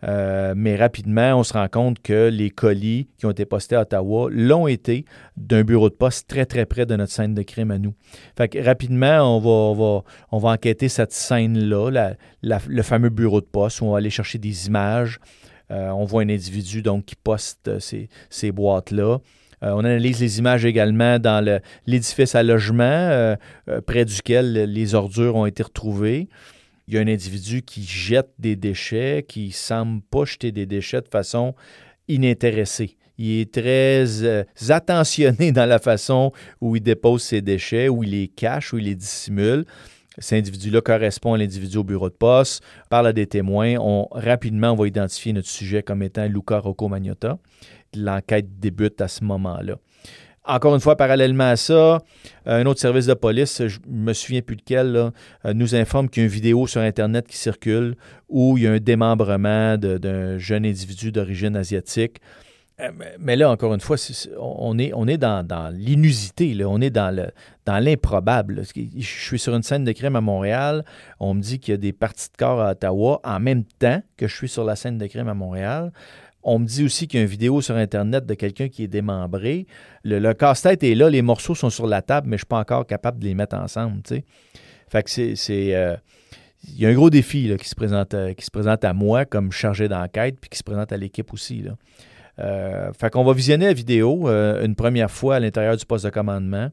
Euh, 0.04 0.54
mais 0.56 0.76
rapidement, 0.76 1.34
on 1.38 1.44
se 1.44 1.52
rend 1.52 1.68
compte 1.68 2.00
que 2.02 2.28
les 2.28 2.50
colis 2.50 3.08
qui 3.18 3.26
ont 3.26 3.30
été 3.30 3.44
postés 3.44 3.76
à 3.76 3.82
Ottawa 3.82 4.28
l'ont 4.30 4.66
été 4.66 5.04
d'un 5.36 5.62
bureau 5.62 5.88
de 5.90 5.94
poste 5.94 6.28
très, 6.28 6.44
très 6.44 6.66
près 6.66 6.86
de 6.86 6.96
notre 6.96 7.12
scène 7.12 7.34
de 7.34 7.42
crime 7.42 7.70
à 7.70 7.78
nous. 7.78 7.94
Fait 8.36 8.48
que 8.48 8.58
rapidement, 8.58 9.36
on 9.36 9.38
va, 9.74 10.02
on 10.32 10.38
va, 10.38 10.50
enquêter 10.50 10.88
cette 10.88 11.12
scène-là, 11.12 12.14
le 12.42 12.82
fameux 12.82 13.10
bureau 13.10 13.40
de 13.40 13.46
poste 13.46 13.80
où 13.80 13.84
on 13.86 13.92
va 13.92 13.98
aller 13.98 14.10
chercher 14.10 14.38
des 14.38 14.66
images. 14.66 15.20
Euh, 15.70 15.90
on 15.90 16.04
voit 16.04 16.22
un 16.22 16.28
individu 16.28 16.82
donc 16.82 17.04
qui 17.04 17.16
poste 17.16 17.78
ces, 17.78 18.08
ces 18.28 18.50
boîtes-là. 18.50 19.18
Euh, 19.62 19.70
on 19.74 19.84
analyse 19.84 20.20
les 20.20 20.40
images 20.40 20.64
également 20.64 21.20
dans 21.20 21.62
l'édifice 21.86 22.34
à 22.34 22.42
logement 22.42 23.36
près 23.86 24.04
duquel 24.04 24.52
les 24.64 24.94
ordures 24.96 25.36
ont 25.36 25.46
été 25.46 25.62
retrouvées 25.62 26.28
il 26.88 26.94
y 26.94 26.98
a 26.98 27.00
un 27.00 27.08
individu 27.08 27.62
qui 27.62 27.82
jette 27.84 28.30
des 28.38 28.56
déchets, 28.56 29.24
qui 29.26 29.52
semble 29.52 30.02
pas 30.02 30.24
jeter 30.24 30.52
des 30.52 30.66
déchets 30.66 31.00
de 31.00 31.08
façon 31.08 31.54
inintéressée. 32.08 32.96
Il 33.18 33.40
est 33.40 33.52
très 33.52 34.24
euh, 34.24 34.44
attentionné 34.68 35.52
dans 35.52 35.66
la 35.66 35.78
façon 35.78 36.32
où 36.60 36.76
il 36.76 36.82
dépose 36.82 37.22
ses 37.22 37.40
déchets, 37.40 37.88
où 37.88 38.02
il 38.02 38.10
les 38.10 38.28
cache, 38.28 38.72
où 38.72 38.78
il 38.78 38.84
les 38.84 38.94
dissimule. 38.94 39.64
Cet 40.18 40.38
individu-là 40.40 40.80
correspond 40.80 41.34
à 41.34 41.38
l'individu 41.38 41.78
au 41.78 41.84
bureau 41.84 42.10
de 42.10 42.14
poste. 42.14 42.62
Parle 42.90 43.06
à 43.06 43.12
des 43.12 43.26
témoins. 43.26 43.76
On, 43.78 44.08
rapidement, 44.10 44.72
on 44.72 44.76
va 44.76 44.86
identifier 44.86 45.32
notre 45.32 45.48
sujet 45.48 45.82
comme 45.82 46.02
étant 46.02 46.26
Luca 46.26 46.58
Rocco 46.58 46.88
Magnotta. 46.88 47.38
L'enquête 47.94 48.58
débute 48.58 49.00
à 49.00 49.08
ce 49.08 49.24
moment-là. 49.24 49.76
Encore 50.44 50.74
une 50.74 50.80
fois, 50.80 50.96
parallèlement 50.96 51.50
à 51.50 51.56
ça, 51.56 51.72
euh, 51.74 51.98
un 52.46 52.66
autre 52.66 52.80
service 52.80 53.06
de 53.06 53.14
police, 53.14 53.64
je 53.68 53.78
me 53.88 54.12
souviens 54.12 54.42
plus 54.42 54.56
de 54.56 54.62
quel, 54.64 54.96
euh, 54.96 55.10
nous 55.54 55.76
informe 55.76 56.08
qu'il 56.08 56.22
y 56.22 56.24
a 56.24 56.26
une 56.26 56.32
vidéo 56.32 56.66
sur 56.66 56.80
Internet 56.80 57.28
qui 57.28 57.36
circule 57.36 57.94
où 58.28 58.58
il 58.58 58.64
y 58.64 58.66
a 58.66 58.72
un 58.72 58.78
démembrement 58.78 59.76
d'un 59.78 60.38
jeune 60.38 60.66
individu 60.66 61.12
d'origine 61.12 61.54
asiatique. 61.54 62.18
Euh, 62.80 62.90
mais 63.20 63.36
là, 63.36 63.50
encore 63.50 63.72
une 63.72 63.80
fois, 63.80 63.96
on 64.40 64.78
est, 64.80 64.92
on 64.94 65.06
est 65.06 65.18
dans, 65.18 65.72
l'inusité, 65.72 66.56
on 66.64 66.80
est 66.80 66.90
dans 66.90 67.30
l'improbable. 67.66 68.62
Je 68.74 69.00
suis 69.00 69.38
sur 69.38 69.54
une 69.54 69.62
scène 69.62 69.84
de 69.84 69.92
crime 69.92 70.16
à 70.16 70.20
Montréal, 70.20 70.84
on 71.20 71.34
me 71.34 71.40
dit 71.40 71.60
qu'il 71.60 71.72
y 71.72 71.74
a 71.76 71.78
des 71.78 71.92
parties 71.92 72.30
de 72.32 72.36
corps 72.36 72.60
à 72.60 72.72
Ottawa 72.72 73.20
en 73.22 73.38
même 73.38 73.62
temps 73.78 74.02
que 74.16 74.26
je 74.26 74.34
suis 74.34 74.48
sur 74.48 74.64
la 74.64 74.74
scène 74.74 74.98
de 74.98 75.06
crime 75.06 75.28
à 75.28 75.34
Montréal. 75.34 75.92
On 76.44 76.58
me 76.58 76.66
dit 76.66 76.84
aussi 76.84 77.06
qu'il 77.06 77.18
y 77.18 77.20
a 77.20 77.24
une 77.24 77.30
vidéo 77.30 77.60
sur 77.60 77.76
Internet 77.76 78.26
de 78.26 78.34
quelqu'un 78.34 78.68
qui 78.68 78.82
est 78.82 78.88
démembré. 78.88 79.66
Le, 80.04 80.32
casse-tête 80.32 80.82
est 80.82 80.94
là, 80.94 81.08
les 81.08 81.22
morceaux 81.22 81.54
sont 81.54 81.70
sur 81.70 81.86
la 81.86 82.02
table, 82.02 82.26
mais 82.28 82.32
je 82.32 82.34
ne 82.34 82.38
suis 82.38 82.46
pas 82.46 82.58
encore 82.58 82.86
capable 82.86 83.20
de 83.20 83.26
les 83.26 83.34
mettre 83.34 83.56
ensemble. 83.56 84.00
Fait 84.88 85.08
c'est. 85.08 85.74
Euh, 85.74 85.96
il 86.64 86.80
y 86.80 86.86
a 86.86 86.90
un 86.90 86.94
gros 86.94 87.10
défi 87.10 87.52
qui, 87.58 87.68
se 87.68 87.74
présente, 87.74 88.14
euh, 88.14 88.34
qui 88.34 88.44
se 88.44 88.50
présente 88.50 88.84
à 88.84 88.92
moi 88.92 89.24
comme 89.24 89.50
chargé 89.50 89.88
d'enquête, 89.88 90.36
puis 90.40 90.48
qui 90.48 90.58
se 90.58 90.62
présente 90.62 90.92
à 90.92 90.96
l'équipe 90.96 91.32
aussi. 91.32 91.62
Là. 91.62 91.72
Euh, 92.38 92.90
va 93.00 93.32
visionner 93.32 93.66
la 93.66 93.72
vidéo 93.72 94.28
une 94.28 94.74
première 94.74 95.10
fois 95.10 95.36
à 95.36 95.40
l'intérieur 95.40 95.76
du 95.76 95.84
poste 95.84 96.04
de 96.04 96.10
commandement. 96.10 96.70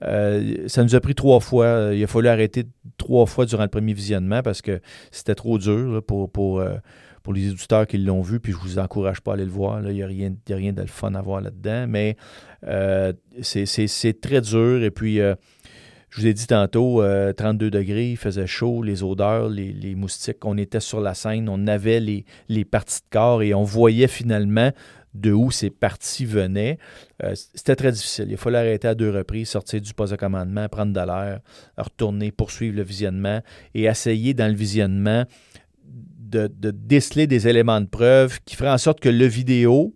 ça 0.00 0.82
nous 0.82 0.94
a 0.94 1.00
pris 1.00 1.14
trois 1.14 1.40
fois. 1.40 1.90
Il 1.92 2.02
a 2.02 2.06
fallu 2.06 2.28
arrêter 2.28 2.64
trois 2.98 3.26
fois 3.26 3.46
durant 3.46 3.64
le 3.64 3.68
premier 3.68 3.94
visionnement 3.94 4.42
parce 4.42 4.62
que 4.62 4.80
c'était 5.10 5.34
trop 5.34 5.58
dur 5.58 6.02
pour, 6.06 6.62
pour 7.26 7.32
les 7.32 7.48
éditeurs 7.48 7.88
qui 7.88 7.98
l'ont 7.98 8.22
vu, 8.22 8.38
puis 8.38 8.52
je 8.52 8.56
ne 8.56 8.62
vous 8.62 8.78
encourage 8.78 9.20
pas 9.20 9.32
à 9.32 9.34
aller 9.34 9.44
le 9.44 9.50
voir. 9.50 9.82
Il 9.82 9.92
n'y 9.92 10.00
a, 10.04 10.06
rien, 10.06 10.32
rien 10.48 10.72
de 10.72 10.86
fun 10.86 11.12
à 11.14 11.20
voir 11.20 11.40
là-dedans, 11.40 11.86
mais 11.88 12.16
euh, 12.68 13.12
c'est 13.42 14.20
très 14.20 14.40
dur. 14.40 14.80
Et 14.84 14.92
puis, 14.92 15.18
euh, 15.18 15.34
je 16.08 16.20
vous 16.20 16.28
ai 16.28 16.34
dit 16.34 16.46
tantôt, 16.46 17.02
32 17.36 17.66
euh, 17.66 17.70
degrés, 17.70 18.12
il 18.12 18.16
faisait 18.16 18.46
chaud, 18.46 18.80
les 18.80 19.02
odeurs, 19.02 19.48
les, 19.48 19.96
moustiques. 19.96 20.44
On 20.44 20.56
était 20.56 20.78
sur 20.78 21.00
la 21.00 21.14
scène, 21.14 21.48
on 21.48 21.66
avait 21.66 21.98
les, 21.98 22.24
les, 22.48 22.64
parties 22.64 23.00
de 23.00 23.06
corps 23.10 23.42
et 23.42 23.54
on 23.54 23.64
voyait 23.64 24.06
finalement 24.06 24.70
de 25.12 25.32
où 25.32 25.50
ces 25.50 25.70
parties 25.70 26.26
venaient. 26.26 26.78
C'était 27.34 27.74
très 27.74 27.90
difficile. 27.90 28.28
Il 28.30 28.36
fallait 28.36 28.58
arrêter 28.58 28.86
à 28.86 28.94
deux 28.94 29.10
reprises, 29.10 29.48
sortir 29.48 29.80
du 29.80 29.94
poste 29.94 30.12
de 30.12 30.16
commandement, 30.16 30.68
prendre 30.68 30.92
de 30.92 31.00
l'air, 31.00 31.40
retourner, 31.76 32.30
poursuivre 32.30 32.76
le 32.76 32.84
visionnement 32.84 33.40
et 33.74 33.84
essayer 33.84 34.32
dans 34.32 34.46
le 34.46 34.54
visionnement 34.54 35.24
de, 36.28 36.70
déceler 36.70 37.26
des 37.26 37.48
éléments 37.48 37.80
de 37.80 37.86
preuve 37.86 38.40
qui 38.44 38.56
feraient 38.56 38.70
en 38.70 38.78
sorte 38.78 39.00
que 39.00 39.08
le 39.08 39.26
vidéo, 39.26 39.94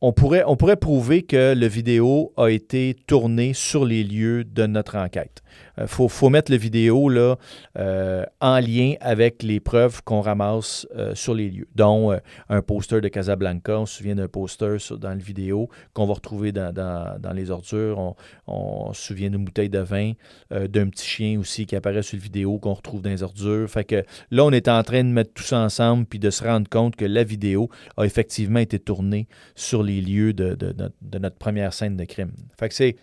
on 0.00 0.12
pourrait, 0.12 0.44
on 0.46 0.56
pourrait 0.56 0.76
prouver 0.76 1.22
que 1.22 1.54
le 1.54 1.66
vidéo 1.66 2.32
a 2.36 2.48
été 2.48 2.96
tourné 3.06 3.52
sur 3.54 3.84
les 3.84 4.04
lieux 4.04 4.44
de 4.44 4.66
notre 4.66 4.96
enquête. 4.96 5.42
Il 5.78 5.84
euh, 5.84 5.86
faut, 5.86 6.30
mettre 6.30 6.50
le 6.50 6.56
vidéo 6.56 7.08
là, 7.08 7.36
euh, 7.78 8.24
en 8.40 8.58
lien 8.60 8.94
avec 9.00 9.42
les 9.42 9.60
preuves 9.60 10.02
qu'on 10.02 10.20
ramasse 10.20 10.86
euh, 10.96 11.14
sur 11.14 11.34
les 11.34 11.50
lieux, 11.50 11.68
dont 11.74 12.16
un 12.48 12.62
poster 12.62 13.00
de 13.00 13.08
Casablanca. 13.08 13.80
On 13.80 13.86
se 13.86 13.98
souvient 13.98 14.14
d'un 14.14 14.28
poster 14.28 14.76
dans 14.98 15.12
le 15.12 15.20
vidéo 15.20 15.68
qu'on 15.92 16.06
va 16.06 16.14
retrouver 16.14 16.52
dans, 16.52 17.32
les 17.34 17.50
ordures. 17.50 18.14
On, 18.46 18.92
se 18.92 19.02
souvient 19.02 19.30
d'une 19.30 19.44
bouteille 19.44 19.68
de 19.68 19.78
vin, 19.78 20.12
d'un 20.50 20.88
petit 20.88 21.06
chien 21.06 21.38
aussi 21.38 21.66
qui 21.66 21.76
apparaît 21.76 22.02
sur 22.02 22.16
le 22.16 22.22
vidéo 22.22 22.58
qu'on 22.58 22.74
retrouve 22.74 23.02
dans 23.02 23.10
les 23.10 23.22
ordures. 23.22 23.68
Fait 23.68 23.84
que 23.84 24.04
là, 24.30 24.44
on 24.44 24.52
est 24.52 24.68
en 24.68 24.82
train 24.82 25.04
de 25.04 25.08
mettre 25.08 25.32
tout 25.34 25.42
ça 25.42 25.58
ensemble 25.58 26.06
puis 26.06 26.18
de 26.18 26.30
se 26.30 26.44
rendre 26.44 26.68
compte 26.68 26.96
que 26.96 27.04
la 27.04 27.24
vidéo 27.24 27.68
a 27.96 28.04
effectivement 28.04 28.60
été 28.60 28.78
tournée 28.78 29.28
sur 29.54 29.82
les 29.82 30.00
lieux 30.00 30.32
de, 30.32 30.54
de 30.54 31.18
notre 31.18 31.36
première 31.36 31.72
scène 31.72 31.96
de 31.96 32.04
crime. 32.04 32.32
Fait 32.58 32.68
que 32.68 32.74
c'est 32.74 32.96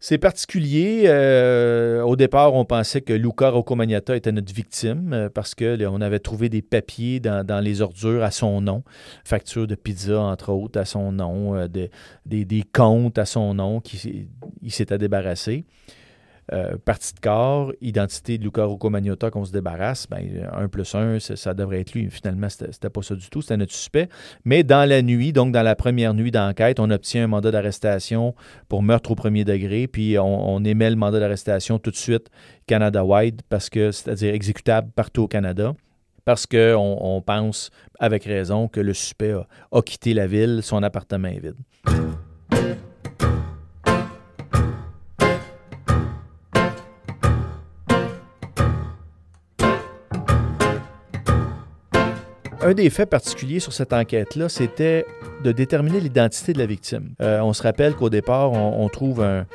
c'est 0.00 0.18
particulier. 0.18 1.04
Euh, 1.06 2.02
au 2.02 2.14
départ, 2.14 2.54
on 2.54 2.64
pensait 2.64 3.00
que 3.00 3.12
Luca 3.12 3.50
Roccomagnata 3.50 4.16
était 4.16 4.30
notre 4.30 4.54
victime 4.54 5.12
euh, 5.12 5.28
parce 5.28 5.54
qu'on 5.54 6.00
avait 6.00 6.20
trouvé 6.20 6.48
des 6.48 6.62
papiers 6.62 7.18
dans, 7.20 7.62
les 7.62 7.80
ordures 7.80 8.22
à 8.22 8.30
son 8.30 8.60
nom, 8.60 8.84
facture 9.24 9.66
de 9.66 9.74
pizza, 9.74 10.20
entre 10.20 10.52
autres, 10.52 10.78
à 10.78 10.84
son 10.84 11.10
nom, 11.10 11.56
euh, 11.56 11.66
des, 11.66 11.90
des, 12.26 12.62
comptes 12.72 13.18
à 13.18 13.24
son 13.24 13.54
nom 13.54 13.80
qui 13.80 14.28
il 14.62 14.70
s'était 14.70 14.98
débarrassé. 14.98 15.64
Euh, 16.54 16.78
partie 16.82 17.12
de 17.12 17.20
corps, 17.20 17.74
identité 17.82 18.38
de 18.38 18.44
Luca 18.44 18.64
Rocco 18.64 18.88
Magnotta 18.88 19.30
qu'on 19.30 19.44
se 19.44 19.52
débarrasse, 19.52 20.06
ben, 20.08 20.48
1 20.50 20.68
plus 20.68 20.94
1, 20.94 21.18
ça 21.18 21.52
devrait 21.52 21.80
être 21.80 21.92
lui. 21.92 22.08
Finalement, 22.10 22.48
c'était 22.48 22.88
pas 22.88 23.02
ça 23.02 23.14
du 23.14 23.28
tout, 23.28 23.42
c'était 23.42 23.58
notre 23.58 23.74
suspect. 23.74 24.08
Mais 24.46 24.62
dans 24.62 24.88
la 24.88 25.02
nuit, 25.02 25.34
donc 25.34 25.52
dans 25.52 25.62
la 25.62 25.76
première 25.76 26.14
nuit 26.14 26.30
d'enquête, 26.30 26.80
on 26.80 26.90
obtient 26.90 27.24
un 27.24 27.26
mandat 27.26 27.50
d'arrestation 27.50 28.34
pour 28.70 28.82
meurtre 28.82 29.10
au 29.10 29.14
premier 29.14 29.44
degré, 29.44 29.88
puis 29.88 30.18
on, 30.18 30.64
émet 30.64 30.88
le 30.88 30.96
mandat 30.96 31.20
d'arrestation 31.20 31.78
tout 31.78 31.90
de 31.90 31.96
suite 31.96 32.30
Canada-wide, 32.66 33.42
parce 33.50 33.68
que, 33.68 33.92
c'est-à-dire 33.92 34.32
exécutable 34.32 34.90
partout 34.94 35.24
au 35.24 35.28
Canada 35.28 35.74
parce 36.24 36.44
qu'on 36.44 36.98
on 37.00 37.22
pense 37.22 37.70
avec 37.98 38.24
raison 38.24 38.68
que 38.68 38.80
le 38.80 38.92
suspect 38.92 39.34
a, 39.72 39.82
quitté 39.82 40.12
la 40.12 40.26
ville, 40.26 40.60
son 40.62 40.82
appartement 40.82 41.28
est 41.28 41.40
vide. 41.40 41.56
Un 52.68 52.74
des 52.74 52.90
faits 52.90 53.08
particuliers 53.08 53.60
sur 53.60 53.72
cette 53.72 53.94
enquête-là, 53.94 54.50
c'était 54.50 55.06
de 55.42 55.52
déterminer 55.52 56.00
l'identité 56.00 56.52
de 56.52 56.58
la 56.58 56.66
victime. 56.66 57.14
Euh, 57.22 57.40
on 57.40 57.54
se 57.54 57.62
rappelle 57.62 57.94
qu'au 57.94 58.10
départ, 58.10 58.52
on, 58.52 58.86
trouve 58.90 59.22
un, 59.22 59.46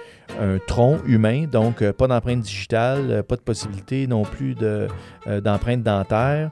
tronc 0.66 0.98
humain, 1.06 1.46
donc 1.46 1.84
euh, 1.84 1.94
pas 1.94 2.08
d'empreinte 2.08 2.42
digitale, 2.42 3.12
euh, 3.12 3.24
pas 3.24 3.36
de 3.36 3.42
possibilité 3.42 4.08
non 4.08 4.24
plus 4.24 4.56
d'empreinte 4.56 5.84
dentaire. 5.84 6.50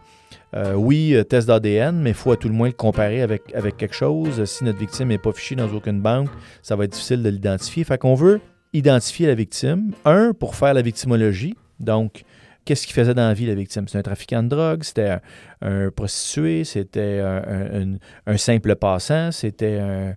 oui, 0.75 1.15
test 1.27 1.47
d'ADN, 1.47 1.99
mais 1.99 2.11
il 2.11 2.15
faut 2.15 2.31
à 2.31 2.37
tout 2.37 2.47
le 2.47 2.53
moins 2.53 2.67
le 2.67 2.73
comparer 2.73 3.23
avec, 3.23 3.55
avec 3.55 3.77
quelque 3.77 3.95
chose. 3.95 4.45
Si 4.45 4.63
notre 4.63 4.77
victime 4.77 5.07
n'est 5.07 5.17
pas 5.17 5.31
fichée 5.31 5.55
dans 5.55 5.69
aucune 5.73 5.99
banque, 5.99 6.29
ça 6.61 6.75
va 6.75 6.83
être 6.83 6.91
difficile 6.91 7.23
de 7.23 7.29
l'identifier. 7.29 7.83
Fait 7.83 7.97
qu'on 7.97 8.13
veut 8.13 8.39
identifier 8.71 9.25
la 9.25 9.33
victime. 9.33 9.93
Un, 10.05 10.33
pour 10.33 10.55
faire 10.55 10.75
la 10.75 10.83
victimologie. 10.83 11.55
Donc, 11.79 12.23
qu'est-ce 12.65 12.85
qu'il 12.85 12.95
faisait 12.95 13.13
dans 13.13 13.27
la 13.27 13.33
vie, 13.33 13.45
la 13.45 13.55
victime? 13.55 13.87
C'était 13.87 13.99
un 13.99 14.03
trafiquant 14.03 14.43
de 14.43 14.49
drogue, 14.49 14.83
c'était 14.83 15.17
un, 15.61 15.89
prostitué, 15.91 16.63
c'était 16.63 17.21
un, 17.21 18.37
simple 18.37 18.75
passant, 18.75 19.31
c'était 19.31 19.79
un... 19.79 20.15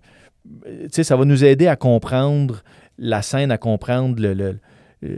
Tu 0.63 0.89
sais, 0.91 1.03
ça 1.03 1.15
va 1.15 1.25
nous 1.25 1.43
aider 1.43 1.67
à 1.67 1.75
comprendre 1.75 2.63
la 2.97 3.21
scène, 3.21 3.51
à 3.51 3.57
comprendre 3.57 4.21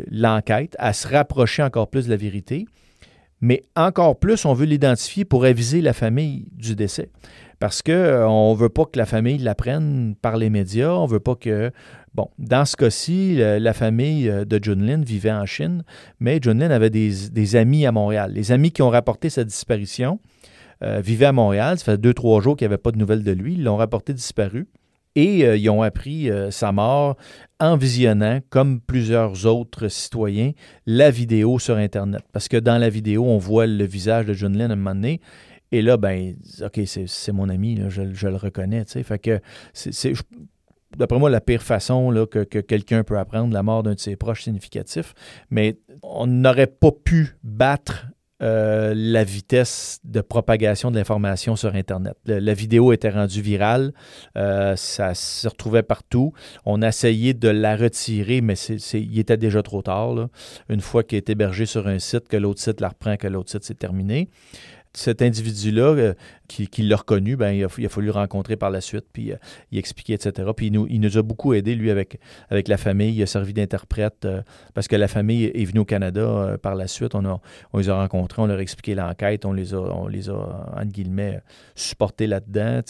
l'enquête, 0.10 0.76
à 0.80 0.94
se 0.94 1.08
rapprocher 1.08 1.64
encore 1.64 1.90
plus 1.90 2.06
de 2.06 2.12
la 2.12 2.18
vérité. 2.18 2.66
Mais 3.40 3.64
encore 3.76 4.18
plus, 4.18 4.46
on 4.46 4.54
veut 4.54 4.66
l'identifier 4.66 5.26
pour 5.26 5.46
aviser 5.46 5.82
la 5.82 5.94
famille 5.94 6.48
du 6.54 6.76
décès. 6.76 7.10
Parce 7.60 7.82
qu'on 7.82 7.92
euh, 7.92 8.54
ne 8.54 8.56
veut 8.56 8.70
pas 8.70 8.86
que 8.86 8.98
la 8.98 9.06
famille 9.06 9.38
l'apprenne 9.40 10.16
par 10.22 10.38
les 10.38 10.50
médias. 10.50 10.92
On 10.92 11.08
ne 11.08 11.12
veut 11.12 11.20
pas 11.20 11.36
que. 11.36 11.72
Bon, 12.18 12.32
dans 12.40 12.66
ce 12.66 12.76
cas-ci, 12.76 13.36
la 13.36 13.74
famille 13.74 14.28
euh, 14.28 14.44
de 14.44 14.60
Junlin 14.62 15.04
vivait 15.04 15.32
en 15.32 15.46
Chine, 15.46 15.84
mais 16.20 16.40
Junlin 16.42 16.72
avait 16.72 16.90
des, 16.90 17.56
amis 17.56 17.86
à 17.86 17.92
Montréal. 17.92 18.32
Les 18.34 18.52
amis 18.52 18.72
qui 18.72 18.82
ont 18.82 18.90
rapporté 18.90 19.30
sa 19.30 19.44
disparition 19.44 20.20
euh, 20.84 21.00
vivaient 21.00 21.28
à 21.28 21.32
Montréal. 21.32 21.78
Ça 21.78 21.86
fait 21.86 21.98
deux, 22.00 22.16
trois 22.16 22.42
jours 22.42 22.58
qu'il 22.58 22.68
n'y 22.68 22.74
avait 22.74 22.82
pas 22.82 22.92
de 22.92 22.98
nouvelles 22.98 23.22
de 23.22 23.32
lui. 23.32 23.54
Ils 23.54 23.64
l'ont 23.64 23.78
rapporté 23.78 24.14
disparu. 24.14 24.68
Et 25.16 25.40
ils 25.58 25.70
ont 25.72 25.82
appris 25.82 26.30
sa 26.52 26.72
mort 26.72 27.18
en 27.60 27.76
visionnant, 27.76 28.40
comme 28.52 28.80
plusieurs 28.80 29.48
autres 29.48 29.88
citoyens, 29.88 30.52
la 30.86 31.10
vidéo 31.10 31.58
sur 31.58 31.76
Internet. 31.76 32.22
Parce 32.34 32.48
que 32.48 32.58
dans 32.58 32.78
la 32.78 32.92
vidéo, 32.92 33.26
on 33.26 33.40
voit 33.40 33.66
le 33.66 33.84
visage 33.84 34.28
de 34.28 34.34
Junlin 34.34 34.70
à 34.70 34.74
un 34.74 34.76
moment 34.76 34.94
donné. 34.94 35.20
Et 35.72 35.82
là, 35.82 35.98
ben, 35.98 36.36
OK, 36.62 36.80
c'est 36.86 37.32
mon 37.32 37.50
ami, 37.50 37.80
je, 37.90 38.28
le 38.28 38.36
reconnais. 38.36 38.86
Fait 38.86 39.18
que 39.18 39.42
d'après 40.96 41.20
moi, 41.20 41.30
la 41.30 41.42
pire 41.42 41.62
façon 41.62 42.28
que, 42.30 42.44
quelqu'un 42.44 43.04
peut 43.04 43.18
apprendre 43.18 43.54
la 43.54 43.64
mort 43.64 43.84
d'un 43.84 43.94
de 43.94 44.00
ses 44.00 44.16
proches 44.16 44.44
significatifs. 44.44 45.14
Mais 45.50 45.80
on 46.04 46.28
n'aurait 46.28 46.68
pas 46.68 46.92
pu 46.92 47.38
battre 47.44 48.08
euh, 48.44 48.94
la 48.96 49.24
vitesse 49.24 50.00
de 50.04 50.22
propagation 50.22 50.92
de 50.92 50.98
l'information 50.98 51.56
sur 51.56 51.74
Internet. 51.74 52.16
la 52.28 52.54
vidéo 52.54 52.94
était 52.94 53.10
rendue 53.10 53.42
virale, 53.42 53.94
euh, 54.38 54.76
ça 54.76 55.16
se 55.16 55.48
retrouvait 55.48 55.82
partout. 55.82 56.34
On 56.64 56.84
a 56.84 56.90
essayé 56.90 57.34
de 57.34 57.48
la 57.48 57.76
retirer, 57.76 58.42
mais 58.42 58.54
c'est, 58.54 58.78
il 58.94 59.18
était 59.18 59.38
déjà 59.38 59.64
trop 59.64 59.82
tard. 59.82 60.30
Une 60.70 60.82
fois 60.82 61.04
qu'elle 61.04 61.18
est 61.18 61.32
hébergée 61.32 61.66
sur 61.66 61.88
un 61.88 61.98
site, 61.98 62.28
que 62.28 62.38
l'autre 62.38 62.62
site 62.62 62.80
la 62.80 62.90
reprend, 62.90 63.18
que 63.18 63.28
l'autre 63.28 63.50
site 63.50 63.64
c'est 63.64 63.80
terminé 63.80 64.30
cet 64.98 65.22
individu-là 65.22 65.84
euh, 65.84 66.14
qui, 66.48 66.82
l'a 66.82 66.96
reconnu, 66.96 67.36
ben, 67.36 67.52
il, 67.52 67.64
a, 67.64 67.70
fallu 67.70 68.08
le 68.08 68.12
rencontrer 68.12 68.56
par 68.56 68.72
la 68.72 68.82
suite, 68.82 69.06
puis 69.14 69.32
euh, 69.32 69.36
y 69.72 69.78
expliquer, 69.78 70.14
etc. 70.14 70.50
Puis 70.56 70.68
il 70.68 70.74
nous, 70.74 70.88
il 70.90 71.00
nous 71.00 71.18
a 71.20 71.22
beaucoup 71.22 71.54
aidé, 71.54 71.76
lui, 71.76 71.92
avec, 71.92 72.20
avec 72.50 72.68
la 72.68 72.78
famille. 72.78 73.16
Il 73.16 73.22
a 73.22 73.28
servi 73.28 73.54
d'interprète 73.54 74.26
euh, 74.26 74.42
parce 74.74 74.88
que 74.88 74.96
la 74.96 75.08
famille 75.08 75.46
est 75.46 75.66
venue 75.66 75.82
au 75.82 75.86
Canada 75.86 76.58
par 76.62 76.74
la 76.74 76.88
suite. 76.88 77.14
On, 77.14 77.26
a, 77.26 77.40
on 77.74 77.78
les 77.78 77.90
a 77.90 77.96
rencontrés, 77.96 78.42
on 78.42 78.48
leur 78.48 78.58
a 78.58 78.62
expliqué 78.62 78.96
l'enquête, 78.96 79.46
on 79.46 79.54
les 79.54 79.76
a, 79.76 79.80
on 79.80 80.08
les 80.08 80.30
a, 80.30 80.74
entre 80.76 80.92
guillemets, 80.92 81.42
supportés 81.76 82.26
là-dedans. 82.26 82.82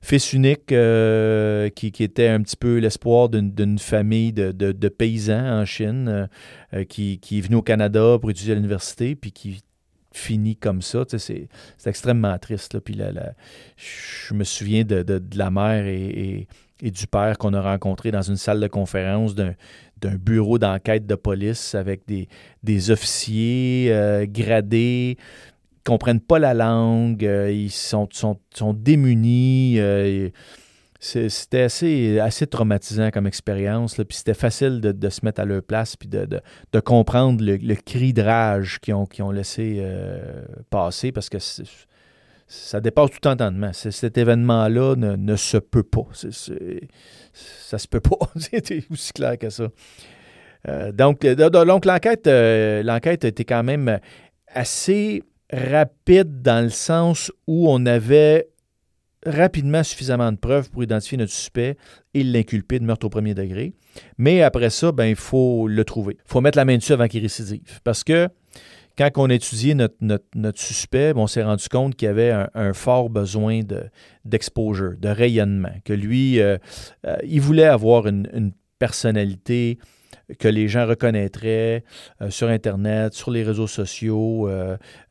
Fils 0.00 0.32
unique 0.32 0.66
qui, 0.66 2.02
était 2.04 2.28
un 2.28 2.42
petit 2.42 2.56
peu 2.56 2.78
l'espoir 2.78 3.28
d'une 3.28 3.78
famille 3.80 4.32
de, 4.32 4.88
paysans 4.88 5.60
en 5.60 5.64
Chine 5.64 6.28
qui, 6.88 7.18
qui 7.18 7.38
est 7.38 7.40
venu 7.40 7.56
au 7.56 7.62
Canada 7.62 8.18
pour 8.20 8.30
étudier 8.30 8.52
à 8.52 8.54
l'université, 8.54 9.16
puis 9.16 9.32
qui 9.32 9.62
fini 10.18 10.56
comme 10.56 10.82
ça. 10.82 11.04
C'est 11.16 11.48
extrêmement 11.86 12.36
triste. 12.38 12.78
Puis 12.80 12.98
je 13.76 14.34
me 14.34 14.44
souviens 14.44 14.84
de, 14.84 15.22
la 15.34 15.50
mère 15.50 15.86
et, 15.86 16.46
du 16.82 17.06
père 17.06 17.38
qu'on 17.38 17.54
a 17.54 17.62
rencontrés 17.62 18.10
dans 18.10 18.22
une 18.22 18.36
salle 18.36 18.60
de 18.60 18.66
conférence 18.66 19.34
d'un 19.34 19.54
bureau 20.16 20.58
d'enquête 20.58 21.06
de 21.06 21.14
police 21.14 21.74
avec 21.74 22.06
des, 22.06 22.28
des 22.62 22.90
officiers 22.90 23.88
euh, 23.90 24.26
gradés 24.28 25.16
qui 25.18 25.82
comprennent 25.84 26.20
pas 26.20 26.38
la 26.38 26.54
langue, 26.54 27.24
euh, 27.24 27.50
ils 27.50 27.70
sont 27.70 28.08
démunis. 28.74 29.76
Euh, 29.78 30.30
c'était 31.00 31.62
assez, 31.62 32.18
assez 32.18 32.46
traumatisant 32.46 33.10
comme 33.10 33.26
expérience. 33.26 33.94
Puis 33.94 34.18
c'était 34.18 34.34
facile 34.34 34.80
de, 34.80 35.08
se 35.10 35.24
mettre 35.24 35.40
à 35.40 35.44
leur 35.44 35.62
place 35.62 35.96
puis 35.96 36.08
de, 36.08 36.40
comprendre 36.80 37.42
le, 37.44 37.74
cri 37.76 38.12
de 38.12 38.22
rage 38.22 38.80
qu'ils 38.80 38.94
ont, 38.94 39.06
ont 39.20 39.30
laissé 39.30 39.78
euh, 39.80 40.44
passer 40.70 41.12
parce 41.12 41.28
que 41.28 41.38
ça 42.48 42.80
dépasse 42.80 43.10
tout 43.10 43.28
entendement. 43.28 43.72
Cet 43.72 44.18
événement-là 44.18 44.96
ne, 44.96 45.36
se 45.36 45.58
peut 45.58 45.84
pas. 45.84 46.06
ça 46.12 47.78
se 47.78 47.88
peut 47.88 48.00
pas. 48.00 48.18
C'était 48.36 48.82
aussi 48.90 49.12
clair 49.12 49.38
que 49.38 49.50
ça. 49.50 49.68
Euh, 50.66 50.90
donc, 50.90 51.24
donc 51.24 51.84
l'enquête, 51.84 52.26
euh, 52.26 52.82
l'enquête 52.82 53.24
a 53.24 53.28
été 53.28 53.44
quand 53.44 53.62
même 53.62 54.00
assez 54.48 55.22
rapide 55.52 56.42
dans 56.42 56.64
le 56.64 56.70
sens 56.70 57.30
où 57.46 57.70
on 57.70 57.86
avait 57.86 58.48
rapidement 59.26 59.82
suffisamment 59.82 60.30
de 60.32 60.36
preuves 60.36 60.70
pour 60.70 60.82
identifier 60.82 61.18
notre 61.18 61.32
suspect 61.32 61.76
et 62.14 62.22
l'inculper 62.22 62.78
de 62.78 62.84
meurtre 62.84 63.06
au 63.06 63.10
premier 63.10 63.34
degré. 63.34 63.74
Mais 64.16 64.42
après 64.42 64.70
ça, 64.70 64.92
ben, 64.92 65.06
il 65.06 65.16
faut 65.16 65.66
le 65.68 65.84
trouver. 65.84 66.16
Il 66.18 66.30
faut 66.30 66.40
mettre 66.40 66.58
la 66.58 66.64
main 66.64 66.76
dessus 66.76 66.92
avant 66.92 67.08
qu'il 67.08 67.22
récidive. 67.22 67.80
Parce 67.84 68.04
que 68.04 68.28
quand 68.96 69.10
on 69.16 69.30
a 69.30 69.34
étudié 69.34 69.74
notre, 69.74 69.94
notre, 70.34 70.60
suspect, 70.60 71.14
ben, 71.14 71.20
on 71.20 71.26
s'est 71.26 71.42
rendu 71.42 71.68
compte 71.68 71.94
qu'il 71.94 72.06
y 72.06 72.10
avait 72.10 72.34
un, 72.54 72.72
fort 72.72 73.10
besoin 73.10 73.60
d'exposure, 74.24 74.94
de, 74.98 75.08
rayonnement, 75.08 75.74
que 75.84 75.92
lui, 75.92 76.40
euh, 76.40 76.58
euh, 77.06 77.16
il 77.24 77.40
voulait 77.40 77.64
avoir 77.64 78.06
une, 78.06 78.52
personnalité 78.78 79.80
que 80.38 80.46
les 80.46 80.68
gens 80.68 80.86
reconnaîtraient 80.86 81.82
euh, 82.22 82.30
sur 82.30 82.46
Internet, 82.46 83.12
sur 83.14 83.32
les 83.32 83.42
réseaux 83.42 83.66
sociaux. 83.66 84.48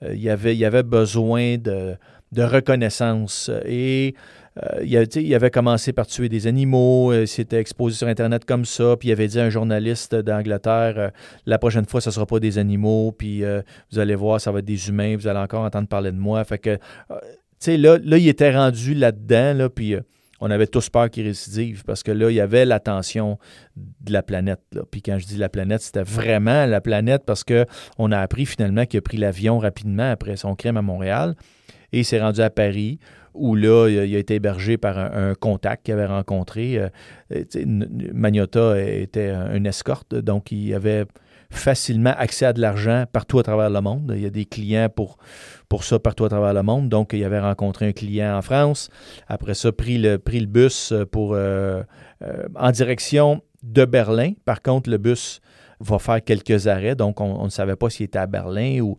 il, 0.09 0.29
avait, 0.29 0.55
il 0.55 0.63
avait 0.63 0.83
besoin 0.83 1.57
de, 1.57 1.97
de 2.31 2.43
reconnaissance. 2.43 3.49
Et 3.65 4.15
euh, 4.63 4.83
il, 4.83 5.35
avait 5.35 5.51
commencé 5.51 5.93
par 5.93 6.07
tuer 6.07 6.29
des 6.29 6.47
animaux, 6.47 7.13
il 7.13 7.17
euh, 7.17 7.25
s'était 7.25 7.59
exposé 7.59 7.95
sur 7.95 8.07
Internet 8.07 8.43
comme 8.45 8.65
ça, 8.65 8.95
puis 8.97 9.09
il 9.09 9.11
avait 9.11 9.27
dit 9.27 9.39
à 9.39 9.43
un 9.43 9.49
journaliste 9.49 10.15
d'Angleterre 10.15 10.93
euh, 10.97 11.09
La 11.45 11.59
prochaine 11.59 11.85
fois, 11.85 12.01
ce 12.01 12.09
ne 12.09 12.13
sera 12.13 12.25
pas 12.25 12.39
des 12.39 12.57
animaux, 12.57 13.11
puis 13.11 13.43
vous 13.91 13.99
allez 13.99 14.15
voir, 14.15 14.41
ça 14.41 14.51
va 14.51 14.59
être 14.59 14.65
des 14.65 14.89
humains, 14.89 15.15
vous 15.15 15.27
allez 15.27 15.39
encore 15.39 15.63
entendre 15.63 15.87
parler 15.87 16.11
de 16.11 16.17
moi. 16.17 16.43
Fait 16.43 16.57
que, 16.57 16.79
là, 17.67 17.97
là, 18.03 18.17
il 18.17 18.27
était 18.27 18.55
rendu 18.55 18.93
là-dedans, 18.93 19.53
là, 19.53 19.69
puis 19.69 19.95
on 20.39 20.51
avait 20.51 20.67
tous 20.67 20.89
peur 20.89 21.09
qu'il 21.09 21.25
récidive 21.25 21.83
parce 21.83 22.03
que 22.03 22.11
là, 22.11 22.29
il 22.29 22.35
y 22.35 22.39
avait 22.39 22.65
l'attention 22.65 23.39
de 23.75 24.13
la 24.13 24.21
planète. 24.21 24.61
Puis 24.91 25.01
quand 25.01 25.17
je 25.17 25.25
dis 25.25 25.37
la 25.37 25.49
planète, 25.49 25.81
c'était 25.81 26.03
vraiment 26.03 26.67
la 26.67 26.79
planète 26.79 27.23
parce 27.25 27.43
qu'on 27.43 28.11
a 28.11 28.19
appris 28.19 28.45
finalement 28.45 28.85
qu'il 28.85 28.99
a 28.99 29.01
pris 29.01 29.17
l'avion 29.17 29.57
rapidement 29.57 30.11
après 30.11 30.37
son 30.37 30.55
crime 30.55 30.77
à 30.77 30.83
Montréal 30.83 31.35
et 31.93 31.99
il 31.99 32.05
s'est 32.05 32.21
rendu 32.21 32.41
à 32.41 32.49
Paris 32.49 32.99
où 33.33 33.55
là, 33.55 33.87
il 33.87 34.15
a 34.15 34.19
été 34.19 34.35
hébergé 34.35 34.77
par 34.77 34.97
un, 34.97 35.35
contact 35.35 35.85
qu'il 35.85 35.93
avait 35.93 36.07
rencontré. 36.07 36.79
Euh, 36.79 37.43
Magnota 38.13 38.81
était 38.81 39.31
une 39.31 39.67
escorte, 39.67 40.15
donc 40.15 40.51
il 40.51 40.73
avait 40.73 41.05
facilement 41.49 42.13
accès 42.17 42.45
à 42.45 42.53
de 42.53 42.61
l'argent 42.61 43.05
partout 43.11 43.39
à 43.39 43.43
travers 43.43 43.69
le 43.69 43.81
monde. 43.81 44.11
Il 44.15 44.21
y 44.21 44.25
a 44.25 44.29
des 44.29 44.45
clients 44.45 44.89
pour, 44.89 45.17
pour 45.69 45.83
ça 45.83 45.99
partout 45.99 46.25
à 46.25 46.29
travers 46.29 46.53
le 46.53 46.63
monde. 46.63 46.89
Donc, 46.89 47.13
il 47.13 47.23
avait 47.23 47.39
rencontré 47.39 47.87
un 47.87 47.91
client 47.93 48.37
en 48.37 48.41
France. 48.41 48.89
Après 49.27 49.53
ça, 49.53 49.71
pris 49.71 49.97
le, 49.97 50.17
pris 50.17 50.39
le 50.39 50.45
bus 50.47 50.91
euh, 50.91 51.05
euh, 51.13 51.83
en 52.55 52.71
direction 52.71 53.41
de 53.63 53.85
Berlin. 53.85 54.33
Par 54.45 54.61
contre, 54.61 54.89
le 54.89 54.97
bus 54.97 55.39
va 55.79 55.99
faire 55.99 56.23
quelques 56.23 56.67
arrêts, 56.67 56.95
donc 56.95 57.21
on, 57.21 57.43
ne 57.43 57.49
savait 57.49 57.75
pas 57.75 57.89
s'il 57.89 58.05
était 58.05 58.19
à 58.19 58.25
Berlin 58.25 58.79
ou. 58.81 58.97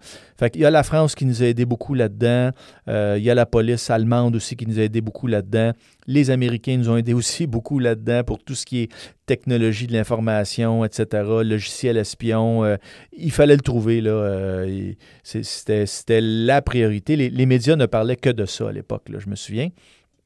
Il 0.55 0.61
y 0.61 0.65
a 0.65 0.71
la 0.71 0.85
France 0.85 1.17
qui 1.17 1.27
nous 1.27 1.43
a 1.43 1.47
aidé 1.47 1.65
beaucoup 1.65 1.95
là-dedans. 1.95 2.53
Euh, 2.89 3.17
il 3.19 3.25
y 3.25 3.31
a 3.31 3.35
la 3.35 3.47
police 3.47 3.91
allemande 3.91 4.37
aussi 4.37 4.55
qui 4.55 4.67
nous 4.67 4.79
a 4.79 4.83
aidé 4.83 5.01
beaucoup 5.01 5.27
là-dedans. 5.27 5.73
Les 6.07 6.31
Américains 6.31 6.77
nous 6.77 6.89
ont 6.89 6.97
aidé 6.97 7.13
aussi 7.13 7.49
beaucoup 7.49 7.81
là-dedans 7.81 8.23
pour 8.23 8.39
tout 8.39 8.55
ce 8.55 8.65
qui 8.65 8.83
est 8.83 8.89
technologie 9.27 9.89
de 9.89 9.93
l'information, 9.93 10.85
etc., 10.85 11.25
logiciel 11.45 11.97
espion. 11.97 12.65
Euh, 12.65 12.77
il 13.13 13.33
fallait 13.33 13.57
le 13.57 13.63
trouver, 13.63 14.01
là. 14.01 14.11
Euh, 14.11 14.93
c'était 15.25 16.21
la 16.21 16.63
priorité. 16.63 17.17
Les, 17.17 17.31
les, 17.31 17.47
médias 17.47 17.75
ne 17.75 17.87
parlaient 17.87 18.17
que 18.17 18.31
de 18.31 18.47
ça 18.47 18.69
à 18.69 18.73
l'époque, 18.73 19.03
je 19.19 19.29
me 19.29 19.35
souviens. 19.35 19.71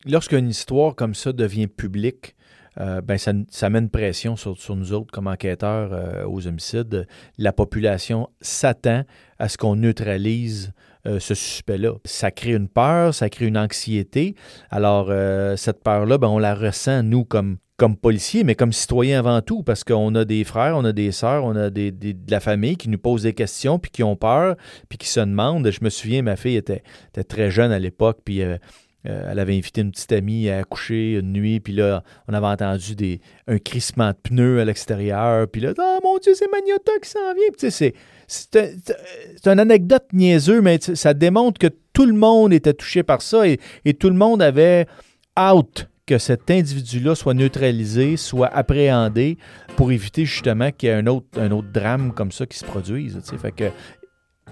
Lorsqu'une 0.04 0.48
histoire 0.48 0.94
comme 0.94 1.14
ça 1.14 1.32
devient 1.32 1.68
publique, 1.68 2.34
euh, 2.80 3.00
ben 3.00 3.18
ça, 3.18 3.32
ça, 3.50 3.70
met 3.70 3.78
une 3.78 3.90
pression 3.90 4.36
sur, 4.36 4.56
nous 4.76 4.92
autres 4.92 5.10
comme 5.12 5.26
enquêteurs 5.26 5.90
euh, 5.92 6.24
aux 6.26 6.46
homicides. 6.46 7.06
La 7.38 7.52
population 7.52 8.28
s'attend 8.40 9.04
à 9.38 9.48
ce 9.48 9.58
qu'on 9.58 9.76
neutralise 9.76 10.72
euh, 11.06 11.18
ce 11.18 11.34
suspect-là. 11.34 11.94
Ça 12.04 12.30
crée 12.30 12.52
une 12.52 12.68
peur, 12.68 13.14
ça 13.14 13.28
crée 13.28 13.46
une 13.46 13.58
anxiété. 13.58 14.36
Alors, 14.70 15.12
cette 15.58 15.82
peur-là, 15.82 16.18
ben, 16.18 16.28
on 16.28 16.38
la 16.38 16.54
ressent, 16.54 17.02
nous, 17.02 17.24
comme, 17.24 17.58
comme 17.76 17.96
policiers, 17.96 18.44
mais 18.44 18.54
comme 18.54 18.72
citoyens 18.72 19.18
avant 19.18 19.42
tout, 19.42 19.62
parce 19.62 19.84
qu'on 19.84 20.14
a 20.14 20.24
des 20.24 20.44
frères, 20.44 20.76
on 20.76 20.84
a 20.84 20.92
des 20.92 21.12
sœurs, 21.12 21.44
on 21.44 21.56
a 21.56 21.70
des, 21.70 21.90
de 21.90 22.30
la 22.30 22.40
famille 22.40 22.76
qui 22.76 22.88
nous 22.88 22.98
posent 22.98 23.24
des 23.24 23.34
questions, 23.34 23.78
puis 23.78 23.90
qui 23.90 24.02
ont 24.02 24.16
peur, 24.16 24.56
puis 24.88 24.96
qui 24.96 25.08
se 25.08 25.20
demandent. 25.20 25.68
Je 25.68 25.82
me 25.82 25.90
souviens, 25.90 26.22
ma 26.22 26.36
fille 26.36 26.56
était, 26.56 26.82
était 27.08 27.24
très 27.24 27.50
jeune 27.50 27.72
à 27.72 27.78
l'époque, 27.78 28.20
puis 28.24 28.42
Euh, 29.06 29.28
elle 29.30 29.38
avait 29.38 29.56
invité 29.56 29.80
une 29.80 29.90
petite 29.90 30.12
amie 30.12 30.48
à 30.48 30.62
coucher 30.64 31.14
une 31.14 31.32
nuit, 31.32 31.60
puis 31.60 31.72
là, 31.72 32.04
on 32.28 32.34
avait 32.34 32.46
entendu 32.46 32.94
des, 32.94 33.20
un 33.48 33.58
crissement 33.58 34.10
de 34.10 34.16
pneus 34.22 34.60
à 34.60 34.64
l'extérieur, 34.64 35.48
puis 35.48 35.60
là, 35.60 35.72
oh 35.76 35.98
mon 36.04 36.18
Dieu, 36.18 36.34
c'est 36.34 36.50
Magnota 36.50 36.92
qui 37.02 37.10
s'en 37.10 37.34
vient. 37.34 37.50
tu 37.58 37.70
sais, 37.70 37.94
c'est, 38.26 38.78
c'est, 38.86 39.46
une 39.46 39.60
anecdote 39.60 40.04
niaiseuse, 40.12 40.62
mais 40.62 40.78
ça 40.80 41.14
démontre 41.14 41.58
que 41.58 41.68
tout 41.92 42.06
le 42.06 42.14
monde 42.14 42.52
était 42.52 42.74
touché 42.74 43.02
par 43.02 43.22
ça 43.22 43.46
et, 43.46 43.58
et 43.84 43.94
tout 43.94 44.08
le 44.08 44.16
monde 44.16 44.40
avait 44.40 44.86
out 45.38 45.88
que 46.06 46.18
cet 46.18 46.50
individu-là 46.50 47.14
soit 47.14 47.34
neutralisé, 47.34 48.16
soit 48.16 48.48
appréhendé 48.48 49.38
pour 49.76 49.92
éviter 49.92 50.24
justement 50.24 50.70
qu'il 50.70 50.88
y 50.88 50.92
ait 50.92 50.96
un 50.96 51.06
autre, 51.06 51.26
un 51.36 51.50
autre 51.50 51.68
drame 51.72 52.12
comme 52.12 52.32
ça 52.32 52.46
qui 52.46 52.58
se 52.58 52.64
produise. 52.64 53.20
Fait 53.40 53.52
que, 53.52 53.64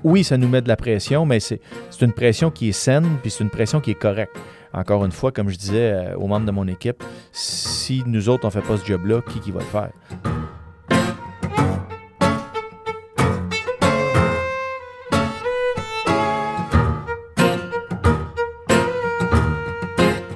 oui, 0.05 0.25
ça 0.25 0.37
nous 0.37 0.49
met 0.49 0.63
de 0.63 0.69
la 0.69 0.77
pression, 0.77 1.27
mais 1.27 1.41
c'est 1.41 1.61
une 2.01 2.13
pression 2.13 2.51
qui 2.51 2.71
est 2.71 2.73
saine, 2.73 3.19
puis 3.23 3.31
c'est 3.31 3.45
une 3.45 3.51
pression 3.51 3.81
qui 3.81 3.91
est 3.91 3.99
correcte. 3.99 4.37
Encore 4.73 5.05
une 5.05 5.13
fois, 5.13 5.33
comme 5.33 5.49
je 5.49 5.57
disais 5.57 5.93
euh, 5.93 6.15
aux 6.17 6.29
membres 6.29 6.47
de 6.47 6.53
mon 6.53 6.69
équipe, 6.69 7.03
si 7.33 8.05
nous 8.07 8.29
autres, 8.29 8.45
on 8.45 8.49
ne 8.49 8.53
fait 8.53 8.67
pas 8.67 8.77
ce 8.77 8.85
job-là, 8.85 9.21
qui, 9.29 9.41
qui 9.41 9.51
va 9.51 9.61
le 9.61 9.67
faire? 9.67 9.91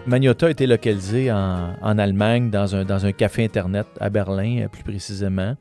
Magnota 0.06 0.48
a 0.48 0.50
été 0.50 0.66
localisé 0.66 1.32
en, 1.32 1.98
Allemagne 1.98 2.50
dans 2.50 2.76
un, 2.76 3.12
café 3.12 3.42
Internet 3.44 3.86
à 3.98 4.10
Berlin, 4.10 4.64
euh, 4.64 4.68
plus 4.68 4.82
précisément, 4.82 5.54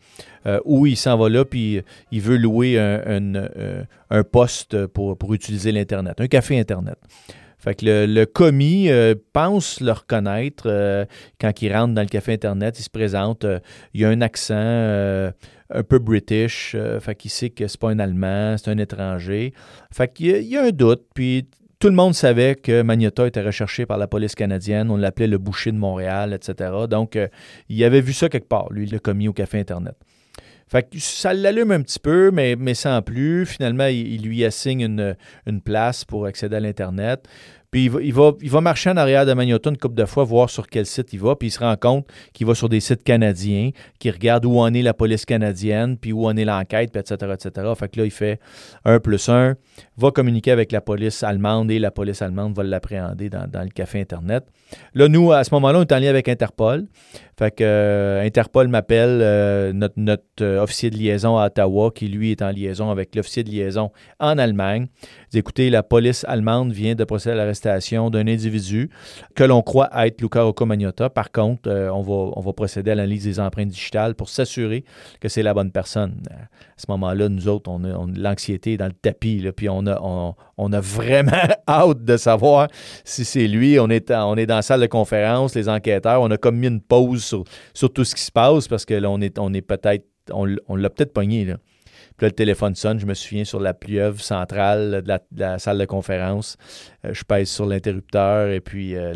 euh, 0.45 0.59
où 0.65 0.85
il 0.85 0.97
s'en 0.97 1.17
va 1.17 1.29
là, 1.29 1.45
puis 1.45 1.81
il 2.11 2.21
veut 2.21 2.35
louer 2.35 2.77
un, 2.77 3.33
un, 4.09 4.23
poste 4.23 4.85
pour, 4.87 5.33
utiliser 5.33 5.71
l'Internet, 5.71 6.19
un 6.19 6.27
café 6.27 6.59
Internet. 6.59 6.97
Fait 7.57 7.81
le, 7.81 8.25
commis 8.25 8.89
euh, 8.89 9.15
pense 9.31 9.79
le 9.79 9.93
reconnaître 9.93 11.07
quand 11.39 11.61
il 11.61 11.73
rentre 11.73 11.93
dans 11.93 12.01
le 12.01 12.07
café 12.07 12.33
Internet, 12.33 12.77
il 12.79 12.83
se 12.83 12.89
présente, 12.89 13.45
il 13.93 14.01
y 14.01 14.05
a 14.05 14.09
un 14.09 14.19
accent 14.19 14.53
un 15.75 15.83
peu 15.87 15.99
british, 15.99 16.75
fait 16.99 17.15
qu'il 17.15 17.31
sait 17.31 17.49
que 17.49 17.65
c'est 17.67 17.79
pas 17.79 17.91
un 17.91 17.99
Allemand, 17.99 18.57
c'est 18.57 18.69
un 18.69 18.77
étranger. 18.77 19.53
Fait 19.91 20.11
qu'il 20.11 20.41
y, 20.41 20.47
y, 20.47 20.57
a 20.57 20.63
un 20.63 20.71
doute, 20.71 21.03
puis 21.15 21.47
tout 21.83 21.89
le 21.89 21.95
monde 21.95 22.13
savait 22.13 22.55
que 22.55 22.81
Magnota 22.81 23.27
était 23.27 23.41
recherché 23.41 23.85
par 23.85 23.97
la 23.97 24.07
police 24.07 24.35
canadienne. 24.35 24.89
On 24.89 24.95
l'appelait 24.95 25.27
le 25.27 25.37
boucher 25.37 25.73
de 25.73 25.77
Montréal, 25.77 26.31
etc. 26.31 26.71
Donc, 26.89 27.17
euh, 27.17 27.27
il 27.67 27.83
avait 27.83 27.99
vu 27.99 28.13
ça 28.13 28.29
quelque 28.29 28.47
part, 28.47 28.71
lui, 28.71 28.85
le 28.85 28.99
commis 28.99 29.27
au 29.27 29.33
café 29.33 29.59
Internet. 29.59 29.93
Fait 30.69 30.89
que 30.89 30.97
ça 30.97 31.33
l'allume 31.33 31.71
un 31.71 31.81
petit 31.81 31.99
peu, 31.99 32.31
mais, 32.31 32.55
mais 32.57 32.73
sans 32.73 33.01
plus. 33.01 33.45
Finalement, 33.45 33.87
il, 33.87 34.21
lui 34.21 34.45
assigne 34.45 34.79
une, 34.79 35.17
une, 35.45 35.59
place 35.59 36.05
pour 36.05 36.25
accéder 36.25 36.55
à 36.55 36.61
l'Internet. 36.61 37.27
Puis 37.73 37.89
il 38.03 38.13
va, 38.13 38.61
marcher 38.61 38.91
en 38.91 38.97
arrière 38.97 39.25
de 39.25 39.33
Magnota 39.33 39.71
une 39.71 39.79
couple 39.79 39.95
de 39.95 40.05
fois, 40.05 40.23
voir 40.23 40.47
sur 40.51 40.67
quel 40.67 40.85
site 40.85 41.11
il 41.11 41.19
va, 41.19 41.35
puis 41.35 41.47
il 41.47 41.51
se 41.51 41.57
rend 41.57 41.75
compte 41.75 42.05
qu'il 42.31 42.45
va 42.45 42.53
sur 42.53 42.69
des 42.69 42.79
sites 42.79 43.03
canadiens, 43.03 43.71
qu'il 43.97 44.11
regarde 44.11 44.45
où 44.45 44.59
en 44.59 44.71
est 44.75 44.83
la 44.83 44.93
police 44.93 45.25
canadienne, 45.25 45.97
puis 45.97 46.13
où 46.13 46.27
en 46.27 46.37
est 46.37 46.45
l'enquête, 46.45 46.91
puis 46.91 47.01
etc., 47.01 47.33
etc. 47.33 47.67
Fait 47.75 47.89
que 47.89 47.99
là, 47.99 48.05
il 48.05 48.11
fait 48.11 48.39
un 48.85 48.99
plus 48.99 49.27
un, 49.27 49.55
va 49.97 50.11
communiquer 50.11 50.51
avec 50.51 50.71
la 50.71 50.81
police 50.81 51.23
allemande 51.23 51.71
et 51.71 51.79
la 51.79 51.89
police 51.89 52.21
allemande 52.21 52.55
va 52.55 52.61
l'appréhender 52.61 53.31
dans, 53.31 53.63
le 53.63 53.69
café 53.69 53.99
Internet. 54.01 54.43
Là, 54.93 55.07
nous, 55.07 55.31
à 55.31 55.43
ce 55.43 55.51
moment-là, 55.55 55.79
on 55.79 55.81
est 55.81 55.91
en 55.91 55.99
lien 55.99 56.09
avec 56.09 56.29
Interpol. 56.29 56.85
Fait 57.37 57.49
que 57.49 57.63
euh, 57.63 58.23
Interpol 58.23 58.67
m'appelle, 58.67 59.19
euh, 59.21 59.73
notre, 59.73 59.95
notre 59.97 60.23
euh, 60.41 60.61
officier 60.61 60.91
de 60.91 60.97
liaison 60.97 61.37
à 61.37 61.47
Ottawa, 61.47 61.89
qui 61.93 62.07
lui 62.07 62.31
est 62.31 62.43
en 62.43 62.51
liaison 62.51 62.91
avec 62.91 63.15
l'officier 63.15 63.43
de 63.43 63.49
liaison 63.49 63.91
en 64.19 64.37
Allemagne. 64.37 64.87
Écoutez, 65.35 65.69
la 65.69 65.81
police 65.81 66.25
allemande 66.27 66.71
vient 66.71 66.93
de 66.93 67.03
procéder 67.03 67.33
à 67.33 67.37
l'arrestation 67.37 68.09
d'un 68.09 68.27
individu 68.27 68.89
que 69.35 69.43
l'on 69.43 69.61
croit 69.63 69.89
être 70.05 70.21
Luca 70.21 70.43
Rocco 70.43 70.65
Magnotta. 70.65 71.09
Par 71.09 71.31
contre, 71.31 71.69
on, 71.69 72.01
va, 72.01 72.31
on 72.35 72.39
va 72.39 72.53
procéder 72.53 72.91
à 72.91 72.95
l'analyse 72.95 73.23
des 73.23 73.39
empreintes 73.39 73.69
digitales 73.69 74.15
pour 74.15 74.29
s'assurer 74.29 74.83
que 75.19 75.29
c'est 75.29 75.41
la 75.41 75.53
bonne 75.53 75.71
personne. 75.71 76.21
À 76.29 76.45
ce 76.77 76.85
moment-là, 76.89 77.29
nous 77.29 77.47
autres, 77.47 77.69
on 77.71 77.83
a, 77.83 78.05
l'anxiété 78.15 78.77
dans 78.77 78.85
le 78.85 78.93
tapis, 78.93 79.43
puis 79.55 79.69
on 79.69 79.87
a, 79.87 79.99
on, 80.57 80.73
a 80.73 80.79
vraiment 80.79 81.31
hâte 81.67 82.03
de 82.03 82.17
savoir 82.17 82.67
si 83.03 83.25
c'est 83.25 83.47
lui. 83.47 83.79
On 83.79 83.89
est, 83.89 84.11
on 84.11 84.35
est 84.35 84.45
dans 84.45 84.57
la 84.57 84.61
salle 84.61 84.81
de 84.81 84.87
conférence, 84.87 85.55
les 85.55 85.67
enquêteurs, 85.69 86.21
on 86.21 86.29
a 86.31 86.37
comme 86.37 86.57
mis 86.57 86.67
une 86.67 86.81
pause 86.81 87.23
sur, 87.73 87.89
tout 87.93 88.03
ce 88.03 88.15
qui 88.15 88.21
se 88.21 88.31
passe 88.31 88.67
parce 88.67 88.85
que 88.85 88.93
là, 88.93 89.09
on 89.09 89.19
est, 89.21 89.39
on 89.39 89.53
est 89.53 89.61
peut-être, 89.61 90.05
on, 90.31 90.45
l'a 90.45 90.89
peut-être 90.89 91.13
pogné. 91.13 91.45
Là. 91.45 91.57
Puis 92.17 92.25
là, 92.25 92.27
le 92.27 92.35
téléphone 92.35 92.75
sonne, 92.75 92.99
je 92.99 93.05
me 93.05 93.13
souviens 93.13 93.43
sur 93.43 93.59
la 93.59 93.73
plieuvre 93.73 94.21
centrale 94.21 95.01
de 95.01 95.17
la, 95.35 95.59
salle 95.59 95.79
de 95.79 95.85
conférence. 95.85 96.57
Euh, 97.05 97.13
je 97.13 97.23
pèse 97.23 97.49
sur 97.49 97.65
l'interrupteur 97.65 98.49
et 98.49 98.59
puis 98.59 98.95
euh, 98.95 99.13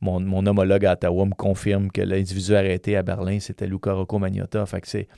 mon, 0.00 0.46
homologue 0.46 0.86
à 0.86 0.92
Ottawa 0.92 1.26
me 1.26 1.34
confirme 1.34 1.90
que 1.90 2.00
l'individu 2.00 2.54
arrêté 2.54 2.96
à 2.96 3.02
Berlin, 3.02 3.38
c'était 3.40 3.66
Luca 3.66 3.92
Rocco 3.92 4.18
Magnotta. 4.18 4.64
Fait 4.66 4.82
c'est. 4.84 5.08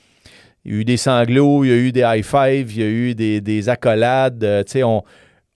Il 0.65 0.73
y 0.73 0.75
a 0.75 0.79
eu 0.81 0.85
des 0.85 0.97
sanglots, 0.97 1.63
il 1.63 1.69
y 1.69 1.71
a 1.71 1.77
eu 1.77 1.91
des 1.93 2.01
high-fives, 2.01 2.75
il 2.75 2.81
y 2.81 2.83
a 2.83 2.89
eu 2.89 3.15
des, 3.15 3.39
des 3.39 3.69
accolades. 3.69 4.43
Euh, 4.43 4.63
tu 4.63 4.73
sais, 4.73 4.83
on, 4.83 5.01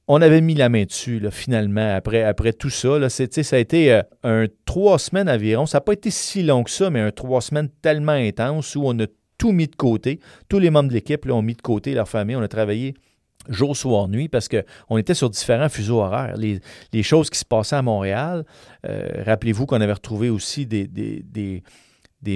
on 0.08 0.22
avait 0.22 0.40
mis 0.40 0.54
la 0.54 0.70
main 0.70 0.86
dessus, 0.86 1.22
finalement, 1.32 1.96
après, 1.96 2.24
après 2.24 2.54
tout 2.54 2.70
ça. 2.70 3.10
Ça 3.10 3.56
a 3.56 3.60
été 3.60 4.02
un 4.24 4.46
trois 4.66 5.00
semaines 5.00 5.30
environ. 5.30 5.66
Ça 5.66 5.78
n'a 5.78 5.82
pas 5.82 5.94
été 5.94 6.12
si 6.12 6.44
long 6.44 6.64
que 6.64 6.72
ça, 6.72 6.90
mais 6.90 7.02
un 7.02 7.12
trois 7.12 7.42
semaines 7.42 7.68
tellement 7.82 8.14
intense 8.14 8.76
où 8.76 8.84
on 8.86 8.98
a 9.00 9.06
tout 9.42 9.54
mis 9.54 9.66
de 9.66 9.76
côté. 9.76 10.20
Tous 10.50 10.60
les 10.60 10.70
membres 10.70 10.90
de 10.90 10.94
l'équipe 10.94 11.28
ont 11.28 11.42
mis 11.42 11.56
de 11.56 11.64
côté 11.64 11.96
leur 11.96 12.08
famille. 12.08 12.36
On 12.36 12.44
a 12.44 12.48
travaillé 12.48 12.94
jour, 13.50 13.76
soir, 13.76 14.08
nuit, 14.08 14.30
parce 14.30 14.48
qu'on 14.48 14.98
était 14.98 15.16
sur 15.16 15.32
différents 15.32 15.68
fuseaux 15.68 16.02
horaires. 16.02 16.36
Les, 16.38 17.02
choses 17.02 17.32
qui 17.32 17.40
se 17.40 17.46
passaient 17.46 17.78
à 17.78 17.82
Montréal, 17.82 18.46
euh, 18.86 19.24
rappelez-vous 19.26 19.66
qu'on 19.66 19.82
avait 19.82 19.94
retrouvé 19.94 20.30
aussi 20.30 20.68
des, 20.68 21.64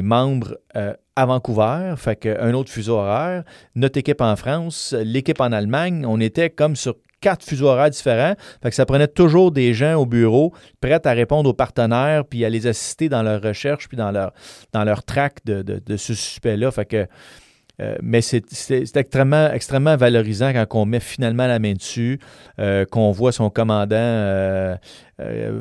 membres 0.02 0.58
euh, 0.76 0.96
à 1.16 1.28
Vancouver, 1.28 1.94
fait 1.96 2.16
qu'un 2.16 2.56
autre 2.56 2.72
fuseau 2.72 2.96
horaire, 2.96 3.44
notre 3.76 4.00
équipe 4.00 4.22
en 4.22 4.36
France, 4.36 4.96
l'équipe 4.98 5.40
en 5.42 5.52
Allemagne, 5.52 6.08
on 6.08 6.20
était 6.20 6.50
comme 6.50 6.76
sur 6.76 6.96
quatre 7.26 7.44
fuseaux 7.44 7.76
différents. 7.90 8.36
Fait 8.62 8.70
que 8.70 8.76
ça 8.76 8.86
prenait 8.86 9.08
toujours 9.08 9.52
des 9.52 9.74
gens 9.74 9.96
au 9.96 10.06
bureau 10.06 10.54
prêts 10.80 11.02
à 11.04 11.12
répondre 11.12 11.50
aux 11.50 11.54
partenaires 11.54 12.24
puis 12.24 12.46
à 12.46 12.50
les 12.50 12.68
assister 12.68 13.10
dans 13.10 13.24
leur 13.24 13.42
recherche 13.42 13.88
puis 13.88 13.98
dans 13.98 14.12
leur, 14.12 14.32
dans 14.74 14.84
leur 14.84 15.04
track 15.04 15.44
de, 15.44 15.64
de, 15.64 15.98
ce 15.98 16.14
suspect-là. 16.14 16.70
Fait 16.70 16.86
que, 16.86 17.08
euh, 17.82 17.96
mais 18.04 18.22
c'est 18.22 18.44
extrêmement, 18.96 19.52
extrêmement 19.52 19.98
valorisant 19.98 20.54
quand 20.54 20.68
on 20.82 20.86
met 20.86 21.00
finalement 21.00 21.48
la 21.48 21.58
main 21.58 21.74
dessus, 21.74 22.20
euh, 22.60 22.86
qu'on 22.86 23.10
voit 23.10 23.32
son 23.32 23.50
commandant 23.50 23.96
euh, 23.96 24.78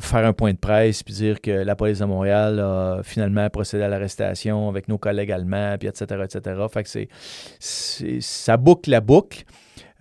faire 0.01 0.27
un 0.27 0.35
point 0.35 0.53
de 0.53 0.59
presse 0.59 1.03
puis 1.03 1.15
dire 1.15 1.41
que 1.41 1.51
la 1.51 1.77
police 1.77 2.01
de 2.01 2.05
Montréal 2.05 2.61
a 2.61 3.01
finalement 3.03 3.49
procédé 3.49 3.85
à 3.85 3.89
l'arrestation 3.89 4.69
avec 4.69 4.89
nos 4.89 4.99
collègues 4.99 5.32
allemands, 5.32 5.77
puis 5.81 5.89
etc., 5.89 6.24
etc. 6.24 6.61
Fait 6.70 6.82
que 6.82 6.91
c'est, 6.91 8.20
ça 8.20 8.59
boucle 8.59 8.91
la 8.91 9.01
boucle. 9.01 9.45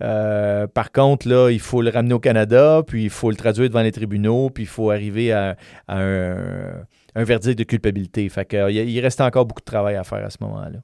Euh, 0.02 0.66
par 0.66 0.92
contre, 0.92 1.28
là, 1.28 1.50
il 1.50 1.60
faut 1.60 1.82
le 1.82 1.90
ramener 1.90 2.14
au 2.14 2.20
Canada, 2.20 2.82
puis 2.86 3.04
il 3.04 3.10
faut 3.10 3.30
le 3.30 3.36
traduire 3.36 3.68
devant 3.68 3.82
les 3.82 3.92
tribunaux, 3.92 4.50
puis 4.50 4.64
il 4.64 4.68
faut 4.68 4.90
arriver 4.90 5.32
à, 5.32 5.56
un, 5.88 6.86
verdict 7.14 7.58
de 7.58 7.64
culpabilité. 7.64 8.28
Fait 8.28 8.44
que, 8.44 8.70
il 8.70 9.00
reste 9.00 9.20
encore 9.20 9.46
beaucoup 9.46 9.60
de 9.60 9.66
travail 9.66 9.96
à 9.96 10.04
faire 10.04 10.24
à 10.24 10.30
ce 10.30 10.38
moment-là. 10.40 10.80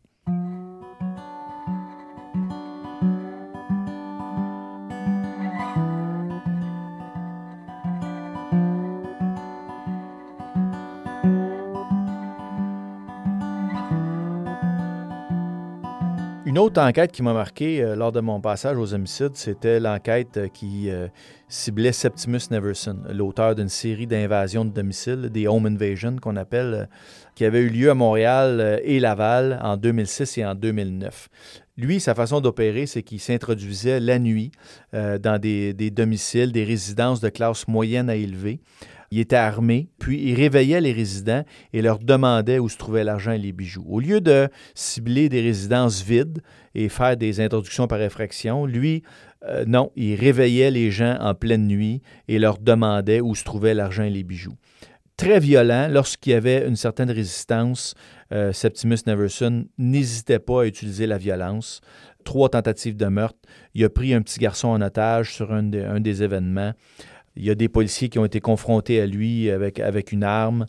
Autre 16.60 16.80
enquête 16.80 17.12
qui 17.12 17.22
m'a 17.22 17.32
marqué 17.32 17.82
euh, 17.82 17.96
lors 17.96 18.12
de 18.12 18.20
mon 18.20 18.40
passage 18.40 18.76
aux 18.76 18.94
homicides, 18.94 19.34
c'était 19.34 19.80
l'enquête 19.80 20.36
euh, 20.36 20.48
qui 20.48 20.90
euh, 20.90 21.08
ciblait 21.48 21.92
Septimus 21.92 22.40
Neverson, 22.50 22.98
l'auteur 23.10 23.54
d'une 23.54 23.68
série 23.68 24.06
d'invasions 24.06 24.64
de 24.64 24.70
domicile, 24.70 25.30
des 25.30 25.46
home 25.46 25.66
invasions 25.66 26.16
qu'on 26.20 26.36
appelle, 26.36 26.88
qui 27.34 27.44
avait 27.44 27.60
eu 27.60 27.68
lieu 27.68 27.90
à 27.90 27.94
Montréal 27.94 28.80
et 28.84 29.00
Laval 29.00 29.58
en 29.62 29.76
2006 29.76 30.38
et 30.38 30.46
en 30.46 30.54
2009. 30.54 31.28
Lui, 31.76 31.98
sa 31.98 32.14
façon 32.14 32.40
d'opérer, 32.40 32.86
c'est 32.86 33.02
qu'il 33.02 33.20
s'introduisait 33.20 34.00
la 34.00 34.18
nuit 34.18 34.52
dans 34.92 35.40
des, 35.40 35.72
des 35.72 35.90
domiciles, 35.90 36.52
des 36.52 36.64
résidences 36.64 37.20
de 37.20 37.30
classe 37.30 37.66
moyenne 37.68 38.10
à 38.10 38.16
élevée 38.16 38.60
il 39.10 39.18
était 39.18 39.36
armé, 39.36 39.88
puis 39.98 40.22
il 40.22 40.34
réveillait 40.34 40.80
les 40.80 40.92
résidents 40.92 41.44
et 41.72 41.82
leur 41.82 41.98
demandait 41.98 42.60
où 42.60 42.68
se 42.68 42.76
trouvait 42.76 43.02
l'argent 43.02 43.32
et 43.32 43.38
les 43.38 43.52
bijoux. 43.52 43.84
Au 43.88 43.98
lieu 43.98 44.20
de 44.20 44.48
cibler 44.74 45.28
des 45.28 45.40
résidences 45.40 46.02
vides 46.02 46.40
et 46.76 46.88
faire 46.88 47.16
des 47.16 47.40
introductions 47.40 47.88
par 47.88 48.00
effraction, 48.00 48.66
lui, 48.66 49.02
euh, 49.48 49.64
non, 49.66 49.90
il 49.96 50.14
réveillait 50.14 50.70
les 50.70 50.92
gens 50.92 51.16
en 51.20 51.34
pleine 51.34 51.66
nuit 51.66 52.02
et 52.28 52.38
leur 52.38 52.58
demandait 52.58 53.20
où 53.20 53.34
se 53.34 53.42
trouvait 53.42 53.74
l'argent 53.74 54.04
et 54.04 54.10
les 54.10 54.22
bijoux. 54.22 54.56
Très 55.16 55.40
violent, 55.40 55.88
lorsqu'il 55.90 56.32
y 56.32 56.36
avait 56.36 56.66
une 56.66 56.76
certaine 56.76 57.10
résistance, 57.10 57.94
euh, 58.32 58.52
Septimus 58.52 58.98
Neverson 59.06 59.66
n'hésitait 59.76 60.38
pas 60.38 60.62
à 60.62 60.66
utiliser 60.66 61.06
la 61.06 61.18
violence. 61.18 61.80
Trois 62.24 62.48
tentatives 62.48 62.96
de 62.96 63.06
meurtre. 63.06 63.38
Il 63.74 63.84
a 63.84 63.90
pris 63.90 64.14
un 64.14 64.22
petit 64.22 64.38
garçon 64.38 64.68
en 64.68 64.80
otage 64.80 65.34
sur 65.34 65.52
un 65.52 65.62
des 65.62 66.22
événements. 66.22 66.72
Il 67.40 67.46
y 67.46 67.50
a 67.50 67.54
des 67.54 67.70
policiers 67.70 68.10
qui 68.10 68.18
ont 68.18 68.26
été 68.26 68.40
confrontés 68.40 69.00
à 69.00 69.06
lui 69.06 69.50
avec, 69.50 69.80
avec 69.80 70.12
une 70.12 70.24
arme. 70.24 70.66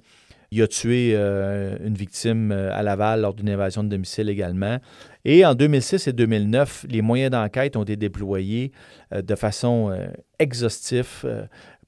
Il 0.52 0.61
a 0.61 0.68
tué 0.68 1.11
euh, 1.15 1.77
une 1.84 1.95
victime 1.95 2.52
euh, 2.52 2.73
à 2.73 2.81
Laval 2.81 3.22
lors 3.22 3.34
d'une 3.34 3.49
invasion 3.49 3.84
de 3.84 3.89
domicile 3.89 4.30
également. 4.30 4.77
Et 5.26 5.45
en 5.45 5.53
2006 5.53 6.07
et 6.07 6.14
2009, 6.14 6.85
les 6.89 7.02
moyens 7.02 7.31
d'enquête 7.31 7.76
ont 7.76 7.84
été 7.84 7.98
déployés 7.98 8.72
euh, 9.14 9.22
de 9.22 9.35
façon 9.35 9.93
exhaustive 10.39 11.26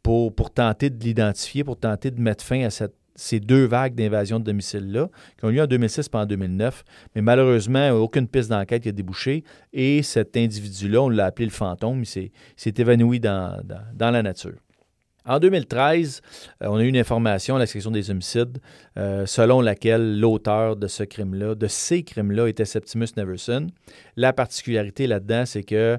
pour, 0.02 0.36
pour 0.36 0.52
tenter 0.52 0.90
de 0.90 1.02
l'identifier, 1.02 1.64
pour 1.64 1.80
tenter 1.80 2.12
de 2.12 2.20
mettre 2.20 2.44
fin 2.44 2.64
à 2.64 2.70
cette 2.70 2.94
ces 3.16 3.40
deux 3.40 3.66
vagues 3.66 3.96
d'invasion 3.96 4.40
de 4.40 4.46
domicile-là, 4.46 5.08
qui 5.38 5.46
ont 5.46 5.50
lieu 5.50 5.62
en 5.62 5.68
2006 5.68 6.10
et 6.12 6.18
en 6.18 6.26
2009. 6.26 6.84
Mais 7.16 7.22
malheureusement, 7.22 7.92
aucune 7.92 8.28
piste 8.28 8.50
d'enquête 8.50 8.86
n'a 8.86 8.92
débouché. 8.92 9.44
Et 9.72 10.02
cet 10.02 10.36
individu-là, 10.36 11.04
on 11.04 11.10
l'a 11.10 11.26
appelé 11.26 11.46
le 11.46 11.52
fantôme, 11.52 12.04
il 12.04 12.06
s'est 12.06 12.74
évanoui 12.78 13.20
dans, 13.20 13.62
la 14.00 14.24
nature. 14.24 14.63
En 15.26 15.40
2013, 15.40 16.22
euh, 16.62 16.68
on 16.68 16.76
a 16.76 16.84
eu 16.84 16.88
une 16.88 16.98
information 16.98 17.56
à 17.56 17.60
la 17.60 17.66
section 17.66 17.92
des 17.92 18.12
homicides 18.12 18.58
euh, 18.98 19.26
selon 19.26 19.62
laquelle 19.62 20.20
l'auteur 20.20 20.76
de 20.76 20.88
ce 20.88 21.04
crime-là, 21.04 21.56
de 21.56 21.68
ces 21.68 22.04
crimes-là, 22.04 22.48
était 22.48 22.66
Septimus 22.66 23.08
Neverson. 23.16 23.68
La 24.18 24.34
particularité 24.34 25.08
là-dedans, 25.08 25.46
c'est 25.46 25.64
que 25.64 25.98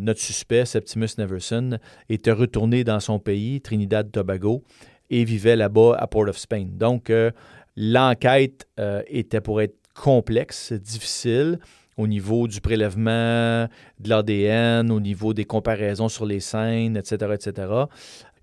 notre 0.00 0.20
suspect, 0.20 0.64
Septimus 0.64 1.10
Neverson, 1.18 1.78
était 2.08 2.32
retourné 2.32 2.82
dans 2.82 2.98
son 2.98 3.20
pays, 3.20 3.60
Trinidad-Tobago, 3.60 4.64
et 5.08 5.24
vivait 5.24 5.56
là-bas 5.56 5.96
à 5.96 6.08
Port 6.08 6.28
of 6.28 6.36
Spain. 6.36 6.66
Donc, 6.72 7.10
euh, 7.10 7.30
l'enquête 7.76 8.66
était 9.06 9.40
pour 9.40 9.60
être 9.60 9.76
complexe, 9.94 10.72
difficile 10.72 11.58
au 11.96 12.06
niveau 12.06 12.48
du 12.48 12.60
prélèvement 12.60 13.68
de 14.00 14.08
l'ADN, 14.08 14.90
au 14.90 15.00
niveau 15.00 15.32
des 15.32 15.44
comparaisons 15.44 16.08
sur 16.08 16.26
les 16.26 16.40
scènes, 16.40 16.96
etc., 16.96 17.34
etc. 17.34 17.68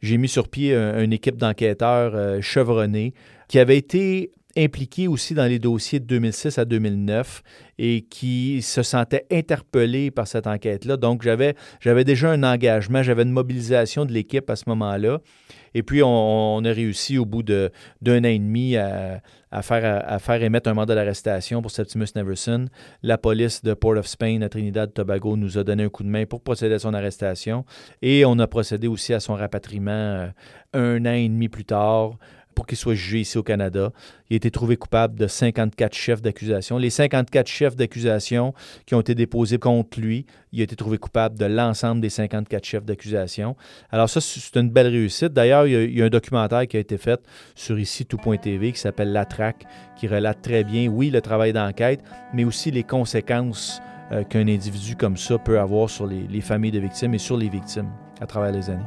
J'ai 0.02 0.18
mis 0.18 0.28
sur 0.28 0.50
pied 0.50 0.74
une 0.76 1.14
équipe 1.14 1.38
d'enquêteurs 1.38 2.16
euh, 2.16 2.42
chevronnés 2.42 3.14
qui 3.48 3.60
avait 3.60 3.78
été 3.78 4.32
impliqué 4.58 5.08
aussi 5.08 5.34
dans 5.34 5.46
les 5.46 5.60
dossiers 5.60 6.00
de 6.00 6.06
2006 6.06 6.58
à 6.58 6.66
2009 6.66 7.44
et 7.78 8.02
qui 8.02 8.62
se 8.62 8.84
sentait 8.84 9.26
interpellé 9.32 10.12
par 10.12 10.28
cette 10.28 10.48
enquête-là. 10.48 10.98
Donc, 10.98 11.24
j'avais, 11.24 11.56
déjà 12.04 12.30
un 12.30 12.44
engagement, 12.44 13.02
j'avais 13.02 13.24
une 13.24 13.32
mobilisation 13.32 14.06
de 14.06 14.12
l'équipe 14.12 14.50
à 14.50 14.56
ce 14.56 14.66
moment-là. 14.68 15.20
Et 15.74 15.84
puis, 15.84 16.04
on, 16.04 16.64
a 16.64 16.72
réussi 16.72 17.18
au 17.18 17.26
bout 17.26 17.44
d'un 17.44 17.70
an 18.06 18.24
et 18.24 18.40
demi 18.40 18.76
à, 18.76 19.22
faire, 19.62 20.04
à, 20.06 20.20
faire 20.20 20.44
émettre 20.44 20.70
un 20.70 20.74
mandat 20.74 20.96
d'arrestation 20.96 21.62
pour 21.62 21.72
Septimus 21.72 22.08
Neverson. 22.16 22.66
La 23.04 23.18
police 23.18 23.64
de 23.64 23.74
Port 23.74 23.98
of 23.98 24.06
Spain 24.06 24.42
à 24.42 24.50
Trinidad-Tobago 24.50 25.38
nous 25.38 25.58
a 25.58 25.64
donné 25.64 25.84
un 25.84 25.90
coup 25.90 26.04
de 26.04 26.10
main 26.10 26.26
pour 26.26 26.42
procéder 26.42 26.76
à 26.76 26.80
son 26.80 26.94
arrestation. 26.94 27.66
Et 28.02 28.26
on 28.26 28.38
a 28.40 28.48
procédé 28.48 28.88
aussi 28.88 29.14
à 29.14 29.20
son 29.20 29.34
rapatriement 29.34 29.92
euh, 29.92 30.28
un 30.74 31.06
an 31.06 31.14
et 31.14 31.28
demi 31.28 31.48
plus 31.50 31.66
tard 31.66 32.18
qu'il 32.66 32.78
soit 32.78 32.94
jugé 32.94 33.20
ici 33.22 33.38
au 33.38 33.44
Canada. 33.44 33.92
Il 34.30 34.34
a 34.34 34.38
été 34.38 34.52
trouvé 34.52 34.78
coupable 34.78 35.18
de 35.18 35.28
54 35.28 35.94
chefs 35.94 36.22
d'accusation. 36.22 36.78
Les 36.78 36.90
54 36.90 37.48
chefs 37.48 37.76
d'accusation 37.76 38.54
qui 38.86 38.96
ont 38.96 39.02
été 39.02 39.16
déposés 39.16 39.58
contre 39.58 40.00
lui, 40.00 40.26
il 40.52 40.62
a 40.62 40.64
été 40.64 40.76
trouvé 40.76 40.98
coupable 40.98 41.38
de 41.38 41.46
l'ensemble 41.46 42.02
des 42.02 42.10
54 42.10 42.64
chefs 42.66 42.86
d'accusation. 42.86 43.56
Alors 43.92 44.10
ça, 44.10 44.22
c'est 44.22 44.56
une 44.60 44.70
belle 44.70 44.88
réussite. 44.88 45.34
D'ailleurs, 45.34 45.68
il, 45.68 45.94
y 45.94 46.02
a 46.02 46.06
un 46.06 46.10
documentaire 46.10 46.68
qui 46.68 46.78
a 46.78 46.80
été 46.80 46.98
fait 46.98 47.22
sur 47.56 47.80
ici 47.80 48.06
tout.tv 48.06 48.72
qui 48.72 48.80
s'appelle 48.80 49.12
La 49.12 49.26
Traque, 49.26 49.66
qui 49.96 50.08
relate 50.08 50.42
très 50.42 50.64
bien, 50.64 50.88
oui, 50.88 51.10
le 51.10 51.22
travail 51.22 51.54
d'enquête, 51.54 52.02
mais 52.34 52.44
aussi 52.44 52.72
les 52.72 52.84
conséquences 52.84 53.82
euh, 54.12 54.24
qu'un 54.24 54.48
individu 54.48 54.96
comme 54.96 55.18
ça 55.18 55.38
peut 55.38 55.60
avoir 55.60 55.90
sur 55.90 56.06
les 56.08 56.42
familles 56.42 56.72
de 56.72 56.80
victimes 56.80 57.14
et 57.14 57.20
sur 57.20 57.38
les 57.38 57.50
victimes 57.50 57.90
à 58.20 58.26
travers 58.26 58.52
les 58.52 58.70
années. 58.70 58.84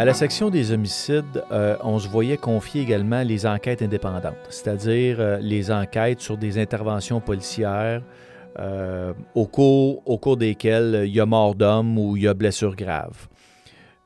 À 0.00 0.06
la 0.06 0.14
section 0.14 0.48
des 0.48 0.72
homicides, 0.72 1.44
euh, 1.52 1.76
on 1.82 1.98
se 1.98 2.08
voyait 2.08 2.38
confier 2.38 2.80
également 2.80 3.22
les 3.22 3.44
enquêtes 3.44 3.82
indépendantes, 3.82 4.46
c'est-à-dire 4.48 5.20
euh, 5.20 5.36
les 5.42 5.70
enquêtes 5.70 6.22
sur 6.22 6.38
des 6.38 6.56
interventions 6.56 7.20
policières 7.20 8.02
euh, 8.58 9.12
au, 9.34 9.46
cours, 9.46 10.38
desquelles 10.38 11.02
il 11.04 11.14
y 11.14 11.20
a 11.20 11.26
mort 11.26 11.54
d'homme 11.54 11.98
ou 11.98 12.16
il 12.16 12.22
y 12.22 12.28
a 12.28 12.32
blessure 12.32 12.76
grave. 12.76 13.28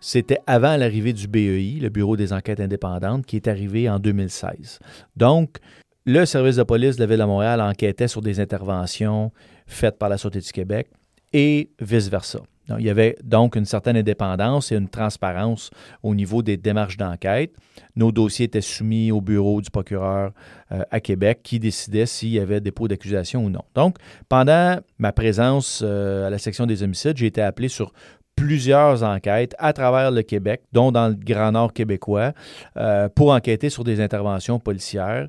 C'était 0.01 0.41
avant 0.49 0.77
l'arrivée 0.77 1.13
du 1.13 1.29
BEI, 1.29 1.79
le 1.81 1.91
Bureau 1.91 2.17
des 2.17 2.33
enquêtes 2.33 2.59
indépendantes, 2.59 3.25
qui 3.25 3.37
est 3.37 3.47
arrivé 3.47 3.89
en 3.89 4.01
2016. 4.01 4.81
Donc, 5.15 5.59
le 6.07 6.25
service 6.25 6.57
de 6.57 6.65
police 6.65 6.97
de 6.97 7.03
la 7.03 7.07
Ville 7.07 7.21
de 7.21 7.25
Montréal 7.25 7.61
enquêtait 7.61 8.09
sur 8.09 8.21
des 8.21 8.41
interventions 8.41 9.31
faites 9.69 9.97
par 9.97 10.09
la 10.09 10.19
Sûreté 10.19 10.41
du 10.41 10.51
Québec 10.51 10.89
et 11.33 11.71
vice-versa. 11.81 12.41
Il 12.79 12.85
y 12.85 12.91
avait 12.91 13.17
donc 13.23 13.57
une 13.57 13.67
certaine 13.67 13.97
indépendance 13.97 14.73
et 14.73 14.77
une 14.77 14.89
transparence 14.89 15.71
au 16.03 16.15
niveau 16.15 16.43
des 16.43 16.57
démarches 16.57 16.97
d'enquête. 16.97 17.55
Nos 17.95 18.11
dossiers 18.11 18.47
étaient 18.47 18.63
soumis 18.63 19.13
au 19.13 19.21
bureau 19.21 19.61
du 19.61 19.71
procureur 19.71 20.33
euh, 20.73 20.83
à 20.91 21.01
Québec 21.01 21.41
qui 21.43 21.59
décidait 21.59 22.07
s'il 22.07 22.31
y 22.31 22.39
avait 22.39 22.61
dépôt 22.61 22.89
d'accusation 22.89 23.45
ou 23.45 23.51
non. 23.51 23.65
Donc, 23.75 23.97
pendant 24.29 24.79
ma 24.99 25.13
présence 25.13 25.83
euh, 25.85 26.27
à 26.27 26.31
la 26.31 26.39
section 26.39 26.65
des 26.65 26.83
homicides, 26.83 27.17
j'ai 27.19 27.27
été 27.27 27.43
appelé 27.43 27.69
sur 27.69 27.93
plusieurs 28.35 29.05
enquêtes 29.05 29.55
à 29.59 29.73
travers 29.73 30.11
le 30.11 30.23
Québec, 30.23 30.63
dont 30.73 30.91
dans 30.91 31.09
le 31.09 31.15
Grand 31.15 31.53
Nord 31.53 31.73
québécois, 31.73 32.33
euh, 32.77 33.09
pour 33.09 33.31
enquêter 33.31 33.71
sur 33.71 33.85
des 33.85 34.01
interventions 34.01 34.59
policières 34.59 35.29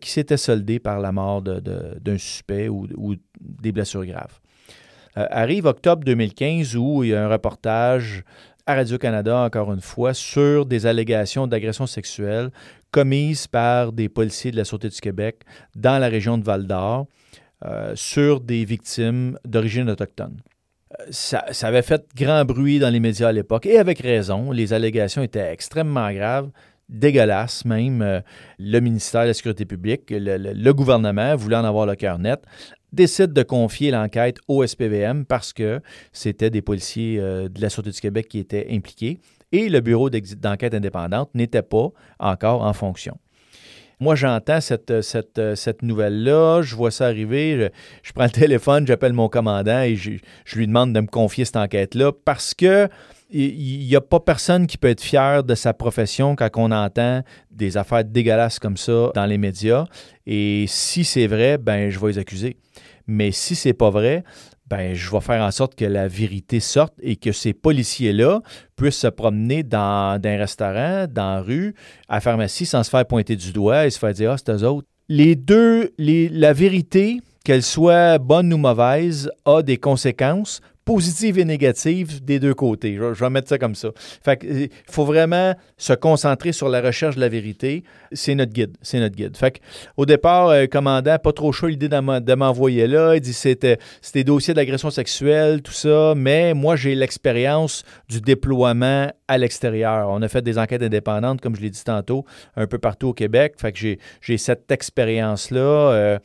qui 0.00 0.10
s'étaient 0.10 0.36
soldées 0.36 0.78
par 0.78 1.00
la 1.00 1.10
mort 1.10 1.42
d'un 1.42 2.18
suspect 2.18 2.68
ou 2.68 2.86
des 3.40 3.72
blessures 3.72 4.06
graves. 4.06 4.38
Euh, 5.16 5.26
arrive 5.30 5.66
octobre 5.66 6.02
2015 6.04 6.76
où 6.76 7.04
il 7.04 7.10
y 7.10 7.14
a 7.14 7.24
un 7.24 7.28
reportage 7.28 8.24
à 8.66 8.74
Radio-Canada, 8.74 9.38
encore 9.38 9.72
une 9.72 9.80
fois, 9.80 10.14
sur 10.14 10.66
des 10.66 10.86
allégations 10.86 11.46
d'agression 11.46 11.86
sexuelle 11.86 12.50
commises 12.90 13.46
par 13.46 13.92
des 13.92 14.08
policiers 14.08 14.50
de 14.50 14.56
la 14.56 14.64
Sûreté 14.64 14.88
du 14.88 15.00
Québec 15.00 15.42
dans 15.76 15.98
la 15.98 16.08
région 16.08 16.38
de 16.38 16.44
Val-d'Or 16.44 17.06
euh, 17.64 17.92
sur 17.94 18.40
des 18.40 18.64
victimes 18.64 19.38
d'origine 19.44 19.90
autochtone. 19.90 20.40
Euh, 20.98 21.04
ça, 21.10 21.44
avait 21.62 21.82
fait 21.82 22.06
grand 22.16 22.44
bruit 22.44 22.78
dans 22.78 22.90
les 22.90 23.00
médias 23.00 23.28
à 23.28 23.32
l'époque, 23.32 23.66
et 23.66 23.78
avec 23.78 24.00
raison. 24.00 24.50
Les 24.50 24.72
allégations 24.72 25.22
étaient 25.22 25.52
extrêmement 25.52 26.12
graves, 26.12 26.50
dégueulasses 26.88 27.64
même. 27.64 28.22
le 28.58 28.80
ministère 28.80 29.22
de 29.22 29.28
la 29.28 29.34
Sécurité 29.34 29.64
publique, 29.64 30.10
le, 30.10 30.36
le 30.36 30.74
gouvernement, 30.74 31.34
voulait 31.36 31.56
en 31.56 31.64
avoir 31.64 31.86
le 31.86 31.94
cœur 31.94 32.18
net, 32.18 32.42
décide 32.94 33.32
de 33.32 33.42
confier 33.42 33.90
l'enquête 33.90 34.38
au 34.48 34.66
SPVM 34.66 35.24
parce 35.24 35.52
que 35.52 35.80
c'était 36.12 36.50
des 36.50 36.62
policiers 36.62 37.18
euh, 37.18 37.48
de 37.48 37.60
la 37.60 37.68
Sûreté 37.68 37.90
du 37.90 38.00
Québec 38.00 38.28
qui 38.28 38.38
étaient 38.38 38.68
impliqués 38.70 39.18
et 39.52 39.68
le 39.68 39.80
bureau 39.80 40.10
d'enquête 40.10 40.74
indépendante 40.74 41.30
n'était 41.34 41.62
pas 41.62 41.88
encore 42.18 42.62
en 42.62 42.72
fonction. 42.72 43.16
Moi, 44.00 44.16
j'entends 44.16 44.60
cette, 44.60 45.82
nouvelle-là, 45.82 46.62
je 46.62 46.74
vois 46.74 46.90
ça 46.90 47.06
arriver, 47.06 47.70
je, 48.02 48.12
prends 48.12 48.24
le 48.24 48.30
téléphone, 48.30 48.86
j'appelle 48.86 49.12
mon 49.12 49.28
commandant 49.28 49.82
et 49.82 49.94
je, 49.94 50.12
je, 50.44 50.58
lui 50.58 50.66
demande 50.66 50.92
de 50.92 51.00
me 51.00 51.06
confier 51.06 51.44
cette 51.44 51.56
enquête-là 51.56 52.10
parce 52.24 52.54
que 52.54 52.88
il 53.36 53.86
n'y 53.86 53.96
a 53.96 54.00
pas 54.00 54.20
personne 54.20 54.68
qui 54.68 54.78
peut 54.78 54.88
être 54.88 55.00
fier 55.00 55.42
de 55.42 55.54
sa 55.56 55.74
profession 55.74 56.36
quand 56.36 56.48
on 56.56 56.70
entend 56.70 57.22
des 57.50 57.76
affaires 57.76 58.04
dégueulasses 58.04 58.60
comme 58.60 58.76
ça 58.76 59.10
dans 59.14 59.26
les 59.26 59.38
médias. 59.38 59.86
Et 60.24 60.66
si 60.68 61.04
c'est 61.04 61.26
vrai, 61.26 61.58
ben 61.58 61.90
je 61.90 61.98
vais 61.98 62.08
les 62.08 62.18
accuser. 62.18 62.56
Mais 63.08 63.32
si 63.32 63.56
c'est 63.56 63.72
pas 63.72 63.90
vrai, 63.90 64.22
ben 64.68 64.94
je 64.94 65.10
vais 65.10 65.20
faire 65.20 65.42
en 65.42 65.50
sorte 65.50 65.74
que 65.74 65.84
la 65.84 66.06
vérité 66.06 66.60
sorte 66.60 66.94
et 67.02 67.16
que 67.16 67.32
ces 67.32 67.52
policiers-là 67.52 68.40
puissent 68.76 68.98
se 68.98 69.08
promener 69.08 69.64
dans, 69.64 70.18
un 70.24 70.38
restaurant, 70.38 71.06
dans 71.10 71.34
la 71.34 71.40
rue, 71.42 71.74
à 72.08 72.14
la 72.14 72.20
pharmacie, 72.20 72.66
sans 72.66 72.84
se 72.84 72.90
faire 72.90 73.04
pointer 73.04 73.34
du 73.34 73.52
doigt 73.52 73.86
et 73.86 73.90
se 73.90 73.98
faire 73.98 74.12
dire 74.12 74.30
Ah, 74.30 74.36
c'est 74.38 74.52
eux 74.52 74.64
autres. 74.64 74.86
Les 75.08 75.34
deux, 75.34 75.92
la 75.98 76.52
vérité, 76.52 77.20
qu'elle 77.44 77.62
soit 77.62 78.18
bonne 78.18 78.52
ou 78.54 78.56
mauvaise, 78.56 79.30
a 79.44 79.62
des 79.62 79.76
conséquences 79.76 80.60
positive 80.84 81.38
et 81.38 81.44
négative 81.44 82.22
des 82.22 82.38
deux 82.38 82.54
côtés. 82.54 82.96
Je, 82.96 83.24
vais 83.24 83.30
mettre 83.30 83.48
ça 83.48 83.58
comme 83.58 83.74
ça. 83.74 83.88
Il 84.42 84.68
faut 84.88 85.04
vraiment 85.04 85.54
se 85.76 85.92
concentrer 85.92 86.52
sur 86.52 86.68
la 86.68 86.80
recherche 86.80 87.16
de 87.16 87.20
la 87.20 87.28
vérité. 87.28 87.84
C'est 88.12 88.34
notre 88.34 88.52
guide. 88.52 88.76
C'est 88.82 89.00
notre 89.00 89.16
guide. 89.16 89.36
Au 89.96 90.06
départ, 90.06 90.48
euh, 90.48 90.66
commandant, 90.66 91.18
pas 91.18 91.32
trop 91.32 91.52
chaud 91.52 91.68
l'idée 91.68 91.88
de 91.88 92.34
m'envoyer 92.34 92.86
là. 92.86 93.14
Il 93.14 93.20
dit 93.20 93.32
c'était 93.32 93.78
c'était 94.02 94.24
dossier 94.24 94.54
d'agression 94.54 94.90
sexuelle, 94.90 95.62
tout 95.62 95.72
ça. 95.72 96.14
Mais 96.16 96.54
moi, 96.54 96.76
j'ai 96.76 96.94
l'expérience 96.94 97.82
du 98.08 98.20
déploiement 98.20 99.10
à 99.28 99.38
l'extérieur. 99.38 100.08
On 100.10 100.20
a 100.22 100.28
fait 100.28 100.42
des 100.42 100.58
enquêtes 100.58 100.82
indépendantes, 100.82 101.40
comme 101.40 101.56
je 101.56 101.62
l'ai 101.62 101.70
dit 101.70 101.84
tantôt, 101.84 102.24
un 102.56 102.66
peu 102.66 102.78
partout 102.78 103.08
au 103.08 103.14
Québec. 103.14 103.54
Fait 103.56 103.72
que 103.72 103.78
j'ai 104.20 104.38
cette 104.38 104.70
expérience-là. 104.70 105.60
Euh, 105.60 106.18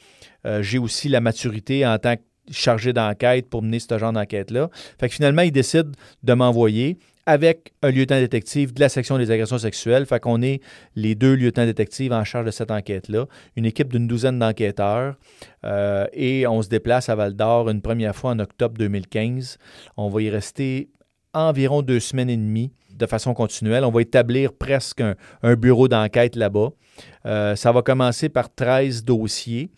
euh, 0.45 0.61
j'ai 0.61 0.77
aussi 0.77 1.09
la 1.09 1.19
maturité 1.19 1.85
en 1.85 1.97
tant 1.97 2.15
que 2.15 2.21
chargé 2.51 2.93
d'enquête 2.93 3.49
pour 3.49 3.61
mener 3.61 3.79
ce 3.79 3.97
genre 3.97 4.13
d'enquête-là. 4.13 4.69
Fait 4.99 5.09
que 5.09 5.15
finalement, 5.15 5.41
il 5.41 5.51
décide 5.51 5.95
de 6.23 6.33
m'envoyer 6.33 6.97
avec 7.25 7.73
un 7.83 7.91
lieutenant 7.91 8.19
détective 8.19 8.73
de 8.73 8.79
la 8.79 8.89
section 8.89 9.19
des 9.19 9.29
agressions 9.29 9.59
sexuelles. 9.59 10.07
Fait 10.07 10.19
qu'on 10.19 10.41
est 10.41 10.61
les 10.95 11.13
deux 11.13 11.35
lieutenants 11.35 11.65
détectives 11.65 12.11
en 12.11 12.23
charge 12.23 12.47
de 12.47 12.51
cette 12.51 12.71
enquête-là, 12.71 13.27
une 13.55 13.65
équipe 13.65 13.91
d'une 13.91 14.07
douzaine 14.07 14.39
d'enquêteurs. 14.39 15.15
Euh, 15.63 16.07
et 16.13 16.47
on 16.47 16.63
se 16.63 16.69
déplace 16.69 17.07
à 17.07 17.15
Val 17.15 17.35
d'Or 17.35 17.69
une 17.69 17.81
première 17.81 18.15
fois 18.15 18.31
en 18.31 18.39
octobre 18.39 18.77
2015. 18.79 19.59
On 19.95 20.09
va 20.09 20.21
y 20.23 20.29
rester 20.31 20.89
environ 21.33 21.83
deux 21.83 21.99
semaines 21.99 22.31
et 22.31 22.37
demie 22.37 22.71
de 22.95 23.05
façon 23.05 23.35
continuelle. 23.35 23.85
On 23.85 23.91
va 23.91 24.01
établir 24.01 24.51
presque 24.53 25.01
un, 25.01 25.55
bureau 25.55 25.87
d'enquête 25.87 26.35
là-bas. 26.35 26.69
Euh, 27.27 27.55
ça 27.55 27.71
va 27.71 27.83
commencer 27.83 28.29
par 28.29 28.53
13 28.53 29.03
dossiers. 29.03 29.69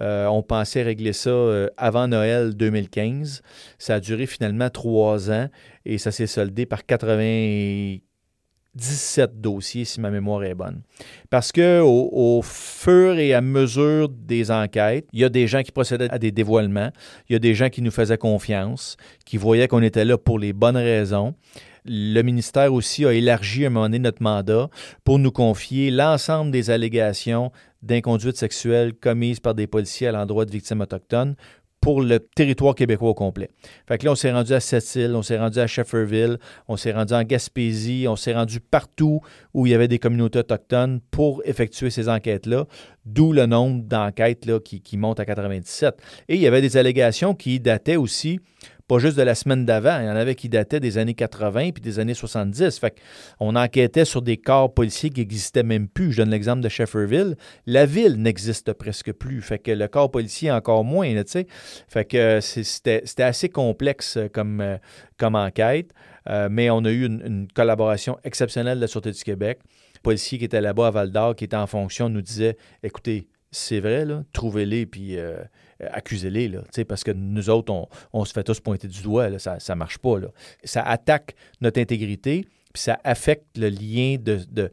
Euh, 0.00 0.26
on 0.26 0.42
pensait 0.42 0.82
régler 0.82 1.12
ça 1.12 1.30
euh, 1.30 1.68
avant 1.76 2.08
Noël 2.08 2.54
2015. 2.54 3.42
Ça 3.78 3.96
a 3.96 4.00
duré 4.00 4.26
finalement 4.26 4.70
trois 4.70 5.30
ans 5.30 5.48
et 5.84 5.98
ça 5.98 6.10
s'est 6.10 6.26
soldé 6.26 6.64
par 6.66 6.86
97 6.86 9.40
dossiers, 9.40 9.84
si 9.84 10.00
ma 10.00 10.10
mémoire 10.10 10.42
est 10.44 10.54
bonne. 10.54 10.80
Parce 11.28 11.52
que 11.52 11.80
au, 11.80 12.40
fur 12.42 13.18
et 13.18 13.34
à 13.34 13.42
mesure 13.42 14.08
des 14.08 14.50
enquêtes, 14.50 15.06
il 15.12 15.20
y 15.20 15.24
a 15.24 15.28
des 15.28 15.46
gens 15.46 15.62
qui 15.62 15.72
procédaient 15.72 16.10
à 16.10 16.18
des 16.18 16.32
dévoilements, 16.32 16.90
il 17.28 17.34
y 17.34 17.36
a 17.36 17.40
des 17.40 17.54
gens 17.54 17.68
qui 17.68 17.82
nous 17.82 17.90
faisaient 17.90 18.18
confiance, 18.18 18.96
qui 19.26 19.36
voyaient 19.36 19.68
qu'on 19.68 19.82
était 19.82 20.06
là 20.06 20.16
pour 20.16 20.38
les 20.38 20.54
bonnes 20.54 20.76
raisons. 20.76 21.34
Le 21.86 22.20
ministère 22.22 22.74
aussi 22.74 23.06
a 23.06 23.12
élargi 23.12 23.64
à 23.64 23.68
un 23.68 23.70
moment 23.70 23.86
donné 23.86 24.00
notre 24.00 24.22
mandat 24.22 24.68
pour 25.02 25.18
nous 25.18 25.30
confier 25.30 25.90
l'ensemble 25.90 26.50
des 26.50 26.68
allégations 26.70 27.50
d'inconduite 27.82 28.36
sexuelle 28.36 28.94
commises 28.94 29.40
par 29.40 29.54
des 29.54 29.66
policiers 29.66 30.08
à 30.08 30.12
l'endroit 30.12 30.44
de 30.44 30.50
victimes 30.50 30.80
autochtones 30.80 31.34
pour 31.80 32.02
le 32.02 32.20
territoire 32.20 32.74
québécois 32.74 33.08
au 33.08 33.14
complet. 33.14 33.48
Fait 33.88 33.96
que 33.96 34.04
là, 34.04 34.12
on 34.12 34.14
s'est 34.14 34.32
rendu 34.32 34.52
à 34.52 34.60
Sept-Îles, 34.60 35.14
on 35.14 35.22
s'est 35.22 35.38
rendu 35.38 35.58
à 35.58 35.66
Shefferville, 35.66 36.38
on 36.68 36.76
s'est 36.76 36.92
rendu 36.92 37.14
en 37.14 37.22
Gaspésie, 37.22 38.06
on 38.06 38.16
s'est 38.16 38.34
rendu 38.34 38.60
partout 38.60 39.20
où 39.54 39.66
il 39.66 39.72
y 39.72 39.74
avait 39.74 39.88
des 39.88 39.98
communautés 39.98 40.40
autochtones 40.40 41.00
pour 41.10 41.42
effectuer 41.46 41.88
ces 41.88 42.08
enquêtes-là, 42.08 42.66
d'où 43.06 43.32
le 43.32 43.46
nombre 43.46 43.82
d'enquêtes 43.82 44.46
qui, 44.62 44.82
qui 44.82 44.98
monte 44.98 45.20
à 45.20 45.24
97. 45.24 45.94
Et 46.28 46.34
il 46.34 46.40
y 46.40 46.46
avait 46.46 46.60
des 46.60 46.76
allégations 46.76 47.34
qui 47.34 47.60
dataient 47.60 47.96
aussi 47.96 48.40
pas 48.90 48.98
juste 48.98 49.16
de 49.16 49.22
la 49.22 49.36
semaine 49.36 49.64
d'avant. 49.64 50.00
Il 50.00 50.06
y 50.06 50.10
en 50.10 50.16
avait 50.16 50.34
qui 50.34 50.48
dataient 50.48 50.80
des 50.80 50.98
années 50.98 51.14
80 51.14 51.70
puis 51.70 51.80
des 51.80 52.00
années 52.00 52.12
70. 52.12 52.76
Fait 52.80 53.00
on 53.38 53.54
enquêtait 53.54 54.04
sur 54.04 54.20
des 54.20 54.36
corps 54.36 54.74
policiers 54.74 55.10
qui 55.10 55.20
n'existaient 55.20 55.62
même 55.62 55.86
plus. 55.86 56.10
Je 56.10 56.16
donne 56.16 56.30
l'exemple 56.30 56.60
de 56.60 56.68
Shefferville. 56.68 57.36
La 57.66 57.86
ville 57.86 58.20
n'existe 58.20 58.72
presque 58.72 59.12
plus. 59.12 59.42
Fait 59.42 59.60
que 59.60 59.70
le 59.70 59.86
corps 59.86 60.10
policier 60.10 60.50
encore 60.50 60.82
moins, 60.82 61.08
tu 61.22 61.22
sais. 61.28 61.46
Fait 61.86 62.04
que 62.04 62.40
c'était 62.40 63.22
assez 63.22 63.48
complexe 63.48 64.18
comme, 64.32 64.60
euh, 64.60 64.76
comme 65.16 65.36
enquête. 65.36 65.92
Euh, 66.28 66.48
mais 66.50 66.68
on 66.68 66.84
a 66.84 66.90
eu 66.90 67.06
une, 67.06 67.46
collaboration 67.54 68.18
exceptionnelle 68.24 68.78
de 68.78 68.82
la 68.82 68.88
Sûreté 68.88 69.12
du 69.12 69.22
Québec. 69.22 69.60
Le 69.94 70.00
policier 70.00 70.36
qui 70.36 70.46
était 70.46 70.60
là-bas 70.60 70.88
à 70.88 70.90
Val 70.90 71.12
d'Or, 71.12 71.36
qui 71.36 71.44
était 71.44 71.54
en 71.54 71.68
fonction, 71.68 72.08
nous 72.08 72.22
disait 72.22 72.56
Écoutez, 72.82 73.28
c'est 73.52 73.80
vrai, 73.80 74.04
trouvez-les, 74.32 74.86
puis 74.86 75.16
euh, 75.16 75.20
euh, 75.30 75.44
accusez-les, 75.92 76.48
là, 76.48 76.60
parce 76.88 77.04
que 77.04 77.10
nous 77.10 77.50
autres, 77.50 77.72
on, 78.12 78.24
se 78.24 78.32
fait 78.32 78.42
tous 78.42 78.60
pointer 78.60 78.88
du 78.88 79.02
doigt, 79.02 79.38
ça 79.38 79.58
ne 79.68 79.74
marche 79.74 79.98
pas. 79.98 80.16
Ça 80.64 80.82
attaque 80.82 81.34
notre 81.60 81.80
intégrité, 81.80 82.46
puis 82.72 82.82
ça 82.82 82.98
affecte 83.04 83.56
le 83.56 83.68
lien 83.68 84.16
de, 84.18 84.70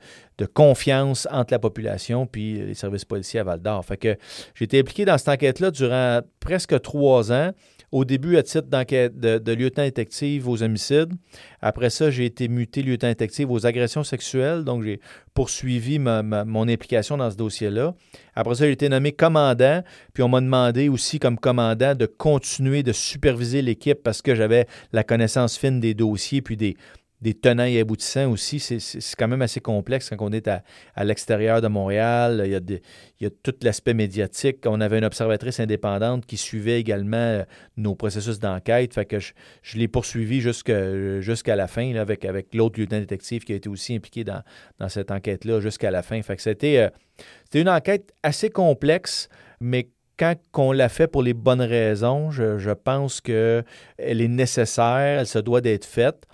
confiance 0.54 1.28
entre 1.32 1.54
la 1.54 1.60
population 1.60 2.28
puis 2.28 2.60
les 2.60 2.76
services 2.76 3.06
policiers 3.06 3.40
à 3.40 3.44
Val 3.44 3.60
d'Or. 3.60 3.84
Fait 3.84 3.98
que 3.98 4.18
j'ai 4.54 4.66
été 4.66 4.80
impliqué 4.80 5.06
dans 5.06 5.18
cette 5.18 5.30
enquête-là 5.30 5.72
durant 5.72 6.22
presque 6.40 6.80
trois 6.82 7.32
ans. 7.32 7.52
Au 7.92 8.04
début, 8.04 8.36
à 8.36 8.44
titre 8.44 8.68
d'enquête 8.68 9.18
de, 9.18 9.52
lieutenant 9.54 9.86
détective 9.86 10.50
aux 10.50 10.62
homicides. 10.62 11.14
Après 11.62 11.90
ça, 11.90 12.12
j'ai 12.12 12.26
été 12.26 12.50
muté 12.50 12.82
lieutenant 12.82 13.12
détective 13.12 13.50
aux 13.50 13.66
agressions 13.66 14.04
sexuelles. 14.04 14.66
Donc, 14.66 14.84
j'ai 14.84 15.00
poursuivi 15.34 15.98
mon 15.98 16.68
implication 16.68 17.16
dans 17.16 17.32
ce 17.32 17.38
dossier-là. 17.38 17.96
Après 18.36 18.56
ça, 18.56 18.66
j'ai 18.66 18.74
été 18.74 18.90
nommé 18.90 19.14
commandant. 19.14 19.84
Puis, 20.14 20.22
on 20.22 20.28
m'a 20.28 20.42
demandé 20.42 20.90
aussi, 20.90 21.18
comme 21.18 21.38
commandant, 21.38 21.96
de 21.96 22.06
continuer 22.06 22.84
de 22.84 22.92
superviser 22.92 23.62
l'équipe 23.62 24.04
parce 24.04 24.22
que 24.22 24.36
j'avais 24.36 24.68
la 24.92 25.04
connaissance 25.04 25.58
fine 25.58 25.80
des 25.80 25.94
dossiers 25.94 26.42
puis 26.42 26.58
des, 26.58 26.76
des 27.22 27.34
tenants 27.34 27.66
et 27.66 27.80
aboutissants 27.80 28.30
aussi. 28.30 28.60
C'est 28.60 29.16
quand 29.18 29.28
même 29.28 29.42
assez 29.42 29.60
complexe 29.60 30.10
quand 30.10 30.28
on 30.28 30.32
est 30.32 30.48
à, 30.48 30.64
l'extérieur 31.04 31.62
de 31.62 31.68
Montréal. 31.68 32.44
Il 32.46 32.52
y 32.52 32.56
a, 32.56 32.60
il 33.20 33.28
y 33.28 33.32
tout 33.32 33.56
l'aspect 33.64 33.96
médiatique. 33.96 34.60
On 34.66 34.80
avait 34.82 35.00
une 35.00 35.06
observatrice 35.06 35.60
indépendante 35.60 36.26
qui 36.26 36.38
suivait 36.38 36.80
également 36.80 37.18
euh, 37.18 37.44
nos 37.76 37.96
processus 37.96 38.40
d'enquête. 38.40 39.00
Je, 39.64 39.78
l'ai 39.78 39.88
poursuivi 39.88 40.42
jusqu'à 40.42 41.56
la 41.56 41.68
fin 41.68 41.96
avec, 41.96 42.24
avec 42.24 42.54
l'autre 42.54 42.80
lieutenant 42.80 43.00
détective 43.00 43.44
qui 43.44 43.54
a 43.54 43.56
été 43.56 43.70
aussi 43.70 43.96
impliqué 43.96 44.24
dans, 44.24 44.44
cette 44.88 45.10
enquête-là 45.10 45.60
jusqu'à 45.60 45.90
la 45.90 46.04
fin. 46.04 46.22
Fait 46.22 46.36
que 46.36 46.42
c'était 46.42 46.78
euh, 46.78 46.90
une 47.60 47.70
enquête 47.70 48.14
assez 48.22 48.52
complexe, 48.52 49.28
mais 49.60 49.90
quand 50.20 50.36
on 50.56 50.72
l'a 50.72 50.90
fait 50.90 51.08
pour 51.08 51.24
les 51.24 51.34
bonnes 51.34 51.62
raisons, 51.62 52.30
je, 52.32 52.58
je 52.60 52.72
pense 52.72 53.22
qu'elle 53.22 53.64
est 53.98 54.28
nécessaire, 54.28 55.20
elle 55.20 55.28
se 55.28 55.40
doit 55.40 55.62
d'être 55.62 55.86
faite. 55.86 56.28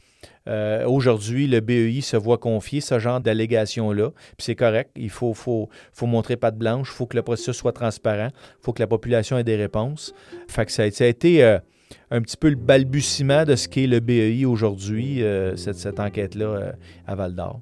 Euh, 0.48 0.86
aujourd'hui, 0.86 1.48
le 1.48 1.60
BEI 1.60 2.02
se 2.02 2.18
voit 2.18 2.38
confier 2.38 2.82
ce 2.82 3.00
genre 3.00 3.20
d'allégations-là. 3.22 4.10
Puis 4.10 4.46
c'est 4.46 4.56
correct. 4.56 4.92
Il 4.96 5.10
faut, 5.10 5.34
faut, 5.34 5.70
faut 5.92 6.06
montrer 6.06 6.36
patte 6.36 6.58
blanche. 6.58 6.90
Il 6.92 6.96
faut 6.96 7.06
que 7.06 7.16
le 7.16 7.24
processus 7.24 7.56
soit 7.56 7.72
transparent. 7.72 8.30
Il 8.32 8.64
faut 8.64 8.74
que 8.74 8.82
la 8.82 8.88
population 8.88 9.38
ait 9.38 9.44
des 9.44 9.56
réponses. 9.56 10.14
Fait 10.48 10.70
ça, 10.70 10.84
a 10.84 11.06
été 11.06 11.44
euh, 11.44 11.60
un 12.12 12.22
petit 12.22 12.38
peu 12.38 12.50
le 12.50 12.56
balbutiement 12.56 13.46
de 13.46 13.56
ce 13.56 13.68
qu'est 13.68 13.88
le 13.88 14.00
BEI 14.00 14.46
aujourd'hui, 14.46 15.24
euh, 15.24 15.56
cette 15.56 16.00
enquête-là 16.00 16.74
à 17.08 17.16
Val 17.16 17.36
d'Or. 17.36 17.62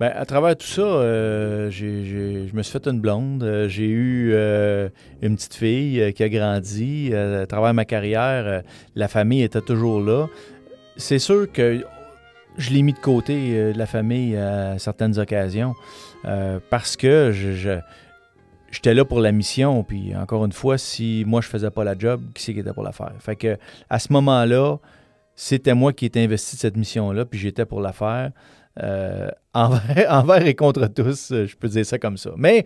Ben, 0.00 0.12
à 0.14 0.24
travers 0.24 0.56
tout 0.56 0.66
ça, 0.66 0.82
euh, 0.82 1.70
je 1.72 2.54
me 2.54 2.62
suis 2.62 2.72
fait 2.72 2.86
une 2.86 3.00
blonde. 3.00 3.42
Euh, 3.42 3.68
j'ai 3.68 3.88
eu 3.88 4.30
euh, 4.32 4.88
une 5.22 5.34
petite 5.34 5.54
fille 5.54 6.12
qui 6.12 6.22
a 6.22 6.28
grandi. 6.28 7.12
à 7.12 7.46
travers 7.46 7.74
ma 7.74 7.84
carrière, 7.84 8.62
la 8.94 9.08
famille 9.08 9.42
était 9.42 9.60
toujours 9.60 10.00
là. 10.00 10.28
C'est 10.96 11.18
sûr 11.18 11.50
que 11.50 11.84
je 12.56 12.70
l'ai 12.70 12.82
mis 12.82 12.92
de 12.92 12.98
côté, 12.98 13.72
la 13.72 13.86
famille, 13.86 14.36
à 14.36 14.78
certaines 14.78 15.18
occasions, 15.18 15.74
parce 16.70 16.96
que 16.96 17.32
je, 17.32 17.78
j'étais 18.70 18.94
là 18.94 19.04
pour 19.04 19.20
la 19.20 19.32
mission. 19.32 19.82
Puis 19.82 20.14
encore 20.16 20.44
une 20.44 20.52
fois, 20.52 20.78
si 20.78 21.24
moi 21.26 21.40
je 21.40 21.48
faisais 21.48 21.70
pas 21.70 21.82
la 21.82 21.98
job, 21.98 22.20
qui 22.34 22.42
c'est 22.44 22.54
qui 22.54 22.60
était 22.60 22.72
pour 22.72 22.84
la 22.84 22.92
faire? 22.92 23.12
Fait 23.18 23.36
que 23.36 23.58
à 23.90 23.98
ce 23.98 24.12
moment-là, 24.12 24.78
c'était 25.34 25.74
moi 25.74 25.92
qui 25.92 26.06
étais 26.06 26.22
investi 26.22 26.56
de 26.56 26.60
cette 26.60 26.76
mission-là, 26.76 27.24
puis 27.24 27.38
j'étais 27.38 27.64
pour 27.64 27.80
la 27.80 27.92
faire. 27.92 28.30
Euh, 28.82 29.28
envers, 29.54 30.46
et 30.46 30.54
contre 30.54 30.86
tous, 30.86 31.32
euh, 31.32 31.46
je 31.46 31.56
peux 31.56 31.68
dire 31.68 31.84
ça 31.84 31.98
comme 31.98 32.16
ça. 32.16 32.30
Mais 32.36 32.64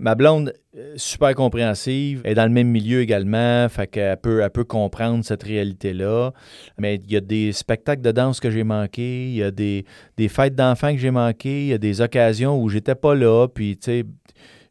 ma 0.00 0.14
blonde, 0.14 0.52
euh, 0.76 0.92
super 0.96 1.34
compréhensive, 1.34 2.20
est 2.24 2.34
dans 2.34 2.44
le 2.44 2.52
même 2.52 2.68
milieu 2.68 3.00
également, 3.00 3.66
fait 3.68 3.86
qu'elle 3.86 4.16
peut, 4.18 4.42
elle 4.42 4.50
peut 4.50 4.64
comprendre 4.64 5.24
cette 5.24 5.42
réalité-là. 5.42 6.32
Mais 6.78 6.96
il 6.96 7.10
y 7.10 7.16
a 7.16 7.20
des 7.20 7.52
spectacles 7.52 8.02
de 8.02 8.12
danse 8.12 8.40
que 8.40 8.50
j'ai 8.50 8.64
manqués, 8.64 9.28
il 9.28 9.36
y 9.36 9.42
a 9.42 9.50
des, 9.50 9.84
fêtes 10.28 10.54
d'enfants 10.54 10.92
que 10.92 10.98
j'ai 10.98 11.10
manquées, 11.10 11.62
il 11.62 11.68
y 11.68 11.72
a 11.72 11.78
des 11.78 12.00
occasions 12.00 12.60
où 12.60 12.68
j'étais 12.68 12.94
pas 12.94 13.14
là, 13.14 13.48
puis 13.48 13.76
tu 13.76 13.84
sais 13.84 14.04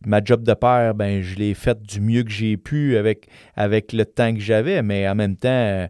ma 0.06 0.24
job 0.24 0.44
de 0.44 0.54
père, 0.54 0.94
ben 0.94 1.24
je 1.24 1.36
l'ai 1.38 1.56
faite 1.56 1.82
du 1.82 2.00
mieux 2.00 2.22
que 2.22 2.30
j'ai 2.30 2.56
pu 2.56 2.98
avec, 2.98 3.28
avec 3.56 3.94
le 3.94 4.06
temps 4.06 4.32
que 4.32 4.40
j'avais, 4.40 4.84
mais 4.84 5.10
en 5.10 5.16
même 5.16 5.36
temps, 5.36 5.88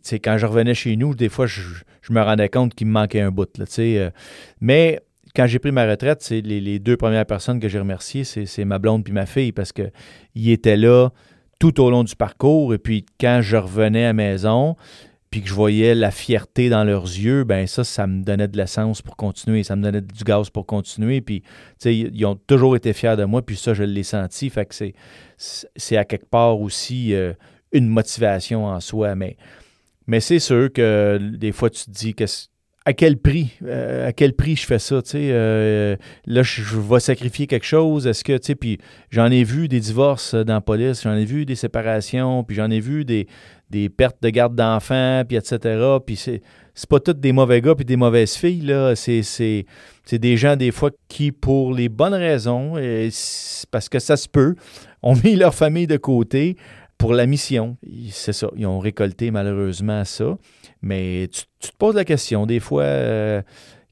c'est 0.00 0.18
quand 0.18 0.38
je 0.38 0.46
revenais 0.46 0.74
chez 0.74 0.96
nous, 0.96 1.14
des 1.14 1.28
fois, 1.28 1.46
je, 1.46 1.60
je 2.02 2.12
me 2.12 2.20
rendais 2.20 2.48
compte 2.48 2.74
qu'il 2.74 2.86
me 2.86 2.92
manquait 2.92 3.20
un 3.20 3.30
bout. 3.30 3.48
Là, 3.58 3.64
euh. 3.78 4.10
mais 4.60 5.00
quand 5.34 5.46
j'ai 5.46 5.58
pris 5.58 5.72
ma 5.72 5.86
retraite, 5.86 6.22
c'est 6.22 6.40
les, 6.40 6.78
deux 6.78 6.96
premières 6.96 7.26
personnes 7.26 7.58
que 7.58 7.68
j'ai 7.68 7.78
remerciées, 7.78 8.24
c'est 8.24 8.64
ma 8.64 8.78
blonde 8.78 9.04
puis 9.04 9.12
ma 9.12 9.26
fille, 9.26 9.52
parce 9.52 9.72
qu'ils 9.72 10.50
étaient 10.50 10.76
là 10.76 11.10
tout 11.58 11.80
au 11.80 11.90
long 11.90 12.04
du 12.04 12.16
parcours. 12.16 12.74
Et 12.74 12.78
puis 12.78 13.06
quand 13.20 13.40
je 13.40 13.56
revenais 13.56 14.04
à 14.04 14.08
la 14.08 14.12
maison, 14.12 14.76
puis 15.32 15.40
que 15.40 15.48
je 15.48 15.54
voyais 15.54 15.94
la 15.94 16.10
fierté 16.10 16.68
dans 16.68 16.84
leurs 16.84 17.04
yeux, 17.04 17.44
ben 17.44 17.66
ça, 17.66 17.84
ça 17.84 18.06
me 18.06 18.22
donnait 18.22 18.48
de 18.48 18.56
l'essence 18.58 19.00
pour 19.00 19.16
continuer, 19.16 19.62
ça 19.62 19.76
me 19.76 19.82
donnait 19.82 20.02
du 20.02 20.24
gaz 20.24 20.50
pour 20.50 20.66
continuer. 20.66 21.22
Puis, 21.22 21.40
tu 21.40 21.48
sais, 21.78 21.96
ils 21.96 22.26
ont 22.26 22.34
toujours 22.34 22.76
été 22.76 22.92
fiers 22.92 23.16
de 23.16 23.24
moi, 23.24 23.40
puis 23.40 23.56
ça, 23.56 23.72
je 23.72 23.82
l'ai 23.82 24.02
senti. 24.02 24.50
Fait 24.50 24.66
que 24.66 24.74
c'est 25.38 25.96
à 25.96 26.04
quelque 26.04 26.28
part 26.28 26.60
aussi 26.60 27.14
euh, 27.14 27.32
une 27.72 27.88
motivation 27.88 28.66
en 28.66 28.78
soi. 28.80 29.14
Mais 29.14 29.38
mais 30.12 30.20
c'est 30.20 30.40
sûr 30.40 30.70
que 30.70 31.16
des 31.16 31.52
fois, 31.52 31.70
tu 31.70 31.86
te 31.86 31.90
dis 31.90 32.14
à 32.84 32.92
quel 32.92 33.16
prix? 33.16 33.48
Euh, 33.64 34.06
à 34.06 34.12
quel 34.12 34.34
prix 34.34 34.56
je 34.56 34.66
fais 34.66 34.78
ça? 34.78 35.00
Euh, 35.14 35.96
là, 36.26 36.42
je, 36.42 36.78
vais 36.78 37.00
sacrifier 37.00 37.46
quelque 37.46 37.64
chose. 37.64 38.06
Est-ce 38.06 38.22
que, 38.22 38.36
tu 38.36 38.48
sais, 38.48 38.54
puis 38.54 38.76
j'en 39.08 39.30
ai 39.30 39.42
vu 39.42 39.68
des 39.68 39.80
divorces 39.80 40.34
dans 40.34 40.52
la 40.52 40.60
police, 40.60 41.04
j'en 41.04 41.14
ai 41.14 41.24
vu 41.24 41.46
des 41.46 41.54
séparations, 41.54 42.44
puis 42.44 42.56
j'en 42.56 42.70
ai 42.70 42.78
vu 42.78 43.06
des, 43.06 43.26
des 43.70 43.88
pertes 43.88 44.22
de 44.22 44.28
garde 44.28 44.54
d'enfants, 44.54 45.22
puis 45.26 45.38
etc. 45.38 45.82
Puis 46.04 46.16
c'est, 46.16 46.42
c'est 46.74 46.90
pas 46.90 47.00
tous 47.00 47.14
des 47.14 47.32
mauvais 47.32 47.62
gars 47.62 47.74
puis 47.74 47.86
des 47.86 47.96
mauvaises 47.96 48.34
filles, 48.34 48.66
là. 48.66 48.94
C'est, 48.94 49.22
c'est, 49.22 49.64
c'est 50.04 50.18
des 50.18 50.36
gens, 50.36 50.56
des 50.56 50.72
fois, 50.72 50.90
qui, 51.08 51.32
pour 51.32 51.72
les 51.72 51.88
bonnes 51.88 52.12
raisons, 52.12 52.74
parce 53.70 53.88
que 53.88 53.98
ça 53.98 54.18
se 54.18 54.28
peut, 54.28 54.56
ont 55.02 55.14
mis 55.24 55.36
leur 55.36 55.54
famille 55.54 55.86
de 55.86 55.96
côté 55.96 56.58
pour 57.02 57.14
la 57.14 57.26
mission. 57.26 57.76
C'est 58.10 58.32
ça. 58.32 58.48
Ils 58.54 58.64
ont 58.64 58.78
récolté 58.78 59.32
malheureusement 59.32 60.04
ça. 60.04 60.38
Mais 60.82 61.28
tu, 61.32 61.42
te 61.68 61.76
poses 61.76 61.96
la 61.96 62.04
question, 62.04 62.46
des 62.46 62.60
fois, 62.60 62.84
euh, 62.84 63.42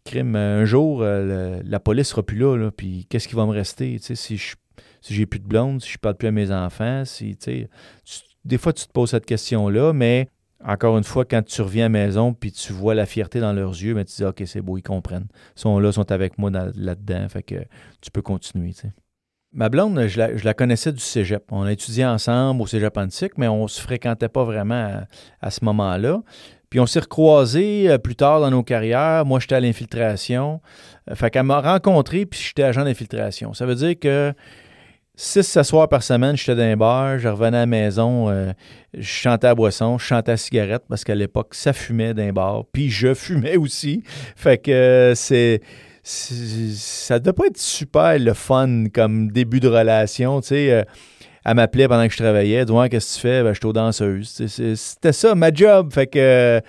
crime, 0.05 0.37
un 0.37 0.65
jour, 0.65 1.01
euh, 1.03 1.61
la 1.65 1.81
police 1.81 2.11
sera 2.11 2.23
plus 2.23 2.37
là, 2.37 2.71
puis 2.71 3.09
qu'est-ce 3.11 3.27
qui 3.27 3.35
va 3.35 3.47
me 3.47 3.51
rester? 3.51 3.99
Si 3.99 4.37
je 4.37 4.55
si 5.01 5.15
j'ai 5.15 5.27
plus 5.27 5.41
de 5.41 5.45
blonde, 5.45 5.83
si 5.83 5.91
je 5.91 5.99
parle 5.99 6.15
plus 6.15 6.29
à 6.29 6.31
mes 6.31 6.53
enfants, 6.53 7.05
si 7.05 7.37
des 8.45 8.59
fois 8.59 8.73
tu 8.73 8.87
te 8.87 8.93
poses 8.93 9.11
cette 9.11 9.27
question-là, 9.27 9.93
mais 9.93 10.29
encore 10.65 10.97
une 10.97 11.05
fois, 11.05 11.25
quand 11.25 11.43
tu 11.45 11.63
reviens 11.63 11.87
à 11.87 11.89
la 11.89 12.07
maison 12.07 12.33
puis 12.33 12.53
tu 12.53 12.73
vois 12.73 12.95
la 12.95 13.07
fierté 13.07 13.41
dans 13.41 13.53
leurs 13.53 13.73
yeux, 13.73 13.95
ben, 13.95 14.05
tu 14.05 14.15
dis 14.15 14.25
OK, 14.25 14.41
c'est 14.47 14.63
beau, 14.63 14.79
ils 14.79 14.83
comprennent. 14.83 15.27
Ils 15.57 15.61
sont 15.63 15.81
là, 15.81 15.89
ils 15.89 15.95
sont 15.95 16.13
avec 16.13 16.39
moi 16.39 16.51
là-dedans, 16.53 17.29
fait 17.29 17.43
que 17.43 17.57
tu 18.01 18.13
peux 18.13 18.23
continuer. 18.23 18.73
Ma 19.53 19.69
blonde, 19.69 20.07
je 20.07 20.45
la, 20.45 20.55
connaissais 20.55 20.93
du 20.93 21.01
cégep. 21.01 21.43
On 21.51 21.63
a 21.63 21.73
étudié 21.73 22.07
ensemble 22.07 22.63
au 22.63 22.67
cégep 22.69 22.97
antique, 22.97 23.33
mais 23.37 23.49
on 23.49 23.65
ne 23.65 23.69
se 23.69 23.81
fréquentait 23.81 24.29
pas 24.29 24.45
vraiment 24.45 25.03
à 25.41 25.51
ce 25.51 25.65
moment-là. 25.65 26.23
Puis 26.71 26.79
on 26.79 26.87
s'est 26.87 27.01
recroisés 27.01 27.91
euh, 27.91 27.99
plus 27.99 28.15
tard 28.15 28.41
dans 28.41 28.51
nos 28.51 28.63
carrières. 28.63 29.27
Moi, 29.27 29.41
j'étais 29.41 29.57
à 29.57 29.61
l'infiltration. 29.61 30.61
Euh, 31.11 31.17
fait 31.17 31.29
qu'elle 31.31 31.43
m'a 31.43 31.61
rencontré, 31.61 32.27
puis 32.27 32.41
j'étais 32.41 32.63
agent 32.63 32.85
d'infiltration. 32.85 33.53
Ça 33.55 33.67
veut 33.67 33.75
dire 33.75 33.99
que 33.99 34.33
6 35.17 35.63
soirs 35.63 35.89
par 35.89 36.05
semaine, 36.05 36.37
j'étais 36.37 36.55
dans 36.55 36.63
un 36.63 36.77
bar, 36.77 37.19
je 37.19 37.29
revenais 37.29 37.57
à 37.57 37.61
la 37.61 37.67
maison, 37.67 38.31
euh, 38.31 38.53
je 38.95 39.03
chantais 39.03 39.49
à 39.49 39.55
boisson, 39.57 39.99
je 39.99 40.05
chantais 40.07 40.33
à 40.33 40.37
cigarette 40.37 40.85
parce 40.89 41.03
qu'à 41.03 41.17
l'époque, 41.17 41.55
ça 41.55 41.73
fumait 41.73 42.15
d'un 42.15 42.33
bar, 42.33 42.65
puis 42.73 42.89
je 42.89 43.15
fumais 43.15 43.57
aussi. 43.57 44.05
Fait 44.37 44.59
que 44.59 45.13
c'est 45.17 45.61
ça 46.75 47.19
doit 47.19 47.33
pas 47.33 47.47
être 47.47 47.59
super 47.59 48.19
le 48.19 48.35
fun 48.35 48.85
comme 48.93 49.31
début 49.31 49.61
de 49.61 49.69
relation, 49.69 50.41
tu 50.41 50.49
sais 50.49 50.87
elle 51.45 51.55
m'appelait 51.55 51.89
pendant 51.89 52.07
que 52.07 52.13
je 52.13 52.19
travaillais. 52.19 52.65
dis 52.65 52.73
qu'est-ce 52.91 53.17
que 53.17 53.21
tu 53.21 53.21
fais? 53.21 53.43
Ben, 53.43 53.53
je 53.53 53.59
suis 53.59 53.67
aux 53.67 53.73
danseuses. 53.73 54.47
C'était 54.75 55.13
ça, 55.13 55.35
ma 55.35 55.53
job. 55.53 55.93
Fait 55.93 56.07
que 56.07 56.61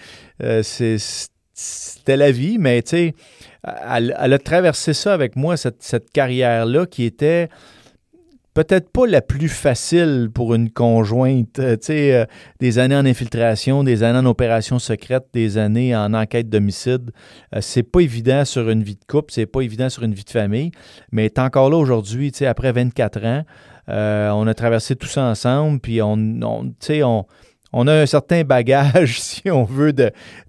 euh, 0.44 0.64
c'était 0.64 2.18
la 2.18 2.32
vie, 2.32 2.58
mais 2.58 2.82
tu 2.82 2.90
sais, 2.90 3.16
elle, 3.64 4.14
a 4.18 4.40
traversé 4.40 4.94
ça 4.94 5.14
avec 5.14 5.36
moi, 5.36 5.58
cette, 5.58 6.12
carrière-là 6.14 6.86
qui 6.86 7.04
était 7.04 7.50
peut-être 8.53 8.90
pas 8.90 9.07
la 9.07 9.22
plus 9.22 9.49
facile 9.49 10.30
pour 10.34 10.53
une 10.53 10.69
conjointe. 10.69 11.60
Euh, 11.60 11.76
tu 11.78 11.88
sais, 11.88 12.14
euh, 12.14 12.26
des 12.60 12.80
années 12.80 12.95
en 12.95 13.06
infiltration, 13.06 13.84
des 13.84 14.03
années 14.03 14.19
en 14.19 14.26
opération 14.26 14.80
secrète, 14.80 15.26
des 15.34 15.57
années 15.57 15.95
en 15.95 16.14
enquête 16.14 16.49
d'homicide. 16.49 17.11
c'est 17.61 17.84
pas 17.84 18.02
évident 18.02 18.45
sur 18.45 18.69
une 18.69 18.84
vie 18.84 18.95
de 18.95 19.06
couple, 19.07 19.32
c'est 19.32 19.45
pas 19.45 19.61
évident 19.61 19.90
sur 19.90 20.03
une 20.03 20.14
vie 20.14 20.23
de 20.23 20.30
famille, 20.30 20.72
mais 21.11 21.26
est 21.26 21.40
encore 21.40 21.69
là 21.69 21.78
aujourd'hui, 21.78 22.32
tu 22.32 22.40
sais, 22.40 22.45
après 22.45 22.72
24 22.72 23.26
ans. 23.26 23.44
Euh, 23.90 24.30
on 24.30 24.48
a 24.48 24.53
traversé 24.53 24.95
tout 24.95 25.07
ça 25.07 25.23
ensemble, 25.23 25.80
puis 25.80 26.02
on, 26.02 26.14
on, 26.14 26.73
on, 26.90 27.26
on 27.73 27.88
a 27.88 27.94
un 27.94 28.06
certain 28.06 28.44
bagage, 28.44 29.19
si 29.19 29.49
on 29.49 29.64
veut, 29.64 29.94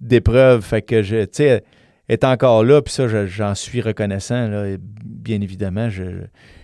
d'épreuves. 0.01 0.63
Fait 0.63 0.83
que, 0.83 1.03
je, 1.03 1.25
tu 1.25 1.29
sais, 1.33 1.65
est 2.09 2.25
encore 2.25 2.65
là, 2.65 2.83
puis 2.83 2.93
ça, 2.93 3.07
j'en 3.27 3.55
suis 3.55 3.81
reconnaissant, 3.81 4.49
là, 4.49 4.77
bien 5.05 5.41
évidemment. 5.41 5.89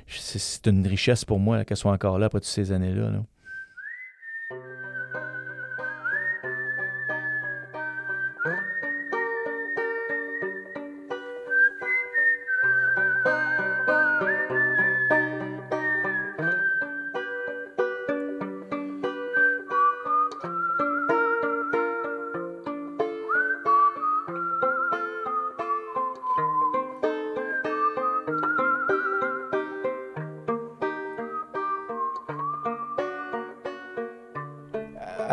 C'est 0.09 0.67
une 0.67 0.87
richesse 0.87 1.25
pour 1.25 1.39
moi 1.39 1.65
qu'elle 1.65 1.77
soit 1.77 1.93
encore 1.93 2.19
là 2.19 2.27
après 2.27 2.41
toutes 2.41 2.49
ces 2.49 2.73
années-là. 2.73 3.11
là 3.11 3.23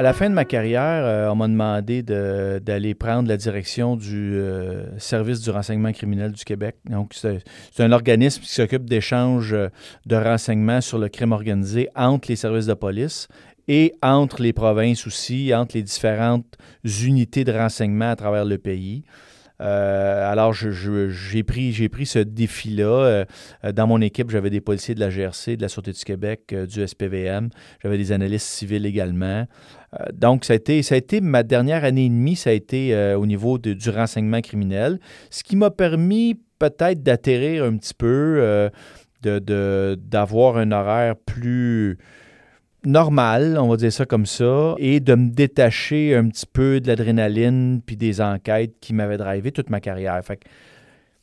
la 0.06 0.14
fin 0.14 0.30
de 0.30 0.36
ma 0.36 0.45
carrière, 0.45 1.03
euh, 1.03 1.30
on 1.30 1.36
m'a 1.36 1.48
demandé 1.48 2.03
d'aller 2.03 2.94
prendre 2.94 3.27
la 3.27 3.38
direction 3.38 3.95
du 3.95 4.36
euh, 4.36 4.99
service 4.99 5.41
du 5.41 5.49
renseignement 5.49 5.91
criminel 5.94 6.32
du 6.32 6.45
Québec. 6.45 6.76
Donc, 6.88 7.15
c'est 7.15 7.41
un 7.80 7.91
organisme 7.91 8.44
qui 8.44 8.49
s'occupe 8.49 8.88
d'échanges 8.88 9.53
euh, 9.53 9.69
de 10.06 10.15
renseignements 10.15 10.80
sur 10.80 10.99
le 10.99 11.10
crime 11.10 11.32
organisé 11.32 11.90
entre 11.95 12.30
les 12.30 12.36
services 12.36 12.68
de 12.68 12.76
police 12.76 13.27
et 13.68 13.95
entre 14.03 14.44
les 14.44 14.53
provinces 14.53 15.07
aussi, 15.07 15.52
entre 15.56 15.76
les 15.76 15.82
différentes 15.82 16.56
unités 16.84 17.44
de 17.44 17.52
renseignement 17.52 18.11
à 18.11 18.15
travers 18.15 18.45
le 18.45 18.60
pays. 18.60 19.06
Euh, 19.61 20.32
alors, 20.32 20.53
j'ai 20.53 21.44
pris, 21.44 22.06
ce 22.06 22.19
défi-là. 22.19 23.26
Euh, 23.64 23.72
dans 23.72 23.88
mon 23.88 24.02
équipe, 24.02 24.30
j'avais 24.30 24.49
des 24.49 24.61
policiers 24.61 24.95
de 24.95 24.99
la 24.99 25.10
GRC, 25.10 25.57
de 25.57 25.61
la 25.61 25.69
Sûreté 25.69 25.91
du 25.91 26.03
Québec, 26.03 26.41
euh, 26.53 26.65
du 26.65 26.86
SPVM. 26.86 27.49
J'avais 27.82 27.98
des 27.98 28.11
analystes 28.11 28.48
civils 28.48 28.86
également. 28.86 29.45
donc, 30.14 30.44
ça 30.44 30.53
a, 30.53 30.56
été, 30.57 30.84
ça 30.84 30.95
a 30.95 30.98
été 30.98 31.22
ma 31.22 31.44
dernière 31.44 31.86
année 31.86 32.06
et 32.06 32.10
demie, 32.10 32.36
ça 32.36 32.49
a 32.49 32.53
été 32.53 32.94
au 33.15 33.26
niveau 33.26 33.57
du 33.57 33.90
renseignement 33.90 34.41
criminel, 34.41 34.99
ce 35.30 35.41
qui 35.44 35.56
m'a 35.56 35.72
permis 35.72 36.38
peut-être 36.60 37.02
d'atterrir 37.02 37.64
un 37.64 37.77
petit 37.77 37.94
peu, 37.94 38.69
d'avoir 39.23 40.57
un 40.57 40.72
horaire 40.73 41.15
plus 41.15 41.98
normal, 42.86 43.57
on 43.60 43.68
va 43.68 43.78
dire 43.78 43.91
ça 43.91 44.06
comme 44.06 44.26
ça, 44.26 44.76
et 44.78 44.99
de 44.99 45.16
me 45.16 45.30
détacher 45.30 46.16
un 46.16 46.28
petit 46.30 46.45
peu 46.45 46.80
de 46.80 46.88
l'adrénaline 46.88 47.82
puis 47.86 47.98
des 47.98 48.22
enquêtes 48.22 48.76
qui 48.80 48.94
m'avaient 48.94 49.18
drivé 49.18 49.52
toute 49.52 49.70
ma 49.70 49.80
carrière. 49.80 50.20
Fait 50.24 50.38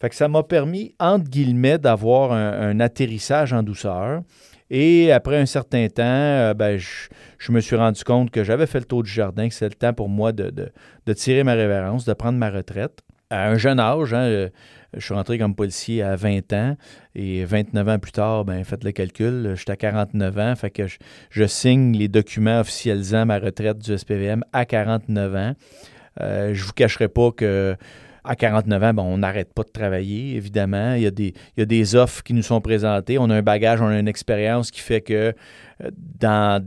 que, 0.08 0.14
ça 0.14 0.28
m'a 0.28 0.42
permis, 0.42 0.94
entre 0.98 1.28
guillemets, 1.28 1.78
d'avoir 1.78 2.32
un, 2.32 2.80
atterrissage 2.80 3.52
en 3.52 3.62
douceur. 3.62 4.22
Et 4.70 5.12
après 5.12 5.36
un 5.36 5.46
certain 5.46 5.86
temps, 5.88 6.02
euh, 6.02 6.54
ben, 6.54 6.78
je, 6.78 7.52
me 7.52 7.60
suis 7.60 7.76
rendu 7.76 8.02
compte 8.04 8.30
que 8.30 8.42
j'avais 8.42 8.66
fait 8.66 8.78
le 8.78 8.86
tour 8.86 9.02
du 9.02 9.10
jardin, 9.10 9.46
que 9.48 9.52
c'était 9.52 9.68
le 9.68 9.74
temps 9.74 9.92
pour 9.92 10.08
moi 10.08 10.32
de, 10.32 10.50
de, 10.50 11.12
tirer 11.12 11.44
ma 11.44 11.52
révérence, 11.52 12.06
de 12.06 12.12
prendre 12.14 12.38
ma 12.38 12.48
retraite. 12.48 13.02
À 13.32 13.48
un 13.48 13.56
jeune 13.56 13.80
âge, 13.80 14.12
hein, 14.12 14.24
euh, 14.24 14.48
je 14.94 15.02
suis 15.02 15.14
rentré 15.14 15.38
comme 15.38 15.54
policier 15.54 16.02
à 16.02 16.16
20 16.16 16.52
ans 16.52 16.76
et 17.14 17.46
29 17.46 17.88
ans 17.88 17.98
plus 17.98 18.12
tard, 18.12 18.44
ben 18.44 18.62
faites 18.62 18.84
le 18.84 18.92
calcul, 18.92 19.54
j'étais 19.56 19.72
à 19.72 19.76
49 19.76 20.38
ans, 20.38 20.54
fait 20.54 20.68
que 20.68 20.82
je, 21.30 21.46
signe 21.46 21.96
les 21.96 22.08
documents 22.08 22.60
officialisant 22.60 23.24
ma 23.24 23.38
retraite 23.38 23.78
du 23.78 23.96
SPVM 23.96 24.44
à 24.52 24.66
49 24.66 25.34
ans. 25.34 25.54
Euh, 26.20 26.52
je 26.52 26.62
vous 26.62 26.74
cacherai 26.74 27.08
pas 27.08 27.30
que 27.30 27.74
à 28.24 28.36
49 28.36 28.82
ans, 28.82 28.94
on 28.98 29.18
n'arrête 29.18 29.52
pas 29.52 29.62
de 29.62 29.70
travailler, 29.70 30.36
évidemment. 30.36 30.94
Il 30.94 31.02
y, 31.02 31.06
a 31.06 31.64
des, 31.64 31.96
offres 31.96 32.22
qui 32.22 32.34
nous 32.34 32.42
sont 32.42 32.60
présentées. 32.60 33.18
On 33.18 33.28
a 33.30 33.34
un 33.34 33.42
bagage, 33.42 33.80
on 33.80 33.88
a 33.88 33.98
une 33.98 34.08
expérience 34.08 34.70
qui 34.70 34.80
fait 34.80 35.00
que 35.00 35.34
euh, 35.82 35.90
dans, 36.20 36.62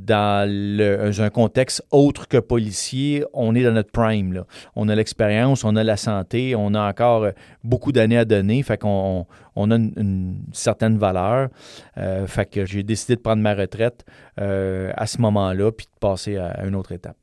un 1.21 1.29
contexte 1.29 1.81
autre 1.91 2.27
que 2.27 2.37
policier, 2.37 3.23
on 3.33 3.55
est 3.55 3.63
dans 3.63 3.71
notre 3.71 3.91
prime. 3.91 4.43
On 4.75 4.89
a 4.89 4.95
l'expérience, 4.95 5.63
on 5.63 5.75
a 5.75 5.83
la 5.83 5.97
santé, 5.97 6.55
on 6.55 6.73
a 6.73 6.89
encore 6.89 7.23
euh, 7.23 7.31
beaucoup 7.63 7.91
d'années 7.91 8.17
à 8.17 8.25
donner. 8.25 8.61
Fait 8.63 8.77
qu'on 8.77 9.25
on 9.55 9.71
a 9.71 9.75
une, 9.75 10.41
certaine 10.51 10.97
valeur. 10.97 11.49
Euh, 11.97 12.27
fait 12.27 12.45
que 12.45 12.65
j'ai 12.65 12.83
décidé 12.83 13.15
de 13.15 13.21
prendre 13.21 13.41
ma 13.41 13.53
retraite 13.53 14.05
à 14.37 15.07
ce 15.07 15.21
moment-là 15.21 15.71
puis 15.71 15.85
de 15.85 15.99
passer 15.99 16.35
à 16.35 16.65
une 16.65 16.75
autre 16.75 16.91
étape. 16.91 17.15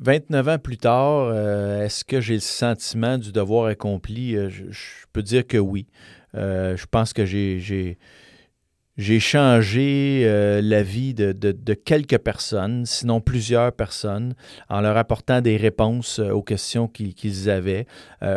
29 0.00 0.48
ans 0.48 0.58
plus 0.58 0.76
tard, 0.76 1.28
euh, 1.28 1.84
est-ce 1.84 2.04
que 2.04 2.20
j'ai 2.20 2.34
le 2.34 2.40
sentiment 2.40 3.18
du 3.18 3.32
devoir 3.32 3.66
accompli? 3.66 4.36
Euh, 4.36 4.48
je, 4.50 5.06
peux 5.12 5.22
dire 5.22 5.46
que 5.46 5.58
oui. 5.58 5.86
Euh, 6.34 6.76
je 6.76 6.86
pense 6.86 7.12
que 7.12 7.24
j'ai, 7.24 7.98
changé 9.20 10.24
la 10.62 10.82
vie 10.82 11.14
de, 11.14 11.74
quelques 11.74 12.18
personnes, 12.18 12.86
sinon 12.86 13.20
plusieurs 13.20 13.72
personnes, 13.72 14.34
en 14.68 14.80
leur 14.80 14.96
apportant 14.96 15.40
des 15.40 15.56
réponses 15.56 16.18
aux 16.18 16.42
questions 16.42 16.88
qu'ils, 16.88 17.50
avaient. 17.50 17.86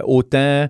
autant 0.04 0.68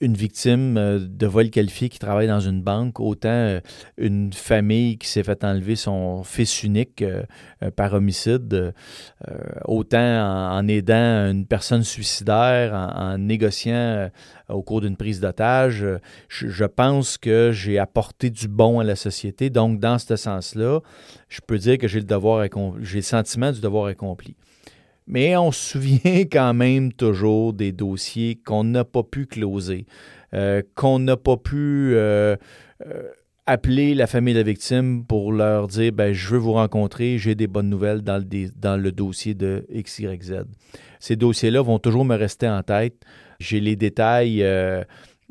une 0.00 0.14
victime 0.14 0.76
euh, 0.76 0.98
de 1.00 1.26
vol 1.26 1.50
qualifié 1.50 1.88
qui 1.88 1.98
travaille 1.98 2.26
dans 2.26 2.40
une 2.40 2.62
banque, 2.62 3.00
autant 3.00 3.28
euh, 3.28 3.60
une 3.96 4.32
famille 4.32 4.98
qui 4.98 5.08
s'est 5.08 5.22
fait 5.22 5.42
enlever 5.42 5.74
son 5.76 6.22
fils 6.22 6.62
unique 6.62 7.02
euh, 7.02 7.22
par 7.74 7.94
homicide, 7.94 8.74
autant 9.64 9.98
en, 9.98 10.68
aidant 10.68 11.30
une 11.30 11.46
personne 11.46 11.82
suicidaire, 11.82 12.74
en, 12.74 13.18
négociant 13.18 14.10
au 14.48 14.62
cours 14.62 14.82
d'une 14.82 14.96
prise 14.96 15.20
d'otage. 15.20 15.84
Je, 16.28 16.64
pense 16.64 17.16
que 17.16 17.50
j'ai 17.52 17.78
apporté 17.78 18.30
du 18.30 18.48
bon 18.48 18.80
à 18.80 18.84
la 18.84 18.96
société. 18.96 19.48
Donc, 19.48 19.80
dans 19.80 19.98
ce 19.98 20.16
sens-là, 20.16 20.80
je 21.28 21.40
peux 21.46 21.58
dire 21.58 21.78
que 21.78 21.88
j'ai 21.88 22.00
le 22.00 22.06
devoir 22.06 22.46
j'ai 22.80 22.98
le 22.98 23.02
sentiment 23.02 23.52
du 23.52 23.60
devoir 23.60 23.86
accompli. 23.86 24.36
Mais 25.06 25.36
on 25.36 25.52
se 25.52 25.70
souvient 25.70 26.24
quand 26.30 26.54
même 26.54 26.92
toujours 26.92 27.52
des 27.52 27.72
dossiers 27.72 28.36
qu'on 28.44 28.64
n'a 28.64 28.84
pas 28.84 29.02
pu 29.02 29.26
closer, 29.26 29.86
euh, 30.34 30.62
qu'on 30.74 30.98
n'a 30.98 31.16
pas 31.16 31.36
pu 31.36 31.92
euh, 31.94 32.36
euh, 32.86 33.02
appeler 33.46 33.94
la 33.94 34.06
famille 34.06 34.34
de 34.34 34.40
la 34.40 34.44
victime 34.44 35.04
pour 35.04 35.32
leur 35.32 35.68
dire 35.68 35.92
ben, 35.92 36.12
je 36.12 36.28
veux 36.28 36.38
vous 36.38 36.54
rencontrer, 36.54 37.18
j'ai 37.18 37.34
des 37.34 37.46
bonnes 37.46 37.70
nouvelles 37.70 38.02
dans 38.02 38.18
le, 38.18 38.48
dans 38.56 38.76
le 38.76 38.92
dossier 38.92 39.34
de 39.34 39.66
XYZ. 39.72 40.44
Ces 40.98 41.16
dossiers-là 41.16 41.62
vont 41.62 41.78
toujours 41.78 42.04
me 42.04 42.16
rester 42.16 42.48
en 42.48 42.62
tête. 42.62 42.96
J'ai 43.38 43.60
les 43.60 43.76
détails 43.76 44.42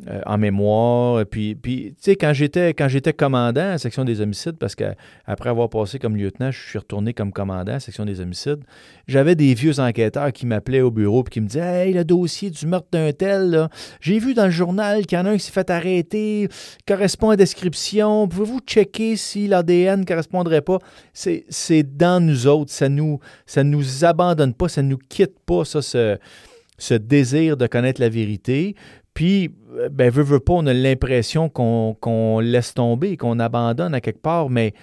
euh, 0.09 0.19
en 0.25 0.37
mémoire. 0.37 1.25
Puis, 1.25 1.55
puis 1.55 1.93
tu 1.95 1.95
sais, 2.01 2.15
quand 2.17 2.33
j'étais, 2.33 2.73
quand 2.73 2.89
j'étais 2.89 3.13
commandant 3.13 3.61
à 3.61 3.69
la 3.69 3.77
section 3.77 4.03
des 4.03 4.19
homicides, 4.19 4.57
parce 4.57 4.75
qu'après 4.75 5.49
avoir 5.49 5.69
passé 5.69 5.99
comme 5.99 6.17
lieutenant, 6.17 6.51
je 6.51 6.59
suis 6.59 6.77
retourné 6.77 7.13
comme 7.13 7.31
commandant 7.31 7.71
à 7.71 7.75
la 7.75 7.79
section 7.79 8.03
des 8.03 8.19
homicides, 8.19 8.59
j'avais 9.07 9.35
des 9.35 9.53
vieux 9.53 9.79
enquêteurs 9.79 10.33
qui 10.33 10.47
m'appelaient 10.47 10.81
au 10.81 10.91
bureau 10.91 11.23
et 11.25 11.29
qui 11.29 11.39
me 11.39 11.47
disaient 11.47 11.87
Hey, 11.87 11.93
le 11.93 12.03
dossier 12.03 12.49
du 12.49 12.67
meurtre 12.67 12.89
d'un 12.91 13.13
tel, 13.13 13.69
j'ai 14.01 14.19
vu 14.19 14.33
dans 14.33 14.43
le 14.43 14.51
journal 14.51 15.05
qu'il 15.05 15.17
y 15.17 15.21
en 15.21 15.25
a 15.27 15.29
un 15.29 15.37
qui 15.37 15.43
s'est 15.45 15.53
fait 15.53 15.69
arrêter, 15.69 16.49
correspond 16.85 17.29
à 17.29 17.37
description. 17.37 18.27
Pouvez-vous 18.27 18.59
checker 18.67 19.15
si 19.15 19.47
l'ADN 19.47 20.01
ne 20.01 20.05
correspondrait 20.05 20.61
pas? 20.61 20.79
C'est, 21.13 21.45
c'est 21.47 21.83
dans 21.83 22.21
nous 22.21 22.47
autres. 22.47 22.73
Ça 22.73 22.89
nous, 22.89 23.21
ça 23.45 23.63
nous 23.63 24.03
abandonne 24.03 24.55
pas, 24.55 24.67
ça 24.67 24.81
nous 24.81 24.97
quitte 24.97 25.39
pas, 25.45 25.63
ça, 25.63 25.79
ce 25.81 26.93
désir 26.93 27.55
de 27.55 27.67
connaître 27.67 28.01
la 28.01 28.09
vérité. 28.09 28.75
Puis, 29.15 29.49
euh, 29.77 29.89
ben, 29.89 30.11
veut, 30.11 30.21
veut 30.21 30.39
pas, 30.39 30.53
on 30.53 30.67
a 30.67 30.73
l'impression 30.73 31.49
qu'on 31.49 32.39
laisse 32.39 32.75
tomber, 32.75 33.17
qu'on 33.17 33.39
abandonne 33.39 33.95
à 33.95 34.01
quelque 34.01 34.21
part, 34.21 34.51
mais 34.51 34.73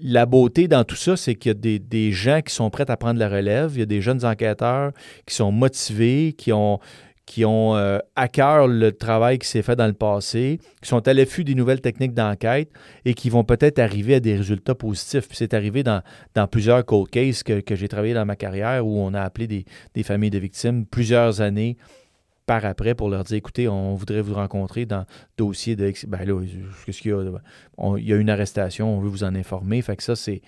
la 0.00 0.26
beauté 0.26 0.66
dans 0.66 0.82
tout 0.82 0.96
ça, 0.96 1.16
c'est 1.16 1.36
qu'il 1.36 1.52
y 1.52 1.54
a 1.54 1.78
des, 1.78 2.10
gens 2.10 2.40
qui 2.40 2.52
sont 2.52 2.70
prêts 2.70 2.90
à 2.90 2.96
prendre 2.96 3.20
la 3.20 3.28
relève, 3.28 3.72
il 3.74 3.80
y 3.80 3.82
a 3.82 3.86
des 3.86 4.00
jeunes 4.00 4.24
enquêteurs 4.24 4.90
qui 5.26 5.34
sont 5.36 5.52
motivés, 5.52 6.34
qui 6.36 6.52
ont, 6.52 6.80
qui 7.26 7.44
euh, 7.44 7.98
à 8.16 8.28
cœur 8.28 8.66
le 8.66 8.92
travail 8.92 9.38
qui 9.38 9.46
s'est 9.46 9.62
fait 9.62 9.76
dans 9.76 9.86
le 9.86 9.92
passé, 9.92 10.58
qui 10.82 10.88
sont 10.88 11.06
à 11.06 11.12
l'affût 11.14 11.44
des 11.44 11.54
nouvelles 11.54 11.82
techniques 11.82 12.14
d'enquête 12.14 12.70
et 13.04 13.12
qui 13.12 13.28
vont 13.28 13.44
peut-être 13.44 13.78
arriver 13.78 14.14
à 14.14 14.20
des 14.20 14.36
résultats 14.36 14.74
positifs. 14.74 15.28
C'est 15.32 15.54
arrivé 15.54 15.82
dans, 15.82 16.02
dans, 16.34 16.48
plusieurs 16.48 16.84
cold 16.84 17.10
cases 17.10 17.42
que, 17.42 17.62
j'ai 17.76 17.88
travaillé 17.88 18.14
dans 18.14 18.26
ma 18.26 18.36
carrière 18.36 18.86
où 18.86 18.98
on 18.98 19.12
a 19.12 19.20
appelé 19.20 19.46
des, 19.46 19.64
des 19.94 20.02
familles 20.02 20.30
de 20.30 20.38
victimes 20.38 20.86
plusieurs 20.86 21.42
années 21.42 21.76
par 22.46 22.64
après 22.64 22.94
pour 22.94 23.08
leur 23.08 23.24
dire 23.24 23.36
écoutez, 23.36 23.68
on 23.68 23.94
voudrait 23.94 24.20
vous 24.20 24.34
rencontrer 24.34 24.86
dans 24.86 25.00
le 25.00 25.04
dossier 25.36 25.76
de. 25.76 25.92
Ben 26.06 26.24
là, 26.24 26.40
qu'est-ce 26.84 27.00
qu'il 27.00 27.10
y 27.10 27.14
a 27.14 27.22
Il 27.98 28.08
y 28.08 28.12
a 28.12 28.16
une 28.16 28.30
arrestation, 28.30 28.96
on 28.96 29.00
veut 29.00 29.08
vous 29.08 29.24
en 29.24 29.34
informer. 29.34 29.82
Fait 29.82 29.96
que 29.96 30.02
ça, 30.02 30.16
c'est. 30.16 30.42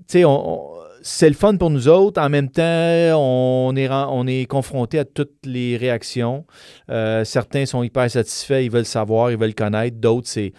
C'est 0.00 1.28
le 1.28 1.34
fun 1.34 1.56
pour 1.56 1.68
nous 1.68 1.88
autres. 1.88 2.20
En 2.20 2.30
même 2.30 2.48
temps, 2.48 2.62
on 2.62 3.76
est, 3.76 3.90
on 3.90 4.24
confronté 4.48 4.98
à 4.98 5.04
toutes 5.04 5.44
les 5.44 5.76
réactions. 5.76 6.46
Euh, 6.90 7.22
certains 7.24 7.66
sont 7.66 7.82
hyper 7.82 8.10
satisfaits, 8.10 8.62
ils 8.62 8.70
veulent 8.70 8.86
savoir, 8.86 9.30
ils 9.30 9.36
veulent 9.36 9.54
connaître. 9.54 9.98
D'autres, 9.98 10.26
c'est 10.26 10.54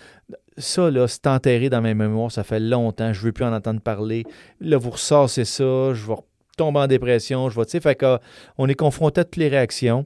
ça, 0.59 0.91
là, 0.91 1.07
c'est 1.07 1.25
enterré 1.25 1.69
dans 1.69 1.81
ma 1.81 1.93
mémoire, 1.93 2.31
ça 2.31 2.43
fait 2.43 2.59
longtemps, 2.59 3.11
je 3.13 3.21
ne 3.21 3.25
veux 3.25 3.31
plus 3.31 3.45
en 3.45 3.53
entendre 3.53 3.81
parler. 3.81 4.25
Là, 4.59 4.77
vous 4.77 4.91
ressassez 4.91 5.45
ça, 5.45 5.93
je 5.93 6.05
vais 6.05 6.15
tomber 6.57 6.79
en 6.79 6.87
dépression, 6.87 7.49
je 7.49 7.59
vais, 7.59 7.65
tu 7.65 7.71
sais, 7.71 7.79
fait 7.79 7.95
qu'on 7.95 8.67
est 8.67 8.75
confronté 8.75 9.21
à 9.21 9.23
toutes 9.23 9.37
les 9.37 9.47
réactions. 9.47 10.05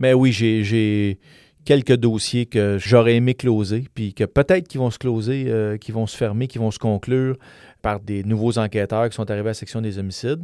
Mais 0.00 0.14
oui, 0.14 0.32
j'ai 0.32 1.18
quelques 1.66 1.96
dossiers 1.96 2.46
que 2.46 2.78
j'aurais 2.78 3.16
aimé 3.16 3.34
closer, 3.34 3.84
puis 3.94 4.14
que 4.14 4.24
peut-être 4.24 4.66
qu'ils 4.66 4.80
vont 4.80 4.90
se 4.90 4.98
closer, 4.98 5.44
euh, 5.48 5.76
vont 5.90 6.06
se 6.06 6.16
fermer, 6.16 6.48
qui 6.48 6.56
vont 6.56 6.70
se 6.70 6.78
conclure 6.78 7.36
par 7.82 8.00
des 8.00 8.24
nouveaux 8.24 8.58
enquêteurs 8.58 9.10
qui 9.10 9.14
sont 9.14 9.30
arrivés 9.30 9.48
à 9.48 9.50
la 9.50 9.54
section 9.54 9.82
des 9.82 9.98
homicides. 9.98 10.42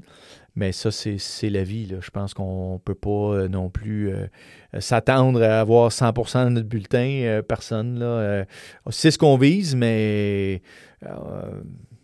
Mais 0.56 0.72
ça, 0.72 0.90
c'est 0.90 1.50
la 1.50 1.64
vie. 1.64 1.90
Je 2.00 2.10
pense 2.10 2.34
qu'on 2.34 2.74
ne 2.74 2.78
peut 2.78 2.94
pas 2.94 3.08
euh, 3.08 3.48
non 3.48 3.70
plus 3.70 4.10
euh, 4.10 4.26
s'attendre 4.78 5.42
à 5.42 5.60
avoir 5.60 5.90
100% 5.90 6.44
de 6.44 6.50
notre 6.50 6.68
bulletin. 6.68 7.40
personne. 7.48 7.98
Là. 7.98 8.44
c'est 8.90 9.10
ce 9.10 9.16
qu'on 9.16 9.38
vise, 9.38 9.74
mais 9.74 10.60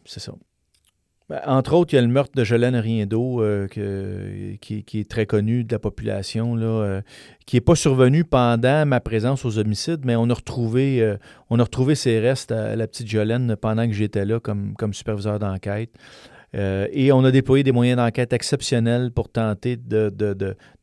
c'est 0.06 0.20
ça. 0.20 0.32
Ben, 1.32 1.40
entre 1.46 1.72
autres, 1.72 1.94
il 1.94 1.96
y 1.96 1.98
a 1.98 2.02
le 2.02 2.08
meurtre 2.08 2.32
de 2.34 2.44
Jolène 2.44 2.76
Riendo, 2.76 3.40
euh, 3.40 3.66
qui, 3.66 4.84
est 4.92 5.10
très 5.10 5.24
connu 5.24 5.64
de 5.64 5.72
la 5.72 5.78
population, 5.78 6.54
là, 6.54 6.66
euh, 6.66 7.00
qui 7.46 7.56
n'est 7.56 7.62
pas 7.62 7.74
survenu 7.74 8.22
pendant 8.22 8.84
ma 8.84 9.00
présence 9.00 9.46
aux 9.46 9.56
homicides, 9.56 10.02
mais 10.04 10.14
on 10.14 10.28
a 10.28 10.34
retrouvé, 10.34 11.00
euh, 11.00 11.16
on 11.48 11.58
a 11.58 11.62
retrouvé 11.62 11.94
ses 11.94 12.20
restes 12.20 12.52
à 12.52 12.76
la 12.76 12.86
petite 12.86 13.08
Jolène 13.08 13.56
pendant 13.56 13.86
que 13.86 13.94
j'étais 13.94 14.26
là 14.26 14.40
comme, 14.40 14.74
comme 14.76 14.92
superviseur 14.92 15.38
d'enquête. 15.38 15.94
et 16.52 17.12
on 17.12 17.24
a 17.24 17.30
déployé 17.30 17.64
des 17.64 17.72
moyens 17.72 17.96
d'enquête 17.96 18.34
exceptionnels 18.34 19.10
pour 19.10 19.30
tenter 19.30 19.78
de, 19.78 20.12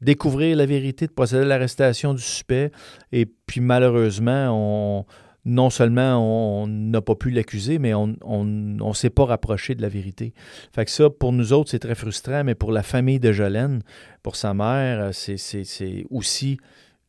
découvrir 0.01 0.57
la 0.57 0.65
vérité, 0.65 1.05
de 1.05 1.11
procéder 1.11 1.43
à 1.43 1.45
l'arrestation 1.45 2.15
du 2.15 2.23
suspect. 2.23 2.71
Et 3.11 3.27
puis 3.27 3.61
malheureusement, 3.61 4.47
on 4.49 5.05
non 5.49 5.69
seulement 5.69 6.61
on 6.61 6.67
n'a 6.67 7.01
pas 7.01 7.15
pu 7.15 7.31
l'accuser, 7.31 7.79
mais 7.79 7.93
on 7.93 8.15
ne 8.43 8.93
s'est 8.93 9.09
pas 9.09 9.25
rapproché 9.25 9.75
de 9.75 9.81
la 9.81 9.89
vérité. 9.89 10.33
Fait 10.73 10.85
que 10.85 10.91
ça, 10.91 11.09
pour 11.09 11.33
nous 11.33 11.53
autres, 11.53 11.71
c'est 11.71 11.79
très 11.79 11.95
frustrant, 11.95 12.43
mais 12.43 12.55
pour 12.55 12.71
la 12.71 12.83
famille 12.83 13.19
de 13.19 13.31
Jolène, 13.31 13.81
pour 14.23 14.35
sa 14.35 14.53
mère, 14.53 15.09
c'est 15.13 16.05
aussi 16.09 16.57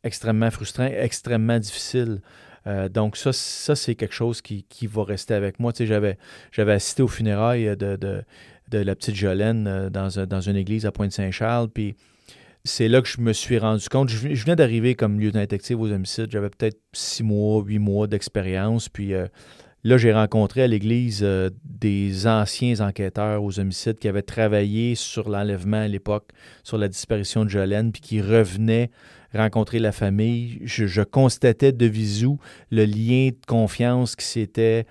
extrêmement 0.03 0.51
frustrant, 0.51 0.87
extrêmement 0.87 1.59
difficile. 1.59 2.21
Euh, 2.67 2.89
donc 2.89 3.17
ça, 3.17 3.33
ça 3.33 3.75
c'est 3.75 3.95
quelque 3.95 4.15
chose 4.15 4.43
qui, 4.43 4.65
va 4.87 5.05
rester 5.05 5.35
avec 5.35 5.61
moi. 5.61 5.73
Tu 5.73 5.87
sais, 5.87 6.17
j'avais 6.53 6.73
assisté 6.73 7.03
aux 7.03 7.09
funérailles 7.09 7.77
de, 7.77 7.97
de, 7.97 8.25
la 8.79 8.95
petite 8.95 9.17
Jolène 9.17 9.67
euh, 9.67 9.91
dans, 9.91 10.27
dans 10.27 10.41
une 10.41 10.57
église 10.57 10.87
à 10.87 10.93
Pointe-Saint-Charles, 10.93 11.69
puis 11.69 11.97
c'est 12.65 12.89
là 12.89 13.01
que 13.01 13.09
je 13.09 13.20
me 13.20 13.32
suis 13.32 13.59
rendu 13.59 13.89
compte. 13.89 14.09
Je, 14.09 14.16
venais 14.19 14.57
d'arriver 14.57 14.95
comme 14.95 15.19
lieutenant 15.19 15.41
détective 15.41 15.81
aux 15.81 15.91
homicides. 15.91 16.31
J'avais 16.31 16.51
peut-être 16.51 16.78
six 16.93 17.23
mois, 17.23 17.62
huit 17.62 17.78
mois 17.78 18.07
d'expérience. 18.07 18.89
Puis 18.89 19.15
euh, 19.15 19.27
là, 19.82 19.97
j'ai 19.97 20.12
rencontré 20.12 20.62
à 20.62 20.66
l'église 20.66 21.20
euh, 21.23 21.49
des 21.65 22.27
anciens 22.27 22.81
enquêteurs 22.81 23.43
aux 23.43 23.59
homicides 23.59 23.99
qui 23.99 24.09
avaient 24.09 24.23
travaillé 24.23 24.95
sur 24.95 25.31
l'enlèvement 25.31 25.78
à 25.78 25.89
l'époque, 25.89 26.31
sur 26.62 26.77
la 26.77 26.89
disparition 26.89 27.45
de 27.45 27.51
Jolène, 27.51 27.93
puis 27.93 28.03
qui 28.03 28.20
revenaient 28.20 28.91
rencontrer 29.35 29.78
la 29.78 29.93
famille. 29.93 30.61
Je, 30.65 31.03
constatais 31.03 31.73
de 31.73 31.87
visu 31.87 32.37
le 32.70 32.85
lien 32.85 33.28
de 33.28 33.47
confiance 33.47 34.16
qui 34.16 34.27
s'était 34.27 34.87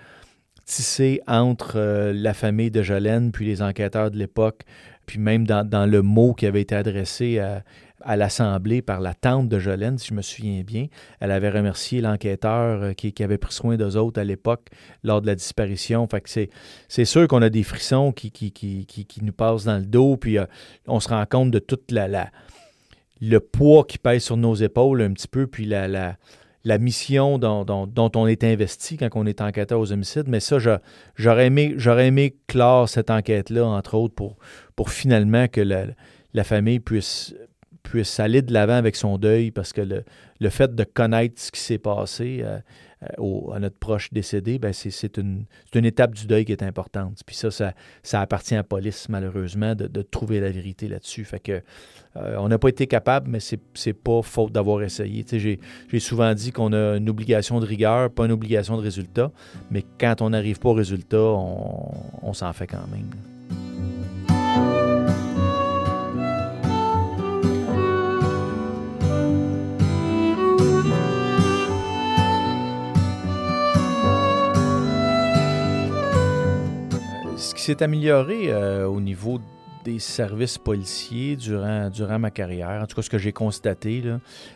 tissé 0.64 1.20
entre 1.26 1.76
euh, 1.76 2.12
la 2.12 2.32
famille 2.32 2.70
de 2.70 2.82
Jolène 2.82 3.32
puis 3.32 3.44
les 3.44 3.60
enquêteurs 3.60 4.10
de 4.10 4.16
l'époque 4.16 4.62
puis 5.10 5.18
même 5.18 5.44
dans, 5.44 5.90
le 5.90 6.02
mot 6.02 6.34
qui 6.34 6.46
avait 6.46 6.60
été 6.60 6.76
adressé 6.76 7.40
à, 7.40 8.16
l'Assemblée 8.16 8.80
par 8.80 9.00
la 9.00 9.12
tante 9.12 9.48
de 9.48 9.58
Jolène, 9.58 9.98
si 9.98 10.10
je 10.10 10.14
me 10.14 10.22
souviens 10.22 10.62
bien, 10.62 10.86
elle 11.18 11.32
avait 11.32 11.50
remercié 11.50 12.00
l'enquêteur 12.00 12.80
euh, 12.80 12.92
qui, 12.92 13.12
avait 13.20 13.36
pris 13.36 13.52
soin 13.52 13.76
d'eux 13.76 13.96
autres 13.96 14.20
à 14.20 14.24
l'époque 14.24 14.68
lors 15.02 15.20
de 15.20 15.26
la 15.26 15.34
disparition. 15.34 16.06
Fait 16.06 16.20
que 16.20 16.30
c'est, 16.30 17.04
sûr 17.04 17.26
qu'on 17.26 17.42
a 17.42 17.50
des 17.50 17.64
frissons 17.64 18.12
qui, 18.12 18.30
qui, 18.30 18.52
qui, 18.52 19.24
nous 19.24 19.32
passent 19.32 19.64
dans 19.64 19.78
le 19.78 19.84
dos, 19.84 20.16
puis 20.16 20.38
euh, 20.38 20.44
on 20.86 21.00
se 21.00 21.08
rend 21.08 21.26
compte 21.26 21.50
de 21.50 21.58
tout 21.58 21.80
la, 21.90 22.30
le 23.20 23.40
poids 23.40 23.84
qui 23.84 23.98
pèse 23.98 24.22
sur 24.22 24.36
nos 24.36 24.54
épaules 24.54 25.02
un 25.02 25.12
petit 25.12 25.28
peu, 25.28 25.48
puis 25.48 25.64
la 25.64 26.16
la 26.64 26.78
mission 26.78 27.38
dont, 27.38 28.10
on 28.14 28.26
est 28.26 28.44
investi 28.44 28.96
quand 28.96 29.08
on 29.14 29.26
est 29.26 29.40
enquêteur 29.40 29.80
aux 29.80 29.92
homicides. 29.92 30.28
Mais 30.28 30.40
ça, 30.40 30.58
j'aurais 31.16 31.46
aimé, 31.46 31.76
aimé 31.98 32.36
clore 32.46 32.88
cette 32.88 33.10
enquête-là, 33.10 33.64
entre 33.64 33.94
autres, 33.94 34.14
pour, 34.14 34.90
finalement 34.90 35.48
que 35.48 35.60
la, 35.60 36.44
famille 36.44 36.80
puisse, 36.80 37.34
puisse 37.82 38.20
aller 38.20 38.42
de 38.42 38.52
l'avant 38.52 38.74
avec 38.74 38.96
son 38.96 39.16
deuil, 39.18 39.50
parce 39.50 39.72
que 39.72 39.80
le, 39.80 40.04
le 40.40 40.48
fait 40.48 40.74
de 40.74 40.84
connaître 40.84 41.40
ce 41.40 41.50
qui 41.50 41.60
s'est 41.60 41.78
passé, 41.78 42.40
euh, 42.42 42.58
euh, 43.02 43.52
à 43.52 43.58
notre 43.58 43.76
proche 43.76 44.12
décédé, 44.12 44.58
ben 44.58 44.72
c'est 44.74 45.16
une, 45.16 45.46
une, 45.74 45.84
étape 45.86 46.14
du 46.14 46.26
deuil 46.26 46.44
qui 46.44 46.52
est 46.52 46.62
importante. 46.62 47.22
Puis 47.24 47.34
ça, 47.34 47.50
ça, 47.50 47.72
ça 48.02 48.20
appartient 48.20 48.54
à 48.54 48.58
la 48.58 48.62
police, 48.62 49.08
malheureusement, 49.08 49.74
de, 49.74 49.86
de 49.86 50.02
trouver 50.02 50.38
la 50.38 50.50
vérité 50.50 50.86
là-dessus. 50.86 51.24
Fait 51.24 51.40
que 51.40 51.62
euh, 52.16 52.36
on 52.38 52.48
n'a 52.48 52.58
pas 52.58 52.68
été 52.68 52.86
capable, 52.86 53.30
mais 53.30 53.38
c'est 53.40 53.92
pas 53.94 54.20
faute 54.22 54.52
d'avoir 54.52 54.82
essayé. 54.82 55.24
J'ai 55.30 56.00
souvent 56.00 56.34
dit 56.34 56.52
qu'on 56.52 56.74
a 56.74 56.96
une 56.96 57.08
obligation 57.08 57.58
de 57.58 57.64
rigueur, 57.64 58.10
pas 58.10 58.26
une 58.26 58.32
obligation 58.32 58.76
de 58.76 58.82
résultat, 58.82 59.30
mais 59.70 59.84
quand 59.98 60.20
on 60.20 60.30
n'arrive 60.30 60.58
pas 60.58 60.68
au 60.68 60.74
résultat, 60.74 61.22
on, 61.22 61.94
on 62.22 62.32
s'en 62.34 62.52
fait 62.52 62.66
quand 62.66 62.86
même. 62.92 63.08
Ce 77.40 77.54
qui 77.54 77.62
s'est 77.62 77.82
amélioré 77.82 78.54
au 78.84 79.00
niveau 79.00 79.40
des 79.84 79.98
services 79.98 80.58
policiers 80.58 81.36
durant, 81.36 81.88
durant 81.88 82.18
ma 82.18 82.30
carrière, 82.30 82.82
en 82.82 82.86
tout 82.86 82.96
cas 82.96 83.02
ce 83.02 83.08
que 83.08 83.16
j'ai 83.16 83.32
constaté, 83.32 84.02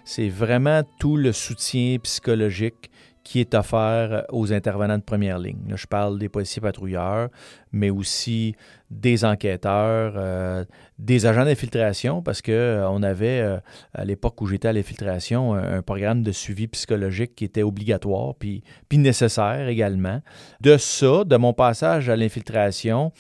c'est 0.05 0.29
vraiment 0.29 0.83
tout 0.99 1.17
le 1.17 1.33
soutien 1.33 1.97
psychologique 2.03 2.91
qui 3.23 3.41
est 3.41 3.55
offert 3.55 4.27
aux 4.31 4.53
intervenants 4.53 4.99
de 4.99 5.03
première 5.03 5.39
ligne. 5.39 5.73
Je 5.75 5.87
parle 5.87 6.19
des 6.19 6.29
policiers 6.29 6.61
patrouilleurs, 6.61 7.31
mais 7.73 7.89
aussi 7.89 8.55
des 8.95 9.25
enquêteurs, 9.25 10.15
euh, 10.17 10.65
des 10.99 11.27
agents 11.27 11.45
d'infiltration, 11.45 12.23
parce 12.23 12.41
qu'on 12.41 12.53
euh, 12.53 12.87
on 12.89 13.03
avait, 13.03 13.41
euh, 13.41 13.59
à 13.93 14.05
l'époque 14.05 14.41
où 14.41 14.47
j'étais 14.47 14.69
à 14.69 14.73
l'infiltration, 14.73 15.55
un, 15.55 15.83
programme 15.83 16.23
de 16.23 16.33
suivi 16.33 16.69
psychologique 16.69 17.35
qui 17.35 17.45
était 17.45 17.63
obligatoire, 17.63 18.35
puis, 18.37 18.63
puis 18.89 18.99
nécessaire 18.99 19.69
également. 19.69 20.23
De 20.61 20.77
ça, 20.77 21.25
de 21.25 21.37
mon 21.37 21.53
passage 21.53 22.09
à 22.09 22.17
l'infiltration, 22.17 23.13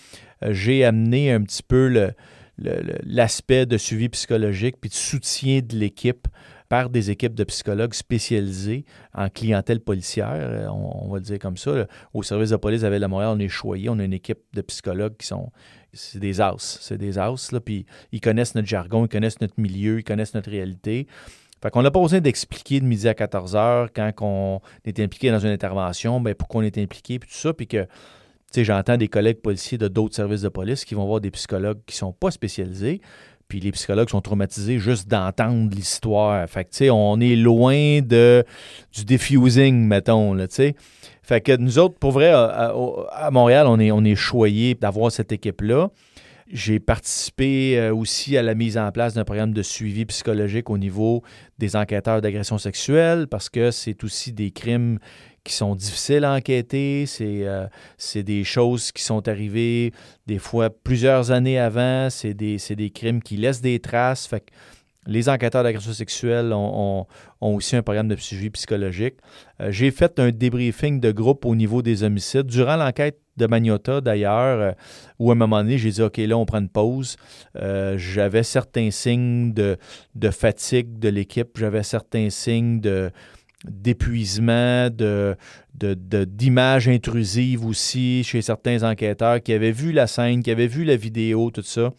j'ai 0.42 0.84
amené 0.84 1.32
un 1.32 1.42
petit 1.42 1.62
peu 1.62 2.12
l'aspect 2.58 3.66
de 3.66 3.76
suivi 3.76 4.08
psychologique 4.08 4.76
puis 4.80 4.90
de 4.90 4.94
soutien 4.94 5.60
de 5.60 5.76
l'équipe 5.76 6.28
par 6.74 6.90
des 6.90 7.12
équipes 7.12 7.36
de 7.36 7.44
psychologues 7.44 7.94
spécialisés 7.94 8.84
en 9.14 9.28
clientèle 9.28 9.78
policière, 9.78 10.34
euh, 10.34 10.66
on, 10.66 11.08
va 11.08 11.18
le 11.18 11.22
dire 11.22 11.38
comme 11.38 11.56
ça. 11.56 11.86
Au 12.12 12.24
service 12.24 12.50
de 12.50 12.56
police 12.56 12.82
avec 12.82 12.98
la 12.98 13.06
Montréal, 13.06 13.30
on 13.32 13.38
est 13.38 13.46
choyé, 13.46 13.88
on 13.88 14.00
a 14.00 14.02
une 14.02 14.12
équipe 14.12 14.40
de 14.54 14.60
psychologues 14.60 15.16
qui 15.16 15.28
sont 15.28 15.52
c'est 15.92 16.18
des 16.18 16.40
as, 16.40 16.80
c'est 16.80 16.98
des 16.98 17.16
as, 17.16 17.52
là, 17.52 17.60
puis 17.60 17.86
ils 18.10 18.20
connaissent 18.20 18.56
notre 18.56 18.66
jargon, 18.66 19.04
ils 19.04 19.08
connaissent 19.08 19.40
notre 19.40 19.54
milieu, 19.56 20.00
ils 20.00 20.02
connaissent 20.02 20.34
notre 20.34 20.50
réalité. 20.50 21.06
Fait 21.62 21.70
qu'on 21.70 21.82
n'a 21.82 21.92
pas 21.92 22.00
besoin 22.00 22.20
d'expliquer 22.20 22.80
de 22.80 22.86
midi 22.86 23.06
à 23.06 23.14
14 23.14 23.54
heures 23.54 23.92
quand 23.94 24.10
on 24.22 24.60
est 24.84 24.98
impliqué 24.98 25.30
dans 25.30 25.38
une 25.38 25.52
intervention, 25.52 26.20
ben 26.20 26.34
pourquoi 26.34 26.62
on 26.62 26.64
est 26.64 26.78
impliqué, 26.78 27.20
puis 27.20 27.30
tout 27.30 27.36
ça, 27.36 27.54
puis 27.54 27.68
que 27.68 27.86
j'entends 28.56 28.96
des 28.96 29.08
collègues 29.08 29.40
policiers 29.40 29.78
de 29.78 29.86
d'autres 29.86 30.14
services 30.16 30.42
de 30.42 30.48
police 30.48 30.84
qui 30.84 30.96
vont 30.96 31.06
voir 31.06 31.20
des 31.20 31.30
psychologues 31.30 31.78
qui 31.86 31.94
ne 31.94 31.98
sont 31.98 32.12
pas 32.12 32.32
spécialisés. 32.32 33.00
Puis 33.48 33.60
les 33.60 33.72
psychologues 33.72 34.08
sont 34.08 34.20
traumatisés 34.20 34.78
juste 34.78 35.08
d'entendre 35.08 35.74
l'histoire. 35.74 36.48
Fait 36.48 36.64
que, 36.64 36.70
tu 36.70 36.76
sais, 36.78 36.90
on 36.90 37.20
est 37.20 37.36
loin 37.36 38.00
de, 38.00 38.44
du 38.92 39.04
diffusing, 39.04 39.86
mettons, 39.86 40.34
là, 40.34 40.48
tu 40.48 40.54
sais. 40.56 40.74
Fait 41.22 41.40
que 41.40 41.56
nous 41.56 41.78
autres, 41.78 41.98
pour 41.98 42.12
vrai, 42.12 42.30
à, 42.30 43.30
Montréal, 43.32 43.66
on 43.66 43.78
est, 43.80 43.90
on 43.90 44.04
est 44.04 44.14
choyés 44.14 44.74
d'avoir 44.74 45.10
cette 45.10 45.32
équipe-là. 45.32 45.90
J'ai 46.52 46.78
participé 46.78 47.78
euh, 47.78 47.94
aussi 47.94 48.36
à 48.36 48.42
la 48.42 48.54
mise 48.54 48.76
en 48.76 48.92
place 48.92 49.14
d'un 49.14 49.24
programme 49.24 49.54
de 49.54 49.62
suivi 49.62 50.04
psychologique 50.04 50.68
au 50.68 50.76
niveau 50.76 51.22
des 51.58 51.74
enquêteurs 51.74 52.20
d'agression 52.20 52.58
sexuelle 52.58 53.26
parce 53.28 53.48
que 53.48 53.70
c'est 53.70 54.04
aussi 54.04 54.32
des 54.32 54.50
crimes 54.50 54.98
qui 55.44 55.52
sont 55.52 55.74
difficiles 55.74 56.24
à 56.24 56.32
enquêter. 56.32 57.04
Euh, 57.20 57.66
c'est 57.98 58.22
des 58.22 58.44
choses 58.44 58.90
qui 58.92 59.02
sont 59.02 59.28
arrivées 59.28 59.92
des 60.26 60.38
fois 60.38 60.70
plusieurs 60.70 61.30
années 61.30 61.58
avant. 61.58 62.08
C'est 62.10 62.34
des, 62.34 62.56
des, 62.70 62.90
crimes 62.90 63.22
qui 63.22 63.36
laissent 63.36 63.60
des 63.60 63.78
traces. 63.78 64.30
Les 65.06 65.28
enquêteurs 65.28 65.62
d'agression 65.62 65.92
sexuelle 65.92 66.54
ont, 66.54 67.06
aussi 67.42 67.76
un 67.76 67.82
programme 67.82 68.08
de 68.08 68.16
suivi 68.16 68.48
psychologique. 68.48 69.16
Euh, 69.60 69.70
j'ai 69.70 69.90
fait 69.90 70.18
un 70.18 70.30
débriefing 70.30 70.98
de 70.98 71.12
groupe 71.12 71.44
au 71.44 71.54
niveau 71.54 71.82
des 71.82 72.02
homicides. 72.04 72.46
Durant 72.46 72.76
l'enquête 72.76 73.20
de 73.36 73.46
Magnota, 73.46 74.00
d'ailleurs, 74.00 74.60
euh, 74.60 74.72
où 75.18 75.28
à 75.28 75.34
un 75.34 75.36
moment 75.36 75.58
donné, 75.58 75.76
j'ai 75.76 75.90
dit, 75.90 76.00
OK, 76.00 76.16
là, 76.16 76.38
on 76.38 76.46
prend 76.46 76.60
une 76.60 76.70
pause. 76.70 77.16
j'avais 77.54 78.44
certains 78.44 78.90
signes 78.90 79.52
de, 79.52 79.76
de 80.14 80.30
fatigue 80.30 80.98
de 80.98 81.10
l'équipe. 81.10 81.50
J'avais 81.58 81.82
certains 81.82 82.30
signes 82.30 82.80
de, 82.80 83.10
d'épuisement, 83.64 84.90
de, 84.90 85.36
d'images 85.74 86.88
intrusives 86.88 87.64
aussi 87.64 88.22
chez 88.24 88.42
certains 88.42 88.82
enquêteurs 88.82 89.42
qui 89.42 89.52
avaient 89.52 89.72
vu 89.72 89.92
la 89.92 90.06
scène, 90.06 90.42
qui 90.42 90.50
avaient 90.50 90.66
vu 90.66 90.84
la 90.84 90.96
vidéo, 90.96 91.50
tout 91.50 91.62
ça. 91.62 91.90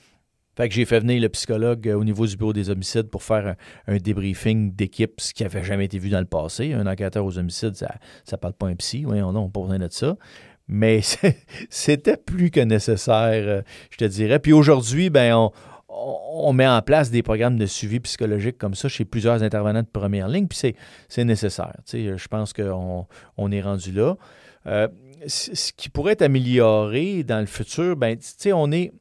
Fait 0.55 0.69
que 0.69 0.75
j'ai 0.75 0.85
fait 0.85 1.01
venir 1.01 1.21
le 1.21 1.27
psychologue 1.29 1.87
euh, 1.87 1.95
au 1.95 2.03
niveau 2.03 2.25
du 2.25 2.37
bureau 2.37 2.53
des 2.53 2.69
homicides 2.69 3.09
pour 3.09 3.23
faire 3.23 3.55
un, 3.87 3.97
débriefing 3.97 4.73
d'équipe, 4.73 5.19
ce 5.19 5.33
qui 5.33 5.43
n'avait 5.43 5.63
jamais 5.63 5.85
été 5.85 5.99
vu 5.99 6.09
dans 6.09 6.19
le 6.19 6.25
passé. 6.25 6.71
Un 6.73 6.87
enquêteur 6.87 7.25
aux 7.25 7.37
homicides, 7.37 7.75
ça 7.75 7.97
ne 8.31 8.37
parle 8.37 8.53
pas 8.53 8.67
un 8.67 8.75
psy, 8.75 9.05
oui, 9.05 9.21
on 9.21 9.33
n'a 9.33 9.49
pas 9.49 9.77
de 9.77 9.87
ça. 9.91 10.15
Mais 10.67 11.01
c'était 11.69 12.17
plus 12.17 12.51
que 12.51 12.61
nécessaire, 12.61 13.43
euh, 13.47 13.61
je 13.91 13.97
te 13.97 14.05
dirais. 14.05 14.39
Puis 14.39 14.53
aujourd'hui, 14.53 15.09
ben 15.09 15.35
on, 15.35 15.51
on 15.95 16.53
met 16.53 16.67
en 16.67 16.81
place 16.81 17.11
des 17.11 17.23
programmes 17.23 17.57
de 17.57 17.65
suivi 17.65 17.99
psychologique 18.01 18.57
comme 18.57 18.75
ça 18.75 18.89
chez 18.89 19.05
plusieurs 19.05 19.43
intervenants 19.43 19.81
de 19.81 19.87
première 19.87 20.27
ligne, 20.27 20.47
puis 20.47 20.73
c'est 21.07 21.23
nécessaire. 21.23 21.73
Je 21.91 22.27
pense 22.27 22.53
qu'on 22.53 23.07
on 23.37 23.51
est 23.51 23.61
rendu 23.61 23.91
là. 23.91 24.15
Euh, 24.67 24.87
ce 25.27 25.71
qui 25.73 25.89
pourrait 25.89 26.13
être 26.13 26.21
amélioré 26.21 27.23
dans 27.23 27.39
le 27.39 27.45
futur, 27.45 27.95
ben, 27.95 28.17
on 28.53 28.71
est 28.71 28.91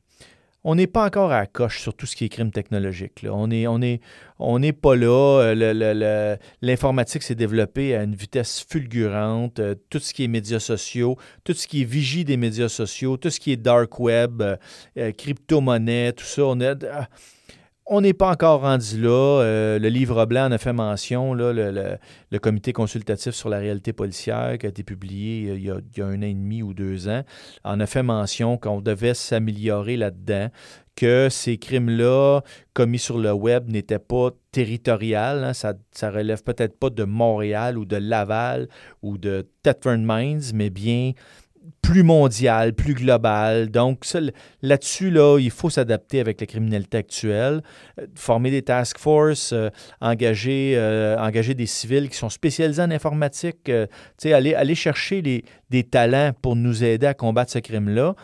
on 0.64 0.74
n'est 0.74 0.86
pas 0.86 1.04
encore 1.04 1.30
à 1.30 1.46
coche 1.46 1.80
sur 1.80 1.94
tout 1.94 2.06
ce 2.06 2.16
qui 2.16 2.24
est 2.24 2.28
crime 2.30 2.50
technologique. 2.50 3.26
On 3.30 3.48
n'est 3.48 3.66
on 3.66 3.82
est, 3.82 4.00
on 4.38 4.60
pas 4.72 4.96
là. 4.96 5.42
Euh, 5.42 6.36
l'informatique 6.62 7.22
s'est 7.22 7.34
développée 7.34 7.94
à 7.94 8.02
une 8.02 8.14
vitesse 8.14 8.64
fulgurante. 8.66 9.60
Euh, 9.60 9.74
tout 9.90 9.98
ce 9.98 10.14
qui 10.14 10.24
est 10.24 10.28
médias 10.28 10.60
sociaux, 10.60 11.18
tout 11.44 11.52
ce 11.52 11.68
qui 11.68 11.82
est 11.82 11.84
vigie 11.84 12.24
des 12.24 12.38
médias 12.38 12.70
sociaux, 12.70 13.18
tout 13.18 13.28
ce 13.28 13.38
qui 13.38 13.52
est 13.52 13.56
dark 13.56 14.00
web, 14.00 14.42
euh, 14.42 15.12
crypto-monnaie, 15.12 16.14
tout 16.14 16.24
ça, 16.24 16.46
on 16.46 16.58
est 16.60 16.74
on 17.86 18.00
n'est 18.00 18.14
pas 18.14 18.30
encore 18.30 18.62
rendu 18.62 19.00
là. 19.00 19.10
Euh, 19.42 19.78
le 19.78 19.88
livre 19.88 20.24
blanc 20.24 20.46
en 20.46 20.52
a 20.52 20.58
fait 20.58 20.72
mention, 20.72 21.34
le, 21.34 21.98
comité 22.40 22.72
consultatif 22.72 23.34
sur 23.34 23.48
la 23.48 23.58
réalité 23.58 23.92
policière 23.92 24.56
qui 24.58 24.66
a 24.66 24.68
été 24.70 24.82
publié 24.82 25.52
il 25.54 25.64
y 25.64 25.70
a, 25.70 26.04
un 26.04 26.18
an 26.18 26.22
et 26.22 26.34
demi 26.34 26.62
ou 26.62 26.74
deux 26.74 27.08
ans, 27.08 27.22
en 27.62 27.80
a 27.80 27.86
fait 27.86 28.02
mention 28.02 28.56
qu'on 28.56 28.80
devait 28.80 29.14
s'améliorer 29.14 29.96
là-dedans, 29.96 30.48
que 30.96 31.28
ces 31.30 31.58
crimes-là 31.58 32.40
commis 32.72 32.98
sur 32.98 33.18
le 33.18 33.32
web 33.32 33.68
n'étaient 33.68 33.98
pas 33.98 34.30
territoriaux. 34.52 35.18
Hein. 35.18 35.52
ça, 35.52 35.74
ça 35.92 36.10
relève 36.10 36.42
peut-être 36.42 36.78
pas 36.78 36.90
de 36.90 37.04
Montréal 37.04 37.76
ou 37.76 37.84
de 37.84 37.96
Laval 37.96 38.68
ou 39.02 39.18
de 39.18 39.46
Thetford 39.62 39.98
Mines, 39.98 40.52
mais 40.54 40.70
bien 40.70 41.12
plus 41.82 42.02
mondial, 42.02 42.72
plus 42.72 42.94
global. 42.94 43.70
Donc, 43.70 44.06
là-dessus, 44.62 45.10
là, 45.10 45.38
il 45.38 45.50
faut 45.50 45.70
s'adapter 45.70 46.20
avec 46.20 46.40
la 46.40 46.46
criminalité 46.46 46.98
actuelle, 46.98 47.62
euh, 48.00 48.06
former 48.14 48.50
des 48.50 48.62
task 48.62 48.98
forces, 48.98 49.52
euh, 49.52 49.68
engager, 50.00 50.74
euh, 50.76 51.16
engager 51.18 51.54
des 51.54 51.66
civils 51.66 52.08
qui 52.08 52.16
sont 52.16 52.30
spécialisés 52.30 52.82
en 52.82 52.90
informatique, 52.90 53.70
aller, 54.24 54.54
aller 54.54 54.74
chercher 54.74 55.22
des 55.22 55.84
talents 55.84 56.32
pour 56.40 56.56
nous 56.56 56.84
aider 56.84 57.06
à 57.06 57.14
combattre 57.14 57.52
ce 57.52 57.58
crime-là 57.58 58.14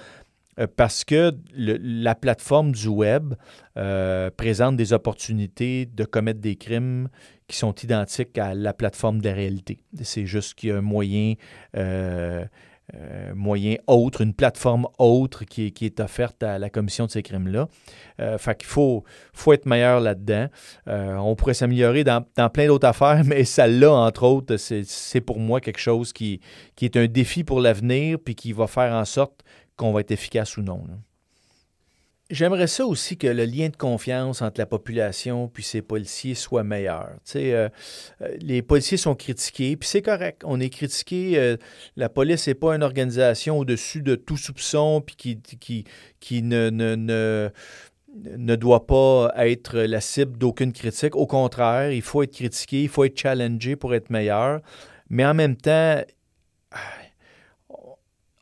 parce 0.76 1.04
que 1.04 1.32
la 1.56 2.14
plateforme 2.14 2.72
du 2.72 2.88
web 2.88 3.34
présente 4.36 4.76
des 4.76 4.92
opportunités 4.92 5.86
de 5.86 6.04
commettre 6.04 6.40
des 6.40 6.56
crimes 6.56 7.08
qui 7.46 7.56
sont 7.56 7.74
identiques 7.76 8.36
à 8.36 8.54
la 8.54 8.74
plateforme 8.74 9.22
de 9.22 9.30
réalité. 9.30 9.78
C'est 10.02 10.26
juste 10.26 10.54
qu'il 10.54 10.68
y 10.68 10.72
a 10.72 10.76
un 10.76 10.82
moyen 10.82 11.34
euh, 12.96 13.32
moyen 13.34 13.76
autre, 13.86 14.20
une 14.20 14.34
plateforme 14.34 14.86
autre 14.98 15.44
qui, 15.44 15.72
est 15.80 16.00
offerte 16.00 16.42
à 16.42 16.58
la 16.58 16.70
commission 16.70 17.06
de 17.06 17.10
ces 17.10 17.22
crimes-là. 17.22 17.68
Euh, 18.20 18.38
fait 18.38 18.58
qu'il 18.58 18.66
faut, 18.66 19.04
faut 19.32 19.52
être 19.52 19.66
meilleur 19.66 20.00
là-dedans. 20.00 20.48
Euh, 20.88 21.16
on 21.16 21.36
pourrait 21.36 21.54
s'améliorer 21.54 22.04
dans, 22.04 22.24
plein 22.52 22.66
d'autres 22.66 22.88
affaires, 22.88 23.22
mais 23.26 23.44
celle-là, 23.44 23.92
entre 23.92 24.24
autres, 24.24 24.56
c'est 24.56 25.20
pour 25.20 25.38
moi 25.38 25.60
quelque 25.60 25.80
chose 25.80 26.12
qui, 26.12 26.40
qui 26.74 26.84
est 26.84 26.96
un 26.96 27.06
défi 27.06 27.44
pour 27.44 27.60
l'avenir, 27.60 28.18
puis 28.24 28.34
qui 28.34 28.52
va 28.52 28.66
faire 28.66 28.92
en 28.92 29.04
sorte 29.04 29.42
qu'on 29.76 29.92
va 29.92 30.00
être 30.00 30.10
efficace 30.10 30.56
ou 30.56 30.62
non. 30.62 30.84
J'aimerais 32.31 32.69
ça 32.69 32.86
aussi 32.86 33.16
que 33.16 33.27
le 33.27 33.44
lien 33.44 33.70
de 33.70 33.77
confiance 33.77 34.40
entre 34.40 34.61
la 34.61 34.66
population 34.66 35.48
puis 35.48 35.65
ses 35.65 35.82
policiers 35.82 36.36
soit 36.36 36.62
meilleur. 36.62 37.11
Euh, 37.35 37.69
euh, 38.23 38.36
les 38.40 38.62
policiers 38.62 38.97
sont 38.97 39.16
critiqués, 39.16 39.77
puis 39.77 39.89
c'est 39.89 40.02
correct. 40.02 40.43
On 40.44 40.61
est 40.61 40.70
critiqué. 40.70 41.36
Euh, 41.36 41.57
la 41.97 42.09
police 42.09 42.47
n'est 42.47 42.55
pas 42.55 42.77
une 42.77 42.85
organisation 42.85 43.59
au-dessus 43.59 44.02
de 44.02 44.15
tout 44.15 44.36
soupçon, 44.36 45.02
puis 45.05 45.16
qui, 45.16 45.40
qui, 45.40 45.85
qui 46.20 46.43
ne, 46.43 46.70
ne, 46.70 46.94
ne, 46.94 47.51
ne 48.15 48.57
doit 48.57 48.86
pas 48.86 49.32
être 49.36 49.81
la 49.81 50.01
cible 50.01 50.39
d'aucune 50.39 50.73
critique. 50.73 51.16
Au 51.16 51.27
contraire, 51.27 51.90
il 51.90 52.02
faut 52.02 52.23
être 52.23 52.35
critiqué, 52.35 52.85
il 52.85 52.89
faut 52.89 53.02
être 53.02 53.19
challengé 53.19 53.74
pour 53.74 53.93
être 53.93 54.09
meilleur. 54.11 54.61
Mais 55.09 55.27
en 55.27 55.35
même 55.35 55.57
temps, 55.57 56.01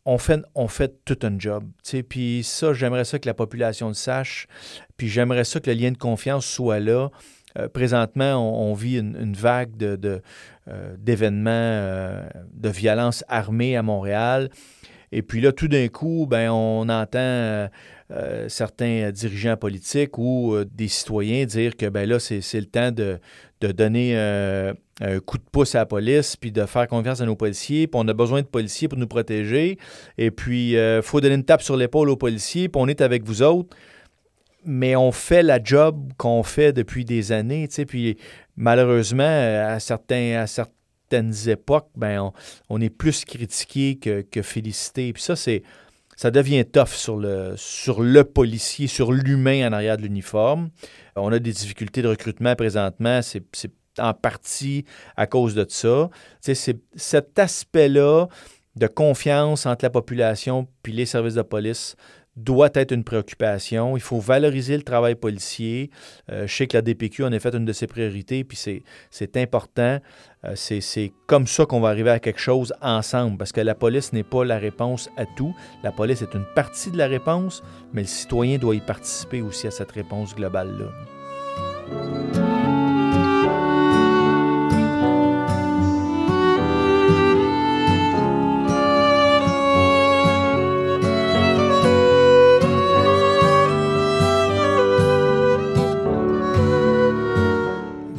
on 0.08 0.16
fait, 0.16 0.40
on 0.54 0.68
fait 0.68 1.04
tout 1.04 1.18
un 1.22 1.38
job. 1.38 1.64
Puis 2.08 2.42
ça, 2.42 2.72
j'aimerais 2.72 3.04
ça 3.04 3.18
que 3.18 3.28
la 3.28 3.34
population 3.34 3.88
le 3.88 3.94
sache. 3.94 4.46
Puis 4.96 5.06
j'aimerais 5.06 5.44
ça 5.44 5.60
que 5.60 5.70
le 5.70 5.76
lien 5.76 5.92
de 5.92 5.98
confiance 5.98 6.46
soit 6.46 6.80
là. 6.80 7.10
Euh, 7.58 7.68
présentement, 7.68 8.36
on, 8.36 8.72
vit 8.72 8.98
une, 8.98 9.34
vague 9.34 9.76
de, 9.76 10.22
euh, 10.66 10.96
d'événements 10.96 11.50
de, 11.50 11.76
euh, 11.76 12.28
de 12.54 12.68
violence 12.70 13.22
armée 13.28 13.76
à 13.76 13.82
Montréal. 13.82 14.48
Et 15.12 15.20
puis 15.20 15.42
là, 15.42 15.52
tout 15.52 15.68
d'un 15.68 15.88
coup, 15.88 16.26
ben, 16.26 16.50
on 16.50 16.88
entend 16.88 17.68
euh, 18.10 18.16
euh, 18.28 18.48
certains 18.48 19.10
dirigeants 19.10 19.56
politiques 19.56 20.18
ou 20.18 20.54
euh, 20.54 20.64
des 20.64 20.88
citoyens 20.88 21.44
dire 21.44 21.76
que 21.76 21.86
ben 21.86 22.08
là, 22.08 22.18
c'est 22.18 22.40
le 22.54 22.66
temps 22.66 22.90
de, 22.90 23.18
donner 23.60 24.16
un 25.00 25.20
coup 25.20 25.38
de 25.38 25.42
pouce 25.50 25.74
à 25.74 25.78
la 25.78 25.86
police, 25.86 26.36
puis 26.36 26.52
de 26.52 26.64
faire 26.66 26.86
confiance 26.86 27.20
à 27.20 27.26
nos 27.26 27.36
policiers, 27.36 27.86
puis 27.86 28.00
on 28.00 28.06
a 28.08 28.14
besoin 28.14 28.42
de 28.42 28.46
policiers 28.46 28.88
pour 28.88 28.98
nous 28.98 29.06
protéger, 29.06 29.78
et 30.16 30.30
puis 30.30 30.72
il 30.72 31.00
faut 31.02 31.20
donner 31.20 31.34
une 31.34 31.44
tape 31.44 31.62
sur 31.62 31.76
l'épaule 31.76 32.08
aux 32.10 32.16
policiers, 32.16 32.68
puis 32.68 32.80
on 32.80 32.86
est 32.86 33.00
avec 33.00 33.24
vous 33.24 33.42
autres 33.42 33.76
mais 34.64 34.96
on 34.96 35.12
fait 35.12 35.42
la 35.42 35.62
job 35.62 36.12
qu'on 36.18 36.42
fait 36.42 36.72
depuis 36.72 37.04
des 37.04 37.32
années, 37.32 37.68
tu 37.68 37.76
sais, 37.76 37.86
puis 37.86 38.18
malheureusement, 38.56 39.22
à, 39.22 39.80
certains, 39.80 40.42
à 40.42 40.46
certaines 40.46 41.32
époques, 41.48 41.88
ben, 41.96 42.32
on, 42.68 42.80
est 42.80 42.90
plus 42.90 43.24
critiqué 43.24 43.96
que, 43.98 44.42
félicité. 44.42 45.12
Puis 45.12 45.22
ça, 45.22 45.36
c'est 45.36 45.62
ça 46.18 46.32
devient 46.32 46.64
tough 46.64 46.88
sur 46.88 47.16
le, 47.16 47.54
sur 47.56 48.02
le 48.02 48.24
policier, 48.24 48.88
sur 48.88 49.12
l'humain 49.12 49.68
en 49.68 49.72
arrière 49.72 49.96
de 49.96 50.02
l'uniforme. 50.02 50.70
On 51.14 51.30
a 51.30 51.38
des 51.38 51.52
difficultés 51.52 52.02
de 52.02 52.08
recrutement 52.08 52.56
présentement, 52.56 53.20
c'est 53.22 53.44
en 54.00 54.14
partie 54.14 54.84
à 55.16 55.28
cause 55.28 55.54
de 55.54 55.64
ça. 55.68 56.10
C'est 56.40 56.56
cet 56.96 57.38
aspect-là 57.38 58.26
de 58.74 58.86
confiance 58.88 59.64
entre 59.64 59.84
la 59.84 59.90
population 59.90 60.66
puis 60.82 60.92
les 60.92 61.06
services 61.06 61.34
de 61.34 61.42
police 61.42 61.94
doit 62.38 62.70
être 62.74 62.92
une 62.92 63.04
préoccupation. 63.04 63.96
Il 63.96 64.00
faut 64.00 64.20
valoriser 64.20 64.76
le 64.76 64.82
travail 64.82 65.14
policier. 65.14 65.90
Euh, 66.30 66.46
je 66.46 66.54
sais 66.54 66.66
que 66.66 66.76
la 66.76 66.82
DPQ 66.82 67.24
en 67.24 67.32
est 67.32 67.38
fait 67.38 67.54
une 67.54 67.64
de 67.64 67.72
ses 67.72 67.86
priorités, 67.86 68.44
puis 68.44 68.56
c'est 69.10 69.36
important. 69.36 69.98
Euh, 70.44 70.52
c'est 70.54 71.12
comme 71.26 71.46
ça 71.46 71.66
qu'on 71.66 71.80
va 71.80 71.88
arriver 71.88 72.10
à 72.10 72.20
quelque 72.20 72.40
chose 72.40 72.72
ensemble, 72.80 73.38
parce 73.38 73.52
que 73.52 73.60
la 73.60 73.74
police 73.74 74.12
n'est 74.12 74.22
pas 74.22 74.44
la 74.44 74.58
réponse 74.58 75.10
à 75.16 75.26
tout. 75.26 75.54
La 75.82 75.90
police 75.90 76.22
est 76.22 76.34
une 76.34 76.46
partie 76.54 76.90
de 76.90 76.98
la 76.98 77.08
réponse, 77.08 77.62
mais 77.92 78.02
le 78.02 78.08
citoyen 78.08 78.58
doit 78.58 78.76
y 78.76 78.80
participer 78.80 79.42
aussi 79.42 79.66
à 79.66 79.70
cette 79.70 79.90
réponse 79.90 80.34
globale-là. 80.34 80.92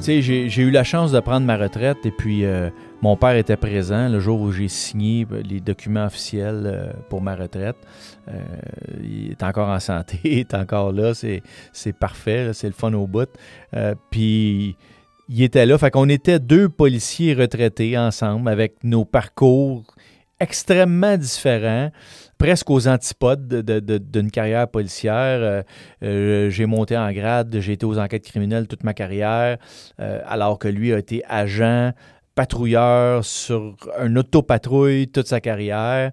J'ai 0.01 0.61
eu 0.61 0.71
la 0.71 0.83
chance 0.83 1.11
de 1.11 1.19
prendre 1.19 1.45
ma 1.45 1.57
retraite 1.57 2.05
et 2.05 2.11
puis 2.11 2.45
euh, 2.45 2.69
mon 3.01 3.15
père 3.15 3.35
était 3.35 3.57
présent 3.57 4.07
le 4.09 4.19
jour 4.19 4.39
où 4.39 4.51
j'ai 4.51 4.67
signé 4.67 5.25
euh, 5.31 5.41
les 5.41 5.59
documents 5.59 6.05
officiels 6.05 6.63
euh, 6.65 6.93
pour 7.09 7.21
ma 7.21 7.35
retraite. 7.35 7.75
il 9.03 9.31
est 9.31 9.43
encore 9.43 9.69
en 9.69 9.79
santé, 9.79 10.19
il 10.23 10.39
est 10.39 10.53
encore 10.53 10.91
là, 10.91 11.13
c'est 11.13 11.93
parfait, 11.93 12.51
c'est 12.53 12.67
le 12.67 12.73
fun 12.73 12.93
au 12.93 13.07
bout. 13.07 13.29
puis 14.09 14.75
il 15.27 15.43
était 15.43 15.65
là, 15.65 15.77
fait 15.77 15.91
qu'on 15.91 16.09
était 16.09 16.39
deux 16.39 16.69
policiers 16.69 17.33
retraités 17.33 17.97
ensemble 17.97 18.49
avec 18.49 18.83
nos 18.83 19.05
parcours 19.05 19.83
extrêmement 20.39 21.17
différents 21.17 21.91
presque 22.39 22.69
aux 22.71 22.87
antipodes 22.87 23.47
d'une 24.11 24.31
carrière 24.31 24.67
policière. 24.67 25.39
Euh, 25.41 25.61
euh, 26.03 26.49
j'ai 26.49 26.65
monté 26.65 26.97
en 26.97 27.11
grade, 27.11 27.55
j'ai 27.59 27.73
été 27.73 27.85
aux 27.85 27.99
enquêtes 27.99 28.25
criminelles 28.25 28.67
toute 28.67 28.83
ma 28.83 28.95
carrière, 28.95 29.57
euh, 29.99 30.21
alors 30.25 30.57
que 30.57 30.67
lui 30.67 30.91
a 30.93 30.97
été 30.97 31.21
agent, 31.27 31.91
patrouilleur 32.33 33.25
sur 33.25 33.75
un 33.99 34.15
autopatrouille 34.15 35.09
toute 35.09 35.27
sa 35.27 35.41
carrière. 35.41 36.11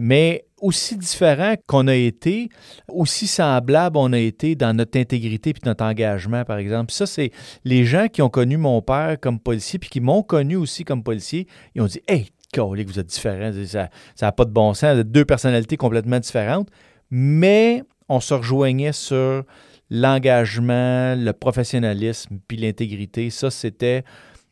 mais 0.00 0.46
aussi 0.60 0.96
différent 0.96 1.54
qu'on 1.66 1.86
a 1.86 1.94
été, 1.94 2.48
aussi 2.88 3.26
semblable 3.26 3.98
on 3.98 4.12
a 4.12 4.18
été 4.18 4.54
dans 4.54 4.74
notre 4.74 4.98
intégrité 4.98 5.52
puis 5.52 5.62
notre 5.66 5.84
engagement, 5.84 6.44
par 6.44 6.56
exemple. 6.56 6.90
Ça, 6.90 7.04
c'est 7.06 7.30
les 7.64 7.84
gens 7.84 8.08
qui 8.08 8.22
ont 8.22 8.30
connu 8.30 8.56
mon 8.56 8.80
père 8.80 9.18
comme 9.20 9.38
policier 9.38 9.78
puis 9.78 9.90
qui 9.90 10.00
m'ont 10.00 10.22
connu 10.22 10.56
aussi 10.56 10.84
comme 10.84 11.02
policier. 11.02 11.46
Ils 11.74 11.82
ont 11.82 11.86
dit 11.86 12.00
Hey, 12.08 12.28
que 12.66 12.88
vous 12.88 12.98
êtes 12.98 13.06
différents, 13.06 13.52
ça 13.66 13.88
n'a 14.22 14.32
pas 14.32 14.44
de 14.44 14.50
bon 14.50 14.74
sens, 14.74 14.94
vous 14.94 15.00
êtes 15.00 15.12
deux 15.12 15.24
personnalités 15.24 15.76
complètement 15.76 16.18
différentes, 16.18 16.68
mais 17.10 17.82
on 18.08 18.20
se 18.20 18.34
rejoignait 18.34 18.92
sur 18.92 19.44
l'engagement, 19.90 21.14
le 21.14 21.32
professionnalisme, 21.32 22.38
puis 22.46 22.56
l'intégrité. 22.56 23.30
Ça, 23.30 23.50
c'était... 23.50 24.04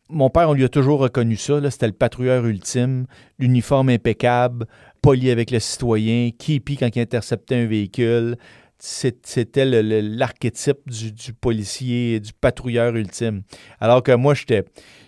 Mon 0.09 0.31
père, 0.31 0.49
on 0.49 0.53
lui 0.53 0.65
a 0.65 0.69
toujours 0.69 1.01
reconnu 1.01 1.37
ça, 1.37 1.61
c'était 1.71 1.89
le 1.89 1.93
patrouilleur 1.93 2.47
ultime, 2.47 3.07
l'uniforme 3.39 3.89
impeccable, 3.89 4.67
poli 5.03 5.31
avec 5.31 5.51
le 5.51 5.59
citoyen, 5.59 6.31
puis 6.39 6.77
quand 6.79 6.95
il 6.95 7.01
interceptait 7.01 7.57
un 7.57 7.67
véhicule. 7.67 8.37
C'était 8.79 9.65
l'archétype 9.65 10.79
du, 10.87 11.11
du 11.11 11.33
policier, 11.33 12.21
du 12.21 12.33
patrouilleur 12.35 12.95
ultime. 12.95 13.43
Alors 13.81 14.03
que 14.03 14.13
moi, 14.13 14.35
j'étais 14.35 14.65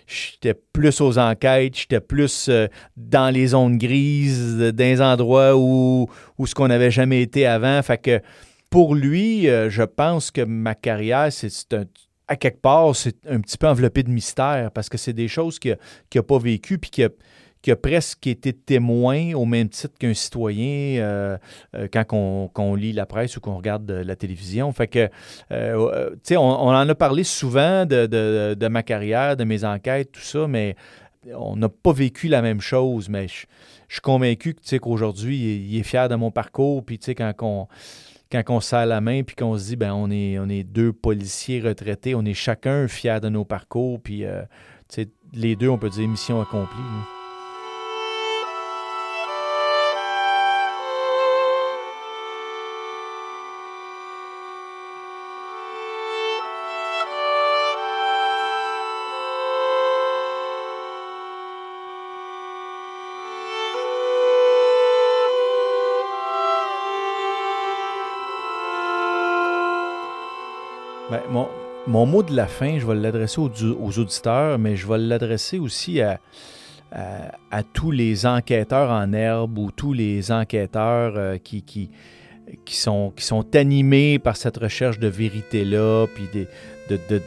j'étais 0.09 0.53
plus 0.53 1.01
aux 1.01 1.17
enquêtes, 1.17 1.77
j'étais 1.77 2.01
plus 2.01 2.47
euh, 2.49 2.67
dans 2.97 3.33
les 3.33 3.47
zones 3.47 3.77
grises, 3.77 4.57
dans 4.57 4.83
les 4.83 5.01
endroits 5.01 5.55
où, 5.55 6.07
où 6.37 6.47
ce 6.47 6.55
qu'on 6.55 6.67
n'avait 6.67 6.91
jamais 6.91 7.21
été 7.21 7.45
avant. 7.45 7.81
Fait 7.81 7.97
que 7.97 8.21
pour 8.69 8.95
lui, 8.95 9.47
euh, 9.47 9.69
je 9.69 9.83
pense 9.83 10.31
que 10.31 10.41
ma 10.41 10.75
carrière, 10.75 11.31
c'est 11.31 11.73
un 11.73 11.85
à 12.29 12.35
quelque 12.35 12.61
part, 12.61 12.95
c'est 12.95 13.17
un 13.27 13.41
petit 13.41 13.57
peu 13.57 13.67
enveloppé 13.67 14.03
de 14.03 14.11
mystère 14.11 14.69
parce 14.71 14.87
que 14.87 14.99
c'est 14.99 15.13
des 15.13 15.27
choses 15.27 15.57
qu'il 15.57 15.77
n'a 16.13 16.23
pas 16.23 16.37
vécues 16.37 16.77
qui 17.61 17.71
a 17.71 17.75
presque 17.75 18.25
été 18.27 18.53
témoin 18.53 19.33
au 19.33 19.45
même 19.45 19.67
titre 19.69 19.97
qu'un 19.97 20.13
citoyen 20.13 21.01
euh, 21.01 21.37
euh, 21.75 21.87
quand 21.91 22.49
on, 22.55 22.75
lit 22.75 22.93
la 22.93 23.05
presse 23.05 23.35
ou 23.35 23.41
qu'on 23.41 23.57
regarde 23.57 23.89
la 23.91 24.15
télévision. 24.15 24.71
Fait 24.71 24.87
que, 24.87 25.09
euh, 25.51 26.11
tu 26.11 26.19
sais, 26.23 26.37
on, 26.37 26.45
en 26.45 26.87
a 26.87 26.95
parlé 26.95 27.23
souvent 27.23 27.85
de, 27.85 28.05
de, 28.05 28.67
ma 28.67 28.83
carrière, 28.83 29.35
de 29.35 29.43
mes 29.43 29.65
enquêtes, 29.65 30.13
tout 30.13 30.21
ça, 30.21 30.47
mais 30.47 30.75
on 31.35 31.57
n'a 31.57 31.67
pas 31.67 31.91
vécu 31.91 32.29
la 32.29 32.41
même 32.41 32.61
chose. 32.61 33.09
Mais 33.09 33.27
je, 33.27 33.45
suis 33.89 34.01
convaincu 34.01 34.53
que, 34.53 34.77
qu'aujourd'hui, 34.77 35.65
il, 35.69 35.77
est 35.77 35.83
fier 35.83 36.07
de 36.07 36.15
mon 36.15 36.31
parcours. 36.31 36.85
Puis, 36.85 36.97
tu 36.97 37.05
sais, 37.05 37.15
quand 37.15 37.33
on 37.41 37.67
quand 38.31 38.59
serre 38.59 38.85
la 38.85 39.01
main 39.01 39.23
puis 39.23 39.35
qu'on 39.35 39.57
se 39.57 39.65
dit 39.65 39.75
ben 39.75 39.91
on 39.91 40.11
est 40.11 40.37
on 40.37 40.47
est 40.49 40.61
deux 40.61 40.93
policiers 40.93 41.61
retraités, 41.61 42.13
on 42.13 42.23
est 42.25 42.35
chacun 42.35 42.87
fier 42.87 43.19
de 43.19 43.27
nos 43.27 43.43
parcours 43.43 43.99
puis 43.99 44.23
les 45.33 45.55
deux 45.55 45.69
on 45.69 45.79
peut 45.79 45.89
dire 45.89 46.07
mission 46.07 46.39
accomplie. 46.39 46.77
Ben, 46.77 47.18
mon, 71.89 72.05
mot 72.05 72.23
de 72.23 72.35
la 72.35 72.47
fin, 72.47 72.77
je 72.77 72.85
vais 72.85 72.95
l'adresser 72.95 73.41
aux, 73.41 73.99
auditeurs, 73.99 74.59
mais 74.59 74.75
je 74.75 74.87
vais 74.87 74.99
l'adresser 74.99 75.57
aussi 75.59 76.01
à, 76.01 76.19
tous 77.73 77.91
les 77.91 78.25
enquêteurs 78.25 78.91
en 78.91 79.11
herbe 79.13 79.57
ou 79.57 79.71
tous 79.71 79.93
les 79.93 80.31
enquêteurs 80.31 81.13
euh, 81.15 81.37
qui, 81.37 81.89
sont, 82.67 83.13
animés 83.53 84.19
par 84.19 84.37
cette 84.37 84.57
recherche 84.57 84.99
de 84.99 85.07
vérité-là, 85.07 86.05
puis 86.13 86.27
de, 86.33 87.21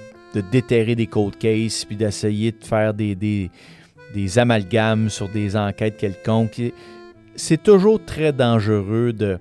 déterrer 0.50 0.94
des 0.94 1.06
cold 1.06 1.36
cases, 1.36 1.84
puis 1.84 1.96
d'essayer 1.96 2.52
de 2.52 2.64
faire 2.64 2.94
des, 2.94 3.14
des 3.14 4.38
amalgames 4.38 5.10
sur 5.10 5.28
des 5.28 5.56
enquêtes 5.56 5.96
quelconques. 5.96 6.62
C'est 7.34 7.62
toujours 7.62 8.04
très 8.04 8.32
dangereux 8.32 9.12
de 9.12 9.38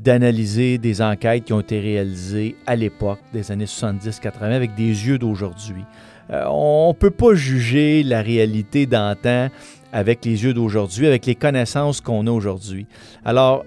d'analyser 0.00 0.78
des 0.78 1.00
enquêtes 1.02 1.44
qui 1.44 1.52
ont 1.52 1.60
été 1.60 1.80
réalisées 1.80 2.56
à 2.66 2.76
l'époque 2.76 3.20
des 3.32 3.50
années 3.52 3.66
70-80 3.66 4.52
avec 4.52 4.74
des 4.74 4.84
yeux 4.84 5.18
d'aujourd'hui. 5.18 5.84
Euh, 6.30 6.44
on 6.48 6.88
ne 6.88 6.94
peut 6.94 7.10
pas 7.10 7.34
juger 7.34 8.02
la 8.02 8.22
réalité 8.22 8.86
d'antan 8.86 9.48
avec 9.92 10.24
les 10.24 10.44
yeux 10.44 10.54
d'aujourd'hui, 10.54 11.06
avec 11.06 11.26
les 11.26 11.34
connaissances 11.34 12.00
qu'on 12.00 12.26
a 12.26 12.30
aujourd'hui. 12.30 12.86
Alors, 13.24 13.64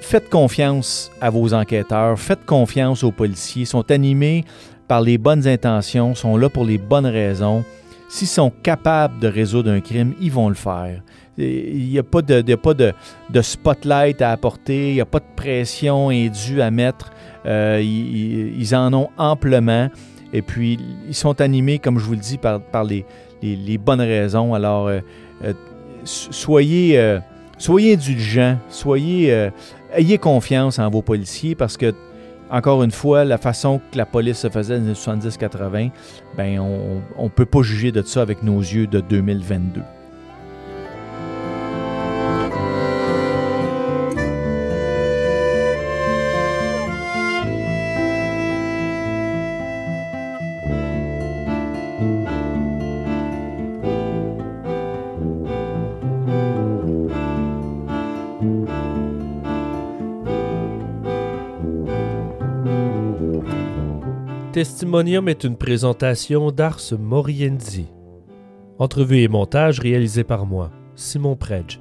faites 0.00 0.28
confiance 0.30 1.10
à 1.20 1.30
vos 1.30 1.52
enquêteurs, 1.52 2.18
faites 2.18 2.44
confiance 2.46 3.02
aux 3.02 3.10
policiers, 3.10 3.62
ils 3.62 3.66
sont 3.66 3.90
animés 3.90 4.44
par 4.86 5.00
les 5.00 5.18
bonnes 5.18 5.48
intentions, 5.48 6.14
sont 6.14 6.36
là 6.36 6.48
pour 6.48 6.64
les 6.64 6.78
bonnes 6.78 7.06
raisons. 7.06 7.64
S'ils 8.08 8.28
sont 8.28 8.50
capables 8.50 9.18
de 9.20 9.28
résoudre 9.28 9.70
un 9.70 9.80
crime, 9.80 10.14
ils 10.20 10.30
vont 10.30 10.48
le 10.48 10.54
faire. 10.54 11.02
Il 11.42 11.88
n'y 11.88 11.98
a 11.98 12.02
pas, 12.02 12.22
de, 12.22 12.54
pas 12.54 12.74
de, 12.74 12.92
spotlight 13.42 14.22
à 14.22 14.30
apporter, 14.30 14.90
il 14.90 14.94
n'y 14.94 15.00
a 15.00 15.06
pas 15.06 15.20
de 15.20 15.24
pression 15.36 16.10
indue 16.10 16.60
à 16.60 16.70
mettre. 16.70 17.12
Euh, 17.46 17.80
ils, 17.82 18.74
en 18.74 18.92
ont 18.92 19.08
amplement. 19.16 19.88
Et 20.32 20.42
puis, 20.42 20.78
ils 21.06 21.14
sont 21.14 21.40
animés, 21.40 21.78
comme 21.78 21.98
je 21.98 22.04
vous 22.04 22.12
le 22.12 22.18
dis, 22.18 22.38
par, 22.38 22.84
les, 22.84 23.78
bonnes 23.78 24.00
raisons. 24.00 24.54
Alors, 24.54 24.88
euh, 24.88 25.00
euh, 25.44 25.52
soyez, 26.04 26.98
indulgents, 27.68 28.58
soyez, 28.68 29.50
ayez 29.94 30.18
confiance 30.18 30.78
en 30.78 30.88
vos 30.90 31.02
policiers 31.02 31.54
parce 31.54 31.76
que, 31.76 31.94
encore 32.50 32.82
une 32.82 32.90
fois, 32.90 33.24
la 33.24 33.38
façon 33.38 33.80
que 33.90 33.96
la 33.96 34.04
police 34.06 34.38
se 34.38 34.48
faisait 34.48 34.78
dans 34.78 34.86
les 34.86 34.92
70-80, 34.92 35.90
ben, 36.36 36.60
on 36.60 37.24
ne 37.24 37.28
peut 37.28 37.46
pas 37.46 37.62
juger 37.62 37.92
de 37.92 38.02
ça 38.02 38.20
avec 38.22 38.42
nos 38.42 38.60
yeux 38.60 38.86
de 38.86 39.00
2022. 39.00 39.82
Testimonium 64.62 65.28
est 65.28 65.42
une 65.42 65.56
présentation 65.56 66.52
d'Ars 66.52 66.78
Moriendi. 66.96 67.88
Entrevue 68.78 69.22
et 69.22 69.26
montage 69.26 69.80
réalisé 69.80 70.22
par 70.22 70.46
moi, 70.46 70.70
Simon 70.94 71.34
Predge. 71.34 71.80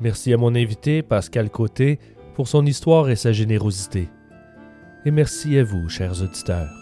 Merci 0.00 0.34
à 0.34 0.36
mon 0.36 0.56
invité, 0.56 1.02
Pascal 1.02 1.48
Côté, 1.48 2.00
pour 2.34 2.48
son 2.48 2.66
histoire 2.66 3.08
et 3.08 3.14
sa 3.14 3.30
générosité. 3.30 4.08
Et 5.04 5.12
merci 5.12 5.56
à 5.56 5.62
vous, 5.62 5.88
chers 5.88 6.20
auditeurs. 6.20 6.72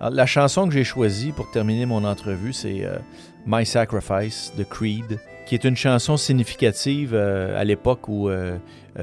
la 0.00 0.24
chanson 0.24 0.68
que 0.68 0.72
j'ai 0.72 0.84
choisie 0.84 1.32
pour 1.32 1.50
terminer 1.50 1.84
mon 1.84 2.04
entrevue, 2.04 2.52
c'est 2.52 2.84
euh, 2.84 2.98
My 3.44 3.66
Sacrifice 3.66 4.52
de 4.56 4.62
Creed, 4.62 5.18
qui 5.46 5.56
est 5.56 5.64
une 5.64 5.76
chanson 5.76 6.16
significative 6.16 7.10
euh, 7.12 7.60
à 7.60 7.64
l'époque 7.64 8.06
où 8.06 8.28
euh, 8.28 8.56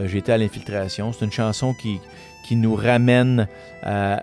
j'étais 0.06 0.32
à 0.32 0.38
l'infiltration. 0.38 1.12
C'est 1.12 1.26
une 1.26 1.32
chanson 1.32 1.74
qui, 1.74 2.00
qui 2.48 2.56
nous 2.56 2.76
ramène 2.76 3.48
euh, 3.86 4.18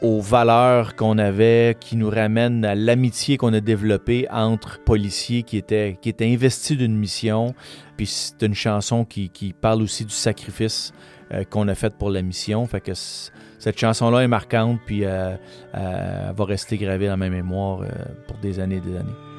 aux 0.00 0.20
valeurs 0.20 0.96
qu'on 0.96 1.16
avait, 1.16 1.76
qui 1.78 1.96
nous 1.96 2.10
ramène 2.10 2.64
à 2.64 2.74
l'amitié 2.74 3.36
qu'on 3.36 3.52
a 3.52 3.60
développée 3.60 4.26
entre 4.32 4.80
policiers 4.80 5.44
qui 5.44 5.58
étaient, 5.58 5.96
qui 6.02 6.08
étaient 6.08 6.26
investis 6.26 6.76
d'une 6.76 6.96
mission. 6.96 7.54
Puis 7.96 8.06
c'est 8.06 8.42
une 8.42 8.54
chanson 8.54 9.04
qui, 9.04 9.28
qui, 9.28 9.52
parle 9.52 9.80
aussi 9.80 10.04
du 10.04 10.12
sacrifice 10.12 10.92
euh, 11.32 11.44
qu'on 11.44 11.68
a 11.68 11.76
fait 11.76 11.94
pour 11.96 12.10
la 12.10 12.22
mission. 12.22 12.66
Fait 12.66 12.80
que 12.80 12.94
cette 12.94 13.78
chanson-là 13.78 14.24
est 14.24 14.28
marquante, 14.28 14.80
puis 14.84 15.04
euh, 15.04 15.36
elle 15.72 16.34
va 16.36 16.44
rester 16.44 16.76
gravée 16.76 17.06
dans 17.06 17.16
ma 17.16 17.28
mémoire 17.28 17.82
pour 18.26 18.38
des 18.38 18.58
années 18.58 18.78
et 18.78 18.80
des 18.80 18.96
années. 18.96 19.31